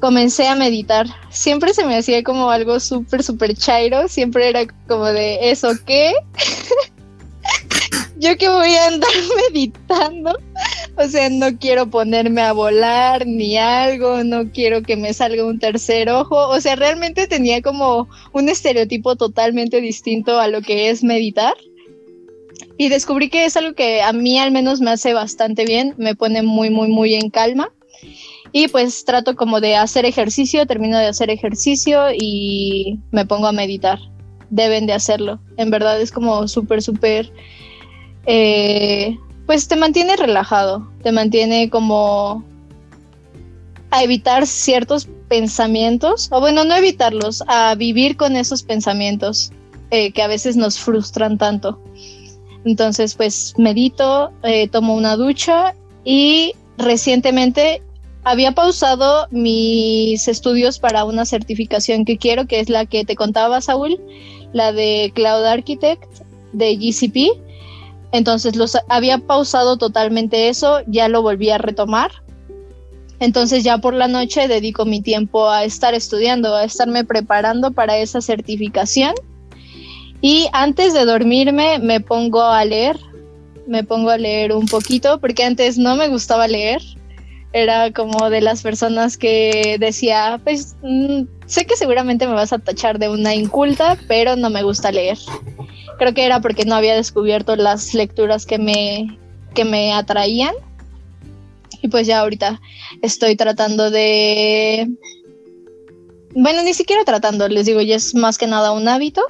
comencé 0.00 0.46
a 0.48 0.54
meditar. 0.54 1.06
Siempre 1.30 1.74
se 1.74 1.84
me 1.84 1.96
hacía 1.96 2.22
como 2.22 2.50
algo 2.50 2.80
súper, 2.80 3.22
súper 3.22 3.54
chairo. 3.54 4.08
Siempre 4.08 4.48
era 4.48 4.66
como 4.86 5.06
de, 5.06 5.50
¿eso 5.50 5.72
qué? 5.86 6.12
Yo 8.18 8.36
que 8.36 8.48
voy 8.48 8.74
a 8.74 8.88
andar 8.88 9.10
meditando. 9.52 10.36
O 10.96 11.06
sea, 11.06 11.30
no 11.30 11.56
quiero 11.56 11.88
ponerme 11.88 12.42
a 12.42 12.52
volar 12.52 13.24
ni 13.26 13.56
algo, 13.56 14.24
no 14.24 14.50
quiero 14.50 14.82
que 14.82 14.96
me 14.96 15.12
salga 15.12 15.44
un 15.44 15.60
tercer 15.60 16.10
ojo. 16.10 16.48
O 16.48 16.60
sea, 16.60 16.74
realmente 16.74 17.28
tenía 17.28 17.62
como 17.62 18.08
un 18.32 18.48
estereotipo 18.48 19.14
totalmente 19.14 19.80
distinto 19.80 20.40
a 20.40 20.48
lo 20.48 20.62
que 20.62 20.90
es 20.90 21.04
meditar. 21.04 21.54
Y 22.78 22.88
descubrí 22.88 23.28
que 23.28 23.44
es 23.44 23.56
algo 23.56 23.74
que 23.74 24.00
a 24.00 24.12
mí 24.12 24.38
al 24.38 24.52
menos 24.52 24.80
me 24.80 24.92
hace 24.92 25.12
bastante 25.12 25.64
bien, 25.64 25.94
me 25.98 26.14
pone 26.14 26.42
muy, 26.42 26.70
muy, 26.70 26.88
muy 26.88 27.14
en 27.14 27.28
calma. 27.28 27.70
Y 28.52 28.68
pues 28.68 29.04
trato 29.04 29.36
como 29.36 29.60
de 29.60 29.76
hacer 29.76 30.06
ejercicio, 30.06 30.64
termino 30.64 30.96
de 30.96 31.08
hacer 31.08 31.28
ejercicio 31.28 32.06
y 32.16 33.00
me 33.10 33.26
pongo 33.26 33.48
a 33.48 33.52
meditar. 33.52 33.98
Deben 34.48 34.86
de 34.86 34.94
hacerlo. 34.94 35.40
En 35.56 35.70
verdad 35.70 36.00
es 36.00 36.12
como 36.12 36.48
súper, 36.48 36.80
súper... 36.80 37.32
eh, 38.26 39.18
pues 39.46 39.66
te 39.66 39.76
mantiene 39.76 40.14
relajado, 40.16 40.88
te 41.02 41.10
mantiene 41.10 41.70
como 41.70 42.44
a 43.90 44.04
evitar 44.04 44.46
ciertos 44.46 45.08
pensamientos, 45.28 46.28
o 46.30 46.38
bueno, 46.38 46.64
no 46.64 46.76
evitarlos, 46.76 47.42
a 47.48 47.74
vivir 47.74 48.16
con 48.18 48.36
esos 48.36 48.62
pensamientos 48.62 49.50
eh, 49.90 50.12
que 50.12 50.22
a 50.22 50.26
veces 50.26 50.56
nos 50.56 50.78
frustran 50.78 51.38
tanto. 51.38 51.82
Entonces, 52.68 53.14
pues 53.14 53.54
medito, 53.56 54.30
eh, 54.42 54.68
tomo 54.68 54.94
una 54.94 55.16
ducha 55.16 55.74
y 56.04 56.52
recientemente 56.76 57.80
había 58.24 58.52
pausado 58.52 59.26
mis 59.30 60.28
estudios 60.28 60.78
para 60.78 61.06
una 61.06 61.24
certificación 61.24 62.04
que 62.04 62.18
quiero, 62.18 62.46
que 62.46 62.60
es 62.60 62.68
la 62.68 62.84
que 62.84 63.06
te 63.06 63.16
contaba, 63.16 63.62
Saúl, 63.62 63.98
la 64.52 64.72
de 64.72 65.12
Cloud 65.14 65.46
Architect 65.46 66.04
de 66.52 66.76
GCP. 66.76 67.40
Entonces 68.12 68.54
los 68.54 68.76
había 68.90 69.16
pausado 69.16 69.78
totalmente 69.78 70.50
eso, 70.50 70.80
ya 70.86 71.08
lo 71.08 71.22
volví 71.22 71.48
a 71.48 71.56
retomar. 71.56 72.10
Entonces 73.18 73.64
ya 73.64 73.78
por 73.78 73.94
la 73.94 74.08
noche 74.08 74.46
dedico 74.46 74.84
mi 74.84 75.00
tiempo 75.00 75.48
a 75.48 75.64
estar 75.64 75.94
estudiando, 75.94 76.54
a 76.54 76.64
estarme 76.64 77.02
preparando 77.02 77.70
para 77.70 77.96
esa 77.96 78.20
certificación. 78.20 79.14
Y 80.20 80.48
antes 80.52 80.94
de 80.94 81.04
dormirme 81.04 81.78
me 81.78 82.00
pongo 82.00 82.42
a 82.42 82.64
leer, 82.64 82.98
me 83.66 83.84
pongo 83.84 84.10
a 84.10 84.18
leer 84.18 84.52
un 84.52 84.66
poquito, 84.66 85.20
porque 85.20 85.44
antes 85.44 85.78
no 85.78 85.94
me 85.96 86.08
gustaba 86.08 86.48
leer. 86.48 86.82
Era 87.52 87.92
como 87.92 88.28
de 88.28 88.40
las 88.40 88.62
personas 88.62 89.16
que 89.16 89.76
decía, 89.78 90.40
pues 90.42 90.76
mm, 90.82 91.22
sé 91.46 91.66
que 91.66 91.76
seguramente 91.76 92.26
me 92.26 92.34
vas 92.34 92.52
a 92.52 92.58
tachar 92.58 92.98
de 92.98 93.08
una 93.08 93.34
inculta, 93.34 93.96
pero 94.06 94.36
no 94.36 94.50
me 94.50 94.62
gusta 94.62 94.90
leer. 94.90 95.18
Creo 95.98 96.14
que 96.14 96.24
era 96.24 96.40
porque 96.40 96.64
no 96.64 96.74
había 96.74 96.94
descubierto 96.94 97.56
las 97.56 97.94
lecturas 97.94 98.44
que 98.44 98.58
me, 98.58 99.18
que 99.54 99.64
me 99.64 99.92
atraían. 99.92 100.54
Y 101.80 101.88
pues 101.88 102.06
ya 102.06 102.20
ahorita 102.20 102.60
estoy 103.02 103.36
tratando 103.36 103.90
de... 103.90 104.88
Bueno, 106.34 106.62
ni 106.62 106.74
siquiera 106.74 107.04
tratando, 107.04 107.48
les 107.48 107.66
digo, 107.66 107.80
ya 107.80 107.96
es 107.96 108.14
más 108.14 108.36
que 108.36 108.46
nada 108.46 108.72
un 108.72 108.88
hábito. 108.88 109.22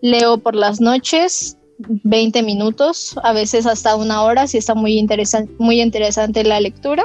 Leo 0.00 0.38
por 0.38 0.54
las 0.54 0.80
noches 0.80 1.58
20 1.78 2.42
minutos, 2.42 3.18
a 3.22 3.32
veces 3.32 3.66
hasta 3.66 3.96
una 3.96 4.22
hora, 4.22 4.46
si 4.46 4.58
está 4.58 4.74
muy, 4.74 4.98
interesante 4.98 5.52
muy 5.58 5.80
interesante 5.80 6.44
la 6.44 6.60
lectura. 6.60 7.04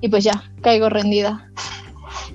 Y 0.00 0.08
pues 0.08 0.24
ya, 0.24 0.44
caigo 0.60 0.88
rendida. 0.90 1.50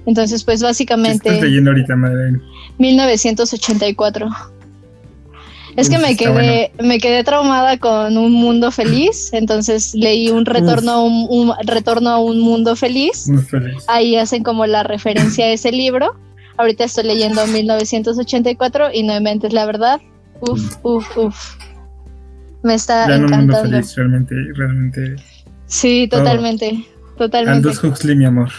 Entonces, 0.05 0.43
pues 0.43 0.61
básicamente... 0.61 1.23
¿Qué 1.23 1.29
estás 1.29 1.43
leyendo 1.43 1.69
ahorita, 1.69 1.95
madre? 1.95 2.39
1984. 2.79 4.27
Es 5.75 5.89
que 5.89 5.99
me 5.99 6.17
quedé, 6.17 6.71
me 6.81 6.97
quedé 6.97 7.23
traumada 7.23 7.77
con 7.77 8.17
un 8.17 8.33
mundo 8.33 8.71
feliz, 8.71 9.29
entonces 9.33 9.93
leí 9.93 10.29
un 10.29 10.45
retorno, 10.45 10.91
a 10.91 11.03
un, 11.03 11.53
retorno 11.63 12.09
a 12.09 12.19
un 12.19 12.39
mundo 12.41 12.75
feliz. 12.75 13.29
Ahí 13.87 14.15
hacen 14.15 14.43
como 14.43 14.65
la 14.65 14.83
referencia 14.83 15.45
a 15.45 15.49
ese 15.49 15.71
libro. 15.71 16.15
Ahorita 16.59 16.83
estoy 16.83 17.05
leyendo 17.05 17.47
1984 17.47 18.89
y 18.93 19.03
no 19.03 19.13
me 19.13 19.21
mentes 19.21 19.53
la 19.53 19.65
verdad. 19.65 20.01
Uf, 20.41 20.75
uf, 20.83 21.17
uf. 21.17 21.55
Me 22.63 22.73
está 22.73 23.05
encantando. 23.05 23.35
Un 23.37 23.61
mundo 23.61 23.61
feliz, 23.61 23.95
realmente, 23.95 24.35
realmente. 24.55 25.15
Sí, 25.67 26.09
totalmente, 26.11 26.85
totalmente. 27.17 27.69
Aldous 27.69 27.81
Huxley, 27.81 28.17
mi 28.17 28.25
amor. 28.25 28.49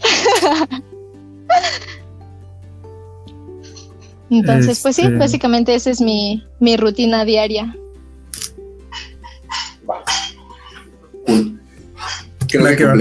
Entonces, 4.30 4.78
pues 4.80 4.94
sí, 4.94 5.02
este, 5.02 5.16
básicamente 5.16 5.74
esa 5.74 5.90
es 5.90 6.00
mi, 6.00 6.46
rutina 6.76 7.24
diaria. 7.24 7.74
Qué, 12.46 12.60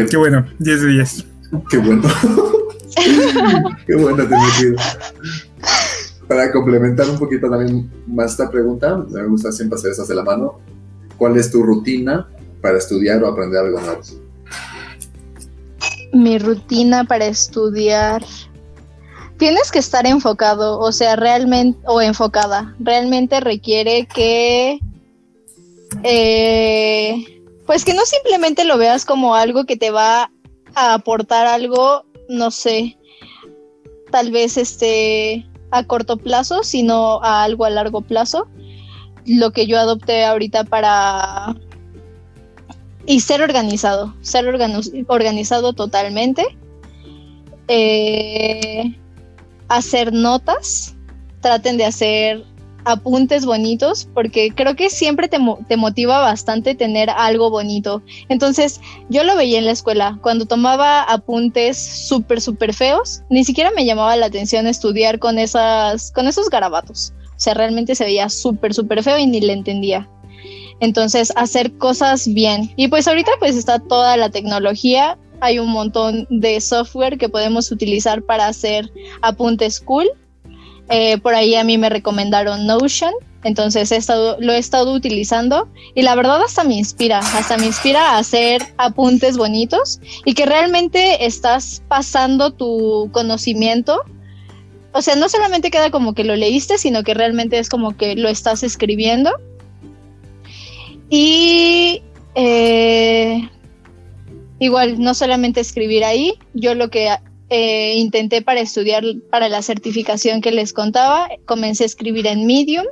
qué, 0.09 0.17
bueno, 0.17 0.47
10 0.57 0.81
de 0.81 0.87
10. 0.87 1.25
Qué 1.69 1.77
bueno. 1.77 2.01
qué 3.87 3.95
bueno 3.95 4.23
tener 4.27 4.75
Para 6.27 6.51
complementar 6.51 7.09
un 7.09 7.17
poquito 7.17 7.49
también 7.49 7.91
más 8.07 8.31
esta 8.31 8.49
pregunta, 8.49 8.97
me 8.97 9.25
gusta 9.27 9.51
siempre 9.51 9.77
hacer 9.77 9.91
esas 9.91 10.07
de 10.07 10.15
la 10.15 10.23
mano. 10.23 10.59
¿Cuál 11.17 11.37
es 11.37 11.51
tu 11.51 11.63
rutina 11.63 12.27
para 12.61 12.77
estudiar 12.77 13.23
o 13.23 13.27
aprender 13.27 13.59
algo 13.59 13.79
nuevo? 13.79 14.01
Mi 16.13 16.37
rutina 16.37 17.03
para 17.03 17.25
estudiar 17.25 18.23
tienes 19.37 19.71
que 19.71 19.79
estar 19.79 20.05
enfocado, 20.05 20.79
o 20.79 20.91
sea, 20.91 21.15
realmente, 21.15 21.79
o 21.85 22.01
enfocada, 22.01 22.75
realmente 22.79 23.39
requiere 23.39 24.07
que, 24.07 24.79
eh, 26.03 27.43
pues 27.65 27.85
que 27.85 27.93
no 27.93 28.05
simplemente 28.05 28.65
lo 28.65 28.77
veas 28.77 29.05
como 29.05 29.35
algo 29.35 29.65
que 29.65 29.77
te 29.77 29.91
va 29.91 30.31
a 30.75 30.93
aportar 30.93 31.47
algo, 31.47 32.05
no 32.29 32.51
sé, 32.51 32.96
tal 34.11 34.31
vez 34.31 34.57
este 34.57 35.45
a 35.71 35.83
corto 35.83 36.17
plazo, 36.17 36.63
sino 36.63 37.21
a 37.23 37.43
algo 37.43 37.65
a 37.65 37.69
largo 37.69 38.01
plazo. 38.01 38.47
Lo 39.25 39.51
que 39.51 39.67
yo 39.67 39.79
adopté 39.79 40.25
ahorita 40.25 40.63
para... 40.63 41.55
Y 43.05 43.21
ser 43.21 43.41
organizado, 43.41 44.13
ser 44.21 44.45
organizado 45.07 45.73
totalmente. 45.73 46.57
Eh, 47.69 48.97
hacer 49.69 50.11
notas, 50.11 50.95
traten 51.41 51.77
de 51.77 51.85
hacer 51.85 52.45
apuntes 52.87 53.45
bonitos, 53.45 54.07
porque 54.13 54.51
creo 54.55 54.75
que 54.75 54.89
siempre 54.89 55.27
te, 55.27 55.37
motiva 55.77 56.19
bastante 56.19 56.73
tener 56.73 57.09
algo 57.09 57.49
bonito. 57.49 58.01
Entonces, 58.29 58.79
yo 59.09 59.23
lo 59.23 59.35
veía 59.35 59.59
en 59.59 59.65
la 59.65 59.73
escuela, 59.73 60.17
cuando 60.21 60.45
tomaba 60.45 61.03
apuntes 61.03 61.77
súper, 61.77 62.41
súper 62.41 62.73
feos, 62.73 63.21
ni 63.29 63.43
siquiera 63.43 63.71
me 63.75 63.85
llamaba 63.85 64.15
la 64.15 64.27
atención 64.27 64.67
estudiar 64.67 65.19
con, 65.19 65.37
esas, 65.37 66.11
con 66.11 66.27
esos 66.27 66.49
garabatos. 66.49 67.13
O 67.35 67.39
sea, 67.39 67.53
realmente 67.53 67.93
se 67.93 68.05
veía 68.05 68.29
súper, 68.29 68.73
súper 68.73 69.03
feo 69.03 69.19
y 69.19 69.27
ni 69.27 69.41
le 69.41 69.53
entendía. 69.53 70.09
Entonces, 70.79 71.33
hacer 71.35 71.77
cosas 71.77 72.27
bien. 72.33 72.71
Y 72.75 72.87
pues 72.87 73.07
ahorita 73.07 73.31
pues 73.39 73.55
está 73.55 73.79
toda 73.79 74.15
la 74.17 74.29
tecnología 74.29 75.17
hay 75.39 75.59
un 75.59 75.69
montón 75.69 76.25
de 76.29 76.59
software 76.61 77.17
que 77.17 77.29
podemos 77.29 77.71
utilizar 77.71 78.23
para 78.23 78.47
hacer 78.47 78.91
apuntes 79.21 79.79
cool. 79.79 80.09
Eh, 80.89 81.17
por 81.17 81.35
ahí 81.35 81.55
a 81.55 81.63
mí 81.63 81.77
me 81.77 81.89
recomendaron 81.89 82.65
Notion, 82.65 83.13
entonces 83.43 83.91
he 83.91 83.97
estado, 83.97 84.37
lo 84.39 84.53
he 84.53 84.57
estado 84.57 84.93
utilizando 84.93 85.67
y 85.95 86.01
la 86.01 86.15
verdad 86.15 86.41
hasta 86.41 86.63
me 86.63 86.75
inspira, 86.75 87.19
hasta 87.19 87.57
me 87.57 87.65
inspira 87.65 88.11
a 88.11 88.17
hacer 88.19 88.61
apuntes 88.77 89.37
bonitos 89.37 89.99
y 90.25 90.33
que 90.33 90.45
realmente 90.45 91.25
estás 91.25 91.83
pasando 91.87 92.51
tu 92.51 93.09
conocimiento. 93.11 94.01
O 94.93 95.01
sea, 95.01 95.15
no 95.15 95.29
solamente 95.29 95.69
queda 95.69 95.91
como 95.91 96.13
que 96.13 96.23
lo 96.23 96.35
leíste, 96.35 96.77
sino 96.77 97.03
que 97.03 97.13
realmente 97.13 97.59
es 97.59 97.69
como 97.69 97.95
que 97.95 98.15
lo 98.15 98.29
estás 98.29 98.63
escribiendo. 98.63 99.31
Y 101.09 102.01
eh, 102.35 103.49
Igual, 104.59 104.99
no 104.99 105.13
solamente 105.13 105.59
escribir 105.59 106.03
ahí, 106.03 106.33
yo 106.53 106.73
lo 106.73 106.89
que 106.89 107.09
eh, 107.49 107.95
intenté 107.95 108.41
para 108.41 108.59
estudiar 108.59 109.03
para 109.31 109.47
la 109.47 109.61
certificación 109.61 110.41
que 110.41 110.51
les 110.51 110.73
contaba, 110.73 111.29
comencé 111.45 111.83
a 111.83 111.85
escribir 111.85 112.27
en 112.27 112.45
Medium. 112.45 112.85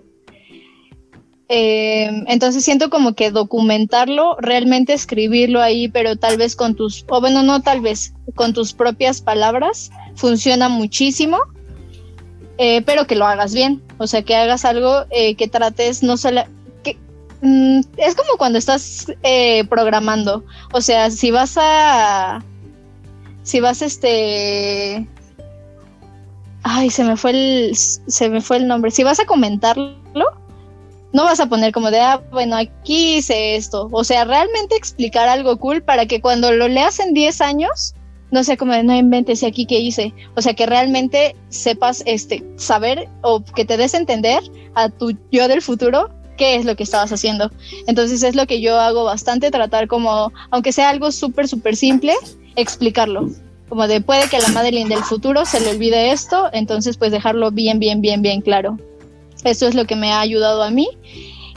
Eh, 1.48 2.10
entonces 2.28 2.64
siento 2.64 2.90
como 2.90 3.14
que 3.14 3.32
documentarlo, 3.32 4.38
realmente 4.40 4.94
escribirlo 4.94 5.62
ahí, 5.62 5.90
pero 5.90 6.16
tal 6.16 6.38
vez 6.38 6.56
con 6.56 6.76
tus, 6.76 7.06
o 7.10 7.20
bueno, 7.20 7.44
no 7.44 7.62
tal 7.62 7.82
vez, 7.82 8.14
con 8.34 8.54
tus 8.54 8.74
propias 8.74 9.22
palabras, 9.22 9.92
funciona 10.16 10.70
muchísimo, 10.70 11.38
eh, 12.58 12.82
pero 12.82 13.06
que 13.06 13.16
lo 13.16 13.28
hagas 13.28 13.54
bien, 13.54 13.84
o 13.98 14.08
sea, 14.08 14.24
que 14.24 14.36
hagas 14.36 14.66
algo 14.66 15.06
que 15.10 15.48
trates 15.48 16.02
no 16.02 16.18
solo, 16.18 16.44
Mm, 17.42 17.82
es 17.98 18.16
como 18.16 18.38
cuando 18.38 18.58
estás 18.58 19.06
programando. 19.70 20.44
O 20.74 20.82
sea, 20.82 21.12
si 21.12 21.30
vas 21.30 21.58
a. 21.58 22.44
Si 23.46 23.60
vas 23.60 23.84
este. 23.84 25.08
Ay, 26.64 26.90
se 26.90 27.04
me 27.04 27.16
fue 27.16 27.32
el. 27.32 27.76
Se 27.76 28.30
me 28.30 28.42
fue 28.42 28.58
el 28.58 28.68
nombre. 28.68 28.90
Si 28.90 29.04
vas 29.04 29.20
a 29.20 29.26
comentarlo, 29.26 29.96
no 31.14 31.24
vas 31.24 31.40
a 31.40 31.48
poner 31.48 31.72
como 31.72 31.92
de, 31.92 32.02
ah, 32.02 32.24
bueno, 32.32 32.58
aquí 32.58 33.18
hice 33.18 33.56
esto. 33.56 33.88
O 33.92 34.04
sea, 34.04 34.26
realmente 34.26 34.76
explicar 34.76 35.30
algo 35.30 35.58
cool 35.58 35.84
para 35.84 36.08
que 36.08 36.22
cuando 36.22 36.52
lo 36.52 36.68
leas 36.68 37.00
en 37.00 37.14
10 37.14 37.40
años, 37.42 37.94
no 38.32 38.44
sé 38.44 38.58
cómo 38.58 38.76
no 38.82 38.96
inventes 38.96 39.44
aquí 39.44 39.68
qué 39.68 39.80
hice. 39.80 40.12
O 40.36 40.42
sea, 40.42 40.56
que 40.56 40.66
realmente 40.66 41.36
sepas 41.50 42.02
este, 42.08 42.44
saber 42.58 43.08
o 43.22 43.44
que 43.44 43.64
te 43.64 43.78
des 43.78 43.94
a 43.94 43.98
entender 43.98 44.42
a 44.74 44.90
tu 44.90 45.16
yo 45.32 45.48
del 45.48 45.62
futuro 45.62 46.10
qué 46.36 46.56
es 46.56 46.66
lo 46.66 46.76
que 46.76 46.84
estabas 46.84 47.14
haciendo. 47.14 47.52
Entonces 47.86 48.24
es 48.24 48.36
lo 48.36 48.48
que 48.48 48.60
yo 48.60 48.80
hago 48.80 49.04
bastante, 49.04 49.52
tratar 49.52 49.88
como, 49.88 50.34
aunque 50.50 50.72
sea 50.72 50.90
algo 50.90 51.12
súper, 51.12 51.48
súper 51.48 51.76
simple, 51.76 52.16
explicarlo. 52.56 53.30
Como 53.70 53.88
de 53.88 54.02
puede 54.02 54.30
que 54.30 54.38
a 54.38 54.42
la 54.42 54.50
Madeline 54.50 54.90
del 54.90 55.04
futuro 55.04 55.46
se 55.46 55.60
le 55.60 55.72
olvide 55.72 56.12
esto, 56.12 56.50
entonces 56.54 56.98
pues 56.98 57.12
dejarlo 57.12 57.52
bien, 57.52 57.80
bien, 57.80 58.02
bien, 58.02 58.22
bien 58.22 58.42
claro. 58.42 58.78
Eso 59.44 59.68
es 59.68 59.76
lo 59.76 59.86
que 59.86 59.96
me 59.96 60.12
ha 60.12 60.20
ayudado 60.20 60.64
a 60.64 60.70
mí. 60.70 60.88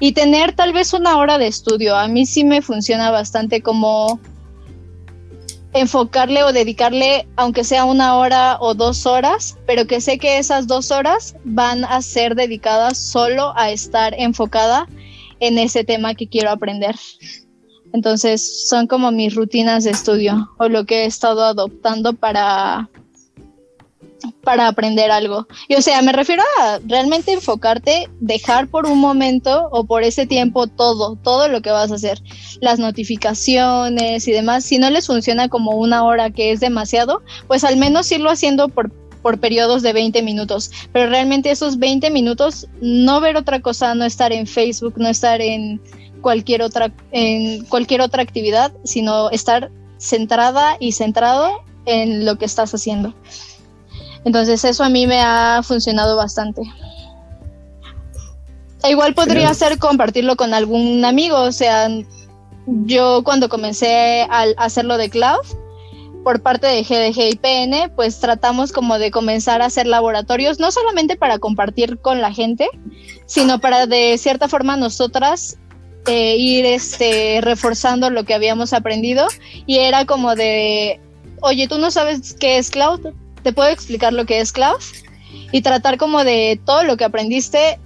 Y 0.01 0.13
tener 0.13 0.53
tal 0.53 0.73
vez 0.73 0.93
una 0.93 1.19
hora 1.19 1.39
de 1.39 1.49
estudio. 1.49 1.97
A 1.97 2.07
mí 2.07 2.25
sí 2.25 2.45
me 2.45 2.63
funciona 2.63 3.11
bastante 3.11 3.63
como 3.63 4.21
enfocarle 5.73 6.45
o 6.45 6.53
dedicarle, 6.53 7.27
aunque 7.37 7.65
sea 7.65 7.85
una 7.85 8.17
hora 8.17 8.59
o 8.61 8.75
dos 8.75 9.07
horas, 9.07 9.59
pero 9.67 9.87
que 9.87 10.01
sé 10.01 10.19
que 10.19 10.39
esas 10.39 10.67
dos 10.67 10.91
horas 10.91 11.37
van 11.45 11.85
a 11.85 12.01
ser 12.01 12.35
dedicadas 12.35 12.97
solo 12.99 13.53
a 13.57 13.71
estar 13.71 14.15
enfocada 14.19 14.87
en 15.41 15.59
ese 15.59 15.85
tema 15.85 16.15
que 16.15 16.29
quiero 16.29 16.51
aprender. 16.51 16.97
Entonces 17.93 18.69
son 18.69 18.87
como 18.87 19.11
mis 19.11 19.35
rutinas 19.35 19.85
de 19.85 19.91
estudio 19.91 20.51
o 20.59 20.69
lo 20.69 20.85
que 20.85 21.03
he 21.03 21.07
estado 21.07 21.45
adoptando 21.45 22.13
para 22.13 22.89
para 24.43 24.67
aprender 24.67 25.11
algo. 25.11 25.47
Y 25.69 25.75
o 25.75 25.83
sea, 25.83 26.03
me 26.03 26.13
refiero 26.13 26.43
a 26.61 26.81
realmente 26.87 27.33
enfocarte, 27.33 28.09
dejar 28.21 28.69
por 28.69 28.87
un 28.87 28.99
momento 28.99 29.69
o 29.71 29.85
por 29.85 30.03
ese 30.03 30.27
tiempo 30.27 30.67
todo, 30.67 31.17
todo 31.17 31.49
lo 31.49 31.63
que 31.63 31.71
vas 31.71 31.93
a 31.93 31.97
hacer, 31.97 32.21
las 32.61 32.79
notificaciones 32.79 34.27
y 34.27 34.33
demás. 34.33 34.65
Si 34.65 34.79
no 34.79 34.91
les 34.91 35.07
funciona 35.07 35.49
como 35.49 35.73
una 35.73 36.05
hora 36.05 36.31
que 36.31 36.53
es 36.53 36.61
demasiado, 36.61 37.23
pues 37.47 37.65
al 37.65 37.77
menos 37.77 38.11
irlo 38.11 38.31
haciendo 38.31 38.69
por 38.69 38.91
por 39.23 39.41
periodos 39.41 39.83
de 39.83 39.93
20 39.93 40.23
minutos, 40.23 40.71
pero 40.93 41.11
realmente 41.11 41.51
esos 41.51 41.79
20 41.79 42.09
minutos 42.13 42.69
no 42.81 43.21
ver 43.21 43.37
otra 43.37 43.61
cosa, 43.61 43.93
no 43.97 44.05
estar 44.05 44.33
en 44.33 44.47
Facebook, 44.47 44.95
no 44.97 45.09
estar 45.09 45.41
en 45.41 45.81
cualquier 46.21 46.63
otra 46.63 46.93
en 47.13 47.65
cualquier 47.67 48.01
otra 48.01 48.23
actividad, 48.23 48.73
sino 48.85 49.31
estar 49.31 49.71
centrada 49.99 50.77
y 50.79 50.93
centrado 50.93 51.51
en 51.87 52.25
lo 52.25 52.37
que 52.37 52.45
estás 52.45 52.75
haciendo. 52.75 53.15
Entonces 54.25 54.65
eso 54.65 54.85
a 54.85 54.89
mí 54.89 55.07
me 55.07 55.21
ha 55.21 55.63
funcionado 55.63 56.17
bastante. 56.17 56.63
E 58.83 58.91
igual 58.91 59.15
podría 59.15 59.53
ser 59.55 59.79
compartirlo 59.79 60.37
con 60.37 60.55
algún 60.55 61.05
amigo, 61.05 61.37
o 61.41 61.53
sea, 61.53 61.89
yo 62.67 63.23
cuando 63.25 63.49
comencé 63.49 64.23
a 64.31 64.47
hacerlo 64.59 64.99
de 64.99 65.11
cloud, 65.11 65.45
por 66.23 66.43
parte 66.43 66.67
de 66.67 66.83
GDG 66.83 67.33
y 67.33 67.37
PN, 67.37 67.91
pues 67.97 68.21
tratamos 68.21 68.73
como 68.73 68.99
de 68.99 69.11
comenzar 69.11 69.63
a 69.63 69.67
hacer 69.67 69.87
laboratorios, 69.87 70.59
no 70.59 70.71
solamente 70.71 71.17
para 71.17 71.39
compartir 71.39 71.99
con 72.01 72.21
la 72.21 72.33
gente, 72.33 72.69
sino 73.27 73.61
para 73.61 73.87
de 73.87 74.19
cierta 74.19 74.47
forma 74.47 74.77
nosotras 74.77 75.59
eh, 76.09 76.37
ir 76.37 76.65
este, 76.65 77.41
reforzando 77.43 78.11
lo 78.11 78.25
que 78.25 78.35
habíamos 78.35 78.73
aprendido. 78.73 79.27
Y 79.67 79.79
era 79.79 80.05
como 80.07 80.35
de, 80.35 81.01
oye, 81.41 81.69
tú 81.69 81.79
no 81.79 81.91
sabes 81.91 82.35
qué 82.35 82.59
es 82.59 82.71
cloud, 82.71 83.01
te 83.43 83.53
puedo 83.53 83.69
explicar 83.69 84.13
lo 84.13 84.25
que 84.25 84.41
es 84.41 84.53
cloud. 84.53 84.81
Y 85.53 85.63
tratar 85.63 85.99
como 85.99 86.25
de 86.25 86.61
todo 86.65 86.83
lo 86.83 86.97
que 86.97 87.05
aprendiste, 87.05 87.79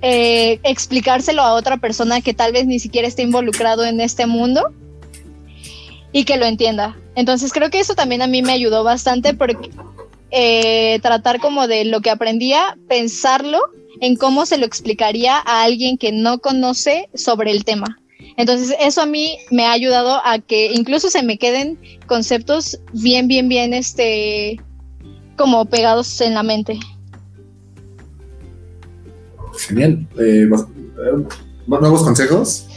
eh, 0.00 0.58
explicárselo 0.62 1.42
a 1.42 1.54
otra 1.54 1.76
persona 1.76 2.20
que 2.20 2.34
tal 2.34 2.52
vez 2.52 2.66
ni 2.66 2.78
siquiera 2.78 3.06
esté 3.06 3.22
involucrado 3.22 3.84
en 3.84 4.00
este 4.00 4.26
mundo 4.26 4.72
y 6.12 6.24
que 6.24 6.36
lo 6.36 6.46
entienda. 6.46 6.96
Entonces 7.14 7.52
creo 7.52 7.70
que 7.70 7.80
eso 7.80 7.94
también 7.94 8.22
a 8.22 8.26
mí 8.26 8.42
me 8.42 8.52
ayudó 8.52 8.84
bastante 8.84 9.34
porque 9.34 9.70
eh, 10.30 10.98
tratar 11.02 11.40
como 11.40 11.68
de 11.68 11.84
lo 11.84 12.00
que 12.00 12.10
aprendía, 12.10 12.76
pensarlo 12.88 13.60
en 14.00 14.16
cómo 14.16 14.46
se 14.46 14.58
lo 14.58 14.66
explicaría 14.66 15.36
a 15.36 15.62
alguien 15.62 15.98
que 15.98 16.12
no 16.12 16.38
conoce 16.38 17.08
sobre 17.14 17.50
el 17.50 17.64
tema. 17.64 17.98
Entonces 18.36 18.74
eso 18.80 19.02
a 19.02 19.06
mí 19.06 19.38
me 19.50 19.66
ha 19.66 19.72
ayudado 19.72 20.20
a 20.24 20.38
que 20.38 20.72
incluso 20.72 21.10
se 21.10 21.22
me 21.22 21.38
queden 21.38 21.78
conceptos 22.06 22.80
bien, 22.92 23.28
bien, 23.28 23.48
bien, 23.48 23.74
este, 23.74 24.60
como 25.36 25.64
pegados 25.66 26.20
en 26.20 26.34
la 26.34 26.42
mente. 26.42 26.78
Genial. 29.58 30.06
Eh, 30.18 30.48
eh, 30.48 31.26
nuevos 31.66 32.02
consejos. 32.02 32.68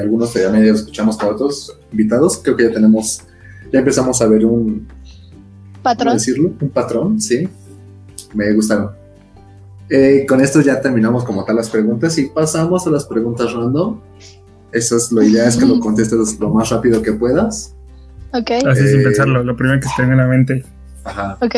algunos 0.00 0.32
ya 0.34 0.50
medio 0.50 0.74
escuchamos 0.74 1.16
con 1.16 1.34
otros 1.34 1.76
invitados. 1.90 2.38
Creo 2.38 2.56
que 2.56 2.64
ya 2.64 2.72
tenemos 2.72 3.22
ya 3.72 3.78
empezamos 3.78 4.20
a 4.20 4.26
ver 4.26 4.44
un 4.44 4.86
patrón. 5.82 6.14
decirlo? 6.14 6.52
Un 6.60 6.68
patrón, 6.68 7.20
sí. 7.20 7.48
Me 8.34 8.52
gustaron. 8.52 9.01
Eh, 9.94 10.24
con 10.26 10.40
esto 10.40 10.62
ya 10.62 10.80
terminamos 10.80 11.22
como 11.22 11.44
tal 11.44 11.56
las 11.56 11.68
preguntas 11.68 12.16
y 12.16 12.24
pasamos 12.24 12.86
a 12.86 12.90
las 12.90 13.04
preguntas 13.04 13.52
random. 13.52 14.00
Eso 14.72 14.96
es 14.96 15.12
lo 15.12 15.22
ideal, 15.22 15.46
es 15.46 15.58
que 15.58 15.66
lo 15.66 15.78
contestes 15.80 16.40
lo 16.40 16.48
más 16.48 16.70
rápido 16.70 17.02
que 17.02 17.12
puedas. 17.12 17.74
Ok. 18.32 18.52
Así 18.66 18.88
sin 18.88 19.00
eh, 19.00 19.04
pensarlo, 19.04 19.44
lo 19.44 19.54
primero 19.54 19.78
que 19.80 19.88
se 19.88 19.94
tenga 19.98 20.12
en 20.12 20.18
la 20.18 20.26
mente. 20.26 20.64
Ajá. 21.04 21.36
Ok. 21.42 21.56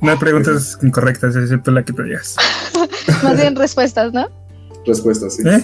No 0.00 0.10
hay 0.10 0.16
preguntas 0.16 0.78
incorrectas, 0.80 1.36
excepto 1.36 1.70
la 1.70 1.84
que 1.84 1.92
te 1.92 2.02
digas. 2.02 2.36
más 3.22 3.36
bien 3.36 3.54
respuestas, 3.54 4.10
¿no? 4.14 4.26
Respuestas, 4.86 5.36
sí. 5.36 5.42
¿Eh? 5.46 5.62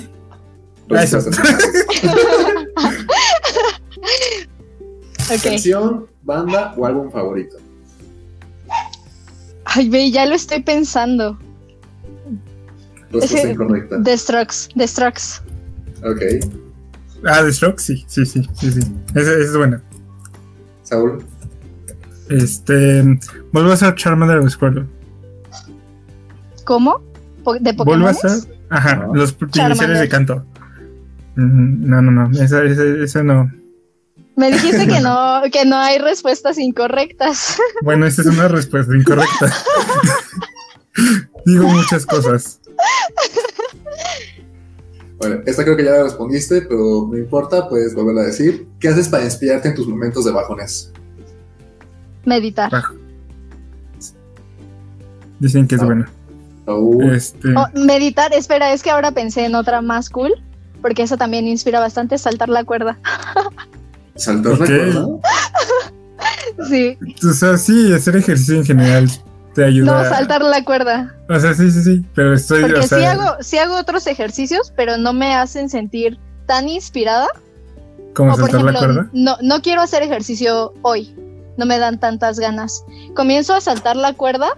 Respuestas. 0.88 1.34
Canción, 5.42 6.06
banda 6.22 6.74
o 6.76 6.84
álbum 6.84 7.10
favorito. 7.10 7.56
Ay, 9.64 9.88
ve, 9.88 10.10
ya 10.10 10.26
lo 10.26 10.34
estoy 10.34 10.62
pensando. 10.62 11.38
Respuesta 13.10 13.48
incorrecta. 13.48 14.02
The 14.02 14.18
Strokes, 14.18 14.68
The 14.76 14.88
Strokes. 14.88 15.42
Ok. 16.04 16.22
Ah, 17.24 17.42
The 17.42 17.52
Strokes, 17.52 17.82
sí, 17.82 18.04
sí, 18.08 18.26
sí, 18.26 18.48
sí, 18.54 18.72
sí. 18.72 18.80
Esa, 19.14 19.32
es 19.32 19.56
buena. 19.56 19.82
Saúl. 20.82 21.24
Este. 22.28 23.02
Vuelvo 23.52 23.72
a 23.72 23.76
ser 23.76 23.94
Charmander 23.94 24.38
of 24.38 24.50
Squirtle. 24.50 24.86
¿Cómo? 26.64 27.00
¿De 27.60 27.74
Pokémon? 27.74 27.84
Vuelvo 27.84 28.08
a 28.08 28.14
ser. 28.14 28.56
Ajá, 28.68 29.08
los 29.12 29.36
iniciales 29.40 30.00
de 30.00 30.08
canto. 30.08 30.44
Mm, 31.36 31.88
no, 31.88 32.02
no, 32.02 32.10
no. 32.10 32.40
Esa, 32.40 32.64
esa, 32.64 32.82
esa 32.82 33.22
no. 33.22 33.50
Me 34.36 34.50
dijiste 34.50 34.86
que 34.86 35.00
no, 35.02 35.42
que 35.52 35.64
no 35.64 35.76
hay 35.76 35.98
respuestas 35.98 36.58
incorrectas. 36.58 37.58
Bueno, 37.82 38.06
esta 38.06 38.22
es 38.22 38.28
una 38.28 38.48
respuesta 38.48 38.94
incorrecta. 38.94 39.52
Digo 41.46 41.68
muchas 41.68 42.04
cosas. 42.06 42.60
Bueno, 45.18 45.40
esta 45.46 45.64
creo 45.64 45.76
que 45.76 45.84
ya 45.84 45.92
la 45.92 46.02
respondiste, 46.02 46.62
pero 46.62 47.08
no 47.10 47.16
importa, 47.16 47.68
puedes 47.68 47.94
volverla 47.94 48.22
a 48.22 48.26
decir. 48.26 48.68
¿Qué 48.78 48.88
haces 48.88 49.08
para 49.08 49.24
inspirarte 49.24 49.68
en 49.68 49.74
tus 49.74 49.88
momentos 49.88 50.26
de 50.26 50.32
bajones? 50.32 50.92
Meditar. 52.26 52.70
Dicen 55.38 55.66
que 55.66 55.76
es 55.76 55.82
bueno. 55.82 56.04
Este... 57.14 57.48
Oh, 57.56 57.66
meditar, 57.74 58.32
espera, 58.34 58.72
es 58.72 58.82
que 58.82 58.90
ahora 58.90 59.12
pensé 59.12 59.44
en 59.44 59.54
otra 59.54 59.80
más 59.80 60.10
cool, 60.10 60.34
porque 60.82 61.02
eso 61.02 61.16
también 61.16 61.46
inspira 61.46 61.80
bastante, 61.80 62.18
saltar 62.18 62.48
la 62.48 62.64
cuerda. 62.64 62.98
¿Saltar 64.16 64.58
la 64.58 64.66
cuerda? 64.66 65.06
sí. 66.68 66.98
O 67.26 67.32
sea, 67.32 67.56
sí, 67.56 67.92
hacer 67.92 68.16
ejercicio 68.16 68.56
en 68.56 68.64
general 68.64 69.10
te 69.56 69.64
ayuda. 69.64 70.02
No, 70.02 70.08
saltar 70.08 70.42
la 70.42 70.62
cuerda. 70.62 71.14
O 71.30 71.40
sea, 71.40 71.54
sí, 71.54 71.70
sí, 71.70 71.82
sí, 71.82 72.04
pero 72.14 72.34
estoy... 72.34 72.60
Porque 72.60 72.82
sí, 72.82 73.02
hago, 73.02 73.36
sí 73.40 73.56
hago 73.56 73.76
otros 73.76 74.06
ejercicios, 74.06 74.72
pero 74.76 74.98
no 74.98 75.14
me 75.14 75.34
hacen 75.34 75.70
sentir 75.70 76.18
tan 76.44 76.68
inspirada. 76.68 77.26
¿Cómo 78.14 78.36
saltar 78.36 78.62
la 78.62 78.74
cuerda? 78.74 79.08
No, 79.14 79.36
no 79.40 79.62
quiero 79.62 79.80
hacer 79.80 80.02
ejercicio 80.02 80.74
hoy, 80.82 81.14
no 81.56 81.64
me 81.64 81.78
dan 81.78 81.98
tantas 81.98 82.38
ganas. 82.38 82.84
Comienzo 83.14 83.54
a 83.54 83.62
saltar 83.62 83.96
la 83.96 84.12
cuerda 84.12 84.48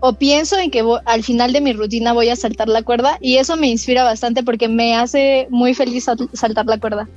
o 0.00 0.14
pienso 0.14 0.58
en 0.58 0.72
que 0.72 0.84
al 1.04 1.22
final 1.22 1.52
de 1.52 1.60
mi 1.60 1.72
rutina 1.72 2.12
voy 2.12 2.28
a 2.28 2.36
saltar 2.36 2.68
la 2.68 2.82
cuerda 2.82 3.16
y 3.20 3.36
eso 3.36 3.56
me 3.56 3.68
inspira 3.68 4.02
bastante 4.02 4.42
porque 4.42 4.68
me 4.68 4.96
hace 4.96 5.46
muy 5.50 5.72
feliz 5.72 6.06
saltar 6.32 6.66
la 6.66 6.78
cuerda. 6.78 7.08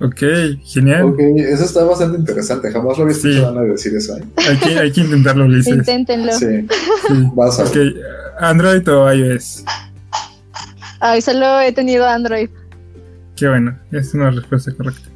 Ok, 0.00 0.22
genial. 0.62 1.04
Ok, 1.04 1.18
eso 1.18 1.64
está 1.64 1.84
bastante 1.84 2.18
interesante. 2.18 2.70
Jamás 2.70 2.98
lo 2.98 3.04
había 3.04 3.16
escuchado 3.16 3.48
a 3.48 3.52
nadie 3.52 3.70
decir 3.70 3.96
eso. 3.96 4.16
¿eh? 4.16 4.24
Hay, 4.36 4.56
que, 4.58 4.78
hay 4.78 4.92
que 4.92 5.00
intentarlo, 5.00 5.46
Ulises. 5.46 5.74
Inténtenlo. 5.74 6.32
Sí, 6.32 6.66
sí. 7.08 7.30
Vas 7.34 7.58
a 7.60 7.64
Ok, 7.64 7.76
¿Android 8.38 8.86
o 8.90 9.10
iOS? 9.12 9.64
Ay, 11.00 11.22
solo 11.22 11.60
he 11.60 11.72
tenido 11.72 12.06
Android. 12.06 12.50
Qué 13.36 13.48
bueno, 13.48 13.78
es 13.90 14.12
una 14.12 14.30
respuesta 14.30 14.72
correcta. 14.74 15.08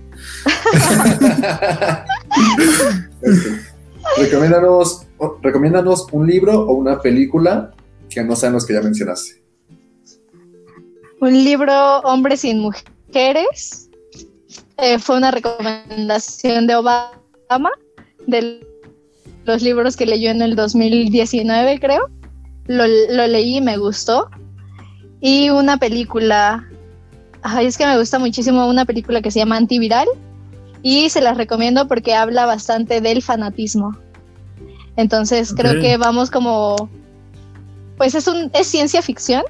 recomiéndanos, 4.17 5.07
recomiéndanos 5.43 6.07
un 6.13 6.27
libro 6.27 6.59
o 6.61 6.73
una 6.73 7.01
película 7.01 7.73
que 8.09 8.25
no 8.25 8.35
sean 8.35 8.55
los 8.55 8.67
que 8.67 8.73
ya 8.75 8.81
mencionaste. 8.81 9.43
Un 11.21 11.45
libro, 11.45 11.99
Hombres 12.01 12.41
sin 12.41 12.61
Mujeres 12.61 13.90
eh, 14.81 14.99
fue 14.99 15.17
una 15.17 15.31
recomendación 15.31 16.67
de 16.67 16.77
Obama, 16.77 17.71
de 18.27 18.67
los 19.45 19.63
libros 19.63 19.97
que 19.97 20.07
leyó 20.07 20.31
en 20.31 20.43
el 20.43 20.57
2019, 20.57 21.81
creo. 21.81 22.09
Lo, 22.67 22.87
leí 22.87 23.57
y 23.57 23.61
me 23.61 23.77
gustó. 23.77 24.31
Y 25.21 25.51
una 25.51 25.77
película, 25.77 26.67
ay, 27.43 27.67
es 27.67 27.77
que 27.77 27.87
me 27.87 27.99
gusta 27.99 28.19
muchísimo 28.19 28.67
una 28.69 28.85
película 28.85 29.21
que 29.21 29.31
se 29.31 29.41
llama 29.41 29.57
Antiviral 29.57 30.09
y 30.83 31.11
se 31.11 31.21
las 31.21 31.37
recomiendo 31.37 31.87
porque 31.89 32.15
habla 32.15 32.47
bastante 32.47 33.01
del 33.01 33.23
fanatismo. 33.23 33.97
Entonces 34.97 35.53
creo 35.55 35.81
que 35.81 35.97
vamos 35.97 36.31
como, 36.31 36.89
pues 37.97 38.15
es, 38.15 38.27
un, 38.29 38.51
es 38.55 38.67
ciencia 38.67 39.03
ficción, 39.03 39.43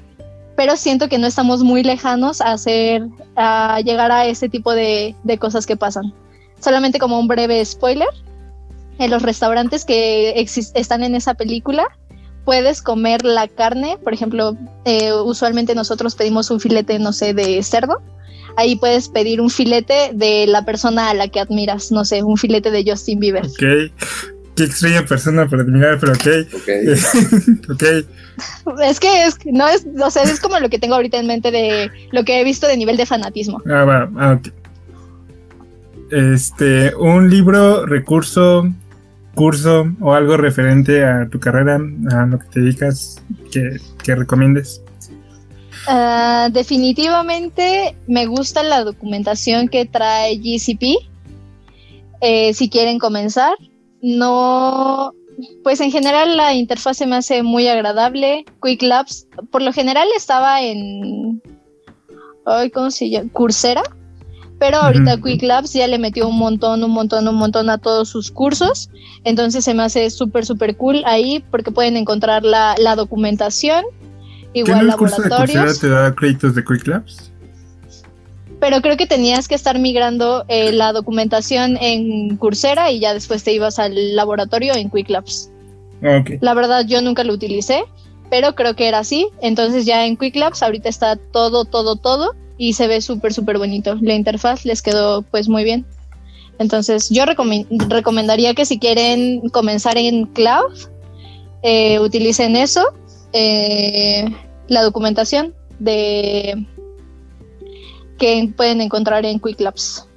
pero 0.61 0.77
siento 0.77 1.09
que 1.09 1.17
no 1.17 1.25
estamos 1.25 1.63
muy 1.63 1.81
lejanos 1.81 2.39
a 2.39 2.51
hacer, 2.51 3.07
a 3.35 3.81
llegar 3.81 4.11
a 4.11 4.27
ese 4.27 4.47
tipo 4.47 4.75
de, 4.75 5.15
cosas 5.39 5.65
que 5.65 5.75
pasan. 5.75 6.13
Solamente 6.59 6.99
como 6.99 7.19
un 7.19 7.27
breve 7.27 7.65
spoiler, 7.65 8.07
en 8.99 9.09
los 9.09 9.23
restaurantes 9.23 9.85
que 9.85 10.39
están 10.75 11.01
en 11.01 11.15
esa 11.15 11.33
película, 11.33 11.87
puedes 12.45 12.83
comer 12.83 13.25
la 13.25 13.47
carne, 13.47 13.97
por 14.03 14.13
ejemplo, 14.13 14.55
eh, 14.85 15.11
usualmente 15.11 15.73
nosotros 15.73 16.13
pedimos 16.13 16.51
un 16.51 16.59
filete, 16.59 16.99
no 16.99 17.11
sé, 17.11 17.33
de 17.33 17.63
cerdo. 17.63 17.99
Ahí 18.55 18.75
puedes 18.75 19.09
pedir 19.09 19.41
un 19.41 19.49
filete 19.49 20.11
de 20.13 20.45
la 20.45 20.63
persona 20.63 21.09
a 21.09 21.15
la 21.15 21.27
que 21.27 21.39
admiras, 21.39 21.91
no 21.91 22.05
sé, 22.05 22.21
un 22.21 22.37
filete 22.37 22.69
de 22.69 22.83
Justin 22.87 23.19
Bieber. 23.19 23.47
Ok, 23.47 23.91
qué 24.61 24.67
extraña 24.71 25.05
persona 25.05 25.47
para 25.47 25.63
admirar, 25.63 25.99
pero 25.99 26.13
ok. 26.13 26.27
Ok. 26.53 27.69
okay. 27.71 28.05
Es 28.83 28.99
que 28.99 29.25
es, 29.25 29.37
no 29.45 29.67
es, 29.67 29.85
o 29.99 30.11
sea, 30.11 30.23
es 30.23 30.39
como 30.39 30.59
lo 30.59 30.69
que 30.69 30.79
tengo 30.79 30.95
ahorita 30.95 31.17
en 31.17 31.27
mente 31.27 31.51
de 31.51 31.89
lo 32.11 32.23
que 32.23 32.39
he 32.39 32.43
visto 32.43 32.67
de 32.67 32.77
nivel 32.77 32.97
de 32.97 33.05
fanatismo. 33.05 33.61
Ah, 33.65 33.83
va, 33.83 34.09
ah, 34.17 34.39
ok. 34.39 34.53
Este, 36.11 36.93
un 36.95 37.29
libro, 37.29 37.85
recurso, 37.85 38.69
curso 39.33 39.91
o 39.99 40.13
algo 40.13 40.37
referente 40.37 41.03
a 41.03 41.27
tu 41.29 41.39
carrera, 41.39 41.79
a 42.11 42.25
lo 42.25 42.37
que 42.37 42.47
te 42.47 42.59
dedicas, 42.59 43.21
que, 43.51 43.77
que 44.03 44.15
recomiendes. 44.15 44.81
Ah, 45.87 46.49
definitivamente 46.51 47.95
me 48.07 48.27
gusta 48.27 48.61
la 48.61 48.83
documentación 48.83 49.69
que 49.69 49.85
trae 49.85 50.37
GCP. 50.37 50.97
Eh, 52.21 52.53
si 52.53 52.69
quieren 52.69 52.99
comenzar, 52.99 53.53
no, 54.01 55.13
pues 55.63 55.79
en 55.79 55.91
general 55.91 56.37
la 56.37 56.53
interfaz 56.53 56.97
se 56.97 57.05
me 57.05 57.15
hace 57.15 57.43
muy 57.43 57.67
agradable. 57.67 58.45
Quick 58.61 58.81
Labs, 58.83 59.27
por 59.51 59.61
lo 59.61 59.71
general 59.73 60.07
estaba 60.15 60.61
en, 60.61 61.41
ay, 62.45 62.69
¿cómo 62.71 62.91
se 62.91 63.09
llama? 63.09 63.29
Coursera, 63.31 63.83
pero 64.59 64.77
ahorita. 64.77 65.17
Quick 65.21 65.43
Labs 65.43 65.73
ya 65.73 65.87
le 65.87 65.97
metió 65.97 66.27
un 66.27 66.37
montón, 66.37 66.83
un 66.83 66.91
montón, 66.91 67.27
un 67.27 67.35
montón 67.35 67.69
a 67.69 67.77
todos 67.77 68.09
sus 68.09 68.31
cursos, 68.31 68.89
entonces 69.23 69.63
se 69.63 69.73
me 69.73 69.83
hace 69.83 70.09
súper, 70.09 70.45
súper 70.45 70.77
cool 70.77 71.03
ahí 71.05 71.43
porque 71.51 71.71
pueden 71.71 71.97
encontrar 71.97 72.43
la, 72.43 72.75
la 72.77 72.95
documentación, 72.95 73.85
¿Que 74.53 74.59
igual 74.59 74.87
no 74.87 74.93
el 74.93 74.97
curso 74.97 75.21
de 75.21 75.29
Coursera 75.29 75.65
laboratorios, 75.65 75.79
te 75.79 75.89
da 75.89 76.13
créditos 76.13 76.55
de 76.55 76.63
Quick 76.63 76.87
Labs? 76.87 77.30
Pero 78.61 78.79
creo 78.81 78.95
que 78.95 79.07
tenías 79.07 79.47
que 79.47 79.55
estar 79.55 79.79
migrando 79.79 80.45
eh, 80.47 80.71
la 80.71 80.93
documentación 80.93 81.79
en 81.81 82.37
Coursera 82.37 82.91
y 82.91 82.99
ya 82.99 83.15
después 83.15 83.43
te 83.43 83.53
ibas 83.53 83.79
al 83.79 84.15
laboratorio 84.15 84.75
en 84.75 84.91
Quick 84.91 85.09
Labs. 85.09 85.49
La 86.41 86.53
verdad 86.53 86.85
yo 86.85 87.01
nunca 87.01 87.23
lo 87.23 87.33
utilicé, 87.33 87.83
pero 88.29 88.53
creo 88.53 88.75
que 88.75 88.87
era 88.87 88.99
así. 88.99 89.27
Entonces 89.41 89.85
ya 89.87 90.05
en 90.05 90.15
Quick 90.15 90.35
Labs 90.35 90.61
ahorita 90.61 90.89
está 90.89 91.15
todo, 91.15 91.65
todo, 91.65 91.95
todo 91.95 92.35
y 92.59 92.73
se 92.73 92.85
ve 92.85 93.01
súper, 93.01 93.33
súper 93.33 93.57
bonito. 93.57 93.97
La 93.99 94.13
interfaz 94.13 94.63
les 94.63 94.83
quedó 94.83 95.23
pues 95.23 95.49
muy 95.49 95.63
bien. 95.63 95.83
Entonces 96.59 97.09
yo 97.09 97.25
recomendaría 97.25 98.53
que 98.53 98.65
si 98.67 98.77
quieren 98.77 99.49
comenzar 99.49 99.97
en 99.97 100.27
cloud, 100.27 100.71
eh, 101.63 101.99
utilicen 101.99 102.55
eso, 102.55 102.85
eh, 103.33 104.25
la 104.67 104.83
documentación 104.83 105.55
de 105.79 106.63
que 108.21 108.53
pueden 108.55 108.81
encontrar 108.81 109.25
en 109.25 109.39
Quick 109.39 109.59
Labs. 109.59 110.07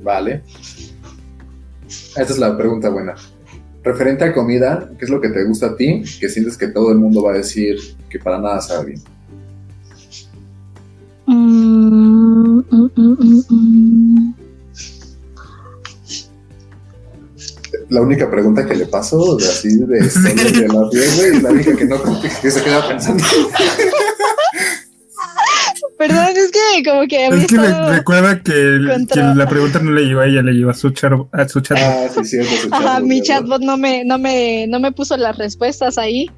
Vale. 0.00 0.42
Esta 1.88 2.22
es 2.22 2.38
la 2.38 2.56
pregunta 2.56 2.88
buena. 2.88 3.16
Referente 3.82 4.24
a 4.24 4.32
comida, 4.32 4.88
¿qué 4.96 5.04
es 5.04 5.10
lo 5.10 5.20
que 5.20 5.28
te 5.30 5.42
gusta 5.42 5.66
a 5.66 5.76
ti? 5.76 6.04
Que 6.20 6.28
sientes 6.28 6.56
que 6.56 6.68
todo 6.68 6.92
el 6.92 6.98
mundo 6.98 7.24
va 7.24 7.32
a 7.32 7.36
decir 7.38 7.76
que 8.08 8.20
para 8.20 8.38
nada 8.38 8.60
sabe 8.60 8.90
bien. 8.90 9.02
Mm, 11.26 12.58
mm, 12.58 12.90
mm, 12.94 13.16
mm, 13.18 13.42
mm. 13.50 14.34
La 17.88 18.00
única 18.00 18.30
pregunta 18.30 18.64
que 18.64 18.76
le 18.76 18.86
paso, 18.86 19.36
de 19.36 19.46
así 19.46 19.78
de, 19.78 20.00
la 20.68 20.88
piel, 20.90 21.36
y 21.38 21.40
la 21.40 21.50
única 21.50 21.76
que 21.76 21.84
no 21.84 22.00
que 22.40 22.50
se 22.50 22.62
queda 22.62 22.88
pensando. 22.88 23.24
Perdón, 26.08 26.36
es 26.36 26.50
que 26.50 26.82
como 26.90 27.02
que 27.06 27.26
Es 27.26 27.46
que 27.46 27.56
recuerda 27.58 28.40
que, 28.42 28.52
el- 28.52 28.88
contra- 28.90 29.32
que 29.32 29.38
la 29.38 29.48
pregunta 29.48 29.78
no 29.80 29.90
le 29.92 30.02
lleva 30.06 30.22
a 30.24 30.26
ella, 30.26 30.42
le 30.42 30.52
lleva 30.52 30.72
a 30.72 30.74
su, 30.74 30.90
char- 30.90 31.28
a 31.32 31.48
su 31.48 31.60
chat. 31.60 31.78
Ah, 31.80 32.08
sí, 32.12 32.24
cierto. 32.24 32.50
su 32.56 32.74
Ajá, 32.74 32.84
chatbot, 32.84 33.02
mi 33.08 33.20
¿verdad? 33.20 33.24
chatbot 33.40 33.62
no 33.62 33.76
me, 33.76 34.04
no 34.04 34.18
me, 34.18 34.66
no 34.66 34.80
me 34.80 34.90
puso 34.92 35.16
las 35.16 35.36
respuestas 35.38 35.98
ahí. 35.98 36.28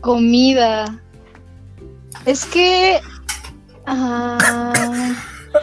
Comida. 0.00 1.00
Es 2.26 2.44
que 2.46 3.00
ah, 3.86 5.12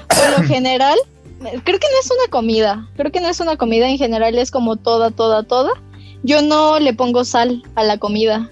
por 0.07 0.39
lo 0.39 0.47
general, 0.47 0.97
creo 1.41 1.79
que 1.79 1.87
no 1.91 1.99
es 2.01 2.09
una 2.11 2.31
comida. 2.31 2.87
Creo 2.95 3.11
que 3.11 3.19
no 3.21 3.27
es 3.29 3.39
una 3.39 3.57
comida 3.57 3.87
en 3.89 3.97
general, 3.97 4.37
es 4.37 4.51
como 4.51 4.75
toda, 4.77 5.11
toda, 5.11 5.43
toda. 5.43 5.71
Yo 6.23 6.41
no 6.41 6.79
le 6.79 6.93
pongo 6.93 7.25
sal 7.25 7.63
a 7.75 7.83
la 7.83 7.97
comida. 7.97 8.49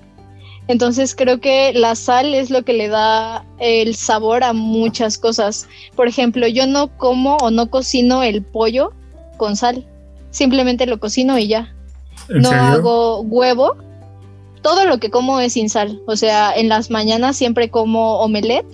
Entonces 0.70 1.16
creo 1.16 1.42
que 1.42 1.74
la 1.74 1.96
sal 1.96 2.36
es 2.36 2.52
lo 2.52 2.64
que 2.64 2.74
le 2.74 2.90
da 2.90 3.44
el 3.58 3.96
sabor 3.96 4.44
a 4.44 4.54
muchas 4.54 5.18
cosas. 5.18 5.68
Por 5.96 6.08
ejemplo, 6.08 6.48
yo 6.48 6.68
no 6.68 6.96
como 6.96 7.38
o 7.38 7.50
no 7.50 7.72
cocino 7.72 8.22
el 8.22 8.44
pollo 8.44 8.94
con 9.38 9.56
sal. 9.56 9.84
Simplemente 10.30 10.86
lo 10.86 11.00
cocino 11.00 11.40
y 11.40 11.48
ya. 11.48 11.74
¿En 12.30 12.44
no 12.44 12.50
serio? 12.50 12.64
hago 12.64 13.22
huevo. 13.22 13.78
Todo 14.62 14.86
lo 14.86 15.00
que 15.00 15.10
como 15.10 15.40
es 15.40 15.54
sin 15.54 15.72
sal. 15.72 16.00
O 16.06 16.16
sea, 16.16 16.54
en 16.56 16.70
las 16.70 16.92
mañanas 16.92 17.36
siempre 17.36 17.72
como 17.72 18.20
omelette. 18.20 18.68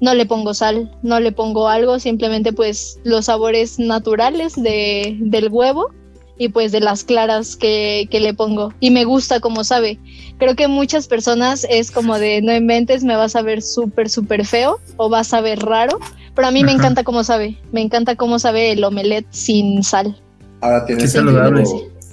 No 0.00 0.14
le 0.14 0.26
pongo 0.26 0.54
sal, 0.54 0.96
no 1.02 1.18
le 1.18 1.32
pongo 1.32 1.66
algo, 1.66 1.98
simplemente 1.98 2.52
pues 2.52 3.00
los 3.02 3.24
sabores 3.24 3.80
naturales 3.80 4.54
de, 4.54 5.16
del 5.18 5.48
huevo 5.50 5.90
y 6.38 6.48
pues 6.48 6.72
de 6.72 6.80
las 6.80 7.04
claras 7.04 7.56
que, 7.56 8.08
que 8.10 8.20
le 8.20 8.34
pongo. 8.34 8.72
Y 8.80 8.90
me 8.90 9.04
gusta 9.04 9.40
como 9.40 9.64
sabe. 9.64 9.98
Creo 10.38 10.56
que 10.56 10.66
muchas 10.68 11.06
personas 11.06 11.66
es 11.70 11.90
como 11.90 12.18
de 12.18 12.42
no 12.42 12.54
inventes, 12.54 13.04
me 13.04 13.16
vas 13.16 13.36
a 13.36 13.42
ver 13.42 13.62
súper, 13.62 14.10
súper 14.10 14.44
feo 14.44 14.80
o 14.96 15.08
vas 15.08 15.32
a 15.32 15.40
ver 15.40 15.60
raro. 15.60 15.98
Pero 16.34 16.48
a 16.48 16.50
mí 16.50 16.64
me 16.64 16.72
encanta 16.72 17.04
cómo 17.04 17.22
sabe. 17.22 17.56
Me 17.70 17.80
encanta 17.80 18.16
cómo 18.16 18.38
sabe 18.40 18.72
el 18.72 18.82
omelette 18.82 19.28
sin 19.30 19.84
sal. 19.84 20.20
Ahora 20.60 20.84
tiene 20.84 21.02
Qué 21.02 21.08
sentido. 21.08 21.32
saludable. 21.34 21.64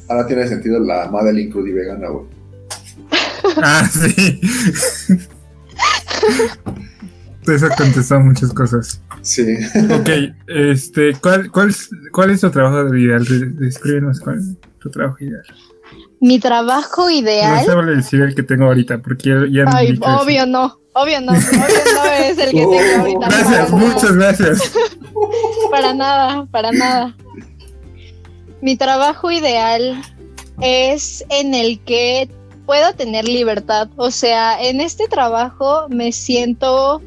Ahora 0.09 0.27
tiene 0.27 0.47
sentido 0.47 0.79
la 0.79 1.09
Madeline 1.09 1.49
Crudy 1.51 1.71
vegana, 1.71 2.07
güey. 2.09 2.25
Ah, 3.63 3.89
sí. 3.91 4.39
Eso 7.51 7.67
contestó 7.75 8.19
muchas 8.19 8.53
cosas. 8.53 9.01
Sí. 9.21 9.43
Ok, 9.91 10.09
este, 10.47 11.13
¿cuál, 11.21 11.51
cuál, 11.51 11.69
es- 11.69 11.89
cuál 12.11 12.31
es 12.31 12.41
tu 12.41 12.49
trabajo 12.51 12.93
ideal? 12.95 13.23
De- 13.25 13.65
Descríbenos 13.65 14.19
cuál 14.19 14.37
es 14.39 14.45
tu 14.79 14.89
trabajo 14.89 15.17
ideal. 15.19 15.43
Mi 16.19 16.39
trabajo 16.39 17.03
No 17.03 17.09
ideal. 17.11 17.65
se 17.65 17.73
vale 17.73 17.95
decir 17.95 18.21
el 18.21 18.35
que 18.35 18.43
tengo 18.43 18.65
ahorita, 18.65 18.99
porque 18.99 19.29
ya, 19.29 19.35
ya 19.49 19.61
han 19.63 19.75
Ay, 19.75 19.91
eso. 19.93 20.03
obvio 20.21 20.45
no. 20.45 20.79
Obvio 20.93 21.21
no. 21.21 21.31
Obvio 21.31 21.39
no 21.95 22.05
es 22.05 22.37
el 22.37 22.51
que 22.51 22.51
tengo 22.51 22.99
ahorita. 22.99 23.27
Gracias, 23.27 23.71
muchas 23.71 24.11
gracias. 24.15 24.71
Para 25.71 25.93
nada, 25.93 26.45
para 26.51 26.71
nada. 26.71 27.15
Mi 28.61 28.75
trabajo 28.77 29.31
ideal 29.31 30.01
es 30.61 31.23
en 31.29 31.53
el 31.55 31.79
que 31.83 32.29
pueda 32.65 32.93
tener 32.93 33.25
libertad. 33.27 33.89
O 33.95 34.11
sea, 34.11 34.61
en 34.61 34.81
este 34.81 35.07
trabajo 35.07 35.87
me 35.89 36.11
siento, 36.11 37.01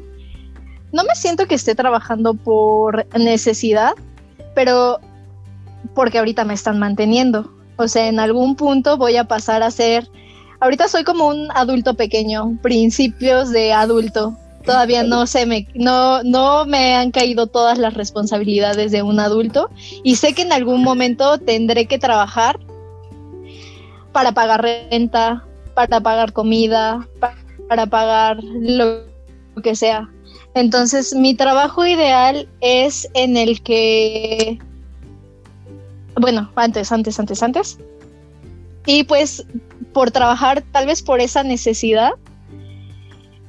no 0.95 1.03
me 1.03 1.13
siento 1.15 1.45
que 1.45 1.55
esté 1.55 1.75
trabajando 1.75 2.33
por 2.33 3.05
necesidad, 3.19 3.93
pero 4.55 4.99
porque 5.93 6.17
ahorita 6.17 6.45
me 6.45 6.53
están 6.53 6.79
manteniendo. 6.79 7.51
O 7.75 7.87
sea, 7.89 8.07
en 8.07 8.19
algún 8.19 8.55
punto 8.55 8.97
voy 8.97 9.17
a 9.17 9.25
pasar 9.25 9.61
a 9.61 9.69
ser, 9.71 10.07
ahorita 10.61 10.87
soy 10.87 11.03
como 11.03 11.27
un 11.27 11.49
adulto 11.53 11.95
pequeño, 11.95 12.57
principios 12.61 13.51
de 13.51 13.73
adulto. 13.73 14.37
Todavía 14.65 15.03
no 15.03 15.27
se 15.27 15.45
me, 15.45 15.67
no, 15.75 16.23
no 16.23 16.65
me 16.65 16.95
han 16.95 17.11
caído 17.11 17.45
todas 17.47 17.77
las 17.77 17.93
responsabilidades 17.93 18.91
de 18.91 19.03
un 19.03 19.19
adulto 19.19 19.69
y 20.03 20.15
sé 20.15 20.33
que 20.33 20.41
en 20.43 20.53
algún 20.53 20.81
momento 20.81 21.37
tendré 21.37 21.85
que 21.87 21.99
trabajar 21.99 22.57
para 24.13 24.31
pagar 24.31 24.61
renta, 24.63 25.43
para 25.75 25.99
pagar 25.99 26.31
comida, 26.31 27.05
pa- 27.19 27.35
para 27.67 27.85
pagar 27.85 28.37
lo 28.43 29.03
que 29.61 29.75
sea. 29.75 30.09
Entonces, 30.55 31.13
mi 31.13 31.35
trabajo 31.35 31.85
ideal 31.85 32.47
es 32.61 33.09
en 33.13 33.35
el 33.35 33.61
que, 33.61 34.57
bueno, 36.15 36.49
antes, 36.55 36.93
antes, 36.93 37.19
antes, 37.19 37.43
antes. 37.43 37.77
Y 38.85 39.03
pues 39.03 39.45
por 39.93 40.11
trabajar, 40.11 40.63
tal 40.71 40.85
vez 40.85 41.01
por 41.01 41.19
esa 41.19 41.43
necesidad, 41.43 42.11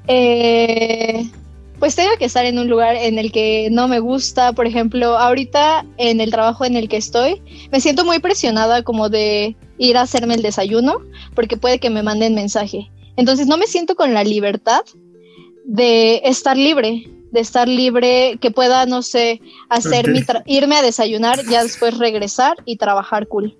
eh, 0.08 1.30
pues 1.78 1.94
tengo 1.94 2.10
que 2.18 2.24
estar 2.24 2.44
en 2.44 2.58
un 2.58 2.68
lugar 2.68 2.96
en 2.96 3.20
el 3.20 3.30
que 3.30 3.68
no 3.70 3.86
me 3.86 4.00
gusta. 4.00 4.52
Por 4.52 4.66
ejemplo, 4.66 5.16
ahorita 5.16 5.86
en 5.98 6.20
el 6.20 6.32
trabajo 6.32 6.64
en 6.64 6.74
el 6.74 6.88
que 6.88 6.96
estoy, 6.96 7.40
me 7.70 7.80
siento 7.80 8.04
muy 8.04 8.18
presionada 8.18 8.82
como 8.82 9.08
de 9.10 9.54
ir 9.78 9.96
a 9.96 10.02
hacerme 10.02 10.34
el 10.34 10.42
desayuno, 10.42 11.02
porque 11.36 11.56
puede 11.56 11.78
que 11.78 11.90
me 11.90 12.02
manden 12.02 12.34
mensaje. 12.34 12.90
Entonces 13.16 13.46
no 13.46 13.58
me 13.58 13.68
siento 13.68 13.94
con 13.94 14.12
la 14.12 14.24
libertad 14.24 14.82
de 15.66 16.22
estar 16.24 16.56
libre, 16.56 17.08
de 17.32 17.40
estar 17.40 17.68
libre, 17.68 18.38
que 18.40 18.50
pueda, 18.50 18.86
no 18.86 19.02
sé, 19.02 19.40
hacer 19.68 20.06
Ok. 20.06 20.12
mi 20.12 20.20
tra- 20.20 20.42
irme 20.46 20.76
a 20.76 20.82
desayunar, 20.82 21.44
ya 21.44 21.62
después 21.62 21.98
regresar 21.98 22.56
y 22.64 22.76
trabajar 22.76 23.26
cool. 23.26 23.56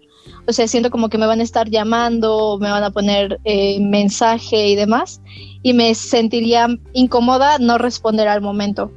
O 0.49 0.53
sea, 0.53 0.69
siento 0.69 0.91
como 0.91 1.09
que 1.09 1.19
me 1.19 1.27
van 1.27 1.41
a 1.41 1.43
estar 1.43 1.69
llamando, 1.69 2.59
me 2.61 2.71
van 2.71 2.85
a 2.85 2.91
poner 2.91 3.41
eh, 3.45 3.81
mensaje 3.81 4.69
y 4.69 4.77
demás, 4.77 5.21
y 5.63 5.73
me 5.73 5.95
sentiría 5.97 6.69
incómoda 6.93 7.59
no 7.59 7.77
responder 7.79 8.29
al 8.29 8.41
momento. 8.41 8.93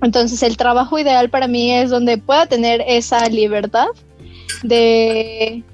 Entonces, 0.00 0.44
el 0.44 0.56
trabajo 0.56 0.96
ideal 0.96 1.28
para 1.28 1.48
mí 1.48 1.72
es 1.72 1.90
donde 1.90 2.18
pueda 2.18 2.46
tener 2.46 2.84
esa 2.86 3.28
libertad 3.28 3.88
de 4.62 5.64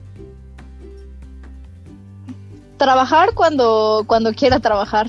trabajar 2.79 3.35
cuando, 3.35 4.05
cuando 4.07 4.33
quiera 4.33 4.61
trabajar. 4.61 5.09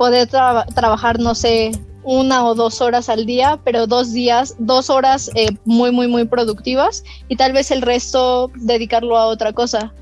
Poder 0.00 0.28
traba- 0.28 0.64
trabajar, 0.64 1.20
no 1.20 1.34
sé, 1.34 1.72
una 2.04 2.46
o 2.46 2.54
dos 2.54 2.80
horas 2.80 3.10
al 3.10 3.26
día, 3.26 3.60
pero 3.64 3.86
dos 3.86 4.14
días, 4.14 4.56
dos 4.58 4.88
horas 4.88 5.30
eh, 5.34 5.48
muy, 5.66 5.90
muy, 5.92 6.08
muy 6.08 6.24
productivas 6.24 7.04
y 7.28 7.36
tal 7.36 7.52
vez 7.52 7.70
el 7.70 7.82
resto 7.82 8.50
dedicarlo 8.54 9.18
a 9.18 9.26
otra 9.26 9.52
cosa 9.52 9.92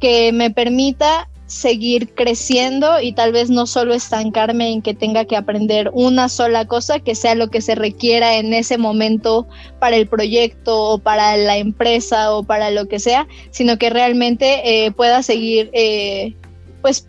que 0.00 0.32
me 0.32 0.50
permita 0.50 1.28
seguir 1.46 2.12
creciendo 2.16 3.00
y 3.00 3.12
tal 3.12 3.30
vez 3.30 3.48
no 3.48 3.68
solo 3.68 3.94
estancarme 3.94 4.72
en 4.72 4.82
que 4.82 4.94
tenga 4.94 5.26
que 5.26 5.36
aprender 5.36 5.92
una 5.94 6.28
sola 6.28 6.66
cosa 6.66 6.98
que 6.98 7.14
sea 7.14 7.36
lo 7.36 7.46
que 7.46 7.60
se 7.60 7.76
requiera 7.76 8.38
en 8.38 8.52
ese 8.52 8.78
momento 8.78 9.46
para 9.78 9.94
el 9.94 10.08
proyecto 10.08 10.76
o 10.76 10.98
para 10.98 11.36
la 11.36 11.56
empresa 11.56 12.34
o 12.34 12.42
para 12.42 12.72
lo 12.72 12.86
que 12.88 12.98
sea, 12.98 13.28
sino 13.52 13.78
que 13.78 13.90
realmente 13.90 14.86
eh, 14.86 14.90
pueda 14.90 15.22
seguir 15.22 15.70
eh, 15.72 16.34
pues 16.82 17.06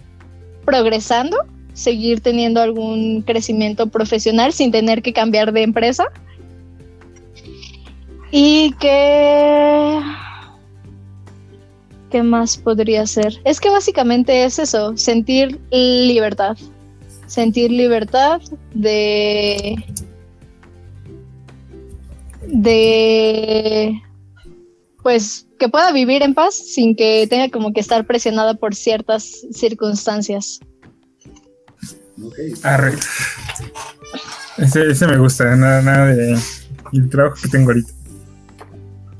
progresando 0.66 1.36
seguir 1.78 2.22
teniendo 2.22 2.60
algún 2.60 3.22
crecimiento 3.22 3.88
profesional 3.88 4.52
sin 4.52 4.72
tener 4.72 5.04
que 5.04 5.14
cambiar 5.14 5.54
de 5.54 5.62
empresa. 5.62 6.06
Y. 8.32 8.74
¿Qué 8.80 10.02
más 12.24 12.58
podría 12.58 13.06
ser? 13.06 13.40
Es 13.46 13.60
que 13.60 13.70
básicamente 13.70 14.44
es 14.44 14.58
eso, 14.58 14.98
sentir 14.98 15.60
libertad. 15.72 16.58
Sentir 17.28 17.70
libertad 17.70 18.42
de... 18.74 19.76
de... 22.48 24.02
pues 25.04 25.46
que 25.60 25.70
pueda 25.70 25.92
vivir 25.92 26.24
en 26.24 26.34
paz 26.34 26.56
sin 26.56 26.96
que 26.96 27.28
tenga 27.30 27.50
como 27.50 27.74
que 27.74 27.82
estar 27.82 28.08
presionada 28.08 28.54
por 28.56 28.74
ciertas 28.74 29.46
circunstancias. 29.52 30.62
Arre. 32.64 32.94
Ese, 34.58 34.92
ese 34.92 35.08
me 35.08 35.18
gusta, 35.18 35.56
nada, 35.56 35.82
nada 35.82 36.06
de 36.08 36.38
el 36.94 37.10
trabajo 37.10 37.36
que 37.42 37.48
tengo 37.50 37.70
ahorita. 37.72 37.92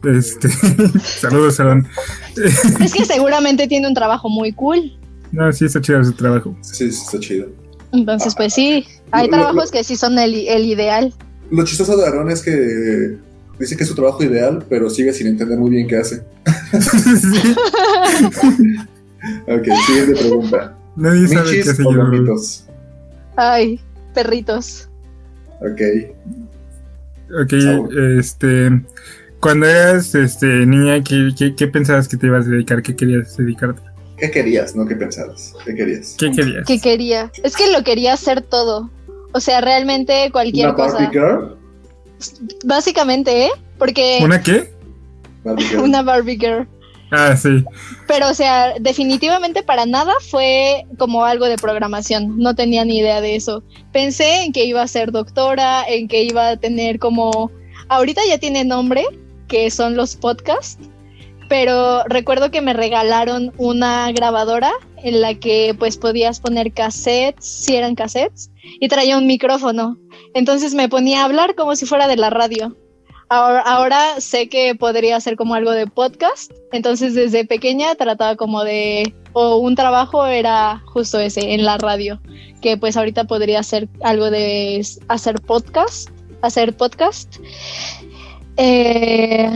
Este, 0.06 0.50
saludos, 1.04 1.56
Salón. 1.56 1.88
Es 2.36 2.94
que 2.94 3.06
seguramente 3.06 3.68
tiene 3.68 3.88
un 3.88 3.94
trabajo 3.94 4.30
muy 4.30 4.52
cool. 4.54 4.94
No, 5.32 5.52
sí 5.52 5.66
está 5.66 5.82
chido 5.82 6.04
su 6.04 6.14
trabajo. 6.14 6.56
Sí, 6.62 6.92
sí, 6.92 7.02
está 7.06 7.20
chido. 7.20 7.48
Entonces, 7.92 8.34
pues 8.36 8.54
sí, 8.54 8.86
hay 9.12 9.26
Lo- 9.28 9.32
trabajos 9.38 9.66
lo- 9.66 9.72
que 9.72 9.84
sí 9.84 9.96
son 9.96 10.18
el, 10.20 10.34
el 10.48 10.66
ideal. 10.66 11.14
Lo 11.52 11.64
chistoso 11.66 11.96
de 11.98 12.06
Aaron 12.08 12.30
es 12.32 12.42
que 12.42 13.18
dice 13.60 13.76
que 13.78 13.84
es 13.84 13.90
su 13.90 13.96
trabajo 13.96 14.24
ideal, 14.24 14.66
pero 14.70 14.90
sigue 14.90 15.14
sin 15.14 15.28
entender 15.28 15.58
muy 15.58 15.70
bien 15.72 15.88
qué 15.88 15.98
hace. 15.98 16.24
Sí, 16.80 17.54
Ok, 19.48 19.66
siguiente 19.88 20.14
pregunta. 20.22 20.78
nadie 20.96 21.28
sabe 21.28 21.50
qué 21.50 21.58
¿Michis 21.58 21.70
hace 21.70 21.84
o 21.84 21.94
yo. 21.94 22.36
Ay, 23.38 23.80
perritos. 24.14 24.90
Ok. 25.62 25.82
Ok, 27.42 27.54
este. 28.20 28.82
Cuando 29.40 29.68
eras 29.68 30.16
este, 30.16 30.48
niña, 30.66 31.04
¿qué, 31.04 31.30
qué, 31.38 31.56
qué 31.56 31.68
pensabas 31.68 32.08
que 32.08 32.18
te 32.18 32.28
ibas 32.28 32.48
a 32.48 32.50
dedicar? 32.50 32.82
¿Qué 32.82 32.96
querías 32.96 33.38
dedicarte? 33.38 33.82
¿Qué 34.18 34.32
querías? 34.32 34.76
No, 34.76 34.86
¿qué 34.88 34.96
pensabas? 34.96 35.54
¿Qué 35.64 35.76
querías? 35.76 36.16
¿Qué 36.18 36.32
querías? 36.32 36.66
Que 36.66 36.80
quería. 36.80 37.32
Es 37.44 37.56
que 37.56 37.72
lo 37.72 37.84
quería 37.84 38.14
hacer 38.14 38.42
todo. 38.42 38.90
O 39.34 39.40
sea, 39.40 39.62
realmente 39.62 40.30
cualquier 40.32 40.70
¿Una 40.70 40.78
Barbie 40.78 41.06
cosa. 41.08 41.12
Girl? 41.12 41.58
Básicamente, 42.66 43.46
¿eh? 43.46 43.50
Porque 43.78 44.20
¿Una 44.24 44.42
qué? 44.42 44.74
Barbie 45.44 45.66
Girl. 45.70 45.82
una 45.84 46.02
Barbie 46.02 46.38
Girl. 46.40 46.68
Ah, 47.12 47.36
sí. 47.38 47.64
Pero, 48.08 48.30
o 48.30 48.34
sea, 48.34 48.74
definitivamente 48.80 49.64
para 49.64 49.86
nada 49.86 50.14
fue 50.30 50.86
como 50.98 51.24
algo 51.24 51.46
de 51.46 51.58
programación. 51.58 52.38
No 52.38 52.56
tenía 52.56 52.84
ni 52.84 53.00
idea 53.00 53.22
de 53.22 53.36
eso. 53.36 53.64
Pensé 53.94 54.44
en 54.44 54.52
que 54.52 54.66
iba 54.66 54.82
a 54.82 54.88
ser 54.88 55.12
doctora, 55.12 55.86
en 55.88 56.08
que 56.08 56.24
iba 56.24 56.50
a 56.50 56.58
tener 56.58 57.00
como. 57.00 57.52
Ahorita 57.90 58.22
ya 58.28 58.38
tiene 58.38 58.66
nombre, 58.66 59.06
que 59.48 59.72
son 59.72 59.96
los 59.96 60.16
podcasts. 60.16 60.90
Pero 61.50 62.04
recuerdo 62.04 62.52
que 62.52 62.60
me 62.60 62.74
regalaron 62.74 63.54
una 63.58 64.12
grabadora 64.12 64.74
en 64.98 65.22
la 65.22 65.36
que 65.36 65.74
pues 65.80 65.96
podías 65.96 66.42
poner 66.42 66.74
cassettes, 66.74 67.46
si 67.46 67.76
eran 67.78 67.96
cassettes, 67.96 68.52
y 68.82 68.90
traía 68.90 69.18
un 69.18 69.28
micrófono. 69.28 69.98
Entonces 70.34 70.74
me 70.74 70.90
ponía 70.90 71.22
a 71.22 71.26
hablar 71.26 71.56
como 71.56 71.78
si 71.78 71.86
fuera 71.86 72.10
de 72.10 72.18
la 72.18 72.30
radio. 72.30 72.76
Ahora, 73.30 74.22
sé 74.22 74.48
que 74.48 74.74
podría 74.76 75.20
ser 75.20 75.36
como 75.36 75.54
algo 75.54 75.72
de 75.72 75.86
podcast, 75.86 76.52
entonces 76.72 77.14
desde 77.14 77.44
pequeña 77.46 77.94
trataba 77.96 78.38
como 78.38 78.64
de, 78.64 79.14
o 79.34 79.58
un 79.58 79.76
trabajo 79.76 80.26
era 80.26 80.82
justo 80.86 81.20
ese, 81.20 81.54
en 81.54 81.66
la 81.66 81.78
radio, 81.78 82.22
que 82.62 82.78
pues 82.78 82.96
ahorita 82.96 83.26
podría 83.26 83.62
ser 83.64 83.90
algo 84.02 84.32
de 84.32 84.86
hacer 85.10 85.42
podcast, 85.42 86.10
hacer 86.42 86.76
podcast. 86.78 87.36
Eh, 88.56 89.50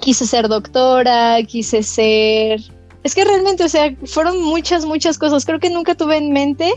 quise 0.00 0.26
ser 0.26 0.48
doctora, 0.48 1.42
quise 1.44 1.82
ser... 1.82 2.60
Es 3.04 3.14
que 3.14 3.24
realmente, 3.24 3.64
o 3.64 3.68
sea, 3.68 3.94
fueron 4.04 4.42
muchas, 4.42 4.84
muchas 4.84 5.18
cosas. 5.18 5.44
Creo 5.44 5.60
que 5.60 5.70
nunca 5.70 5.94
tuve 5.94 6.16
en 6.16 6.32
mente 6.32 6.72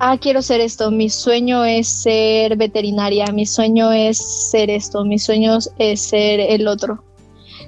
ah, 0.00 0.18
quiero 0.18 0.42
ser 0.42 0.60
esto, 0.60 0.90
mi 0.90 1.08
sueño 1.08 1.64
es 1.64 1.86
ser 1.86 2.56
veterinaria, 2.56 3.26
mi 3.26 3.46
sueño 3.46 3.92
es 3.92 4.18
ser 4.18 4.70
esto, 4.70 5.04
mi 5.04 5.18
sueño 5.18 5.58
es 5.78 6.00
ser 6.00 6.40
el 6.40 6.66
otro. 6.66 7.04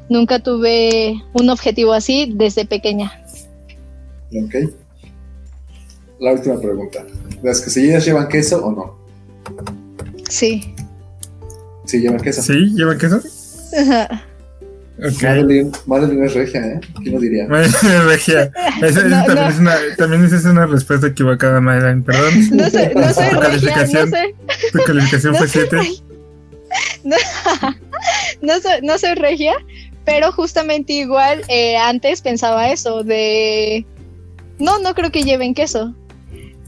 Nunca 0.08 0.40
tuve 0.40 1.22
un 1.34 1.50
objetivo 1.50 1.92
así 1.92 2.32
desde 2.34 2.64
pequeña. 2.64 3.22
Ok. 4.44 4.72
La 6.18 6.32
última 6.32 6.58
pregunta. 6.58 7.04
¿Las 7.42 7.60
quesadillas 7.60 8.04
llevan 8.04 8.28
queso 8.28 8.64
o 8.64 8.72
no? 8.72 8.98
Sí. 10.28 10.74
Sí, 11.84 12.00
llevan 12.00 12.20
queso. 12.20 12.42
¿Sí? 12.42 12.74
¿Lleva 12.74 12.96
queso? 12.96 13.20
Ok. 14.98 15.22
Madeline, 15.22 15.72
Madeline 15.86 16.24
es 16.26 16.34
regia, 16.34 16.60
¿eh? 16.66 16.80
¿Quién 17.02 17.14
lo 17.14 17.20
diría? 17.20 17.46
Regia. 18.04 18.42
Esa- 18.82 18.86
esa 18.86 19.02
No, 19.08 19.24
también, 19.24 19.34
no. 19.44 19.48
Es 19.48 19.58
una, 19.58 19.76
también 19.96 20.24
es 20.24 20.44
una 20.44 20.66
respuesta 20.66 21.06
equivocada, 21.08 21.60
Madeline. 21.60 22.02
Perdón. 22.02 22.32
No 22.52 22.70
soy, 22.70 22.90
no 22.94 23.12
soy 23.12 23.28
Tu 23.30 23.30
regia, 23.30 23.32
no 23.32 23.40
calificación. 23.40 24.10
soy, 24.10 24.34
Tu 24.72 24.78
calificación 24.84 25.32
no 25.32 25.38
fue 25.38 25.48
soy 25.48 25.60
7. 25.62 25.76
regia. 25.76 26.02
No, 27.04 27.16
no 28.42 28.60
soy, 28.60 28.80
no 28.82 28.98
soy 28.98 29.14
regia, 29.14 29.54
pero 30.04 30.32
justamente 30.32 30.92
igual 30.94 31.42
eh, 31.48 31.76
antes 31.76 32.22
pensaba 32.22 32.70
eso 32.70 33.02
de 33.02 33.84
no, 34.58 34.78
no 34.78 34.94
creo 34.94 35.10
que 35.10 35.22
lleven 35.22 35.54
queso. 35.54 35.94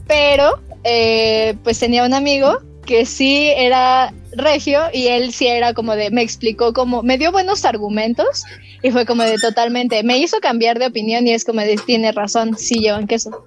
Pero 0.07 0.61
eh, 0.83 1.55
pues 1.63 1.79
tenía 1.79 2.05
un 2.05 2.13
amigo 2.13 2.61
que 2.85 3.05
sí 3.05 3.49
era 3.55 4.13
regio 4.33 4.81
y 4.93 5.07
él 5.07 5.31
sí 5.33 5.47
era 5.47 5.73
como 5.73 5.95
de, 5.95 6.11
me 6.11 6.21
explicó 6.21 6.73
como, 6.73 7.03
me 7.03 7.17
dio 7.17 7.31
buenos 7.31 7.65
argumentos 7.65 8.43
y 8.83 8.91
fue 8.91 9.05
como 9.05 9.23
de 9.23 9.37
totalmente, 9.37 10.03
me 10.03 10.19
hizo 10.19 10.37
cambiar 10.39 10.79
de 10.79 10.87
opinión 10.87 11.25
y 11.27 11.33
es 11.33 11.43
como 11.43 11.61
de, 11.61 11.75
tiene 11.85 12.11
razón, 12.11 12.55
sí 12.57 12.75
llevan 12.79 13.07
queso. 13.07 13.45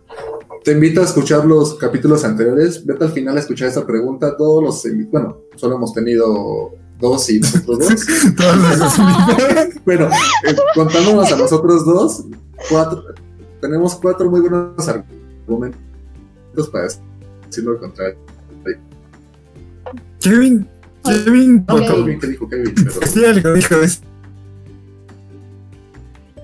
Te 0.65 0.73
invito 0.73 1.01
a 1.01 1.05
escuchar 1.05 1.45
los 1.45 1.75
capítulos 1.75 2.25
anteriores. 2.25 2.85
Vete 2.85 3.05
al 3.05 3.13
final 3.13 3.37
a 3.37 3.41
escuchar 3.41 3.69
esta 3.69 3.87
pregunta. 3.87 4.37
Todos 4.37 4.63
los. 4.63 5.11
Bueno, 5.11 5.39
solo 5.57 5.77
hemos 5.77 5.95
tenido 5.95 6.73
dos 6.99 7.31
y 7.31 7.41
nosotros 7.41 7.79
dos. 7.79 8.07
Todos 8.37 8.79
los 8.79 8.93
bueno, 9.85 10.09
eh, 10.47 10.57
contándonos 10.75 11.33
a 11.33 11.37
nosotros 11.37 11.87
dos, 11.87 12.25
cuatro. 12.69 13.05
Tenemos 13.61 13.95
cuatro 13.95 14.31
muy 14.31 14.41
buenos 14.41 14.89
argumentos 14.89 15.79
para 16.71 16.89
decir 17.47 17.65
lo 17.65 17.79
contrario. 17.79 18.19
Kevin. 20.21 20.69
Kevin. 21.05 21.65
Dijo 21.67 22.49
Kevin. 22.49 22.75
Sí, 23.07 23.25
algo 23.25 23.53
dijo 23.53 23.77
eso. 23.77 24.01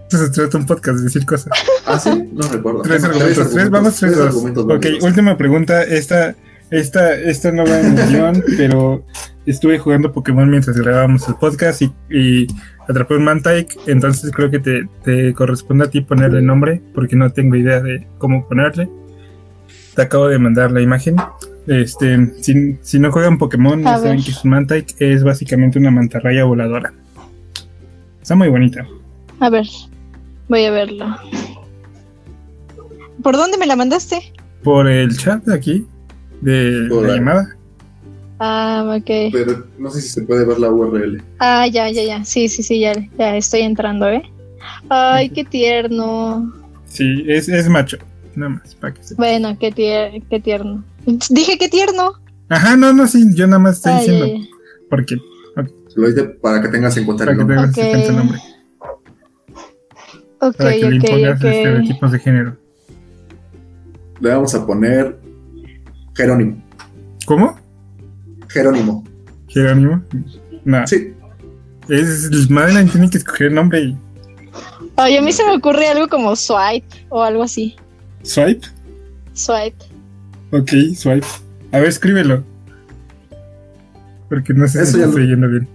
Se 0.09 0.31
trata 0.31 0.59
un 0.59 0.67
podcast 0.67 0.99
de 0.99 1.05
decir 1.05 1.27
cosas. 1.27 1.53
Ah, 1.87 1.99
sí, 1.99 2.11
no 2.33 2.47
recuerdo. 2.49 2.83
Tres 2.83 3.03
argumentos. 3.03 3.51
Tres, 3.51 3.71
vamos, 3.71 3.97
tres, 3.97 4.17
dos. 4.17 4.27
argumentos 4.29 4.65
Ok, 4.65 4.69
válidos. 4.71 5.03
última 5.05 5.37
pregunta. 5.37 5.83
Esta, 5.83 6.37
esta, 6.71 7.15
esta 7.15 7.51
no 7.51 7.65
va 7.67 7.81
en 7.81 7.99
el 7.99 8.09
guion, 8.09 8.45
pero 8.57 9.05
estuve 9.45 9.79
jugando 9.79 10.13
Pokémon 10.13 10.49
mientras 10.49 10.77
grabábamos 10.77 11.27
el 11.29 11.35
podcast 11.35 11.83
y, 11.83 11.93
y 12.11 12.47
atrapé 12.89 13.17
un 13.17 13.25
Mantike. 13.25 13.77
Entonces 13.87 14.31
creo 14.31 14.51
que 14.51 14.61
te, 14.61 14.89
te 15.03 15.35
corresponde 15.35 15.87
a 15.87 15.91
ti 15.91 16.01
ponerle 16.01 16.43
nombre, 16.43 16.81
porque 16.95 17.17
no 17.17 17.33
tengo 17.33 17.57
idea 17.57 17.81
de 17.81 18.07
cómo 18.19 18.47
ponerle. 18.47 18.89
Te 19.97 20.03
acabo 20.03 20.29
de 20.29 20.39
mandar 20.39 20.71
la 20.71 20.81
imagen. 20.81 21.17
Este, 21.67 22.43
si, 22.43 22.77
si 22.83 22.99
no 22.99 23.11
juegan 23.11 23.39
Pokémon, 23.39 23.83
ya 23.83 23.99
saben 23.99 24.23
que 24.23 24.33
su 24.33 24.47
Mantike 24.47 24.95
es 24.99 25.25
básicamente 25.25 25.79
una 25.79 25.91
mantarraya 25.91 26.45
voladora. 26.45 26.93
Está 28.21 28.35
muy 28.35 28.49
bonita. 28.49 28.87
A 29.41 29.51
ver, 29.51 29.67
voy 30.49 30.65
a 30.65 30.71
verlo. 30.71 31.17
¿Por 33.23 33.37
dónde 33.37 33.57
me 33.57 33.67
la 33.67 33.77
mandaste? 33.77 34.33
Por 34.63 34.89
el 34.89 35.17
chat 35.17 35.45
de 35.45 35.55
aquí, 35.55 35.87
de 36.41 36.89
la 36.91 37.17
llamada. 37.17 37.57
Ah, 38.39 38.97
ok. 38.99 39.33
Pero 39.33 39.67
no 39.79 39.91
sé 39.91 40.03
si 40.03 40.09
se 40.09 40.23
puede 40.23 40.45
ver 40.45 40.59
la 40.59 40.71
URL. 40.71 41.23
Ah, 41.39 41.67
ya, 41.67 41.89
ya, 41.91 42.03
ya. 42.03 42.25
Sí, 42.25 42.49
sí, 42.49 42.63
sí, 42.63 42.81
ya, 42.81 42.93
ya 43.19 43.37
estoy 43.37 43.61
entrando, 43.61 44.09
¿eh? 44.09 44.23
Ay, 44.89 45.31
qué 45.31 45.45
tierno. 45.45 46.53
Sí, 46.87 47.25
es, 47.27 47.49
es 47.49 47.69
macho. 47.69 47.99
Nada 48.37 48.51
más, 48.51 48.75
para 48.75 48.95
que 48.95 49.03
se... 49.03 49.15
Bueno, 49.15 49.57
qué, 49.59 49.71
tier 49.73 50.23
qué 50.29 50.41
tierno. 50.41 50.85
Dije 51.31 51.59
qué 51.59 51.69
tierno. 51.69 52.13
Ajá, 52.49 52.77
no, 52.77 52.93
no, 52.93 53.07
sí, 53.07 53.25
yo 53.35 53.47
nada 53.47 53.59
más 53.59 53.77
estoy 53.77 53.93
Ay, 53.93 53.99
diciendo. 54.11 54.47
Porque, 54.91 55.17
Lo 55.97 56.09
hice 56.09 56.25
para 56.25 56.61
que 56.61 56.69
tengas 56.69 56.97
en 56.97 57.05
cuenta 57.05 57.25
para 57.25 57.33
el 57.33 57.39
que 57.39 57.45
nombre. 57.45 57.57
tengas 57.73 57.79
en 57.79 57.91
cuenta 57.91 58.09
el 58.11 58.17
nombre. 58.17 58.39
Ok, 60.41 60.57
Para 60.57 60.71
que 60.73 60.91
le 60.91 60.97
impongas 60.97 61.45
estereotipos 61.45 62.13
de 62.13 62.19
género. 62.19 62.57
Le 64.21 64.31
vamos 64.31 64.55
a 64.55 64.67
poner 64.67 65.19
Jerónimo. 66.15 66.63
¿Cómo? 67.27 67.57
Jerónimo. 68.49 69.05
¿Jerónimo? 69.49 70.03
No, 70.65 70.87
Sí. 70.87 71.13
es 71.89 72.51
Madeline 72.51 72.89
tiene 72.91 73.11
que 73.11 73.19
escoger 73.19 73.49
el 73.49 73.55
nombre 73.55 73.81
y 73.81 73.97
Ay, 74.97 75.17
a 75.17 75.23
mí 75.23 75.33
se 75.33 75.45
me 75.45 75.57
ocurre 75.57 75.89
algo 75.89 76.07
como 76.09 76.37
swipe 76.37 76.87
o 77.09 77.23
algo 77.23 77.43
así. 77.43 77.75
Swipe. 78.25 78.67
Swipe. 79.33 79.77
Ok, 80.51 80.71
swipe. 80.95 81.27
A 81.73 81.79
ver, 81.79 81.89
escríbelo. 81.89 82.43
Porque 84.29 84.53
no 84.53 84.67
sé 84.67 84.83
Eso 84.83 84.93
si 84.93 84.99
lo 84.99 85.05
estoy 85.07 85.23
leyendo 85.23 85.49
bien. 85.49 85.69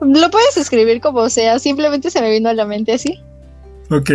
Lo 0.00 0.30
puedes 0.30 0.56
escribir 0.56 1.00
como 1.00 1.28
sea, 1.28 1.58
simplemente 1.58 2.10
se 2.10 2.20
me 2.20 2.30
vino 2.30 2.48
a 2.48 2.54
la 2.54 2.66
mente 2.66 2.92
así. 2.92 3.20
Ok. 3.90 4.10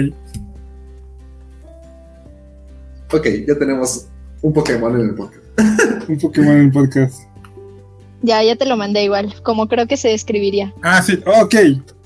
Ok, 3.14 3.26
ya 3.48 3.58
tenemos 3.58 4.08
un 4.42 4.54
Pokémon 4.54 5.00
en 5.00 5.10
el 5.10 5.16
podcast. 5.16 5.44
Un 6.10 6.18
Pokémon 6.18 6.56
en 6.56 6.62
el 6.66 6.72
podcast. 6.72 7.22
Ya, 8.22 8.44
ya 8.44 8.56
te 8.56 8.66
lo 8.66 8.76
mandé 8.76 9.04
igual, 9.04 9.34
como 9.44 9.68
creo 9.68 9.88
que 9.88 9.96
se 9.96 10.14
escribiría. 10.14 10.74
Ah, 10.82 11.02
sí, 11.02 11.20
ok. 11.26 11.56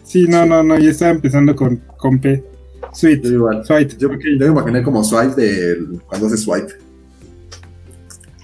Sí, 0.04 0.26
no, 0.28 0.46
no, 0.46 0.62
no, 0.62 0.78
ya 0.78 0.92
estaba 0.92 1.12
empezando 1.12 1.56
con, 1.56 1.78
con 1.98 2.20
P. 2.20 2.44
Sweet. 2.94 3.24
Yo 3.24 3.30
igual. 3.30 3.66
Swipe. 3.66 3.96
Yo, 3.98 4.10
yo 4.12 4.18
me 4.40 4.46
imaginé 4.48 4.84
como 4.84 5.04
swipe 5.04 5.40
de 5.42 5.78
cuando 6.08 6.28
hace 6.28 6.38
swipe. 6.38 6.74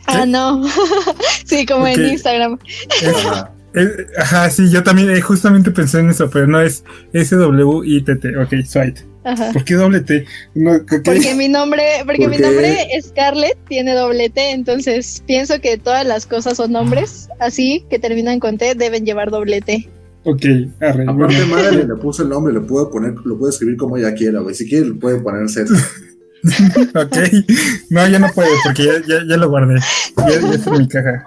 Ah, 0.06 0.26
no. 0.26 0.64
sí, 1.46 1.66
como 1.66 1.86
en 1.88 2.06
Instagram. 2.10 2.58
Ajá. 3.16 3.52
Ajá, 4.18 4.50
sí, 4.50 4.72
yo 4.72 4.82
también 4.84 5.12
eh, 5.12 5.22
justamente 5.22 5.70
pensé 5.70 6.00
en 6.00 6.10
eso, 6.10 6.30
pero 6.30 6.48
no 6.48 6.60
es 6.60 6.84
S-W-I-T-T. 7.14 8.38
Ok, 8.38 8.66
Swipe. 8.66 9.02
Ajá. 9.24 9.52
¿Por 9.52 9.66
qué 9.66 9.74
doble 9.74 10.00
T? 10.00 10.26
Porque 11.04 11.36
mi 11.36 11.50
nombre, 11.50 11.84
porque 12.06 12.28
mi 12.30 12.38
Porque- 12.38 12.42
nombre 12.44 12.88
Scarlett 13.04 13.58
tiene 13.68 13.94
doble 13.94 14.30
T, 14.30 14.52
entonces 14.52 15.22
pienso 15.28 15.60
que 15.60 15.78
todas 15.78 16.06
las 16.08 16.26
cosas 16.26 16.56
son 16.58 16.72
nombres 16.72 17.28
así 17.40 17.86
que 17.90 18.00
terminan 18.00 18.40
con 18.40 18.58
T 18.58 18.74
deben 18.76 19.06
llevar 19.06 19.30
doble 19.30 19.60
T. 19.60 19.90
Ok, 20.24 20.42
arre. 20.82 21.04
Aparte, 21.04 21.14
Bueno, 21.14 21.48
Madeline 21.48 21.88
le 21.88 21.96
puso 22.02 22.24
el 22.24 22.30
nombre, 22.30 22.54
le 22.54 22.62
puedo 22.62 22.90
poner, 22.90 23.14
lo 23.24 23.38
puedo 23.38 23.50
escribir 23.50 23.78
como 23.78 23.98
ella 23.98 24.14
quiera, 24.14 24.40
güey. 24.42 24.54
Si 24.56 24.68
quiere, 24.68 24.88
le 24.90 24.94
puede 24.96 25.20
poner 25.20 25.48
Z. 25.50 25.72
ok. 26.96 27.18
No, 27.90 28.08
ya 28.08 28.20
no 28.20 28.28
puedo, 28.34 28.50
porque 28.66 28.84
ya, 28.86 28.94
ya, 29.08 29.24
ya 29.28 29.38
lo 29.38 29.50
guardé. 29.50 29.80
Ya, 30.18 30.30
ya 30.42 30.52
está 30.52 30.72
en 30.72 30.78
mi 30.80 30.88
caja. 30.88 31.24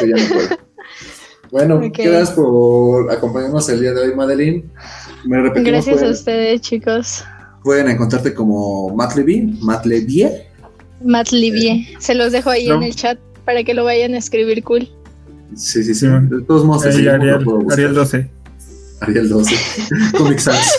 ya 0.00 0.06
no 0.06 0.34
puede. 0.34 0.48
Bueno, 1.50 1.80
gracias 1.80 2.32
por 2.32 3.10
acompañarnos 3.10 3.68
el 3.70 3.80
día 3.80 3.92
de 3.94 4.02
hoy, 4.02 4.14
Madeline. 4.14 4.70
Me 5.24 5.40
repetimos, 5.40 5.70
Gracias 5.70 6.02
a 6.02 6.08
ustedes, 6.10 6.60
chicos. 6.60 7.24
pueden 7.64 7.88
encontrarte 7.88 8.34
como 8.34 8.94
Matt 8.94 9.16
Levy, 9.16 9.58
Matt 9.62 9.86
Levier. 9.86 10.30
Matt 11.02 11.30
Livie. 11.32 11.88
Se 12.00 12.14
los 12.14 12.32
dejo 12.32 12.50
ahí 12.50 12.66
No. 12.68 12.74
en 12.76 12.82
el 12.82 12.94
chat 12.94 13.18
para 13.46 13.64
que 13.64 13.72
lo 13.72 13.84
vayan 13.84 14.14
a 14.14 14.18
escribir 14.18 14.62
cool. 14.64 14.88
Sí, 15.56 15.82
sí, 15.82 15.94
sí. 15.94 16.06
De 16.06 16.42
todos 16.42 16.64
modos, 16.64 16.82
seguimos, 16.82 17.14
Ariel. 17.14 17.44
Ariel 17.72 17.94
12. 17.94 18.30
Ariel 19.00 19.28
12. 19.28 19.54
Comic 20.16 20.38
Sans. 20.38 20.78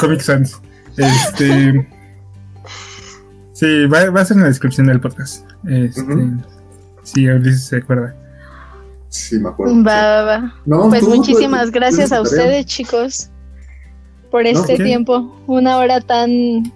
Comic 0.00 0.20
Sans. 0.20 0.60
Este. 0.96 1.88
Sí, 3.52 3.86
va, 3.86 4.10
va 4.10 4.20
a 4.20 4.24
ser 4.24 4.36
en 4.38 4.42
la 4.42 4.48
descripción 4.48 4.86
del 4.86 5.00
podcast. 5.00 5.44
Este. 5.68 6.02
Ujú. 6.02 6.36
Sí, 7.04 7.28
Ulises 7.28 7.66
se 7.66 7.76
acuerda. 7.76 8.14
Sí, 9.08 9.38
me 9.38 9.50
acuerdo. 9.50 9.74
Va, 9.84 10.02
va, 10.02 10.22
va. 10.22 10.54
No, 10.66 10.88
Pues 10.88 11.00
tú, 11.00 11.14
muchísimas 11.14 11.66
tú, 11.66 11.72
gracias 11.72 12.08
tienes 12.10 12.12
a 12.12 12.22
tu 12.22 12.30
tarea. 12.30 12.44
ustedes, 12.44 12.66
chicos, 12.66 13.30
por 14.30 14.46
este 14.46 14.76
¿qué? 14.76 14.84
tiempo. 14.84 15.38
Una 15.46 15.78
hora 15.78 16.00
tan. 16.00 16.72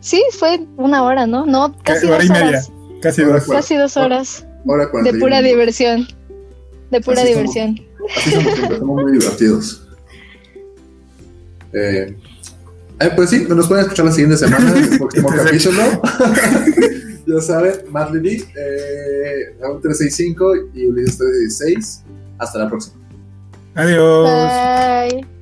Sí, 0.00 0.22
fue 0.38 0.66
una 0.76 1.02
hora, 1.02 1.26
¿no? 1.26 1.44
No, 1.46 1.74
casi 1.82 2.06
hora 2.06 2.16
dos 2.16 2.26
y 2.26 2.28
media. 2.30 2.46
horas. 2.48 2.72
Casi 3.02 3.22
dos. 3.22 3.44
Casi 3.48 3.76
dos 3.76 3.96
horas. 3.96 4.46
Ahora 4.68 4.84
De 4.84 4.90
41. 4.90 5.24
pura 5.24 5.42
diversión. 5.42 6.06
De 6.90 7.00
pura 7.00 7.22
Así 7.22 7.32
somos. 7.34 7.54
diversión. 7.54 7.80
Así 8.16 8.30
somos 8.30 8.54
siempre, 8.54 8.78
somos 8.78 9.02
muy 9.02 9.12
divertidos. 9.12 9.86
Eh, 11.72 12.16
eh, 13.00 13.10
pues 13.16 13.30
sí, 13.30 13.46
nos 13.48 13.68
pueden 13.68 13.84
escuchar 13.84 14.06
la 14.06 14.12
siguiente 14.12 14.36
semana 14.36 14.70
en 14.76 14.92
el 14.92 14.98
próximo 14.98 15.28
capítulo. 15.28 15.82
ya 17.26 17.40
saben, 17.40 17.72
Matt 17.90 18.10
Levy, 18.12 18.44
eh, 18.56 19.54
Raúl 19.60 19.80
365 19.80 20.70
y 20.74 20.86
Ulises 20.86 21.18
316. 21.18 22.02
Hasta 22.38 22.58
la 22.58 22.68
próxima. 22.68 22.96
Adiós. 23.74 25.12
Bye. 25.12 25.39